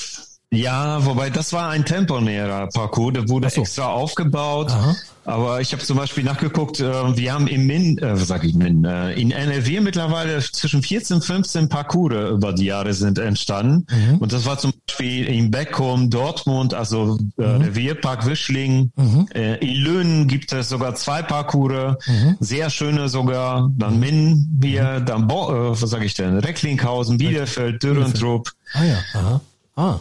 Ja, 0.54 1.06
wobei 1.06 1.30
das 1.30 1.54
war 1.54 1.70
ein 1.70 1.86
temporärer 1.86 2.68
Parcours, 2.68 3.14
der 3.14 3.30
wurde 3.30 3.50
so. 3.50 3.62
extra 3.62 3.88
aufgebaut. 3.88 4.70
Aha. 4.70 4.96
Aber 5.24 5.62
ich 5.62 5.72
habe 5.72 5.82
zum 5.82 5.98
Beispiel 5.98 6.26
nachgeguckt, 6.26 6.82
äh, 6.82 7.16
wir 7.16 7.34
haben 7.34 7.48
im 7.48 7.68
Min, 7.68 7.98
äh, 8.00 8.18
sag 8.18 8.44
ich 8.44 8.54
Min, 8.54 8.84
äh, 8.84 9.14
in 9.14 9.32
NRW 9.32 9.80
mittlerweile 9.80 10.40
zwischen 10.40 10.82
14, 10.82 11.22
15 11.22 11.70
Parcours 11.70 12.32
über 12.32 12.52
die 12.52 12.66
Jahre 12.66 12.94
sind 12.94 13.18
entstanden. 13.18 13.86
Mhm. 13.90 14.18
Und 14.18 14.34
das 14.34 14.46
war 14.46 14.58
zum 14.58 14.74
Beispiel 14.88 15.28
in 15.28 15.52
Beckum, 15.52 16.10
Dortmund, 16.10 16.74
also 16.74 17.18
äh, 17.38 17.44
mhm. 17.44 17.62
Revierpark 17.62 18.26
Wischling. 18.26 18.92
Mhm. 18.98 19.28
Äh, 19.34 19.56
in 19.60 19.76
Löhnen 19.76 20.28
gibt 20.28 20.52
es 20.52 20.68
sogar 20.68 20.96
zwei 20.96 21.22
Parcours, 21.22 21.96
mhm. 22.08 22.36
sehr 22.42 22.70
schöne 22.70 23.08
sogar. 23.08 23.70
Dann 23.78 24.00
Min 24.00 24.60
hier, 24.62 25.00
mhm. 25.00 25.06
dann 25.06 25.28
Bo 25.28 25.50
äh, 25.50 25.82
was 25.82 25.90
sage 25.90 26.06
ich 26.06 26.16
denn, 26.16 26.40
Recklinghausen, 26.40 27.18
Bielefeld, 27.18 27.82
Dürrentrupp. 27.82 28.52
Ah 28.74 28.84
ja, 28.84 28.98
aha. 29.14 29.42
Ah. 29.76 30.00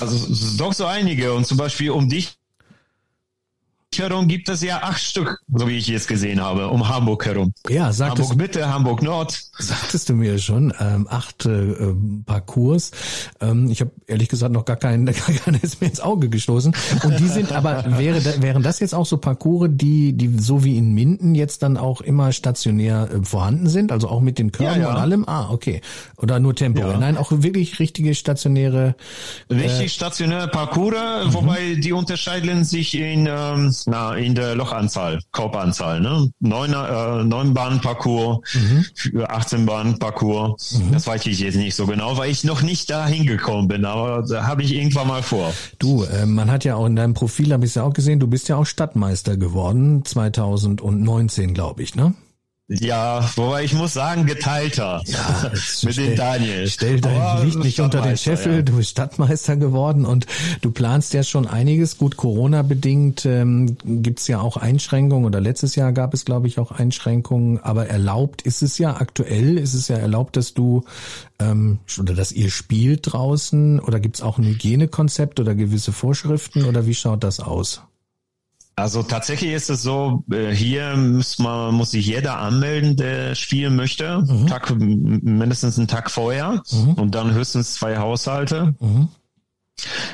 Also 0.00 0.56
doch 0.56 0.72
so 0.72 0.86
einige. 0.86 1.32
Und 1.32 1.46
zum 1.46 1.58
Beispiel 1.58 1.90
um 1.90 2.08
dich 2.08 2.37
herum 3.96 4.28
gibt 4.28 4.48
es 4.48 4.62
ja 4.62 4.82
acht 4.82 5.00
Stück, 5.00 5.40
so 5.52 5.66
wie 5.66 5.78
ich 5.78 5.88
jetzt 5.88 6.08
gesehen 6.08 6.40
habe, 6.40 6.68
um 6.68 6.88
Hamburg 6.88 7.24
herum. 7.26 7.52
Ja, 7.68 7.92
sagtest, 7.92 8.30
Hamburg 8.30 8.38
Mitte, 8.38 8.68
Hamburg 8.72 9.02
Nord. 9.02 9.40
Sagtest 9.58 10.08
du 10.08 10.14
mir 10.14 10.38
schon, 10.38 10.72
ähm, 10.78 11.06
acht 11.08 11.46
äh, 11.46 11.74
Parcours. 12.26 12.90
Ähm, 13.40 13.70
ich 13.70 13.80
habe 13.80 13.90
ehrlich 14.06 14.28
gesagt 14.28 14.52
noch 14.52 14.64
gar 14.64 14.76
keinen, 14.76 15.06
gar 15.06 15.14
keiner 15.14 15.62
ist 15.62 15.80
mir 15.80 15.88
ins 15.88 16.00
Auge 16.00 16.28
gestoßen. 16.28 16.74
Und 17.02 17.18
die 17.18 17.28
sind 17.28 17.52
aber, 17.52 17.98
wäre, 17.98 18.42
wären 18.42 18.62
das 18.62 18.80
jetzt 18.80 18.94
auch 18.94 19.06
so 19.06 19.16
Parcours, 19.16 19.70
die, 19.72 20.12
die 20.12 20.38
so 20.38 20.64
wie 20.64 20.76
in 20.76 20.92
Minden 20.92 21.34
jetzt 21.34 21.62
dann 21.62 21.76
auch 21.76 22.00
immer 22.00 22.32
stationär 22.32 23.08
äh, 23.10 23.24
vorhanden 23.24 23.68
sind, 23.68 23.90
also 23.90 24.08
auch 24.08 24.20
mit 24.20 24.38
den 24.38 24.52
Körben 24.52 24.80
ja, 24.80 24.88
ja. 24.88 24.90
und 24.90 24.96
allem? 24.96 25.24
Ah, 25.26 25.50
okay. 25.50 25.80
Oder 26.16 26.40
nur 26.40 26.54
temporär? 26.54 26.92
Ja. 26.92 26.98
Nein, 26.98 27.16
auch 27.16 27.32
wirklich 27.32 27.78
richtige 27.78 28.14
stationäre. 28.14 28.94
Äh, 29.48 29.54
Richtig 29.54 29.92
stationäre 29.92 30.48
Parcours, 30.48 31.26
mhm. 31.26 31.34
wobei 31.34 31.74
die 31.74 31.92
unterscheiden 31.92 32.64
sich 32.64 32.94
in 32.94 33.26
ähm, 33.26 33.72
na, 33.86 34.14
in 34.14 34.34
der 34.34 34.54
Lochanzahl, 34.54 35.20
Korbanzahl, 35.32 36.00
ne? 36.00 36.30
Neun, 36.40 36.72
äh, 36.72 37.24
neun 37.24 37.54
Bahn 37.54 37.80
Parcours, 37.80 38.40
mhm. 38.54 38.84
18 39.26 39.66
Bahn 39.66 39.98
Parcours. 39.98 40.78
Mhm. 40.78 40.92
Das 40.92 41.06
weiß 41.06 41.26
ich 41.26 41.40
jetzt 41.40 41.56
nicht 41.56 41.74
so 41.74 41.86
genau, 41.86 42.16
weil 42.16 42.30
ich 42.30 42.44
noch 42.44 42.62
nicht 42.62 42.90
da 42.90 43.06
hingekommen 43.06 43.68
bin, 43.68 43.84
aber 43.84 44.22
da 44.22 44.46
habe 44.46 44.62
ich 44.62 44.74
irgendwann 44.74 45.08
mal 45.08 45.22
vor. 45.22 45.52
Du, 45.78 46.04
äh, 46.04 46.26
man 46.26 46.50
hat 46.50 46.64
ja 46.64 46.76
auch 46.76 46.86
in 46.86 46.96
deinem 46.96 47.14
Profil, 47.14 47.52
habe 47.52 47.64
ich 47.64 47.74
ja 47.74 47.82
auch 47.82 47.92
gesehen, 47.92 48.20
du 48.20 48.26
bist 48.26 48.48
ja 48.48 48.56
auch 48.56 48.66
Stadtmeister 48.66 49.36
geworden, 49.36 50.04
2019, 50.04 51.54
glaube 51.54 51.82
ich, 51.82 51.94
ne? 51.94 52.14
Ja, 52.70 53.26
wobei 53.36 53.64
ich 53.64 53.72
muss 53.72 53.94
sagen, 53.94 54.26
geteilter 54.26 55.02
ja, 55.06 55.50
mit 55.84 55.96
den 55.96 56.16
Daniel. 56.16 56.68
Stell 56.68 57.00
dein 57.00 57.46
Licht 57.46 57.58
nicht 57.60 57.80
unter 57.80 58.02
den 58.02 58.18
Scheffel, 58.18 58.56
ja. 58.56 58.62
du 58.62 58.76
bist 58.76 58.90
Stadtmeister 58.90 59.56
geworden 59.56 60.04
und 60.04 60.26
du 60.60 60.70
planst 60.70 61.14
ja 61.14 61.22
schon 61.22 61.46
einiges. 61.46 61.96
Gut, 61.96 62.18
Corona-bedingt 62.18 63.24
ähm, 63.24 63.78
gibt 63.82 64.28
ja 64.28 64.40
auch 64.40 64.58
Einschränkungen 64.58 65.24
oder 65.24 65.40
letztes 65.40 65.76
Jahr 65.76 65.92
gab 65.92 66.12
es, 66.12 66.26
glaube 66.26 66.46
ich, 66.46 66.58
auch 66.58 66.70
Einschränkungen. 66.70 67.58
Aber 67.58 67.86
erlaubt 67.86 68.42
ist 68.42 68.60
es 68.60 68.76
ja 68.76 68.96
aktuell, 68.96 69.56
ist 69.56 69.72
es 69.72 69.88
ja 69.88 69.96
erlaubt, 69.96 70.36
dass 70.36 70.52
du 70.52 70.84
ähm, 71.38 71.78
oder 71.98 72.12
dass 72.12 72.32
ihr 72.32 72.50
spielt 72.50 73.12
draußen 73.12 73.80
oder 73.80 73.98
gibt 73.98 74.16
es 74.16 74.22
auch 74.22 74.36
ein 74.36 74.44
Hygienekonzept 74.44 75.40
oder 75.40 75.54
gewisse 75.54 75.92
Vorschriften 75.92 76.64
oder 76.66 76.86
wie 76.86 76.94
schaut 76.94 77.24
das 77.24 77.40
aus? 77.40 77.80
Also 78.78 79.02
tatsächlich 79.02 79.52
ist 79.52 79.70
es 79.70 79.82
so, 79.82 80.24
äh, 80.30 80.50
hier 80.50 80.96
muss 80.96 81.38
man 81.38 81.74
muss 81.74 81.90
sich 81.90 82.06
jeder 82.06 82.38
anmelden, 82.38 82.96
der 82.96 83.34
spielen 83.34 83.76
möchte, 83.76 84.20
mhm. 84.20 84.46
Tag, 84.46 84.72
mindestens 84.78 85.78
einen 85.78 85.88
Tag 85.88 86.10
vorher 86.10 86.62
mhm. 86.70 86.94
und 86.94 87.14
dann 87.14 87.32
höchstens 87.32 87.74
zwei 87.74 87.98
Haushalte. 87.98 88.74
Mhm. 88.78 89.08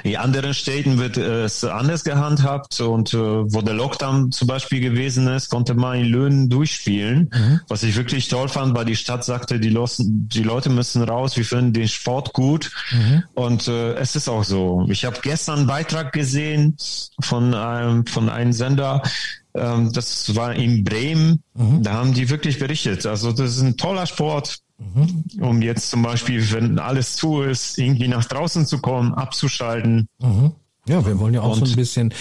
In 0.03 0.17
anderen 0.17 0.55
Städten 0.55 0.99
wird 0.99 1.17
es 1.17 1.65
anders 1.65 2.05
gehandhabt 2.05 2.81
und 2.81 3.15
äh, 3.15 3.17
wo 3.17 3.63
der 3.63 3.75
Lockdown 3.75 4.33
zum 4.33 4.49
Beispiel 4.49 4.81
gewesen 4.81 5.27
ist, 5.29 5.49
konnte 5.49 5.75
man 5.75 5.99
in 5.99 6.07
Löhnen 6.07 6.49
durchspielen. 6.51 7.31
Mhm. 7.33 7.61
Was 7.69 7.83
ich 7.83 7.97
wirklich 7.97 8.29
toll 8.29 8.49
fand, 8.49 8.77
weil 8.77 8.85
die 8.85 8.97
Stadt 8.97 9.25
sagte, 9.25 9.59
die, 9.59 9.71
Losen, 9.71 10.29
die 10.29 10.43
Leute 10.43 10.71
müssen 10.71 11.03
raus, 11.03 11.37
wir 11.37 11.45
finden 11.45 11.73
den 11.73 11.89
Sport 11.89 12.33
gut 12.33 12.71
mhm. 12.93 13.23
und 13.35 13.69
äh, 13.69 13.95
es 13.95 14.17
ist 14.17 14.29
auch 14.29 14.45
so. 14.45 14.87
Ich 14.89 15.05
habe 15.05 15.19
gestern 15.23 15.61
einen 15.61 15.67
Beitrag 15.67 16.13
gesehen 16.13 16.77
von 17.21 17.55
einem, 17.55 18.07
von 18.07 18.29
einem 18.29 18.53
Sender, 18.53 19.03
ähm, 19.55 19.93
das 19.93 20.35
war 20.35 20.55
in 20.55 20.85
Bremen, 20.85 21.43
mhm. 21.55 21.83
da 21.83 21.93
haben 21.93 22.13
die 22.13 22.29
wirklich 22.29 22.59
berichtet. 22.59 23.07
Also 23.07 23.33
das 23.33 23.57
ist 23.57 23.63
ein 23.63 23.77
toller 23.77 24.07
Sport, 24.07 24.59
Mhm. 24.95 25.25
Um 25.43 25.63
jetzt 25.63 25.91
zum 25.91 26.03
Beispiel, 26.03 26.53
wenn 26.53 26.79
alles 26.79 27.17
zu 27.17 27.43
ist, 27.43 27.79
irgendwie 27.79 28.09
nach 28.09 28.25
draußen 28.25 28.67
zu 28.67 28.81
kommen, 28.81 29.15
abzuschalten. 29.15 30.09
Mhm. 30.21 30.53
Ja, 30.87 31.07
wir 31.07 31.19
wollen 31.19 31.33
ja 31.33 31.41
auch 31.41 31.59
und 31.59 31.67
so 31.67 31.73
ein 31.73 31.77
bisschen, 31.77 32.13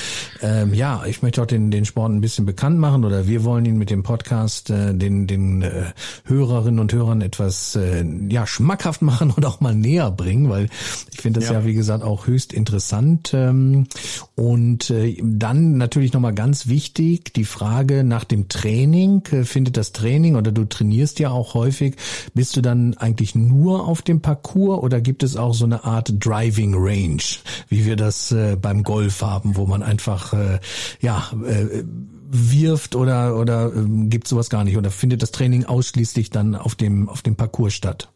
ähm, 0.41 0.74
ja, 0.74 1.03
ich 1.05 1.22
möchte 1.22 1.41
auch 1.41 1.45
den, 1.45 1.70
den 1.70 1.84
Sport 1.84 2.14
ein 2.14 2.22
bisschen 2.22 2.45
bekannt 2.45 2.80
machen 2.80 3.03
oder 3.03 3.28
wir 3.28 3.43
wollen 3.43 3.66
ihn 3.66 3.78
mit 3.78 3.89
dem 3.89 4.03
Podcast 4.03 4.70
äh, 4.70 4.93
den, 4.93 5.28
den 5.28 5.64
äh, 5.64 5.91
Hörerinnen 6.24 6.80
und 6.80 6.93
Hörern 6.93 7.20
etwas 7.20 7.76
äh, 7.76 8.05
ja, 8.30 8.47
schmackhaft 8.47 9.01
machen 9.01 9.32
und 9.32 9.45
auch 9.45 9.59
mal 9.59 9.76
näher 9.76 10.11
bringen, 10.11 10.49
weil 10.49 10.70
ich 11.11 11.20
finde 11.20 11.41
das 11.41 11.49
ja. 11.49 11.59
ja. 11.59 11.66
wie 11.66 11.74
gesagt, 11.74 12.05
auch 12.05 12.26
höchst 12.26 12.53
interessant. 12.53 13.34
Ähm, 13.34 13.88
und 14.36 14.89
äh, 14.91 15.18
dann 15.22 15.78
natürlich 15.78 16.14
nochmal 16.14 16.34
ganz 16.34 16.68
wichtig, 16.68 17.34
die 17.34 17.43
Frage 17.43 18.05
nach 18.05 18.24
dem 18.24 18.47
Training. 18.47 19.24
Äh, 19.32 19.43
findet 19.43 19.76
das 19.76 19.91
Training 19.91 20.38
oder 20.38 20.53
du 20.53 20.64
trainierst 20.64 21.20
ja 21.20 21.32
auch 21.32 21.53
häufig, 21.53 21.97
bist 22.34 22.55
du 22.55 22.61
dann 22.61 22.95
eigentlich 22.95 23.36
nur 23.36 23.86
auf 23.86 24.01
dem 24.01 24.22
Parcours 24.22 24.82
oder 24.82 25.01
gibt 25.01 25.22
es 25.22 25.36
auch 25.36 25.53
so 25.53 25.66
eine 25.66 25.84
Art 25.84 26.14
Driving 26.18 26.76
Range, 26.78 27.24
wie 27.68 27.86
wir 27.86 27.97
das 27.97 28.32
äh, 28.32 28.53
beim 28.58 28.84
Golf 28.84 29.22
haben, 29.22 29.56
wo 29.56 29.66
man 29.66 29.84
einfach 29.84 30.34
äh, 30.34 30.60
ja 30.99 31.32
äh, 31.45 31.84
wirft 32.30 32.95
oder 32.95 33.38
oder 33.38 33.74
äh, 33.74 34.08
gibt 34.08 34.28
sowas 34.28 34.49
gar 34.49 34.64
nicht 34.64 34.78
oder 34.78 34.91
findet 34.91 35.22
das 35.22 35.32
Training 35.32 35.66
ausschließlich 35.66 36.30
dann 36.30 36.56
auf 36.56 36.76
dem 36.76 37.10
auf 37.10 37.22
dem 37.22 37.36
Parcours 37.36 37.74
statt? 37.74 38.10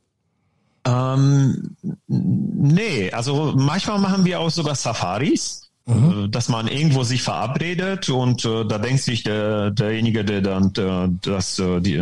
Ähm, 0.86 1.76
nee, 2.08 3.12
also 3.12 3.54
manchmal 3.56 4.00
machen 4.00 4.24
wir 4.26 4.40
auch 4.40 4.50
sogar 4.50 4.76
Safaris. 4.76 5.67
Mhm. 5.88 6.26
Äh, 6.26 6.30
dass 6.30 6.50
man 6.50 6.68
irgendwo 6.68 7.04
sich 7.04 7.24
verabredet 7.24 8.10
und 8.10 8.44
äh, 8.44 8.66
da 8.66 8.78
denkt 8.78 9.02
sich 9.02 9.24
der, 9.24 9.72
derjenige, 9.72 10.26
der 10.26 10.42
dann 10.42 10.74
äh, 10.78 11.10
das 11.22 11.60
äh, 11.60 11.80
die, 11.80 11.98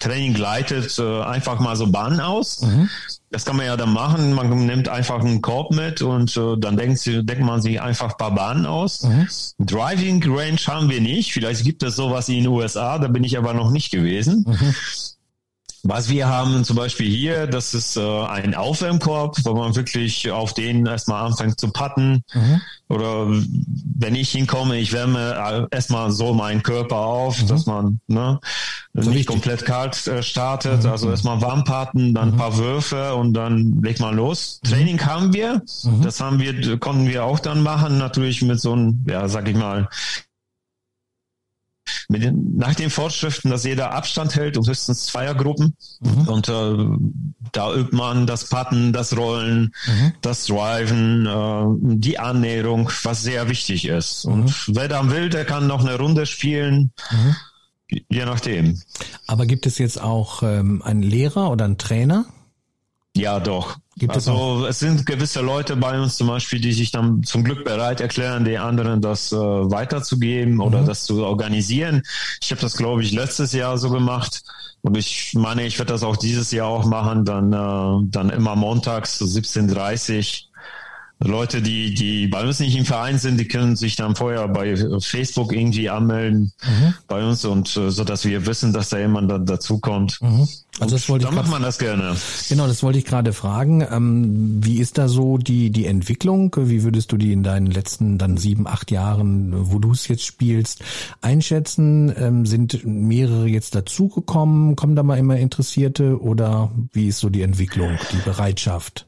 Training 0.00 0.34
leitet, 0.34 0.98
einfach 0.98 1.60
mal 1.60 1.76
so 1.76 1.86
Bahnen 1.86 2.20
aus. 2.20 2.62
Mhm. 2.62 2.88
Das 3.30 3.44
kann 3.44 3.56
man 3.56 3.66
ja 3.66 3.76
dann 3.76 3.92
machen. 3.92 4.32
Man 4.34 4.66
nimmt 4.66 4.88
einfach 4.88 5.20
einen 5.20 5.40
Korb 5.40 5.70
mit 5.72 6.02
und 6.02 6.36
äh, 6.36 6.56
dann 6.58 6.76
denkt, 6.76 7.06
denkt 7.06 7.40
man 7.40 7.62
sich 7.62 7.80
einfach 7.80 8.10
ein 8.10 8.16
paar 8.18 8.34
Bahnen 8.34 8.66
aus. 8.66 9.04
Mhm. 9.04 9.28
Driving 9.58 10.22
Range 10.26 10.58
haben 10.66 10.90
wir 10.90 11.00
nicht. 11.00 11.32
Vielleicht 11.32 11.64
gibt 11.64 11.82
es 11.82 11.96
sowas 11.96 12.28
in 12.28 12.36
den 12.36 12.48
USA, 12.48 12.98
da 12.98 13.08
bin 13.08 13.24
ich 13.24 13.38
aber 13.38 13.54
noch 13.54 13.70
nicht 13.70 13.90
gewesen. 13.90 14.44
Mhm. 14.48 14.74
Was 15.84 16.08
wir 16.08 16.28
haben 16.28 16.62
zum 16.62 16.76
Beispiel 16.76 17.10
hier, 17.10 17.48
das 17.48 17.74
ist 17.74 17.96
äh, 17.96 18.24
ein 18.26 18.54
Aufwärmkorb, 18.54 19.36
wo 19.42 19.54
man 19.54 19.74
wirklich 19.74 20.30
auf 20.30 20.54
den 20.54 20.86
erstmal 20.86 21.26
anfängt 21.26 21.58
zu 21.58 21.72
patten. 21.72 22.22
Mhm. 22.32 22.60
Oder 22.88 23.26
wenn 23.26 24.14
ich 24.14 24.30
hinkomme, 24.30 24.78
ich 24.78 24.92
wärme 24.92 25.68
äh, 25.72 25.74
erstmal 25.74 26.12
so 26.12 26.34
meinen 26.34 26.62
Körper 26.62 26.98
auf, 26.98 27.42
mhm. 27.42 27.46
dass 27.48 27.66
man 27.66 28.00
ne, 28.06 28.38
nicht 28.92 29.08
richtig. 29.08 29.26
komplett 29.26 29.64
kalt 29.64 30.06
äh, 30.06 30.22
startet. 30.22 30.84
Mhm. 30.84 30.90
Also 30.90 31.10
erstmal 31.10 31.40
warm 31.40 31.64
patten, 31.64 32.14
dann 32.14 32.28
ein 32.28 32.34
mhm. 32.34 32.38
paar 32.38 32.56
Würfe 32.58 33.16
und 33.16 33.32
dann 33.32 33.82
legt 33.82 33.98
man 33.98 34.14
los. 34.14 34.60
Mhm. 34.62 34.68
Training 34.68 35.04
haben 35.04 35.32
wir. 35.32 35.62
Mhm. 35.82 36.02
Das 36.02 36.20
haben 36.20 36.38
wir, 36.38 36.78
konnten 36.78 37.08
wir 37.08 37.24
auch 37.24 37.40
dann 37.40 37.60
machen, 37.60 37.98
natürlich 37.98 38.40
mit 38.42 38.60
so 38.60 38.72
einem, 38.72 39.04
ja, 39.08 39.26
sag 39.28 39.48
ich 39.48 39.56
mal, 39.56 39.88
den, 42.08 42.56
nach 42.56 42.74
den 42.74 42.90
Vorschriften, 42.90 43.50
dass 43.50 43.64
jeder 43.64 43.92
Abstand 43.92 44.34
hält 44.34 44.56
und 44.56 44.68
höchstens 44.68 45.06
Zweiergruppen. 45.06 45.76
Mhm. 46.00 46.28
Und 46.28 46.48
äh, 46.48 46.76
da 47.52 47.74
übt 47.74 47.94
man 47.96 48.26
das 48.26 48.48
Patten, 48.48 48.92
das 48.92 49.16
Rollen, 49.16 49.74
mhm. 49.86 50.12
das 50.20 50.46
Driven, 50.46 51.26
äh, 51.26 51.96
die 51.96 52.18
Annäherung, 52.18 52.90
was 53.02 53.22
sehr 53.22 53.48
wichtig 53.48 53.86
ist. 53.86 54.26
Mhm. 54.26 54.32
Und 54.32 54.64
wer 54.68 54.88
da 54.88 55.10
will, 55.10 55.28
der 55.28 55.44
kann 55.44 55.66
noch 55.66 55.80
eine 55.80 55.98
Runde 55.98 56.26
spielen. 56.26 56.92
Mhm. 57.10 57.36
Je 58.08 58.24
nachdem. 58.24 58.80
Aber 59.26 59.44
gibt 59.44 59.66
es 59.66 59.76
jetzt 59.76 60.00
auch 60.00 60.42
ähm, 60.42 60.80
einen 60.82 61.02
Lehrer 61.02 61.50
oder 61.50 61.66
einen 61.66 61.76
Trainer? 61.76 62.24
Ja, 63.14 63.40
doch. 63.40 63.76
Gibt 63.96 64.14
also 64.14 64.64
es, 64.64 64.70
es, 64.70 64.78
sind 64.78 65.04
gewisse 65.04 65.42
Leute 65.42 65.76
bei 65.76 66.00
uns 66.00 66.16
zum 66.16 66.28
Beispiel, 66.28 66.60
die 66.60 66.72
sich 66.72 66.92
dann 66.92 67.22
zum 67.24 67.44
Glück 67.44 67.64
bereit 67.64 68.00
erklären, 68.00 68.44
die 68.44 68.56
anderen 68.56 69.02
das 69.02 69.32
äh, 69.32 69.36
weiterzugeben 69.36 70.60
oder 70.60 70.80
mhm. 70.80 70.86
das 70.86 71.04
zu 71.04 71.24
organisieren. 71.24 72.02
Ich 72.40 72.50
habe 72.50 72.60
das, 72.62 72.76
glaube 72.76 73.02
ich, 73.02 73.12
letztes 73.12 73.52
Jahr 73.52 73.76
so 73.76 73.90
gemacht. 73.90 74.42
Und 74.80 74.96
ich 74.96 75.34
meine, 75.34 75.66
ich 75.66 75.78
werde 75.78 75.92
das 75.92 76.02
auch 76.02 76.16
dieses 76.16 76.50
Jahr 76.52 76.68
auch 76.68 76.86
machen, 76.86 77.24
dann, 77.24 77.52
äh, 77.52 78.06
dann 78.08 78.30
immer 78.30 78.56
montags 78.56 79.18
so 79.18 79.26
17.30 79.26 80.46
Leute, 81.24 81.62
die, 81.62 81.94
die 81.94 82.26
bei 82.26 82.46
uns 82.46 82.60
nicht 82.60 82.76
im 82.76 82.84
Verein 82.84 83.18
sind, 83.18 83.38
die 83.38 83.48
können 83.48 83.76
sich 83.76 83.96
dann 83.96 84.16
vorher 84.16 84.48
bei 84.48 84.76
Facebook 85.00 85.52
irgendwie 85.52 85.90
anmelden 85.90 86.52
mhm. 86.62 86.94
bei 87.08 87.24
uns 87.24 87.44
und 87.44 87.76
äh, 87.76 87.90
so, 87.90 88.04
dass 88.04 88.24
wir 88.24 88.46
wissen, 88.46 88.72
dass 88.72 88.88
da 88.88 88.98
jemand 88.98 89.30
da, 89.30 89.38
dazukommt. 89.38 90.18
Mhm. 90.20 90.48
Also 90.80 90.96
das 90.96 91.08
wollte 91.08 91.26
dann 91.26 91.34
ich 91.34 91.40
macht 91.40 91.50
man 91.50 91.62
das 91.62 91.78
gerne. 91.78 92.16
Genau, 92.48 92.66
das 92.66 92.82
wollte 92.82 92.98
ich 92.98 93.04
gerade 93.04 93.32
fragen. 93.32 93.86
Ähm, 93.90 94.64
wie 94.64 94.78
ist 94.78 94.96
da 94.96 95.08
so 95.08 95.36
die 95.36 95.70
die 95.70 95.86
Entwicklung? 95.86 96.54
Wie 96.56 96.82
würdest 96.82 97.12
du 97.12 97.16
die 97.16 97.32
in 97.32 97.42
deinen 97.42 97.66
letzten 97.66 98.18
dann 98.18 98.38
sieben, 98.38 98.66
acht 98.66 98.90
Jahren, 98.90 99.52
wo 99.70 99.78
du 99.78 99.92
es 99.92 100.08
jetzt 100.08 100.24
spielst, 100.24 100.82
einschätzen? 101.20 102.12
Ähm, 102.16 102.46
sind 102.46 102.84
mehrere 102.84 103.46
jetzt 103.46 103.74
dazugekommen? 103.74 104.74
Kommen 104.76 104.96
da 104.96 105.02
mal 105.02 105.18
immer 105.18 105.36
Interessierte 105.36 106.20
oder 106.20 106.72
wie 106.92 107.08
ist 107.08 107.18
so 107.18 107.28
die 107.28 107.42
Entwicklung, 107.42 107.98
die 108.12 108.22
Bereitschaft? 108.24 109.06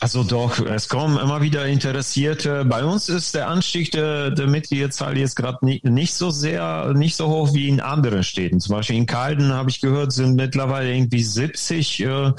Also 0.00 0.22
doch, 0.24 0.58
es 0.60 0.88
kommen 0.88 1.18
immer 1.18 1.42
wieder 1.42 1.66
Interessierte. 1.66 2.64
Bei 2.64 2.84
uns 2.84 3.08
ist 3.08 3.34
der 3.34 3.48
Anstieg 3.48 3.90
der, 3.92 4.30
der 4.30 4.46
Mitgliederzahl 4.46 5.16
jetzt 5.16 5.36
gerade 5.36 5.64
nicht, 5.64 5.84
nicht 5.84 6.14
so 6.14 6.30
sehr, 6.30 6.92
nicht 6.94 7.16
so 7.16 7.28
hoch 7.28 7.54
wie 7.54 7.68
in 7.68 7.80
anderen 7.80 8.22
Städten. 8.22 8.60
Zum 8.60 8.76
Beispiel 8.76 8.96
in 8.96 9.06
Kalden 9.06 9.52
habe 9.52 9.70
ich 9.70 9.80
gehört, 9.80 10.12
sind 10.12 10.34
mittlerweile 10.34 10.94
irgendwie 10.94 11.22
70 11.22 12.00
äh, 12.00 12.06
äh, 12.06 12.32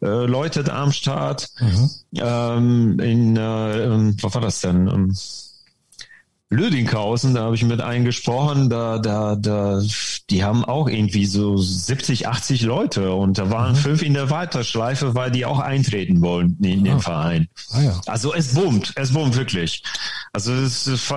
Leute 0.00 0.64
da 0.64 0.82
am 0.82 0.92
Start. 0.92 1.50
Mhm. 1.60 1.90
Ähm, 2.16 3.00
in, 3.00 3.36
äh, 3.36 3.84
ähm, 3.84 4.16
was 4.20 4.34
war 4.34 4.42
das 4.42 4.60
denn? 4.60 4.88
Lüdinghausen, 6.54 7.34
da 7.34 7.44
habe 7.44 7.54
ich 7.54 7.64
mit 7.64 7.80
eingesprochen, 7.80 8.70
da, 8.70 8.98
da, 8.98 9.36
da, 9.36 9.82
die 10.30 10.44
haben 10.44 10.64
auch 10.64 10.88
irgendwie 10.88 11.26
so 11.26 11.56
70, 11.56 12.28
80 12.28 12.62
Leute 12.62 13.12
und 13.12 13.38
da 13.38 13.50
waren 13.50 13.72
mhm. 13.72 13.76
fünf 13.76 14.02
in 14.02 14.14
der 14.14 14.30
Weiterschleife, 14.30 15.14
weil 15.14 15.30
die 15.30 15.44
auch 15.44 15.58
eintreten 15.58 16.22
wollen 16.22 16.56
in 16.62 16.84
den 16.84 16.94
ah. 16.94 17.00
Verein. 17.00 17.48
Ah, 17.70 17.82
ja. 17.82 18.00
Also 18.06 18.32
es 18.34 18.54
boomt, 18.54 18.92
es 18.96 19.12
boomt 19.12 19.36
wirklich. 19.36 19.82
Also 20.32 20.52
es, 20.52 20.86
es 20.86 21.10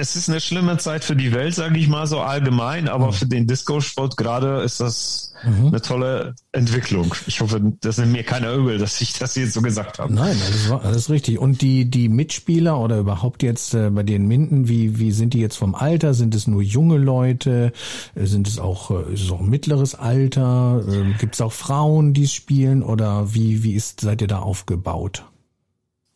es 0.00 0.16
ist 0.16 0.30
eine 0.30 0.40
schlimme 0.40 0.78
Zeit 0.78 1.04
für 1.04 1.14
die 1.14 1.32
Welt, 1.32 1.54
sage 1.54 1.78
ich 1.78 1.88
mal 1.88 2.06
so 2.06 2.20
allgemein, 2.20 2.88
aber 2.88 3.08
mhm. 3.08 3.12
für 3.12 3.26
den 3.26 3.46
Disco-Sport 3.46 4.16
gerade 4.16 4.62
ist 4.62 4.80
das 4.80 5.34
mhm. 5.44 5.68
eine 5.68 5.82
tolle 5.82 6.34
Entwicklung. 6.52 7.14
Ich 7.26 7.40
hoffe, 7.40 7.60
das 7.80 7.98
nimmt 7.98 8.12
mir 8.12 8.22
keiner 8.22 8.52
übel, 8.54 8.78
dass 8.78 9.00
ich 9.00 9.12
das 9.18 9.36
jetzt 9.36 9.52
so 9.52 9.60
gesagt 9.60 9.98
habe. 9.98 10.12
Nein, 10.12 10.36
das 10.38 10.70
war 10.70 10.84
alles 10.84 11.10
richtig. 11.10 11.38
Und 11.38 11.60
die 11.60 11.88
die 11.90 12.08
Mitspieler 12.08 12.80
oder 12.80 12.98
überhaupt 12.98 13.42
jetzt 13.42 13.74
äh, 13.74 13.90
bei 13.90 14.02
den 14.02 14.26
Minden, 14.26 14.68
wie 14.68 14.98
wie 14.98 15.12
sind 15.12 15.34
die 15.34 15.40
jetzt 15.40 15.56
vom 15.56 15.74
Alter? 15.74 16.14
Sind 16.14 16.34
es 16.34 16.46
nur 16.46 16.62
junge 16.62 16.96
Leute? 16.96 17.72
Äh, 18.14 18.26
sind 18.26 18.48
es 18.48 18.58
auch 18.58 18.90
äh, 18.90 19.12
ist 19.12 19.24
es 19.24 19.30
auch 19.30 19.40
mittleres 19.40 19.94
Alter? 19.94 20.82
Äh, 20.88 21.12
Gibt 21.18 21.34
es 21.34 21.40
auch 21.40 21.52
Frauen, 21.52 22.14
die 22.14 22.26
spielen 22.26 22.82
oder 22.82 23.34
wie 23.34 23.62
wie 23.62 23.74
ist 23.74 24.00
seid 24.00 24.22
ihr 24.22 24.28
da 24.28 24.38
aufgebaut? 24.38 25.24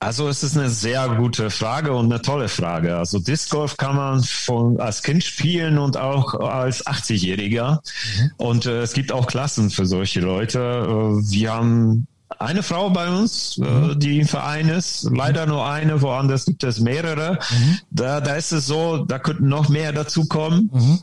Also 0.05 0.29
es 0.29 0.43
ist 0.43 0.57
eine 0.57 0.69
sehr 0.69 1.09
gute 1.09 1.49
Frage 1.49 1.95
und 1.95 2.13
eine 2.13 2.21
tolle 2.21 2.49
Frage. 2.49 2.99
Also 2.99 3.19
Disc 3.19 3.49
Golf 3.51 3.79
kann 3.79 3.97
man 3.97 4.23
von, 4.23 4.79
als 4.79 5.03
Kind 5.03 5.25
spielen 5.25 5.79
und 5.79 5.97
auch 5.97 6.35
als 6.35 6.87
80-Jähriger. 6.87 7.77
Mhm. 7.81 8.31
Und 8.37 8.67
äh, 8.67 8.83
es 8.83 8.93
gibt 8.93 9.13
auch 9.13 9.27
Klassen 9.27 9.71
für 9.71 9.87
solche 9.87 10.21
Leute. 10.21 10.59
Äh, 10.59 11.33
wir 11.33 11.53
haben 11.55 12.07
eine 12.39 12.63
Frau 12.63 12.91
bei 12.91 13.09
uns, 13.09 13.57
äh, 13.57 13.65
mhm. 13.65 13.99
die 13.99 14.21
im 14.21 14.29
Verein 14.29 14.69
ist, 14.69 15.09
leider 15.11 15.47
nur 15.47 15.67
eine, 15.67 16.03
woanders 16.03 16.45
gibt 16.45 16.65
es 16.65 16.81
mehrere. 16.81 17.39
Mhm. 17.51 17.79
Da, 17.91 18.21
da 18.21 18.35
ist 18.35 18.53
es 18.53 18.67
so, 18.67 19.07
da 19.07 19.19
könnten 19.19 19.49
noch 19.49 19.71
mehr 19.71 19.93
dazukommen. 19.93 20.71
Mhm. 20.71 20.99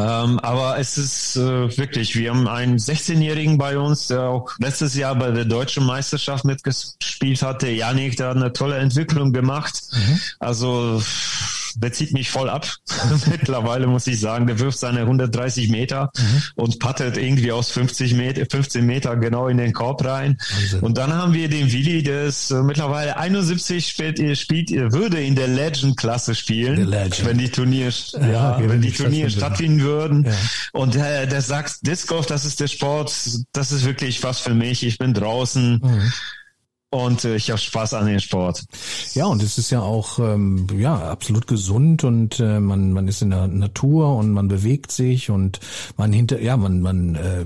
Ähm, 0.00 0.38
aber 0.40 0.78
es 0.78 0.96
ist 0.96 1.36
äh, 1.36 1.76
wirklich, 1.76 2.16
wir 2.16 2.30
haben 2.30 2.48
einen 2.48 2.78
16-Jährigen 2.78 3.58
bei 3.58 3.78
uns, 3.78 4.06
der 4.06 4.22
auch 4.22 4.50
letztes 4.58 4.94
Jahr 4.94 5.14
bei 5.14 5.30
der 5.30 5.44
deutschen 5.44 5.84
Meisterschaft 5.84 6.44
mitgespielt 6.44 7.42
hatte. 7.42 7.68
Janik, 7.68 8.16
der 8.16 8.28
hat 8.28 8.36
eine 8.36 8.52
tolle 8.52 8.76
Entwicklung 8.78 9.32
gemacht. 9.32 9.82
Mhm. 9.92 10.20
Also 10.38 11.02
der 11.80 11.92
zieht 11.92 12.12
mich 12.12 12.30
voll 12.30 12.48
ab. 12.48 12.66
Mittlerweile 13.30 13.86
muss 13.86 14.06
ich 14.06 14.20
sagen, 14.20 14.46
der 14.46 14.58
wirft 14.58 14.78
seine 14.78 15.00
130 15.00 15.70
Meter 15.70 16.10
mhm. 16.16 16.42
und 16.56 16.78
pattet 16.78 17.16
irgendwie 17.16 17.52
aus 17.52 17.70
50 17.70 18.14
Meter, 18.14 18.44
15 18.50 18.84
Meter 18.84 19.16
genau 19.16 19.48
in 19.48 19.56
den 19.56 19.72
Korb 19.72 20.04
rein. 20.04 20.38
Wahnsinn. 20.52 20.80
Und 20.80 20.98
dann 20.98 21.12
haben 21.12 21.32
wir 21.32 21.48
den 21.48 21.72
Willi, 21.72 22.02
der 22.02 22.24
ist 22.24 22.50
äh, 22.50 22.62
mittlerweile 22.62 23.16
71 23.16 23.86
spielt, 23.86 24.38
spielt, 24.38 24.70
würde 24.70 25.22
in 25.22 25.34
der 25.34 25.48
Legend-Klasse 25.48 26.34
spielen, 26.34 26.88
Legend. 26.88 27.24
wenn 27.24 27.38
die 27.38 27.50
Turnier, 27.50 27.90
ja, 28.12 28.28
ja 28.28 28.56
okay, 28.56 28.68
wenn 28.68 28.82
die 28.82 28.92
Turnier 28.92 29.30
stattfinden 29.30 29.80
würden. 29.80 30.24
Ja. 30.24 30.32
Und 30.72 30.94
der, 30.94 31.26
der 31.26 31.42
sagt, 31.42 31.86
Disc 31.86 32.08
Golf, 32.08 32.26
das 32.26 32.44
ist 32.44 32.60
der 32.60 32.68
Sport, 32.68 33.14
das 33.52 33.72
ist 33.72 33.84
wirklich 33.84 34.22
was 34.22 34.40
für 34.40 34.54
mich. 34.54 34.84
Ich 34.84 34.98
bin 34.98 35.14
draußen. 35.14 35.80
Mhm 35.82 36.12
und 36.90 37.24
äh, 37.24 37.36
ich 37.36 37.50
habe 37.50 37.60
Spaß 37.60 37.94
an 37.94 38.06
dem 38.06 38.18
Sport. 38.18 38.64
Ja, 39.14 39.26
und 39.26 39.42
es 39.42 39.58
ist 39.58 39.70
ja 39.70 39.80
auch 39.80 40.18
ähm, 40.18 40.66
ja 40.76 40.96
absolut 40.96 41.46
gesund 41.46 42.02
und 42.02 42.40
äh, 42.40 42.58
man 42.58 42.92
man 42.92 43.06
ist 43.06 43.22
in 43.22 43.30
der 43.30 43.46
Natur 43.46 44.16
und 44.16 44.32
man 44.32 44.48
bewegt 44.48 44.90
sich 44.90 45.30
und 45.30 45.60
man 45.96 46.12
hinter 46.12 46.40
ja 46.40 46.56
man 46.56 46.80
man 46.80 47.14
äh, 47.14 47.44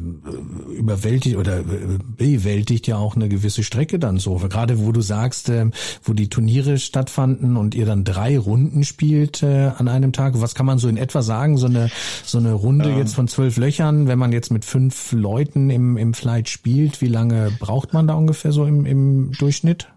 überwältigt 0.73 1.37
oder 1.37 1.59
äh, 1.59 1.99
bewältigt 2.17 2.87
ja 2.87 2.97
auch 2.97 3.17
eine 3.17 3.29
gewisse 3.29 3.63
Strecke 3.63 3.99
dann 3.99 4.19
so. 4.19 4.37
Gerade 4.37 4.79
wo 4.79 4.93
du 4.93 5.03
sagst, 5.03 5.51
äh, 5.51 5.67
wo 6.03 6.15
die 6.15 6.31
Turniere 6.31 6.79
stattfanden 6.79 7.59
und 7.59 7.75
ihr 7.75 7.85
dann 7.85 8.05
drei 8.05 8.39
Runden 8.39 8.83
spielt 8.83 9.43
äh, 9.43 9.73
an 9.77 9.89
einem 9.89 10.13
Tag. 10.13 10.41
Was 10.41 10.55
kann 10.55 10.65
man 10.65 10.79
so 10.79 10.89
in 10.89 10.97
etwa 10.97 11.21
sagen? 11.21 11.59
So 11.59 11.67
eine 11.67 11.91
so 12.25 12.39
eine 12.39 12.55
Runde 12.55 12.89
ähm. 12.89 12.99
jetzt 12.99 13.15
von 13.15 13.29
zwölf 13.29 13.59
Löchern, 13.59 14.09
wenn 14.09 14.19
man 14.19 14.33
jetzt 14.33 14.51
mit 14.51 14.65
fünf 14.65 15.13
Leuten 15.13 15.69
im 15.69 15.99
im 15.99 16.15
Flight 16.15 16.49
spielt, 16.49 17.03
wie 17.03 17.09
lange 17.09 17.53
braucht 17.59 17.93
man 17.93 18.07
da 18.07 18.15
ungefähr 18.15 18.51
so 18.51 18.65
im 18.65 18.87
im 18.87 19.34
Durchschnitt? 19.39 19.89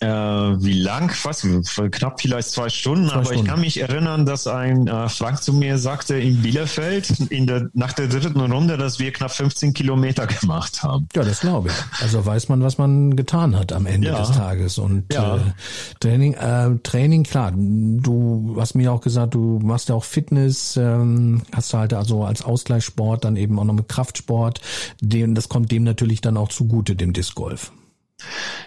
Äh, 0.00 0.06
wie 0.06 0.74
lang? 0.74 1.12
Was? 1.24 1.44
Knapp 1.90 2.20
vielleicht 2.20 2.50
zwei 2.50 2.68
Stunden. 2.68 3.08
Zwei 3.08 3.14
aber 3.14 3.24
Stunden. 3.24 3.42
ich 3.42 3.48
kann 3.48 3.60
mich 3.60 3.80
erinnern, 3.80 4.26
dass 4.26 4.46
ein 4.46 4.86
äh, 4.86 5.08
Frank 5.08 5.42
zu 5.42 5.52
mir 5.52 5.76
sagte 5.78 6.16
in 6.16 6.40
Bielefeld 6.40 7.10
in 7.30 7.48
der, 7.48 7.68
nach 7.72 7.92
der 7.94 8.06
dritten 8.06 8.40
Runde, 8.40 8.76
dass 8.76 9.00
wir 9.00 9.12
knapp 9.12 9.32
15 9.32 9.74
Kilometer 9.74 10.28
gemacht 10.28 10.84
haben. 10.84 11.08
Ja, 11.16 11.24
das 11.24 11.40
glaube 11.40 11.70
ich. 11.70 12.02
Also 12.02 12.24
weiß 12.24 12.48
man, 12.48 12.62
was 12.62 12.78
man 12.78 13.16
getan 13.16 13.56
hat 13.56 13.72
am 13.72 13.86
Ende 13.86 14.08
ja. 14.08 14.20
des 14.20 14.30
Tages. 14.30 14.78
Und 14.78 15.12
ja. 15.12 15.36
äh, 15.36 15.40
Training, 15.98 16.34
äh, 16.34 16.76
Training, 16.84 17.24
klar, 17.24 17.52
du 17.56 18.56
hast 18.60 18.76
mir 18.76 18.92
auch 18.92 19.00
gesagt, 19.00 19.34
du 19.34 19.58
machst 19.60 19.88
ja 19.88 19.96
auch 19.96 20.04
Fitness, 20.04 20.76
ähm, 20.76 21.42
hast 21.52 21.72
du 21.72 21.78
halt 21.78 21.92
also 21.92 22.22
als 22.22 22.42
Ausgleichssport 22.42 23.24
dann 23.24 23.34
eben 23.34 23.58
auch 23.58 23.64
noch 23.64 23.74
mit 23.74 23.88
Kraftsport. 23.88 24.60
Dem, 25.00 25.34
das 25.34 25.48
kommt 25.48 25.72
dem 25.72 25.82
natürlich 25.82 26.20
dann 26.20 26.36
auch 26.36 26.50
zugute, 26.50 26.94
dem 26.94 27.12
Disc 27.12 27.34
Golf. 27.34 27.72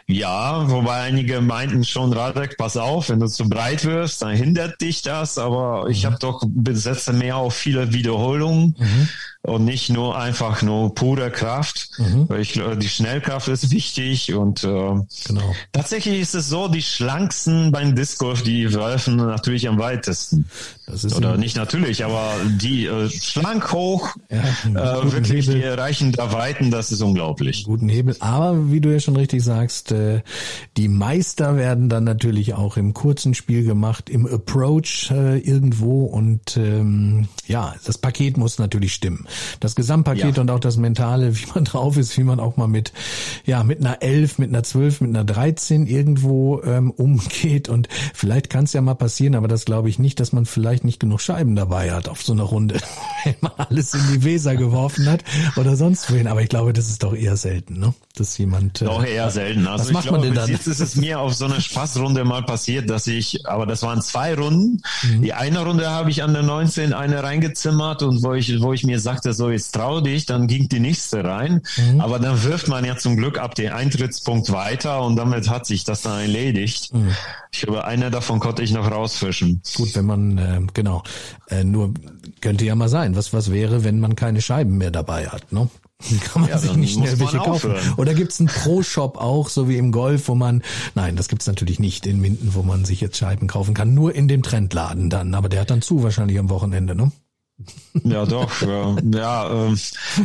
Ja, 0.07 0.69
wobei 0.69 1.01
einige 1.01 1.41
meinten 1.41 1.83
schon, 1.83 2.13
Radek, 2.13 2.57
pass 2.57 2.77
auf, 2.77 3.09
wenn 3.09 3.19
du 3.19 3.27
zu 3.27 3.49
breit 3.49 3.85
wirst, 3.85 4.21
dann 4.21 4.35
hindert 4.35 4.81
dich 4.81 5.01
das. 5.01 5.37
Aber 5.37 5.87
ich 5.89 6.03
mhm. 6.03 6.07
habe 6.07 6.19
doch 6.19 6.43
besetze 6.47 7.13
mehr 7.13 7.37
auf 7.37 7.53
viele 7.53 7.93
Wiederholungen. 7.93 8.75
Mhm 8.77 9.09
und 9.43 9.65
nicht 9.65 9.89
nur 9.89 10.17
einfach 10.19 10.61
nur 10.61 10.93
pure 10.93 11.31
Kraft. 11.31 11.89
Mhm. 11.97 12.27
Ich 12.39 12.53
glaube, 12.53 12.77
die 12.77 12.89
Schnellkraft 12.89 13.47
ist 13.47 13.71
wichtig 13.71 14.33
und 14.35 14.63
äh, 14.63 14.67
genau. 14.67 15.55
tatsächlich 15.71 16.21
ist 16.21 16.35
es 16.35 16.47
so, 16.47 16.67
die 16.67 16.83
schlanksten 16.83 17.71
beim 17.71 17.95
Disc 17.95 18.19
Golf, 18.19 18.43
die 18.43 18.71
werfen 18.71 19.15
natürlich 19.15 19.67
am 19.67 19.79
weitesten. 19.79 20.45
Das 20.85 21.03
ist 21.03 21.15
Oder 21.15 21.37
nicht 21.37 21.55
natürlich, 21.55 22.05
aber 22.05 22.33
die 22.59 22.85
äh, 22.85 23.09
schlank 23.09 23.71
hoch, 23.71 24.09
ja, 24.29 24.41
äh, 24.99 25.11
wirklich, 25.11 25.47
Hebel. 25.47 25.55
die 25.55 25.63
erreichen 25.63 26.11
da 26.11 26.33
Weiten, 26.33 26.69
das 26.69 26.91
ist 26.91 27.01
unglaublich. 27.01 27.63
Guten 27.63 27.89
Hebel, 27.89 28.15
aber 28.19 28.71
wie 28.71 28.79
du 28.79 28.91
ja 28.91 28.99
schon 28.99 29.15
richtig 29.15 29.43
sagst, 29.43 29.91
äh, 29.91 30.21
die 30.77 30.87
Meister 30.87 31.55
werden 31.55 31.89
dann 31.89 32.03
natürlich 32.03 32.53
auch 32.53 32.77
im 32.77 32.93
kurzen 32.93 33.33
Spiel 33.33 33.63
gemacht, 33.63 34.09
im 34.09 34.27
Approach 34.27 35.09
äh, 35.09 35.39
irgendwo 35.39 36.05
und 36.05 36.57
ähm, 36.57 37.27
ja, 37.47 37.73
das 37.85 37.97
Paket 37.97 38.37
muss 38.37 38.59
natürlich 38.59 38.93
stimmen 38.93 39.25
das 39.59 39.75
Gesamtpaket 39.75 40.37
ja. 40.37 40.41
und 40.41 40.51
auch 40.51 40.59
das 40.59 40.77
Mentale, 40.77 41.35
wie 41.37 41.45
man 41.53 41.65
drauf 41.65 41.97
ist, 41.97 42.17
wie 42.17 42.23
man 42.23 42.39
auch 42.39 42.57
mal 42.57 42.67
mit, 42.67 42.93
ja, 43.45 43.63
mit 43.63 43.79
einer 43.79 44.01
11, 44.01 44.39
mit 44.39 44.49
einer 44.49 44.63
12, 44.63 45.01
mit 45.01 45.09
einer 45.09 45.23
13 45.23 45.87
irgendwo 45.87 46.61
ähm, 46.63 46.91
umgeht. 46.91 47.69
Und 47.69 47.87
vielleicht 48.13 48.49
kann 48.49 48.65
es 48.65 48.73
ja 48.73 48.81
mal 48.81 48.95
passieren, 48.95 49.35
aber 49.35 49.47
das 49.47 49.65
glaube 49.65 49.89
ich 49.89 49.99
nicht, 49.99 50.19
dass 50.19 50.33
man 50.33 50.45
vielleicht 50.45 50.83
nicht 50.83 50.99
genug 50.99 51.21
Scheiben 51.21 51.55
dabei 51.55 51.91
hat 51.91 52.09
auf 52.09 52.23
so 52.23 52.33
einer 52.33 52.43
Runde, 52.43 52.79
wenn 53.23 53.35
man 53.41 53.51
alles 53.57 53.93
in 53.93 54.01
die 54.13 54.23
Weser 54.23 54.55
geworfen 54.55 55.09
hat 55.09 55.23
oder 55.55 55.75
sonst 55.75 56.11
wohin. 56.11 56.27
Aber 56.27 56.41
ich 56.41 56.49
glaube, 56.49 56.73
das 56.73 56.89
ist 56.89 57.03
doch 57.03 57.13
eher 57.13 57.37
selten, 57.37 57.79
ne? 57.79 57.93
Dass 58.15 58.37
jemand. 58.37 58.81
Äh, 58.81 58.85
doch 58.85 59.03
eher 59.03 59.29
selten. 59.31 59.67
Also 59.67 59.85
was 59.85 59.91
macht 59.91 60.03
glaube, 60.03 60.19
man 60.19 60.27
denn 60.27 60.35
dann? 60.35 60.49
Jetzt 60.49 60.67
ist 60.67 60.79
es 60.79 60.95
mir 60.95 61.19
auf 61.19 61.33
so 61.33 61.45
einer 61.45 61.61
Spaßrunde 61.61 62.25
mal 62.25 62.43
passiert, 62.43 62.89
dass 62.89 63.07
ich, 63.07 63.45
aber 63.47 63.65
das 63.65 63.83
waren 63.83 64.01
zwei 64.01 64.35
Runden. 64.35 64.81
Mhm. 65.03 65.21
Die 65.21 65.33
eine 65.33 65.63
Runde 65.63 65.89
habe 65.89 66.09
ich 66.09 66.23
an 66.23 66.33
der 66.33 66.43
19 66.43 66.93
eine 66.93 67.23
reingezimmert 67.23 68.03
und 68.03 68.23
wo 68.23 68.33
ich, 68.33 68.61
wo 68.61 68.73
ich 68.73 68.83
mir 68.83 68.99
sagte, 68.99 69.20
sagte, 69.21 69.33
so 69.33 69.49
jetzt 69.51 69.73
trau 69.73 70.01
dich, 70.01 70.25
dann 70.25 70.47
ging 70.47 70.67
die 70.67 70.79
nächste 70.79 71.23
rein. 71.23 71.61
Mhm. 71.77 72.01
Aber 72.01 72.19
dann 72.19 72.43
wirft 72.43 72.67
man 72.67 72.83
ja 72.85 72.97
zum 72.97 73.17
Glück 73.17 73.37
ab 73.37 73.55
den 73.55 73.71
Eintrittspunkt 73.71 74.51
weiter 74.51 75.03
und 75.03 75.15
damit 75.15 75.49
hat 75.49 75.65
sich 75.65 75.83
das 75.83 76.01
dann 76.01 76.21
erledigt. 76.21 76.93
Mhm. 76.93 77.15
Ich 77.51 77.61
glaube, 77.61 77.85
einer 77.85 78.09
davon 78.09 78.39
konnte 78.39 78.63
ich 78.63 78.71
noch 78.71 78.89
rausfischen. 78.89 79.61
Gut, 79.75 79.95
wenn 79.95 80.05
man, 80.05 80.37
äh, 80.37 80.61
genau, 80.73 81.03
äh, 81.49 81.63
nur 81.63 81.93
könnte 82.41 82.65
ja 82.65 82.75
mal 82.75 82.89
sein, 82.89 83.15
was, 83.15 83.33
was 83.33 83.51
wäre, 83.51 83.83
wenn 83.83 83.99
man 83.99 84.15
keine 84.15 84.41
Scheiben 84.41 84.77
mehr 84.77 84.91
dabei 84.91 85.27
hat, 85.27 85.51
ne? 85.51 85.69
kann 86.33 86.41
man 86.41 86.49
ja, 86.49 86.57
sich 86.57 86.75
nicht 86.75 86.95
schnell 86.95 87.19
welche 87.19 87.37
kaufen. 87.37 87.75
Oder 87.97 88.15
gibt's 88.15 88.39
einen 88.39 88.49
Pro-Shop 88.49 89.17
auch, 89.17 89.49
so 89.49 89.69
wie 89.69 89.77
im 89.77 89.91
Golf, 89.91 90.29
wo 90.29 90.33
man, 90.33 90.63
nein, 90.95 91.15
das 91.15 91.27
gibt's 91.27 91.45
natürlich 91.45 91.79
nicht 91.79 92.07
in 92.07 92.19
Minden, 92.19 92.55
wo 92.55 92.63
man 92.63 92.85
sich 92.85 93.01
jetzt 93.01 93.17
Scheiben 93.17 93.45
kaufen 93.45 93.75
kann, 93.75 93.93
nur 93.93 94.15
in 94.15 94.27
dem 94.27 94.41
Trendladen 94.41 95.11
dann, 95.11 95.35
aber 95.35 95.47
der 95.47 95.61
hat 95.61 95.69
dann 95.69 95.83
zu 95.83 96.01
wahrscheinlich 96.01 96.39
am 96.39 96.49
Wochenende, 96.49 96.95
ne? 96.95 97.11
Ja, 98.03 98.25
doch. 98.25 98.61
ja, 98.61 98.95
ja 99.13 99.67
äh, 99.67 99.75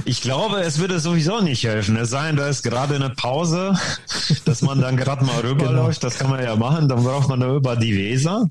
ich 0.04 0.20
glaube, 0.20 0.60
es 0.60 0.78
würde 0.78 1.00
sowieso 1.00 1.40
nicht 1.40 1.64
helfen. 1.64 1.96
Es 1.96 2.10
sei 2.10 2.28
denn, 2.28 2.36
da 2.36 2.48
ist 2.48 2.62
gerade 2.62 2.94
eine 2.94 3.10
Pause, 3.10 3.74
dass 4.44 4.62
man 4.62 4.80
dann 4.80 4.96
gerade 4.96 5.24
mal 5.24 5.40
rüberläuft. 5.40 6.00
Genau. 6.00 6.10
Das 6.10 6.18
kann 6.18 6.30
man 6.30 6.42
ja 6.42 6.54
machen. 6.56 6.88
Dann 6.88 7.02
braucht 7.02 7.28
man 7.28 7.40
da 7.40 7.54
über 7.54 7.76
die 7.76 7.96
Weser. 7.96 8.48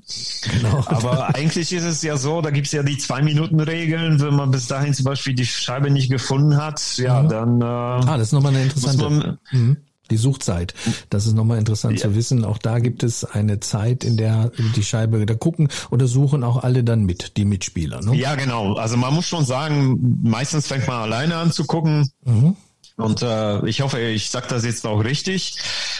Genau. 0.52 0.84
Aber 0.86 1.34
eigentlich 1.34 1.72
ist 1.72 1.84
es 1.84 2.02
ja 2.02 2.16
so, 2.16 2.40
da 2.42 2.50
gibt's 2.50 2.72
ja 2.72 2.82
die 2.82 2.98
Zwei-Minuten-Regeln. 2.98 4.20
Wenn 4.20 4.34
man 4.34 4.50
bis 4.50 4.66
dahin 4.66 4.94
zum 4.94 5.04
Beispiel 5.04 5.34
die 5.34 5.46
Scheibe 5.46 5.90
nicht 5.90 6.10
gefunden 6.10 6.56
hat, 6.56 6.98
ja, 6.98 7.22
mhm. 7.22 7.28
dann. 7.28 7.60
Äh, 7.60 7.64
ah, 7.64 8.16
das 8.16 8.28
ist 8.28 8.32
nochmal 8.32 8.54
eine 8.54 8.64
interessante. 8.64 9.10
Man, 9.10 9.38
mhm. 9.50 9.76
Die 10.10 10.16
Suchzeit. 10.16 10.74
Das 11.10 11.26
ist 11.26 11.34
nochmal 11.34 11.58
interessant 11.58 11.98
ja. 11.98 12.08
zu 12.08 12.14
wissen. 12.14 12.44
Auch 12.44 12.58
da 12.58 12.78
gibt 12.78 13.02
es 13.02 13.24
eine 13.24 13.60
Zeit, 13.60 14.04
in 14.04 14.16
der 14.16 14.52
die 14.74 14.84
Scheibe 14.84 15.24
da 15.26 15.34
gucken 15.34 15.68
oder 15.90 16.06
suchen 16.06 16.44
auch 16.44 16.62
alle 16.62 16.84
dann 16.84 17.04
mit, 17.04 17.36
die 17.36 17.44
Mitspieler. 17.44 18.02
Ne? 18.02 18.16
Ja, 18.16 18.34
genau. 18.34 18.74
Also 18.74 18.96
man 18.96 19.14
muss 19.14 19.26
schon 19.26 19.44
sagen, 19.44 20.18
meistens 20.22 20.66
fängt 20.66 20.86
man 20.86 21.02
alleine 21.02 21.36
an 21.36 21.52
zu 21.52 21.64
gucken. 21.64 22.10
Mhm. 22.24 22.56
Und 22.96 23.20
äh, 23.22 23.66
ich 23.68 23.82
hoffe, 23.82 24.00
ich 24.00 24.30
sage 24.30 24.46
das 24.48 24.64
jetzt 24.64 24.86
auch 24.86 25.04
richtig. 25.04 25.58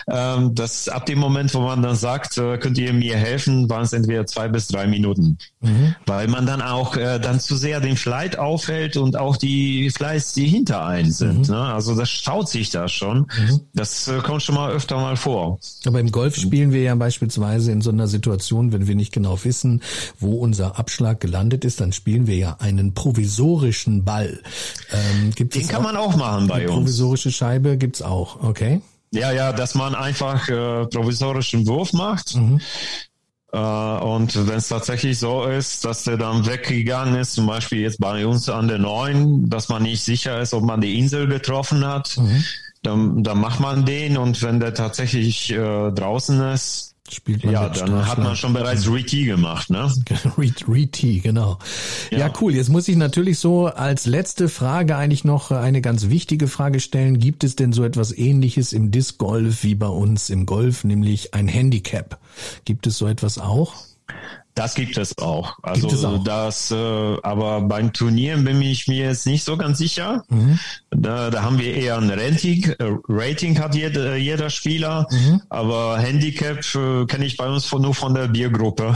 Ähm, 0.09 0.55
dass 0.55 0.89
ab 0.89 1.07
dem 1.07 1.19
Moment, 1.19 1.53
wo 1.55 1.61
man 1.61 1.83
dann 1.83 1.97
sagt, 1.97 2.39
äh, 2.39 2.59
könnt 2.59 2.79
ihr 2.79 2.93
mir 2.93 3.17
helfen, 3.17 3.69
waren 3.69 3.83
es 3.83 3.93
entweder 3.93 4.25
zwei 4.27 4.49
bis 4.49 4.69
drei 4.69 4.87
Minuten. 4.87 5.39
Mhm. 5.61 5.97
Weil 6.07 6.29
man 6.29 6.47
dann 6.47 6.63
auch 6.63 6.97
äh, 6.97 7.19
dann 7.19 7.41
zu 7.41 7.57
sehr 7.57 7.81
den 7.81 7.97
Flight 7.97 8.39
aufhält 8.39 8.97
und 8.97 9.17
auch 9.17 9.37
die 9.37 9.91
Flights, 9.91 10.33
die 10.33 10.47
hinter 10.47 10.85
einen 10.85 11.11
sind. 11.11 11.49
Mhm. 11.49 11.55
Ne? 11.55 11.61
Also 11.61 11.97
das 11.97 12.09
staut 12.09 12.49
sich 12.49 12.71
da 12.71 12.87
schon. 12.87 13.27
Mhm. 13.37 13.61
Das 13.75 14.07
äh, 14.07 14.19
kommt 14.19 14.43
schon 14.43 14.55
mal 14.55 14.71
öfter 14.71 14.97
mal 14.97 15.17
vor. 15.17 15.59
Aber 15.87 15.99
im 15.99 16.13
Golf 16.13 16.37
spielen 16.37 16.73
wir 16.73 16.83
ja 16.83 16.95
beispielsweise 16.95 17.73
in 17.73 17.81
so 17.81 17.91
einer 17.91 18.07
Situation, 18.07 18.73
wenn 18.73 18.87
wir 18.87 18.95
nicht 18.95 19.13
genau 19.13 19.43
wissen, 19.43 19.83
wo 20.21 20.37
unser 20.37 20.79
Abschlag 20.79 21.19
gelandet 21.19 21.65
ist, 21.65 21.81
dann 21.81 21.93
spielen 21.93 22.29
wir 22.29 22.37
ja 22.37 22.57
einen 22.61 22.95
provisorischen 22.95 24.05
Ball. 24.05 24.39
Ähm, 24.93 25.33
gibt 25.35 25.57
Den 25.57 25.67
kann 25.67 25.81
auch, 25.81 25.83
man 25.83 25.97
auch 25.97 26.17
machen 26.17 26.47
bei 26.47 26.69
uns. 26.69 26.77
Provisorische 26.77 27.33
Scheibe 27.33 27.77
gibt's 27.77 28.03
auch, 28.03 28.43
okay? 28.45 28.81
Ja, 29.13 29.33
ja, 29.33 29.53
dass 29.53 29.75
man 29.75 29.95
einfach 29.95 30.49
äh, 30.49 30.87
provisorischen 30.87 31.67
Wurf 31.67 31.93
macht. 31.93 32.35
Mhm. 32.35 32.61
Äh, 33.53 33.59
und 33.59 34.49
wenn 34.49 34.59
es 34.59 34.69
tatsächlich 34.69 35.19
so 35.19 35.45
ist, 35.45 35.85
dass 35.85 36.05
der 36.05 36.17
dann 36.17 36.47
weggegangen 36.47 37.15
ist, 37.17 37.35
zum 37.35 37.47
Beispiel 37.47 37.81
jetzt 37.81 37.99
bei 37.99 38.27
uns 38.27 38.49
an 38.49 38.69
der 38.69 38.79
neuen, 38.79 39.49
dass 39.49 39.69
man 39.69 39.83
nicht 39.83 40.03
sicher 40.03 40.41
ist, 40.41 40.53
ob 40.53 40.65
man 40.65 40.81
die 40.81 40.99
Insel 40.99 41.29
getroffen 41.29 41.87
hat, 41.87 42.17
mhm. 42.19 42.45
dann, 42.83 43.23
dann 43.23 43.41
macht 43.41 43.61
man 43.61 43.87
den 43.87 44.17
und 44.17 44.43
wenn 44.43 44.61
der 44.61 44.75
tatsächlich 44.75 45.53
äh, 45.53 45.91
draußen 45.93 46.41
ist, 46.51 46.96
Spielt 47.13 47.45
man 47.45 47.53
ja, 47.53 47.69
dann 47.69 48.07
hat 48.07 48.19
man 48.19 48.37
schon 48.37 48.53
bereits 48.53 48.91
Re-T 48.91 49.25
gemacht, 49.25 49.71
ne? 49.71 49.91
Re-T, 50.39 51.21
genau. 51.21 51.59
Ja. 52.11 52.19
ja. 52.19 52.33
cool. 52.41 52.55
Jetzt 52.55 52.69
muss 52.69 52.89
ich 52.89 52.97
natürlich 52.97 53.39
so 53.39 53.67
als 53.67 54.07
letzte 54.07 54.49
Frage 54.49 54.97
eigentlich 54.97 55.25
noch 55.25 55.51
eine 55.51 55.81
ganz 55.81 56.09
wichtige 56.09 56.49
Frage 56.49 56.81
stellen. 56.81 57.19
Gibt 57.19 57.45
es 57.45 57.57
denn 57.57 57.73
so 57.73 57.85
etwas 57.85 58.17
ähnliches 58.17 58.73
im 58.73 58.91
Disc 58.91 59.19
Golf 59.19 59.63
wie 59.63 59.75
bei 59.75 59.89
uns 59.89 60.31
im 60.31 60.47
Golf, 60.47 60.85
nämlich 60.85 61.35
ein 61.35 61.49
Handicap? 61.49 62.19
Gibt 62.65 62.87
es 62.87 62.99
so 62.99 63.07
etwas 63.07 63.39
auch? 63.39 63.75
Das 64.57 64.75
gibt 64.75 64.97
es 64.97 65.19
auch. 65.19 65.59
Also 65.63 65.89
es 65.89 66.03
auch. 66.03 66.25
das, 66.25 66.71
äh, 66.71 66.75
aber 66.75 67.61
beim 67.61 67.93
Turnieren 67.93 68.43
bin 68.43 68.63
ich 68.63 68.89
mir 68.89 69.05
jetzt 69.05 69.27
nicht 69.27 69.45
so 69.45 69.59
ganz 69.59 69.77
sicher. 69.77 70.25
Mhm. 70.31 70.59
Da, 70.91 71.29
da 71.29 71.43
haben 71.43 71.59
wir 71.59 71.75
eher 71.75 71.99
ein 71.99 72.09
Rating, 72.09 72.65
äh, 72.79 72.97
Rating 73.07 73.61
hat 73.61 73.75
jeder, 73.75 74.17
jeder 74.17 74.49
Spieler, 74.49 75.09
mhm. 75.11 75.43
aber 75.51 75.99
Handicap 75.99 76.61
äh, 76.75 77.05
kenne 77.05 77.27
ich 77.27 77.37
bei 77.37 77.47
uns 77.47 77.67
von, 77.67 77.83
nur 77.83 77.95
von 77.95 78.15
der 78.15 78.29
Biergruppe, 78.29 78.95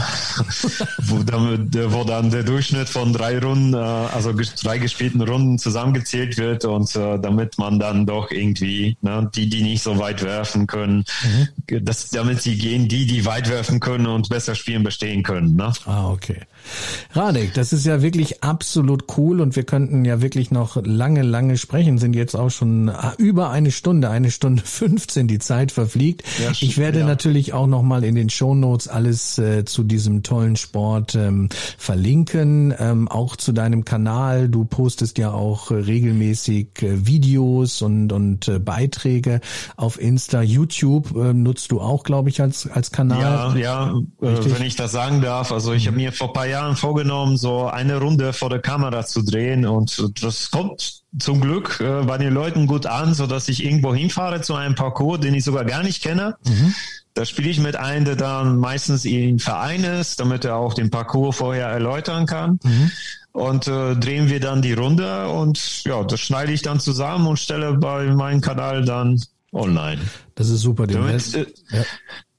wo, 0.97 1.21
damit, 1.21 1.77
wo 1.93 2.05
dann 2.05 2.31
der 2.31 2.41
Durchschnitt 2.41 2.89
von 2.89 3.13
drei 3.13 3.37
Runden, 3.37 3.75
äh, 3.75 3.77
also 3.77 4.33
drei 4.63 4.79
gespielten 4.79 5.21
Runden 5.21 5.59
zusammengezählt 5.59 6.39
wird 6.39 6.65
und 6.65 6.95
äh, 6.95 7.19
damit 7.19 7.59
man 7.59 7.77
dann 7.77 8.07
doch 8.07 8.31
irgendwie, 8.31 8.97
ne, 9.01 9.29
die, 9.35 9.47
die 9.47 9.61
nicht 9.61 9.83
so 9.83 9.99
weit 9.99 10.23
werfen 10.23 10.65
können, 10.65 11.05
mhm. 11.23 11.85
das, 11.85 12.09
damit 12.09 12.41
sie 12.41 12.57
gehen, 12.57 12.87
die, 12.87 13.05
die 13.05 13.25
weit 13.25 13.47
werfen 13.47 13.79
können 13.79 14.07
und 14.07 14.27
besser 14.29 14.55
spielen, 14.55 14.81
bestehen 14.81 15.21
können. 15.21 15.50
Ne? 15.55 15.71
Ah, 15.85 16.09
okay. 16.09 16.37
Radek, 17.13 17.53
das 17.53 17.73
ist 17.73 17.85
ja 17.85 18.01
wirklich 18.01 18.43
absolut 18.43 19.05
cool 19.17 19.41
und 19.41 19.55
wir 19.55 19.63
könnten 19.63 20.05
ja 20.05 20.21
wirklich 20.21 20.51
noch 20.51 20.77
lange, 20.83 21.23
lange 21.23 21.57
sprechen, 21.57 21.97
sind 21.97 22.15
jetzt 22.15 22.35
auch 22.35 22.49
schon 22.49 22.89
ah, 22.89 23.13
über 23.17 23.49
eine 23.49 23.71
Stunde, 23.71 24.09
eine 24.09 24.31
Stunde 24.31 24.61
15, 24.65 25.27
die 25.27 25.39
Zeit 25.39 25.71
verfliegt. 25.71 26.23
Ja, 26.41 26.51
ich 26.51 26.77
werde 26.77 26.99
ja. 26.99 27.05
natürlich 27.05 27.53
auch 27.53 27.67
noch 27.67 27.81
mal 27.81 28.03
in 28.03 28.15
den 28.15 28.29
Shownotes 28.29 28.87
alles 28.87 29.37
äh, 29.37 29.65
zu 29.65 29.83
diesem 29.83 30.23
tollen 30.23 30.55
Sport 30.55 31.15
ähm, 31.15 31.49
verlinken, 31.77 32.73
ähm, 32.77 33.07
auch 33.07 33.35
zu 33.35 33.51
deinem 33.51 33.83
Kanal. 33.83 34.47
Du 34.47 34.65
postest 34.65 35.17
ja 35.17 35.31
auch 35.31 35.71
äh, 35.71 35.75
regelmäßig 35.75 36.81
äh, 36.81 37.05
Videos 37.05 37.81
und, 37.81 38.13
und 38.13 38.47
äh, 38.47 38.59
Beiträge 38.59 39.41
auf 39.75 39.99
Insta, 39.99 40.41
YouTube 40.41 41.15
äh, 41.15 41.33
nutzt 41.33 41.71
du 41.71 41.81
auch, 41.81 42.03
glaube 42.03 42.29
ich, 42.29 42.41
als, 42.41 42.67
als 42.67 42.91
Kanal. 42.91 43.21
Ja, 43.21 43.55
ja, 43.55 43.93
wenn 44.19 44.63
ich 44.63 44.75
das 44.75 44.91
sagen 44.91 45.21
darf. 45.21 45.40
Also 45.49 45.73
ich 45.73 45.87
habe 45.87 45.97
mir 45.97 46.11
vor 46.11 46.33
paar 46.33 46.45
Jahren 46.45 46.75
vorgenommen, 46.75 47.37
so 47.37 47.67
eine 47.67 47.97
Runde 47.97 48.33
vor 48.33 48.49
der 48.49 48.59
Kamera 48.59 49.05
zu 49.05 49.23
drehen 49.23 49.65
und 49.65 50.11
das 50.21 50.51
kommt 50.51 51.01
zum 51.17 51.41
Glück 51.41 51.79
äh, 51.79 52.03
bei 52.03 52.17
den 52.17 52.33
Leuten 52.33 52.67
gut 52.67 52.85
an, 52.85 53.13
so 53.13 53.27
dass 53.27 53.49
ich 53.49 53.63
irgendwo 53.63 53.93
hinfahre 53.93 54.41
zu 54.41 54.55
einem 54.55 54.75
Parcours, 54.75 55.21
den 55.21 55.33
ich 55.33 55.43
sogar 55.43 55.65
gar 55.65 55.83
nicht 55.83 56.03
kenne. 56.03 56.35
Mhm. 56.45 56.73
Da 57.13 57.25
spiele 57.25 57.49
ich 57.49 57.59
mit 57.59 57.75
einem, 57.75 58.05
der 58.05 58.15
dann 58.15 58.57
meistens 58.57 59.03
im 59.05 59.39
Verein 59.39 59.83
ist, 59.83 60.19
damit 60.19 60.45
er 60.45 60.55
auch 60.55 60.73
den 60.73 60.89
Parcours 60.89 61.37
vorher 61.37 61.67
erläutern 61.67 62.25
kann. 62.25 62.59
Mhm. 62.63 62.91
Und 63.33 63.67
äh, 63.67 63.95
drehen 63.95 64.29
wir 64.29 64.39
dann 64.41 64.61
die 64.61 64.73
Runde 64.73 65.29
und 65.29 65.83
ja, 65.85 66.03
das 66.03 66.19
schneide 66.19 66.51
ich 66.51 66.61
dann 66.61 66.81
zusammen 66.81 67.27
und 67.27 67.39
stelle 67.39 67.73
bei 67.73 68.05
meinem 68.05 68.41
Kanal 68.41 68.83
dann 68.83 69.21
online. 69.53 70.01
Das 70.35 70.49
ist 70.49 70.61
super. 70.61 70.87
Damit, 70.87 71.33
äh, 71.35 71.45
ja 71.71 71.83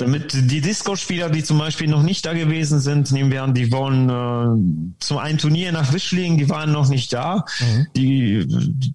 damit 0.02 0.32
die 0.32 0.60
Disco-Spieler, 0.60 1.31
die 1.31 1.43
zum 1.43 1.59
Beispiel 1.59 1.89
noch 1.89 2.02
nicht 2.02 2.27
da 2.27 2.35
gewesen 2.35 2.81
sind, 2.81 3.12
nehmen 3.12 3.31
wir 3.31 3.43
an, 3.43 3.55
die 3.55 3.70
wollen 3.73 4.09
äh, 4.09 4.94
zum 4.98 5.19
einen 5.19 5.39
Turnier 5.39 5.73
nach 5.73 5.93
Wischlingen, 5.93 6.39
die 6.39 6.48
waren 6.48 6.73
noch 6.73 6.89
nicht 6.89 7.12
da. 7.12 7.44
Mhm. 7.60 7.86
Die 7.97 8.47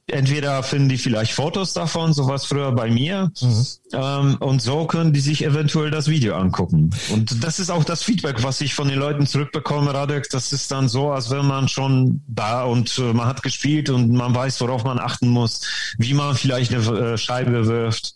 entweder 0.08 0.62
finden 0.64 0.90
die 0.90 0.98
vielleicht 0.98 1.34
Fotos 1.34 1.74
davon, 1.74 2.14
sowas 2.14 2.46
früher 2.46 2.72
bei 2.74 2.90
mir, 2.92 3.32
mhm. 3.42 3.66
ähm, 3.94 4.38
und 4.40 4.62
so 4.62 4.86
können 4.86 5.14
die 5.14 5.20
sich 5.20 5.44
eventuell 5.44 5.92
das 5.92 6.08
Video 6.10 6.36
angucken. 6.36 6.90
Und 7.12 7.44
das 7.44 7.60
ist 7.60 7.70
auch 7.70 7.84
das 7.84 8.04
Feedback, 8.04 8.44
was 8.44 8.62
ich 8.62 8.74
von 8.74 8.88
den 8.88 9.00
Leuten 9.00 9.26
zurückbekomme, 9.26 9.94
Radek. 9.94 10.30
Das 10.30 10.52
ist 10.52 10.72
dann 10.72 10.90
so, 10.90 11.12
als 11.12 11.30
wenn 11.30 11.46
man 11.46 11.68
schon 11.68 12.22
da 12.28 12.64
und 12.64 12.98
äh, 12.98 13.14
man 13.14 13.28
hat 13.28 13.44
gespielt 13.44 13.90
und 13.90 14.12
man 14.12 14.36
weiß, 14.36 14.60
worauf 14.62 14.84
man 14.84 15.00
achten 15.00 15.30
muss, 15.30 15.62
wie 15.98 16.14
man 16.14 16.36
vielleicht 16.36 16.74
eine 16.74 17.14
äh, 17.14 17.18
Scheibe 17.18 17.66
wirft. 17.66 18.16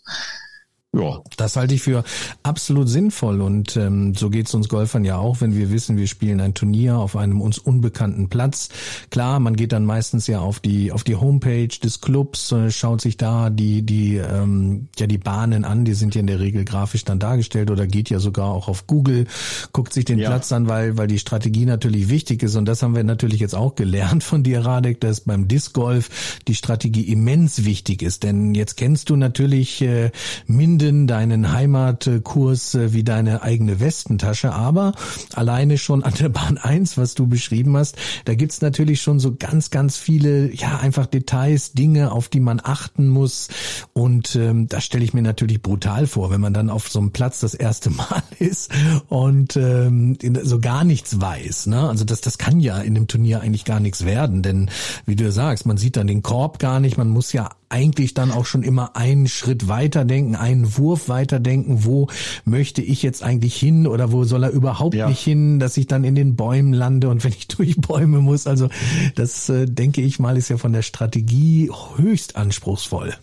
Ja. 0.94 1.22
Das 1.38 1.56
halte 1.56 1.74
ich 1.74 1.80
für 1.80 2.04
absolut 2.42 2.86
sinnvoll 2.86 3.40
und 3.40 3.78
ähm, 3.78 4.14
so 4.14 4.28
geht's 4.28 4.52
uns 4.52 4.68
Golfern 4.68 5.06
ja 5.06 5.16
auch, 5.16 5.40
wenn 5.40 5.56
wir 5.56 5.70
wissen, 5.70 5.96
wir 5.96 6.06
spielen 6.06 6.38
ein 6.38 6.52
Turnier 6.52 6.98
auf 6.98 7.16
einem 7.16 7.40
uns 7.40 7.56
unbekannten 7.56 8.28
Platz. 8.28 8.68
Klar, 9.08 9.40
man 9.40 9.56
geht 9.56 9.72
dann 9.72 9.86
meistens 9.86 10.26
ja 10.26 10.40
auf 10.40 10.60
die 10.60 10.92
auf 10.92 11.02
die 11.02 11.16
Homepage 11.16 11.68
des 11.68 12.02
Clubs, 12.02 12.52
äh, 12.52 12.70
schaut 12.70 13.00
sich 13.00 13.16
da 13.16 13.48
die 13.48 13.80
die 13.80 14.16
ähm, 14.16 14.88
ja 14.98 15.06
die 15.06 15.16
Bahnen 15.16 15.64
an, 15.64 15.86
die 15.86 15.94
sind 15.94 16.14
ja 16.14 16.20
in 16.20 16.26
der 16.26 16.40
Regel 16.40 16.66
grafisch 16.66 17.06
dann 17.06 17.18
dargestellt 17.18 17.70
oder 17.70 17.86
geht 17.86 18.10
ja 18.10 18.18
sogar 18.18 18.48
auch 18.48 18.68
auf 18.68 18.86
Google, 18.86 19.26
guckt 19.72 19.94
sich 19.94 20.04
den 20.04 20.18
ja. 20.18 20.28
Platz 20.28 20.52
an, 20.52 20.68
weil 20.68 20.98
weil 20.98 21.06
die 21.06 21.18
Strategie 21.18 21.64
natürlich 21.64 22.10
wichtig 22.10 22.42
ist 22.42 22.54
und 22.54 22.66
das 22.66 22.82
haben 22.82 22.94
wir 22.94 23.02
natürlich 23.02 23.40
jetzt 23.40 23.54
auch 23.54 23.76
gelernt 23.76 24.24
von 24.24 24.42
dir, 24.42 24.62
Radek, 24.62 25.00
dass 25.00 25.22
beim 25.22 25.48
Disc 25.48 25.72
Golf 25.72 26.38
die 26.48 26.54
Strategie 26.54 27.10
immens 27.10 27.64
wichtig 27.64 28.02
ist, 28.02 28.24
denn 28.24 28.54
jetzt 28.54 28.76
kennst 28.76 29.08
du 29.08 29.16
natürlich 29.16 29.80
äh, 29.80 30.10
mindestens 30.46 30.81
Minden 30.82 31.06
deinen 31.06 31.52
Heimatkurs 31.52 32.74
äh, 32.74 32.92
wie 32.92 33.04
deine 33.04 33.42
eigene 33.42 33.78
Westentasche, 33.78 34.52
aber 34.52 34.94
alleine 35.32 35.78
schon 35.78 36.02
an 36.02 36.14
der 36.14 36.28
Bahn 36.28 36.58
1, 36.58 36.98
was 36.98 37.14
du 37.14 37.28
beschrieben 37.28 37.76
hast, 37.76 37.96
da 38.24 38.34
gibt's 38.34 38.60
natürlich 38.62 39.00
schon 39.00 39.20
so 39.20 39.36
ganz, 39.36 39.70
ganz 39.70 39.96
viele, 39.96 40.52
ja, 40.52 40.78
einfach 40.78 41.06
Details, 41.06 41.72
Dinge, 41.72 42.10
auf 42.10 42.28
die 42.28 42.40
man 42.40 42.60
achten 42.62 43.06
muss. 43.06 43.48
Und 43.92 44.34
ähm, 44.34 44.66
das 44.66 44.84
stelle 44.84 45.04
ich 45.04 45.14
mir 45.14 45.22
natürlich 45.22 45.62
brutal 45.62 46.08
vor, 46.08 46.32
wenn 46.32 46.40
man 46.40 46.52
dann 46.52 46.68
auf 46.68 46.88
so 46.88 46.98
einem 46.98 47.12
Platz 47.12 47.38
das 47.38 47.54
erste 47.54 47.90
Mal 47.90 48.22
ist 48.40 48.72
und 49.08 49.56
ähm, 49.56 50.18
so 50.42 50.58
gar 50.58 50.82
nichts 50.82 51.20
weiß. 51.20 51.66
Ne? 51.66 51.88
Also 51.88 52.04
das, 52.04 52.22
das 52.22 52.38
kann 52.38 52.58
ja 52.58 52.78
in 52.78 52.96
dem 52.96 53.06
Turnier 53.06 53.40
eigentlich 53.40 53.64
gar 53.64 53.78
nichts 53.78 54.04
werden, 54.04 54.42
denn 54.42 54.68
wie 55.06 55.14
du 55.14 55.30
sagst, 55.30 55.64
man 55.64 55.76
sieht 55.76 55.96
dann 55.96 56.08
den 56.08 56.22
Korb 56.22 56.58
gar 56.58 56.80
nicht, 56.80 56.98
man 56.98 57.08
muss 57.08 57.32
ja 57.32 57.50
eigentlich 57.72 58.14
dann 58.14 58.30
auch 58.30 58.46
schon 58.46 58.62
immer 58.62 58.96
einen 58.96 59.26
Schritt 59.26 59.66
weiter 59.66 60.04
denken, 60.04 60.36
einen 60.36 60.76
Wurf 60.76 61.08
weiter 61.08 61.40
denken, 61.40 61.84
wo 61.84 62.08
möchte 62.44 62.82
ich 62.82 63.02
jetzt 63.02 63.22
eigentlich 63.22 63.56
hin 63.56 63.86
oder 63.86 64.12
wo 64.12 64.24
soll 64.24 64.44
er 64.44 64.50
überhaupt 64.50 64.94
ja. 64.94 65.08
nicht 65.08 65.20
hin, 65.20 65.58
dass 65.58 65.76
ich 65.76 65.86
dann 65.86 66.04
in 66.04 66.14
den 66.14 66.36
Bäumen 66.36 66.72
lande 66.72 67.08
und 67.08 67.24
wenn 67.24 67.32
ich 67.32 67.48
durch 67.48 67.80
Bäume 67.80 68.20
muss. 68.20 68.46
Also 68.46 68.68
das 69.14 69.48
äh, 69.48 69.66
denke 69.66 70.02
ich 70.02 70.18
mal 70.18 70.36
ist 70.36 70.50
ja 70.50 70.58
von 70.58 70.72
der 70.72 70.82
Strategie 70.82 71.70
höchst 71.96 72.36
anspruchsvoll. 72.36 73.14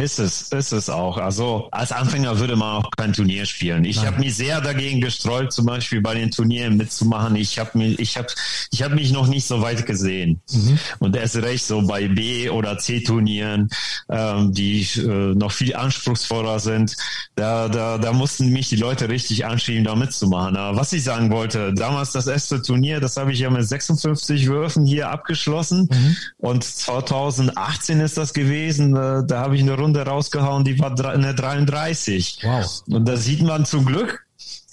Ist 0.00 0.18
es, 0.18 0.42
ist 0.48 0.72
es 0.72 0.88
auch. 0.88 1.18
Also 1.18 1.68
als 1.72 1.92
Anfänger 1.92 2.38
würde 2.38 2.56
man 2.56 2.76
auch 2.82 2.90
kein 2.96 3.12
Turnier 3.12 3.44
spielen. 3.44 3.84
Ich 3.84 4.06
habe 4.06 4.18
mich 4.18 4.34
sehr 4.34 4.62
dagegen 4.62 5.02
gestreut, 5.02 5.52
zum 5.52 5.66
Beispiel 5.66 6.00
bei 6.00 6.14
den 6.14 6.30
Turnieren 6.30 6.78
mitzumachen. 6.78 7.36
Ich 7.36 7.58
habe 7.58 7.76
mich, 7.76 7.98
ich 7.98 8.16
habe, 8.16 8.28
ich 8.70 8.82
habe 8.82 8.94
mich 8.94 9.12
noch 9.12 9.26
nicht 9.26 9.46
so 9.46 9.60
weit 9.60 9.84
gesehen. 9.84 10.40
Mhm. 10.50 10.78
Und 11.00 11.16
erst 11.16 11.36
recht 11.36 11.66
so 11.66 11.82
bei 11.82 12.08
B 12.08 12.48
oder 12.48 12.78
C 12.78 13.00
Turnieren, 13.00 13.68
ähm, 14.08 14.54
die 14.54 14.88
äh, 14.96 15.34
noch 15.34 15.52
viel 15.52 15.76
anspruchsvoller 15.76 16.60
sind. 16.60 16.96
Da, 17.34 17.68
da, 17.68 17.98
da 17.98 18.12
mussten 18.14 18.50
mich 18.50 18.70
die 18.70 18.76
Leute 18.76 19.10
richtig 19.10 19.44
anschieben, 19.44 19.84
da 19.84 19.94
mitzumachen. 19.96 20.56
Aber 20.56 20.78
was 20.78 20.94
ich 20.94 21.04
sagen 21.04 21.30
wollte, 21.30 21.74
damals 21.74 22.12
das 22.12 22.26
erste 22.26 22.62
Turnier, 22.62 23.00
das 23.00 23.18
habe 23.18 23.32
ich 23.32 23.40
ja 23.40 23.50
mit 23.50 23.68
56 23.68 24.46
Würfen 24.46 24.86
hier 24.86 25.10
abgeschlossen. 25.10 25.88
Mhm. 25.90 26.16
Und 26.38 26.64
2018 26.64 28.00
ist 28.00 28.16
das 28.16 28.32
gewesen. 28.32 28.96
Äh, 28.96 29.26
da 29.26 29.40
habe 29.40 29.56
ich 29.56 29.62
eine 29.62 29.74
Runde 29.74 29.89
Runde 29.90 30.08
rausgehauen, 30.08 30.64
die 30.64 30.78
war 30.78 30.92
eine 31.04 31.34
33. 31.34 32.38
Wow. 32.42 32.82
Und 32.88 33.06
da 33.06 33.16
sieht 33.16 33.42
man 33.42 33.64
zum 33.66 33.84
Glück, 33.84 34.24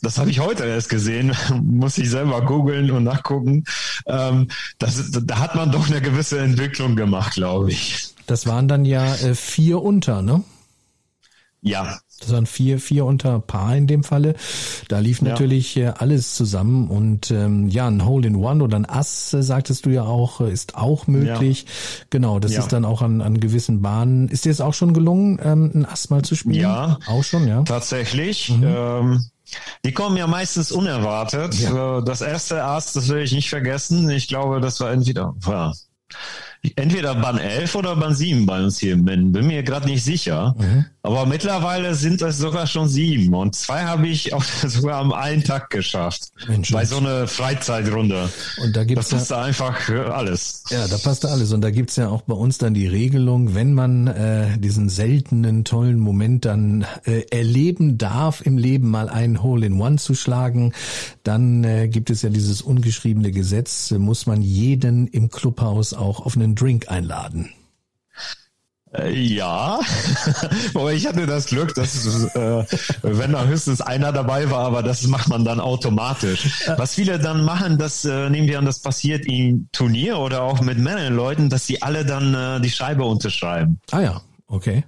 das 0.03 0.19
habe 0.19 0.29
ich 0.29 0.39
heute 0.39 0.65
erst 0.65 0.89
gesehen, 0.89 1.35
muss 1.63 1.97
ich 1.97 2.09
selber 2.09 2.41
googeln 2.45 2.91
und 2.91 3.03
nachgucken. 3.03 3.63
Ähm, 4.05 4.49
das, 4.77 5.11
da 5.11 5.39
hat 5.39 5.55
man 5.55 5.71
doch 5.71 5.87
eine 5.87 6.01
gewisse 6.01 6.39
Entwicklung 6.39 6.95
gemacht, 6.95 7.33
glaube 7.33 7.71
ich. 7.71 8.13
Das 8.27 8.45
waren 8.45 8.67
dann 8.67 8.85
ja 8.85 9.15
äh, 9.15 9.33
vier 9.33 9.81
unter, 9.81 10.21
ne? 10.21 10.43
Ja, 11.61 11.97
Das 12.19 12.31
waren 12.31 12.47
vier, 12.47 12.79
vier 12.79 13.05
unter 13.05 13.39
Paar 13.39 13.75
in 13.75 13.85
dem 13.85 14.03
Falle. 14.03 14.35
Da 14.87 14.99
lief 14.99 15.21
ja. 15.21 15.29
natürlich 15.29 15.77
äh, 15.77 15.93
alles 15.97 16.35
zusammen 16.35 16.89
und 16.89 17.29
ähm, 17.29 17.69
ja, 17.69 17.87
ein 17.87 18.05
Hole 18.05 18.27
in 18.27 18.35
One 18.35 18.63
oder 18.63 18.77
ein 18.77 18.89
Ass, 18.89 19.33
äh, 19.33 19.43
sagtest 19.43 19.85
du 19.85 19.91
ja 19.91 20.03
auch, 20.03 20.41
äh, 20.41 20.51
ist 20.51 20.75
auch 20.75 21.05
möglich. 21.05 21.63
Ja. 21.63 22.05
Genau, 22.09 22.39
das 22.39 22.53
ja. 22.53 22.59
ist 22.61 22.73
dann 22.73 22.85
auch 22.85 23.01
an, 23.01 23.21
an 23.21 23.39
gewissen 23.39 23.81
Bahnen. 23.81 24.29
Ist 24.29 24.45
dir 24.45 24.51
es 24.51 24.61
auch 24.61 24.73
schon 24.73 24.93
gelungen, 24.93 25.39
ähm, 25.43 25.71
ein 25.75 25.85
Ass 25.85 26.09
mal 26.09 26.23
zu 26.23 26.35
spielen? 26.35 26.55
Ja, 26.55 26.97
auch 27.07 27.23
schon, 27.23 27.47
ja. 27.47 27.61
Tatsächlich. 27.63 28.49
Mhm. 28.49 28.63
Ähm, 28.65 29.25
die 29.85 29.93
kommen 29.93 30.17
ja 30.17 30.27
meistens 30.27 30.71
unerwartet. 30.71 31.53
Ja. 31.59 32.01
Das 32.01 32.21
erste 32.21 32.63
Ass, 32.63 32.93
das 32.93 33.07
will 33.09 33.21
ich 33.21 33.31
nicht 33.31 33.49
vergessen. 33.49 34.09
Ich 34.09 34.27
glaube, 34.27 34.59
das 34.59 34.79
war 34.79 34.91
entweder, 34.91 35.35
war 35.37 35.75
entweder 36.75 37.15
Bahn 37.15 37.37
11 37.37 37.75
oder 37.75 37.95
Bahn 37.95 38.13
7 38.13 38.45
bei 38.45 38.63
uns 38.63 38.79
hier 38.79 38.93
in 38.93 39.03
Minden. 39.03 39.31
Bin 39.31 39.47
mir 39.47 39.63
gerade 39.63 39.87
nicht 39.87 40.03
sicher. 40.03 40.55
Mhm. 40.57 40.85
Aber 41.07 41.25
mittlerweile 41.25 41.95
sind 41.95 42.21
es 42.21 42.37
sogar 42.37 42.67
schon 42.67 42.89
sieben. 42.89 43.33
Und 43.33 43.55
zwei 43.55 43.85
habe 43.85 44.07
ich 44.07 44.33
auch 44.33 44.43
sogar 44.43 44.99
am 44.99 45.13
einen 45.13 45.43
Tag 45.43 45.69
geschafft. 45.69 46.33
Mensch, 46.47 46.71
bei 46.71 46.85
so 46.85 46.97
einer 46.97 47.27
Freizeitrunde. 47.27 48.29
Und 48.61 48.75
da 48.75 48.83
gibt's 48.83 49.09
das 49.09 49.19
passt 49.19 49.31
ja, 49.31 49.41
einfach 49.41 49.89
alles. 49.89 50.63
Ja, 50.69 50.85
da 50.87 50.97
passt 50.97 51.25
alles. 51.25 51.53
Und 51.53 51.61
da 51.61 51.71
gibt's 51.71 51.95
ja 51.95 52.09
auch 52.09 52.23
bei 52.23 52.33
uns 52.33 52.57
dann 52.57 52.73
die 52.73 52.87
Regelung, 52.87 53.55
wenn 53.55 53.73
man 53.73 54.07
äh, 54.07 54.57
diesen 54.57 54.89
seltenen, 54.89 55.63
tollen 55.63 55.97
Moment 55.97 56.43
dann 56.43 56.85
äh, 57.05 57.21
erleben 57.31 57.97
darf, 57.97 58.41
im 58.45 58.57
Leben 58.57 58.89
mal 58.89 59.07
ein 59.07 59.41
Hole 59.41 59.65
in 59.65 59.79
One 59.79 59.97
zu 59.97 60.13
schlagen, 60.13 60.73
dann 61.23 61.63
äh, 61.63 61.87
gibt 61.87 62.09
es 62.09 62.21
ja 62.21 62.29
dieses 62.29 62.61
ungeschriebene 62.61 63.31
Gesetz, 63.31 63.91
äh, 63.91 63.97
muss 63.97 64.25
man 64.25 64.41
jeden 64.41 65.07
im 65.07 65.29
Clubhaus 65.29 65.93
auch 65.93 66.25
auf 66.25 66.35
einen 66.47 66.55
Drink 66.55 66.89
einladen. 66.89 67.49
Äh, 68.93 69.11
ja, 69.11 69.79
aber 70.73 70.93
ich 70.93 71.05
hatte 71.05 71.25
das 71.25 71.47
Glück, 71.47 71.75
dass 71.75 72.05
äh, 72.35 72.65
wenn 73.01 73.33
da 73.33 73.45
höchstens 73.45 73.81
einer 73.81 74.13
dabei 74.13 74.49
war, 74.49 74.65
aber 74.65 74.81
das 74.81 75.05
macht 75.07 75.27
man 75.27 75.43
dann 75.43 75.59
automatisch. 75.59 76.65
Was 76.77 76.95
viele 76.95 77.19
dann 77.19 77.43
machen, 77.43 77.77
das 77.77 78.05
äh, 78.05 78.29
nehmen 78.29 78.47
wir 78.47 78.59
an, 78.59 78.65
das 78.65 78.79
passiert 78.79 79.25
im 79.25 79.67
Turnier 79.73 80.17
oder 80.19 80.41
auch 80.41 80.61
mit 80.61 80.77
mehreren 80.77 81.15
Leuten, 81.15 81.49
dass 81.49 81.67
sie 81.67 81.81
alle 81.81 82.05
dann 82.05 82.33
äh, 82.33 82.61
die 82.61 82.69
Scheibe 82.69 83.03
unterschreiben. 83.03 83.79
Ah 83.91 83.99
ja, 83.99 84.21
okay. 84.47 84.85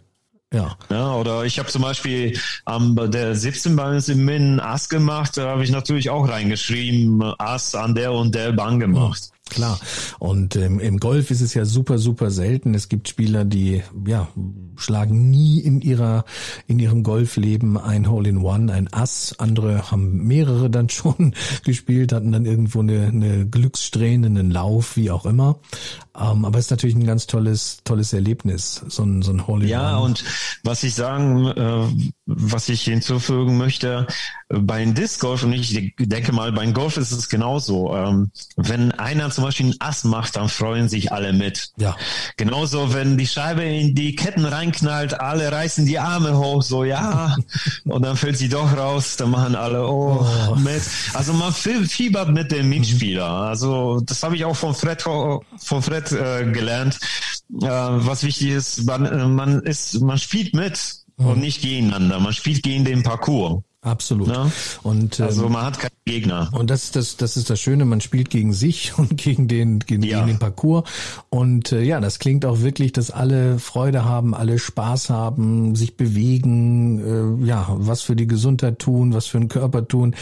Ja. 0.54 0.78
ja. 0.90 1.14
Oder 1.14 1.44
ich 1.44 1.60
habe 1.60 1.70
zum 1.70 1.82
Beispiel 1.82 2.40
am 2.66 2.96
der 3.12 3.36
17 3.36 3.76
bei 3.76 3.96
uns 3.96 4.08
im 4.08 4.24
Min 4.24 4.60
Ass 4.62 4.88
gemacht, 4.88 5.36
da 5.36 5.50
habe 5.50 5.64
ich 5.64 5.72
natürlich 5.72 6.10
auch 6.10 6.28
reingeschrieben, 6.28 7.22
Ass 7.38 7.76
an 7.76 7.96
der 7.96 8.14
und 8.14 8.34
der 8.34 8.54
Bahn 8.54 8.80
gemacht. 8.80 9.30
Klar. 9.50 9.80
Und 10.20 10.56
ähm, 10.56 10.80
im 10.80 11.00
Golf 11.00 11.32
ist 11.32 11.42
es 11.42 11.54
ja 11.54 11.66
super, 11.66 11.98
super 11.98 12.32
selten. 12.32 12.74
Es 12.74 12.90
gibt 12.90 13.10
Spieler, 13.10 13.46
die 13.46 13.84
ja 14.06 14.28
schlagen 14.76 15.30
nie 15.30 15.60
in 15.60 15.82
ihrer 15.82 16.24
in 16.68 16.80
ihrem 16.80 17.04
Golfleben 17.04 17.78
ein 17.78 18.10
Hole 18.10 18.30
in 18.30 18.38
One, 18.38 18.72
ein 18.72 18.92
Ass. 18.94 19.36
Andere 19.38 19.92
haben 19.92 20.26
mehrere 20.28 20.70
dann 20.70 20.90
schon 20.90 21.34
gespielt, 21.64 22.14
hatten 22.14 22.32
dann 22.32 22.46
irgendwo 22.46 22.80
eine, 22.80 23.08
eine 23.08 23.48
Glückssträhne, 23.48 24.28
einen 24.28 24.52
Lauf, 24.52 24.96
wie 24.96 25.12
auch 25.12 25.26
immer. 25.26 25.60
Ähm, 26.20 26.46
aber 26.46 26.60
es 26.60 26.66
ist 26.66 26.72
natürlich 26.72 26.96
ein 26.96 27.06
ganz 27.06 27.28
tolles, 27.28 27.80
tolles 27.84 28.14
Erlebnis, 28.14 28.84
so 28.88 29.04
ein, 29.04 29.22
so 29.22 29.32
ein 29.32 29.48
Hole 29.48 29.66
in 29.66 29.72
One. 29.72 29.82
Ja, 29.82 29.98
und 29.98 30.24
was 30.64 30.84
ich 30.84 30.94
sagen, 30.96 31.48
äh, 31.48 31.88
was 32.26 32.70
ich 32.70 32.84
hinzufügen 32.84 33.58
möchte, 33.58 34.08
bei 34.50 34.84
Disc 34.84 35.20
Golf 35.20 35.44
und 35.44 35.54
ich 35.54 35.94
denke 36.00 36.32
mal, 36.32 36.52
beim 36.52 36.74
Golf 36.74 36.98
ist 36.98 37.12
es 37.12 37.30
genauso. 37.30 37.96
Ähm, 37.96 38.32
wenn 38.56 38.92
einer 38.94 39.30
zum 39.30 39.44
Beispiel 39.44 39.68
einen 39.68 39.76
Ass 39.80 40.04
macht, 40.04 40.36
dann 40.36 40.50
freuen 40.50 40.90
sich 40.90 41.12
alle 41.12 41.34
mit. 41.34 41.70
Ja. 41.78 41.96
Genauso, 42.36 42.94
wenn 42.94 43.18
die 43.18 43.28
Scheibe 43.28 43.64
in 43.64 43.94
die 43.94 44.16
Ketten 44.16 44.46
reinknallt, 44.46 45.20
alle 45.20 45.52
reißen 45.52 45.86
die 45.86 46.00
Arme 46.00 46.36
hoch, 46.36 46.64
so 46.64 46.84
ja, 46.84 47.36
und 47.86 48.02
dann 48.02 48.18
fällt 48.18 48.38
sie 48.38 48.50
doch 48.50 48.76
raus, 48.76 49.18
dann 49.18 49.30
machen 49.30 49.56
alle 49.56 49.88
oh, 49.88 50.26
oh. 50.26 50.56
mit. 50.56 50.82
Also 51.14 51.34
man 51.34 51.54
fiebert 51.54 52.30
mit 52.30 52.52
dem 52.52 52.70
Mitspieler. 52.70 53.28
Also 53.28 54.02
das 54.02 54.24
habe 54.24 54.36
ich 54.36 54.46
auch 54.46 54.56
von 54.56 54.74
Fred 54.74 55.00
von 55.04 55.82
Fred 55.82 56.12
äh, 56.12 56.52
gelernt. 56.52 56.98
Äh, 57.62 57.68
was 57.68 58.24
wichtig 58.24 58.50
ist, 58.50 58.84
man, 58.86 59.06
äh, 59.06 59.28
man 59.28 59.62
ist, 59.62 60.02
man 60.02 60.18
spielt 60.18 60.56
mit 60.56 61.04
und 61.18 61.36
mhm. 61.36 61.42
nicht 61.42 61.62
gegeneinander. 61.62 62.20
Man 62.20 62.34
spielt 62.34 62.64
gegen 62.64 62.84
den 62.84 63.04
Parcours. 63.04 63.62
Absolut. 63.82 64.28
Ja? 64.28 64.52
Und 64.84 65.22
also 65.22 65.46
ähm, 65.46 65.54
man 65.54 65.66
hat 65.66 65.80
keine 65.80 65.92
Gegner. 66.06 66.50
Und 66.52 66.70
das 66.70 66.86
ist 66.86 66.96
das, 66.98 67.16
das 67.16 67.38
ist 67.38 67.50
das 67.50 67.62
Schöne. 67.62 67.86
Man 67.86 68.02
spielt 68.02 68.30
gegen 68.30 68.52
sich 68.52 68.92
und 68.98 69.16
gegen 69.16 69.48
den 69.48 69.80
gegen, 69.80 70.04
ja. 70.04 70.18
gegen 70.18 70.28
den 70.28 70.40
Parcours. 70.40 70.84
Und 71.30 71.72
äh, 71.72 71.82
ja, 71.82 72.02
das 72.02 72.20
klingt 72.20 72.46
auch 72.46 72.60
wirklich, 72.60 72.92
dass 72.92 73.10
alle 73.10 73.58
Freude 73.58 74.04
haben, 74.04 74.34
alle 74.34 74.60
Spaß 74.60 75.10
haben, 75.10 75.76
sich 75.76 75.96
bewegen, 75.96 77.42
äh, 77.42 77.46
ja, 77.46 77.68
was 77.70 78.02
für 78.02 78.18
die 78.18 78.28
Gesundheit 78.28 78.80
tun, 78.80 79.14
was 79.14 79.28
für 79.28 79.40
den 79.40 79.48
Körper 79.48 79.88
tun. 79.88 80.14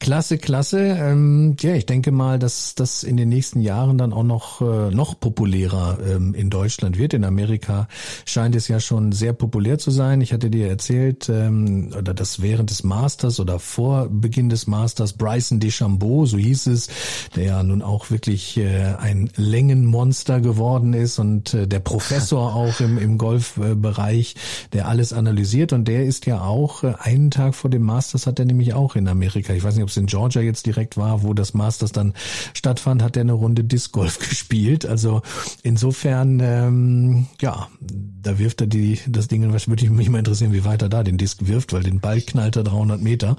Klasse, 0.00 0.38
klasse. 0.38 0.80
Ähm, 0.80 1.56
ja, 1.60 1.74
ich 1.74 1.86
denke 1.86 2.10
mal, 2.10 2.40
dass 2.40 2.74
das 2.74 3.04
in 3.04 3.16
den 3.16 3.28
nächsten 3.28 3.60
Jahren 3.60 3.96
dann 3.96 4.12
auch 4.12 4.24
noch 4.24 4.60
äh, 4.60 4.90
noch 4.92 5.20
populärer 5.20 5.98
ähm, 6.04 6.34
in 6.34 6.50
Deutschland 6.50 6.98
wird. 6.98 7.14
In 7.14 7.24
Amerika 7.24 7.86
scheint 8.24 8.56
es 8.56 8.66
ja 8.66 8.80
schon 8.80 9.12
sehr 9.12 9.34
populär 9.34 9.78
zu 9.78 9.92
sein. 9.92 10.20
Ich 10.20 10.32
hatte 10.32 10.50
dir 10.50 10.66
erzählt, 10.66 11.28
ähm, 11.28 11.90
oder 11.96 12.12
das 12.12 12.42
während 12.42 12.70
des 12.70 12.82
Masters 13.04 13.38
oder 13.38 13.58
vor 13.58 14.08
Beginn 14.08 14.48
des 14.48 14.66
Masters 14.66 15.12
Bryson 15.12 15.60
DeChambeau, 15.60 16.24
so 16.24 16.38
hieß 16.38 16.68
es, 16.68 16.88
der 17.36 17.44
ja 17.44 17.62
nun 17.62 17.82
auch 17.82 18.10
wirklich 18.10 18.56
äh, 18.56 18.94
ein 18.98 19.28
Längenmonster 19.36 20.40
geworden 20.40 20.94
ist 20.94 21.18
und 21.18 21.52
äh, 21.52 21.68
der 21.68 21.80
Professor 21.80 22.54
auch 22.54 22.80
im, 22.80 22.96
im 22.96 23.18
Golfbereich, 23.18 24.36
der 24.72 24.88
alles 24.88 25.12
analysiert 25.12 25.74
und 25.74 25.86
der 25.86 26.06
ist 26.06 26.24
ja 26.24 26.40
auch 26.40 26.82
äh, 26.82 26.94
einen 26.98 27.30
Tag 27.30 27.54
vor 27.54 27.68
dem 27.68 27.82
Masters 27.82 28.26
hat 28.26 28.38
er 28.38 28.46
nämlich 28.46 28.72
auch 28.72 28.96
in 28.96 29.06
Amerika, 29.06 29.52
ich 29.52 29.62
weiß 29.62 29.74
nicht, 29.74 29.82
ob 29.82 29.90
es 29.90 29.98
in 29.98 30.06
Georgia 30.06 30.40
jetzt 30.40 30.64
direkt 30.64 30.96
war, 30.96 31.22
wo 31.22 31.34
das 31.34 31.52
Masters 31.52 31.92
dann 31.92 32.14
stattfand, 32.54 33.02
hat 33.02 33.18
er 33.18 33.20
eine 33.20 33.34
Runde 33.34 33.64
Disc 33.64 33.92
Golf 33.92 34.18
gespielt. 34.30 34.86
Also 34.86 35.20
insofern, 35.62 36.40
ähm, 36.40 37.26
ja, 37.42 37.68
da 37.80 38.38
wirft 38.38 38.62
er 38.62 38.66
die 38.66 38.98
das 39.06 39.28
Ding, 39.28 39.52
was 39.52 39.68
würde 39.68 39.84
ich 39.84 39.90
mich 39.90 40.08
mal 40.08 40.20
interessieren, 40.20 40.54
wie 40.54 40.64
weit 40.64 40.80
er 40.80 40.88
da 40.88 41.02
den 41.02 41.18
Disc 41.18 41.46
wirft, 41.46 41.74
weil 41.74 41.82
den 41.82 42.00
Ball 42.00 42.22
knallt 42.22 42.56
er 42.56 42.64
300 42.64 42.93
200 42.94 43.02
Meter. 43.02 43.36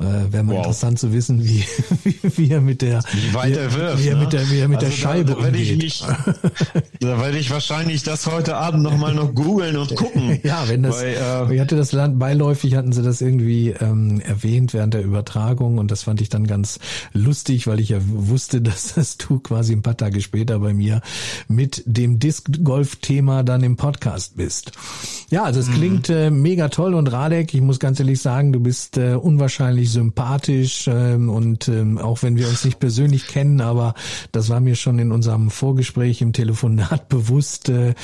Äh, 0.00 0.32
Wäre 0.32 0.44
mal 0.44 0.52
wow. 0.52 0.58
interessant 0.58 0.98
zu 0.98 1.12
wissen, 1.12 1.44
wie, 1.44 1.64
wie, 2.04 2.18
wie 2.22 2.50
er 2.50 2.60
mit 2.60 2.82
der, 2.82 3.02
wie 3.12 3.34
weit 3.34 3.56
er 3.56 3.72
wirft, 3.74 4.02
wie 4.02 4.08
er 4.08 4.16
mit 4.16 4.32
der, 4.32 4.50
wie 4.50 4.58
er 4.58 4.68
mit 4.68 4.78
also 4.78 4.90
der 4.90 4.96
Scheibe 4.96 5.32
da, 5.32 5.40
da 5.40 5.46
umgeht. 5.46 5.70
Ich 5.70 5.76
mich, 5.76 6.04
da 7.00 7.20
werde 7.20 7.38
ich 7.38 7.50
wahrscheinlich 7.50 8.02
das 8.02 8.26
heute 8.26 8.56
Abend 8.56 8.82
nochmal 8.82 9.14
noch 9.14 9.34
googeln 9.34 9.76
und 9.76 9.94
gucken. 9.94 10.38
ja, 10.42 10.68
wenn 10.68 10.82
das, 10.82 11.00
weil, 11.00 11.50
äh, 11.50 11.54
ich 11.54 11.60
hatte 11.60 11.76
das 11.76 11.92
Land 11.92 12.18
beiläufig, 12.18 12.74
hatten 12.76 12.92
sie 12.92 13.02
das 13.02 13.20
irgendwie 13.20 13.70
ähm, 13.70 14.20
erwähnt 14.20 14.74
während 14.74 14.94
der 14.94 15.04
Übertragung 15.04 15.78
und 15.78 15.90
das 15.90 16.02
fand 16.02 16.20
ich 16.20 16.28
dann 16.28 16.46
ganz 16.46 16.78
lustig, 17.12 17.66
weil 17.66 17.80
ich 17.80 17.90
ja 17.90 17.98
wusste, 18.02 18.60
dass 18.60 18.94
das 18.94 19.16
du 19.18 19.38
quasi 19.38 19.72
ein 19.72 19.82
paar 19.82 19.96
Tage 19.96 20.20
später 20.20 20.58
bei 20.58 20.72
mir 20.72 21.00
mit 21.48 21.82
dem 21.86 22.18
Disc-Golf-Thema 22.18 23.42
dann 23.42 23.62
im 23.62 23.76
Podcast 23.76 24.36
bist. 24.36 24.72
Ja, 25.30 25.44
also 25.44 25.60
es 25.60 25.68
mhm. 25.68 25.74
klingt 25.74 26.10
äh, 26.10 26.30
mega 26.30 26.68
toll 26.68 26.94
und 26.94 27.08
Radek, 27.08 27.54
ich 27.54 27.60
muss 27.60 27.78
ganz 27.78 28.00
ehrlich 28.00 28.20
sagen, 28.20 28.52
du 28.52 28.60
bist 28.60 28.93
bist 28.94 28.96
äh, 28.96 29.14
unwahrscheinlich 29.14 29.90
sympathisch 29.90 30.88
ähm, 30.88 31.28
und 31.28 31.68
ähm, 31.68 31.98
auch 31.98 32.22
wenn 32.22 32.36
wir 32.36 32.48
uns 32.48 32.64
nicht 32.64 32.78
persönlich 32.78 33.26
kennen, 33.26 33.60
aber 33.60 33.94
das 34.32 34.48
war 34.48 34.60
mir 34.60 34.76
schon 34.76 34.98
in 34.98 35.12
unserem 35.12 35.50
Vorgespräch 35.50 36.20
im 36.20 36.32
Telefonat 36.32 37.08
bewusst. 37.08 37.68
Äh, 37.68 37.94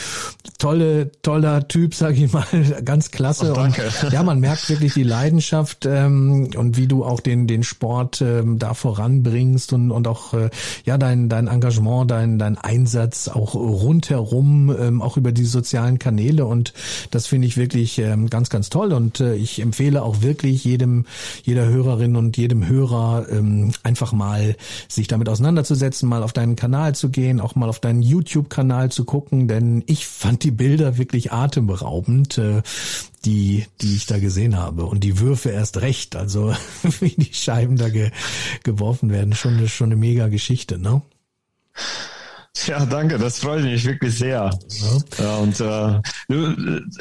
tolle, 0.58 1.10
toller 1.22 1.66
Typ, 1.68 1.94
sag 1.94 2.16
ich 2.16 2.32
mal, 2.32 2.46
ganz 2.84 3.10
klasse. 3.10 3.52
Oh, 3.52 3.54
danke. 3.54 3.82
Und, 4.02 4.12
ja, 4.12 4.22
man 4.22 4.40
merkt 4.40 4.68
wirklich 4.68 4.94
die 4.94 5.02
Leidenschaft 5.02 5.86
ähm, 5.86 6.50
und 6.56 6.76
wie 6.76 6.86
du 6.86 7.04
auch 7.04 7.20
den 7.20 7.46
den 7.46 7.62
Sport 7.62 8.20
ähm, 8.20 8.58
da 8.58 8.74
voranbringst 8.74 9.72
und 9.72 9.90
und 9.90 10.06
auch 10.06 10.34
äh, 10.34 10.50
ja 10.84 10.98
dein 10.98 11.28
dein 11.28 11.46
Engagement, 11.48 12.10
dein 12.10 12.38
dein 12.38 12.58
Einsatz 12.58 13.28
auch 13.28 13.54
rundherum, 13.54 14.74
ähm, 14.78 15.02
auch 15.02 15.16
über 15.16 15.32
die 15.32 15.44
sozialen 15.44 15.98
Kanäle 15.98 16.44
und 16.44 16.72
das 17.10 17.26
finde 17.26 17.46
ich 17.46 17.56
wirklich 17.56 17.98
ähm, 17.98 18.28
ganz 18.28 18.50
ganz 18.50 18.70
toll 18.70 18.92
und 18.92 19.20
äh, 19.20 19.34
ich 19.34 19.60
empfehle 19.60 20.02
auch 20.02 20.22
wirklich 20.22 20.64
jedem, 20.81 21.05
jeder 21.43 21.66
Hörerin 21.66 22.16
und 22.16 22.36
jedem 22.36 22.66
Hörer 22.66 23.27
ähm, 23.31 23.73
einfach 23.82 24.12
mal 24.12 24.57
sich 24.89 25.09
damit 25.09 25.28
auseinanderzusetzen, 25.28 26.09
mal 26.09 26.23
auf 26.23 26.32
deinen 26.32 26.57
Kanal 26.57 26.94
zu 26.94 27.11
gehen, 27.11 27.40
auch 27.40 27.55
mal 27.55 27.69
auf 27.69 27.81
deinen 27.81 28.02
YouTube-Kanal 28.02 28.90
zu 28.90 29.05
gucken, 29.05 29.47
denn 29.48 29.85
ich 29.86 30.07
fand 30.07 30.43
die 30.43 30.51
Bilder 30.51 30.98
wirklich 30.98 31.32
atemberaubend. 31.32 32.39
Äh, 32.39 32.62
die, 33.27 33.66
die 33.82 33.97
ich 33.97 34.07
da 34.07 34.19
gesehen 34.19 34.57
habe. 34.57 34.86
Und 34.86 35.05
die 35.05 35.19
Würfe 35.19 35.51
erst 35.51 35.82
recht, 35.82 36.16
also 36.16 36.55
wie 37.01 37.11
die 37.11 37.35
Scheiben 37.35 37.77
da 37.77 37.90
ge, 37.90 38.12
geworfen 38.62 39.11
werden, 39.11 39.35
schon, 39.35 39.69
schon 39.69 39.89
eine 39.89 39.97
mega 39.97 40.28
Geschichte, 40.28 40.78
ne? 40.78 41.02
Ja, 42.66 42.84
danke, 42.84 43.18
das 43.18 43.38
freut 43.38 43.62
mich 43.64 43.84
wirklich 43.84 44.18
sehr. 44.18 44.50
Ja. 45.18 45.36
und 45.36 45.60
äh, 45.60 46.00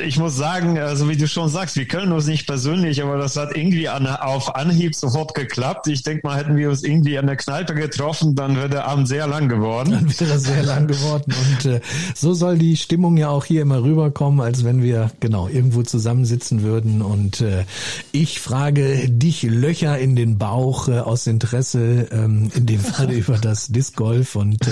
ich 0.03 0.18
muss 0.18 0.36
sagen, 0.36 0.77
also 0.80 1.10
wie 1.10 1.18
du 1.18 1.27
schon 1.27 1.49
sagst, 1.49 1.76
wir 1.76 1.86
können 1.86 2.11
uns 2.11 2.27
nicht 2.27 2.48
persönlich, 2.48 3.03
aber 3.03 3.18
das 3.18 3.36
hat 3.36 3.56
irgendwie 3.56 3.90
an, 3.90 4.07
auf 4.07 4.56
Anhieb 4.56 4.95
sofort 4.95 5.36
geklappt. 5.36 5.88
Ich 5.88 6.03
denke 6.03 6.26
mal, 6.26 6.38
hätten 6.38 6.56
wir 6.56 6.69
uns 6.69 6.84
irgendwie 6.84 7.18
an 7.18 7.27
der 7.27 7.36
Kneipe 7.36 7.73
getroffen, 7.76 8.36
dann 8.36 8.56
wäre 8.56 8.69
der 8.69 8.88
Abend 8.88 9.07
sehr 9.07 9.27
lang 9.27 9.49
geworden. 9.49 9.91
Dann 9.91 10.19
wäre 10.19 10.40
sehr 10.40 10.64
lang 10.64 10.88
geworden. 10.88 11.34
Und 11.34 11.65
äh, 11.65 11.81
so 12.15 12.34
soll 12.34 12.57
die 12.57 12.77
Stimmung 12.77 13.18
ja 13.18 13.30
auch 13.30 13.45
hier 13.45 13.61
immer 13.61 13.84
rüberkommen, 13.84 14.41
als 14.41 14.64
wenn 14.64 14.81
wir 14.81 15.11
genau 15.19 15.48
irgendwo 15.48 15.84
zusammensitzen 15.84 16.64
würden. 16.64 17.02
Und 17.02 17.41
äh, 17.41 17.65
ich 18.11 18.40
frage 18.40 19.10
dich 19.10 19.44
Löcher 19.44 19.98
in 19.99 20.15
den 20.15 20.38
Bauch 20.38 20.88
äh, 20.88 20.99
aus 20.99 21.27
Interesse, 21.27 22.07
ähm, 22.11 22.52
in 22.56 22.65
dem 22.65 22.80
Fall 22.80 23.11
über 23.19 23.38
das 23.38 23.68
Disc 23.68 23.95
Golf 23.95 24.36
und 24.36 24.68
äh, 24.68 24.72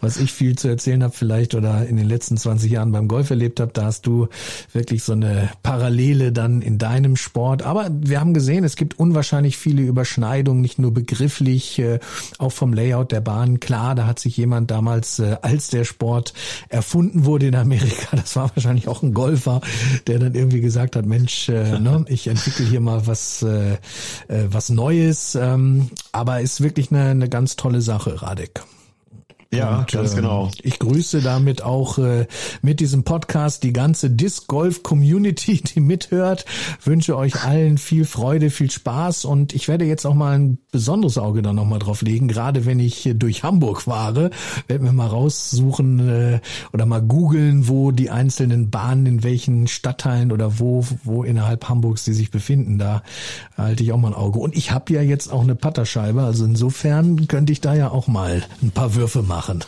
was 0.00 0.16
ich 0.22 0.32
viel 0.32 0.56
zu 0.56 0.68
erzählen 0.68 1.02
habe 1.02 1.12
vielleicht 1.12 1.54
oder 1.54 1.86
in 1.86 1.96
den 1.96 2.08
letzten 2.08 2.36
20 2.36 2.70
Jahren 2.70 2.92
beim 2.92 3.08
Golf 3.08 3.30
erlebt 3.30 3.60
habe, 3.60 3.72
da 3.72 3.84
hast 3.84 4.06
du 4.06 4.28
wirklich 4.72 5.02
so 5.02 5.12
eine 5.12 5.50
Parallele 5.62 6.32
dann 6.32 6.62
in 6.62 6.78
deinem 6.78 7.16
Sport. 7.16 7.62
Aber 7.62 7.90
wir 7.92 8.20
haben 8.20 8.34
gesehen, 8.34 8.64
es 8.64 8.76
gibt 8.76 8.98
unwahrscheinlich 8.98 9.56
viele 9.56 9.82
Überschneidungen, 9.82 10.62
nicht 10.62 10.78
nur 10.78 10.92
begrifflich, 10.92 11.78
äh, 11.78 11.98
auch 12.38 12.52
vom 12.52 12.72
Layout 12.72 13.12
der 13.12 13.20
Bahn. 13.20 13.60
Klar, 13.60 13.94
da 13.94 14.06
hat 14.06 14.18
sich 14.18 14.36
jemand 14.36 14.70
damals, 14.70 15.18
äh, 15.18 15.36
als 15.42 15.68
der 15.68 15.84
Sport 15.84 16.32
erfunden 16.68 17.24
wurde 17.24 17.46
in 17.46 17.54
Amerika, 17.54 18.16
das 18.16 18.36
war 18.36 18.50
wahrscheinlich 18.54 18.88
auch 18.88 19.02
ein 19.02 19.14
Golfer, 19.14 19.60
der 20.06 20.18
dann 20.18 20.34
irgendwie 20.34 20.60
gesagt 20.60 20.96
hat, 20.96 21.06
Mensch, 21.06 21.48
äh, 21.48 21.78
ne, 21.78 22.04
ich 22.08 22.26
entwickle 22.26 22.66
hier 22.66 22.80
mal 22.80 23.06
was, 23.06 23.44
was 24.28 24.68
Neues. 24.68 25.34
Ähm, 25.34 25.90
aber 26.12 26.40
ist 26.40 26.62
wirklich 26.62 26.90
eine, 26.90 27.10
eine 27.10 27.28
ganz 27.28 27.56
tolle 27.56 27.80
Sache, 27.80 28.22
Radek. 28.22 28.62
Ja, 29.54 29.80
und, 29.80 29.92
ganz 29.92 30.12
ähm, 30.12 30.16
genau. 30.16 30.50
Ich 30.62 30.78
grüße 30.78 31.20
damit 31.20 31.62
auch 31.62 31.98
äh, 31.98 32.26
mit 32.62 32.80
diesem 32.80 33.04
Podcast 33.04 33.62
die 33.62 33.74
ganze 33.74 34.08
Disc 34.08 34.46
Golf 34.46 34.82
Community, 34.82 35.60
die 35.60 35.80
mithört. 35.80 36.46
Wünsche 36.82 37.18
euch 37.18 37.44
allen 37.44 37.76
viel 37.76 38.06
Freude, 38.06 38.48
viel 38.48 38.70
Spaß 38.70 39.26
und 39.26 39.52
ich 39.52 39.68
werde 39.68 39.84
jetzt 39.84 40.06
auch 40.06 40.14
mal 40.14 40.38
ein 40.38 40.58
besonderes 40.70 41.18
Auge 41.18 41.42
da 41.42 41.52
nochmal 41.52 41.80
drauf 41.80 42.00
legen, 42.00 42.28
gerade 42.28 42.64
wenn 42.64 42.80
ich 42.80 43.10
durch 43.14 43.42
Hamburg 43.42 43.82
fahre, 43.82 44.30
werden 44.68 44.84
wir 44.84 44.92
mal 44.92 45.08
raussuchen 45.08 46.08
äh, 46.08 46.40
oder 46.72 46.86
mal 46.86 47.02
googeln, 47.02 47.68
wo 47.68 47.90
die 47.90 48.08
einzelnen 48.08 48.70
Bahnen 48.70 49.04
in 49.04 49.22
welchen 49.22 49.66
Stadtteilen 49.66 50.32
oder 50.32 50.60
wo 50.60 50.86
wo 51.04 51.24
innerhalb 51.24 51.68
Hamburgs 51.68 52.04
die 52.04 52.14
sich 52.14 52.30
befinden. 52.30 52.78
Da 52.78 53.02
halte 53.58 53.82
ich 53.82 53.92
auch 53.92 53.98
mal 53.98 54.08
ein 54.08 54.14
Auge. 54.14 54.38
Und 54.38 54.56
ich 54.56 54.70
habe 54.70 54.94
ja 54.94 55.02
jetzt 55.02 55.30
auch 55.30 55.42
eine 55.42 55.54
Patterscheibe, 55.54 56.22
also 56.22 56.46
insofern 56.46 57.28
könnte 57.28 57.52
ich 57.52 57.60
da 57.60 57.74
ja 57.74 57.90
auch 57.90 58.06
mal 58.06 58.42
ein 58.62 58.70
paar 58.70 58.94
Würfe 58.94 59.22
machen 59.22 59.41
machen. 59.42 59.64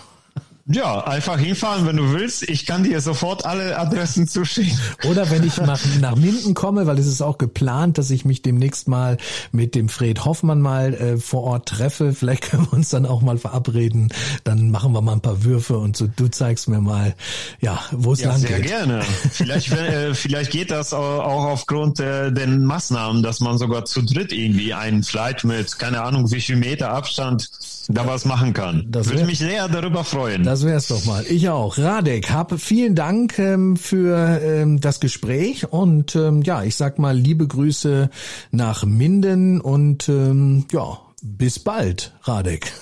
Ja, 0.66 1.05
einfach 1.05 1.38
hinfahren, 1.38 1.86
wenn 1.86 1.98
du 1.98 2.12
willst. 2.12 2.48
Ich 2.48 2.64
kann 2.64 2.84
dir 2.84 3.02
sofort 3.02 3.44
alle 3.44 3.76
Adressen 3.76 4.26
zuschicken. 4.26 4.78
Oder 5.10 5.30
wenn 5.30 5.44
ich 5.44 5.59
nach, 5.59 5.78
nach 6.01 6.16
Minden 6.16 6.55
komme, 6.55 6.86
weil 6.86 6.98
es 6.98 7.06
ist 7.06 7.20
auch 7.20 7.36
geplant, 7.36 7.98
dass 7.98 8.09
ich 8.09 8.24
mich 8.24 8.40
demnächst 8.40 8.88
mal 8.88 9.18
mit 9.52 9.74
dem 9.74 9.90
Fred 9.90 10.24
Hoffmann 10.24 10.62
mal 10.62 10.94
äh, 10.94 11.16
vor 11.18 11.42
Ort 11.42 11.68
treffe. 11.68 12.14
Vielleicht 12.14 12.44
können 12.51 12.66
wir 12.70 12.72
uns 12.72 12.88
dann 12.88 13.05
auch 13.05 13.20
mal 13.20 13.36
verabreden. 13.36 14.09
Dann 14.44 14.70
machen 14.70 14.92
wir 14.92 15.02
mal 15.02 15.12
ein 15.12 15.20
paar 15.20 15.44
Würfe 15.44 15.76
und 15.76 15.98
so. 15.98 16.06
Du 16.06 16.28
zeigst 16.28 16.66
mir 16.66 16.80
mal, 16.80 17.14
ja, 17.60 17.82
wo 17.92 18.14
es 18.14 18.20
ja, 18.20 18.30
lang 18.30 18.38
sehr 18.38 18.60
geht. 18.60 18.68
gerne. 18.68 19.02
Vielleicht, 19.32 19.70
äh, 19.70 20.14
vielleicht 20.14 20.51
geht 20.51 20.70
das 20.70 20.94
auch 20.94 21.44
aufgrund 21.44 22.01
äh, 22.01 22.32
den 22.32 22.64
Maßnahmen, 22.64 23.22
dass 23.22 23.40
man 23.40 23.59
sogar 23.59 23.84
zu 23.84 24.01
dritt 24.01 24.32
irgendwie 24.32 24.72
einen 24.72 25.02
Flight 25.02 25.44
mit, 25.44 25.78
keine 25.78 26.01
Ahnung, 26.01 26.30
wie 26.32 26.40
viel 26.40 26.56
Meter 26.56 26.90
Abstand 26.90 27.51
da 27.89 28.06
was 28.06 28.24
machen 28.24 28.52
kann. 28.52 28.86
Das 28.89 29.11
würde 29.11 29.24
mich 29.24 29.39
sehr 29.39 29.69
darüber 29.69 30.05
freuen. 30.05 30.43
Das 30.44 30.65
wär's 30.65 30.89
doch 30.89 31.05
mal. 31.05 31.24
Ich 31.28 31.48
auch. 31.48 31.78
Radek, 31.78 32.31
hab 32.31 32.59
vielen 32.61 32.94
Dank 32.94 33.39
ähm, 33.39 33.77
für 33.77 34.40
ähm, 34.43 34.81
das 34.81 35.01
Gespräch 35.01 35.73
und 35.73 36.16
ähm, 36.16 36.43
ja, 36.43 36.62
ich 36.62 36.77
sag 36.77 36.98
mal 36.98 37.16
liebe 37.16 37.47
Grüße 37.47 38.11
nach 38.51 38.85
Minden 38.85 39.61
und 39.61 40.09
ähm, 40.09 40.66
ja, 40.73 40.98
bis 41.23 41.59
bald, 41.59 42.12
Radek. 42.23 42.73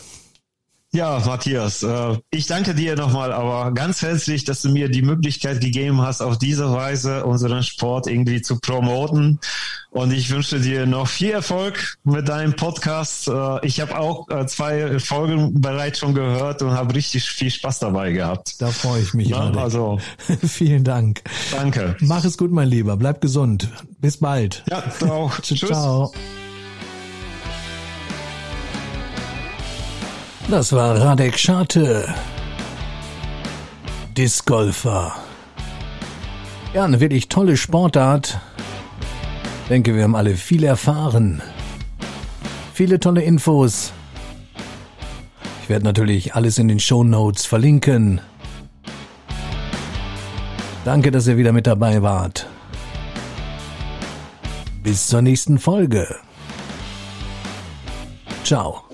Ja, 0.95 1.23
Matthias, 1.25 1.83
äh, 1.83 2.19
ich 2.31 2.47
danke 2.47 2.75
dir 2.75 2.97
nochmal, 2.97 3.33
aber 3.33 3.73
ganz 3.73 4.03
herzlich, 4.03 4.45
dass 4.45 4.61
du 4.61 4.69
mir 4.69 4.91
die 4.91 5.01
Möglichkeit 5.01 5.63
gegeben 5.63 6.03
hast, 6.03 6.21
auf 6.21 6.37
diese 6.37 6.71
Weise 6.71 7.25
unseren 7.25 7.63
Sport 7.63 8.07
irgendwie 8.07 8.43
zu 8.43 8.59
promoten. 8.59 9.41
Und 9.91 10.13
ich 10.13 10.29
wünsche 10.29 10.61
dir 10.61 10.85
noch 10.85 11.09
viel 11.09 11.31
Erfolg 11.31 11.97
mit 12.05 12.29
deinem 12.29 12.57
Podcast. 12.57 13.29
Äh, 13.29 13.67
ich 13.67 13.81
habe 13.81 13.99
auch 13.99 14.29
äh, 14.29 14.47
zwei 14.47 14.99
Folgen 14.99 15.63
bereits 15.63 15.99
schon 15.99 16.15
gehört 16.15 16.61
und 16.61 16.73
habe 16.73 16.95
richtig 16.95 17.25
viel 17.25 17.51
Spaß 17.51 17.79
dabei 17.79 18.13
gehabt. 18.13 18.61
Da 18.61 18.69
freue 18.69 19.01
ich 19.01 19.15
mich. 19.15 19.29
Ja, 19.29 19.51
also 19.51 19.99
vielen 20.47 20.85
Dank. 20.85 21.23
Danke. 21.53 21.97
Mach 22.01 22.25
es 22.25 22.37
gut, 22.37 22.53
mein 22.53 22.69
Lieber. 22.69 22.99
Bleib 22.99 23.23
gesund. 23.23 23.69
Bis 23.99 24.19
bald. 24.19 24.63
Ja, 24.69 24.83
auch. 25.09 25.39
Tschüss. 25.43 25.61
Ciao. 25.61 26.13
Das 30.49 30.73
war 30.73 31.01
Radek 31.01 31.39
Scharte. 31.39 32.13
Discgolfer. 34.17 35.15
Ja, 36.75 36.85
eine 36.85 37.01
wirklich 37.01 37.29
tolle 37.29 37.57
Sportart. 37.57 38.41
Denke, 39.71 39.95
wir 39.95 40.03
haben 40.03 40.17
alle 40.17 40.35
viel 40.35 40.65
erfahren. 40.65 41.41
Viele 42.75 43.01
tolle 43.01 43.23
Infos. 43.23 43.93
Ich 45.63 45.69
werde 45.69 45.85
natürlich 45.85 46.35
alles 46.35 46.59
in 46.59 46.69
den 46.69 46.81
Show 46.81 47.05
Notes 47.05 47.47
verlinken. 47.47 48.21
Danke, 50.85 51.11
dass 51.11 51.29
ihr 51.29 51.37
wieder 51.37 51.53
mit 51.53 51.67
dabei 51.67 52.03
wart. 52.03 52.49
Bis 54.83 55.07
zur 55.07 55.23
nächsten 55.23 55.59
Folge. 55.59 56.17
Ciao. 58.43 58.92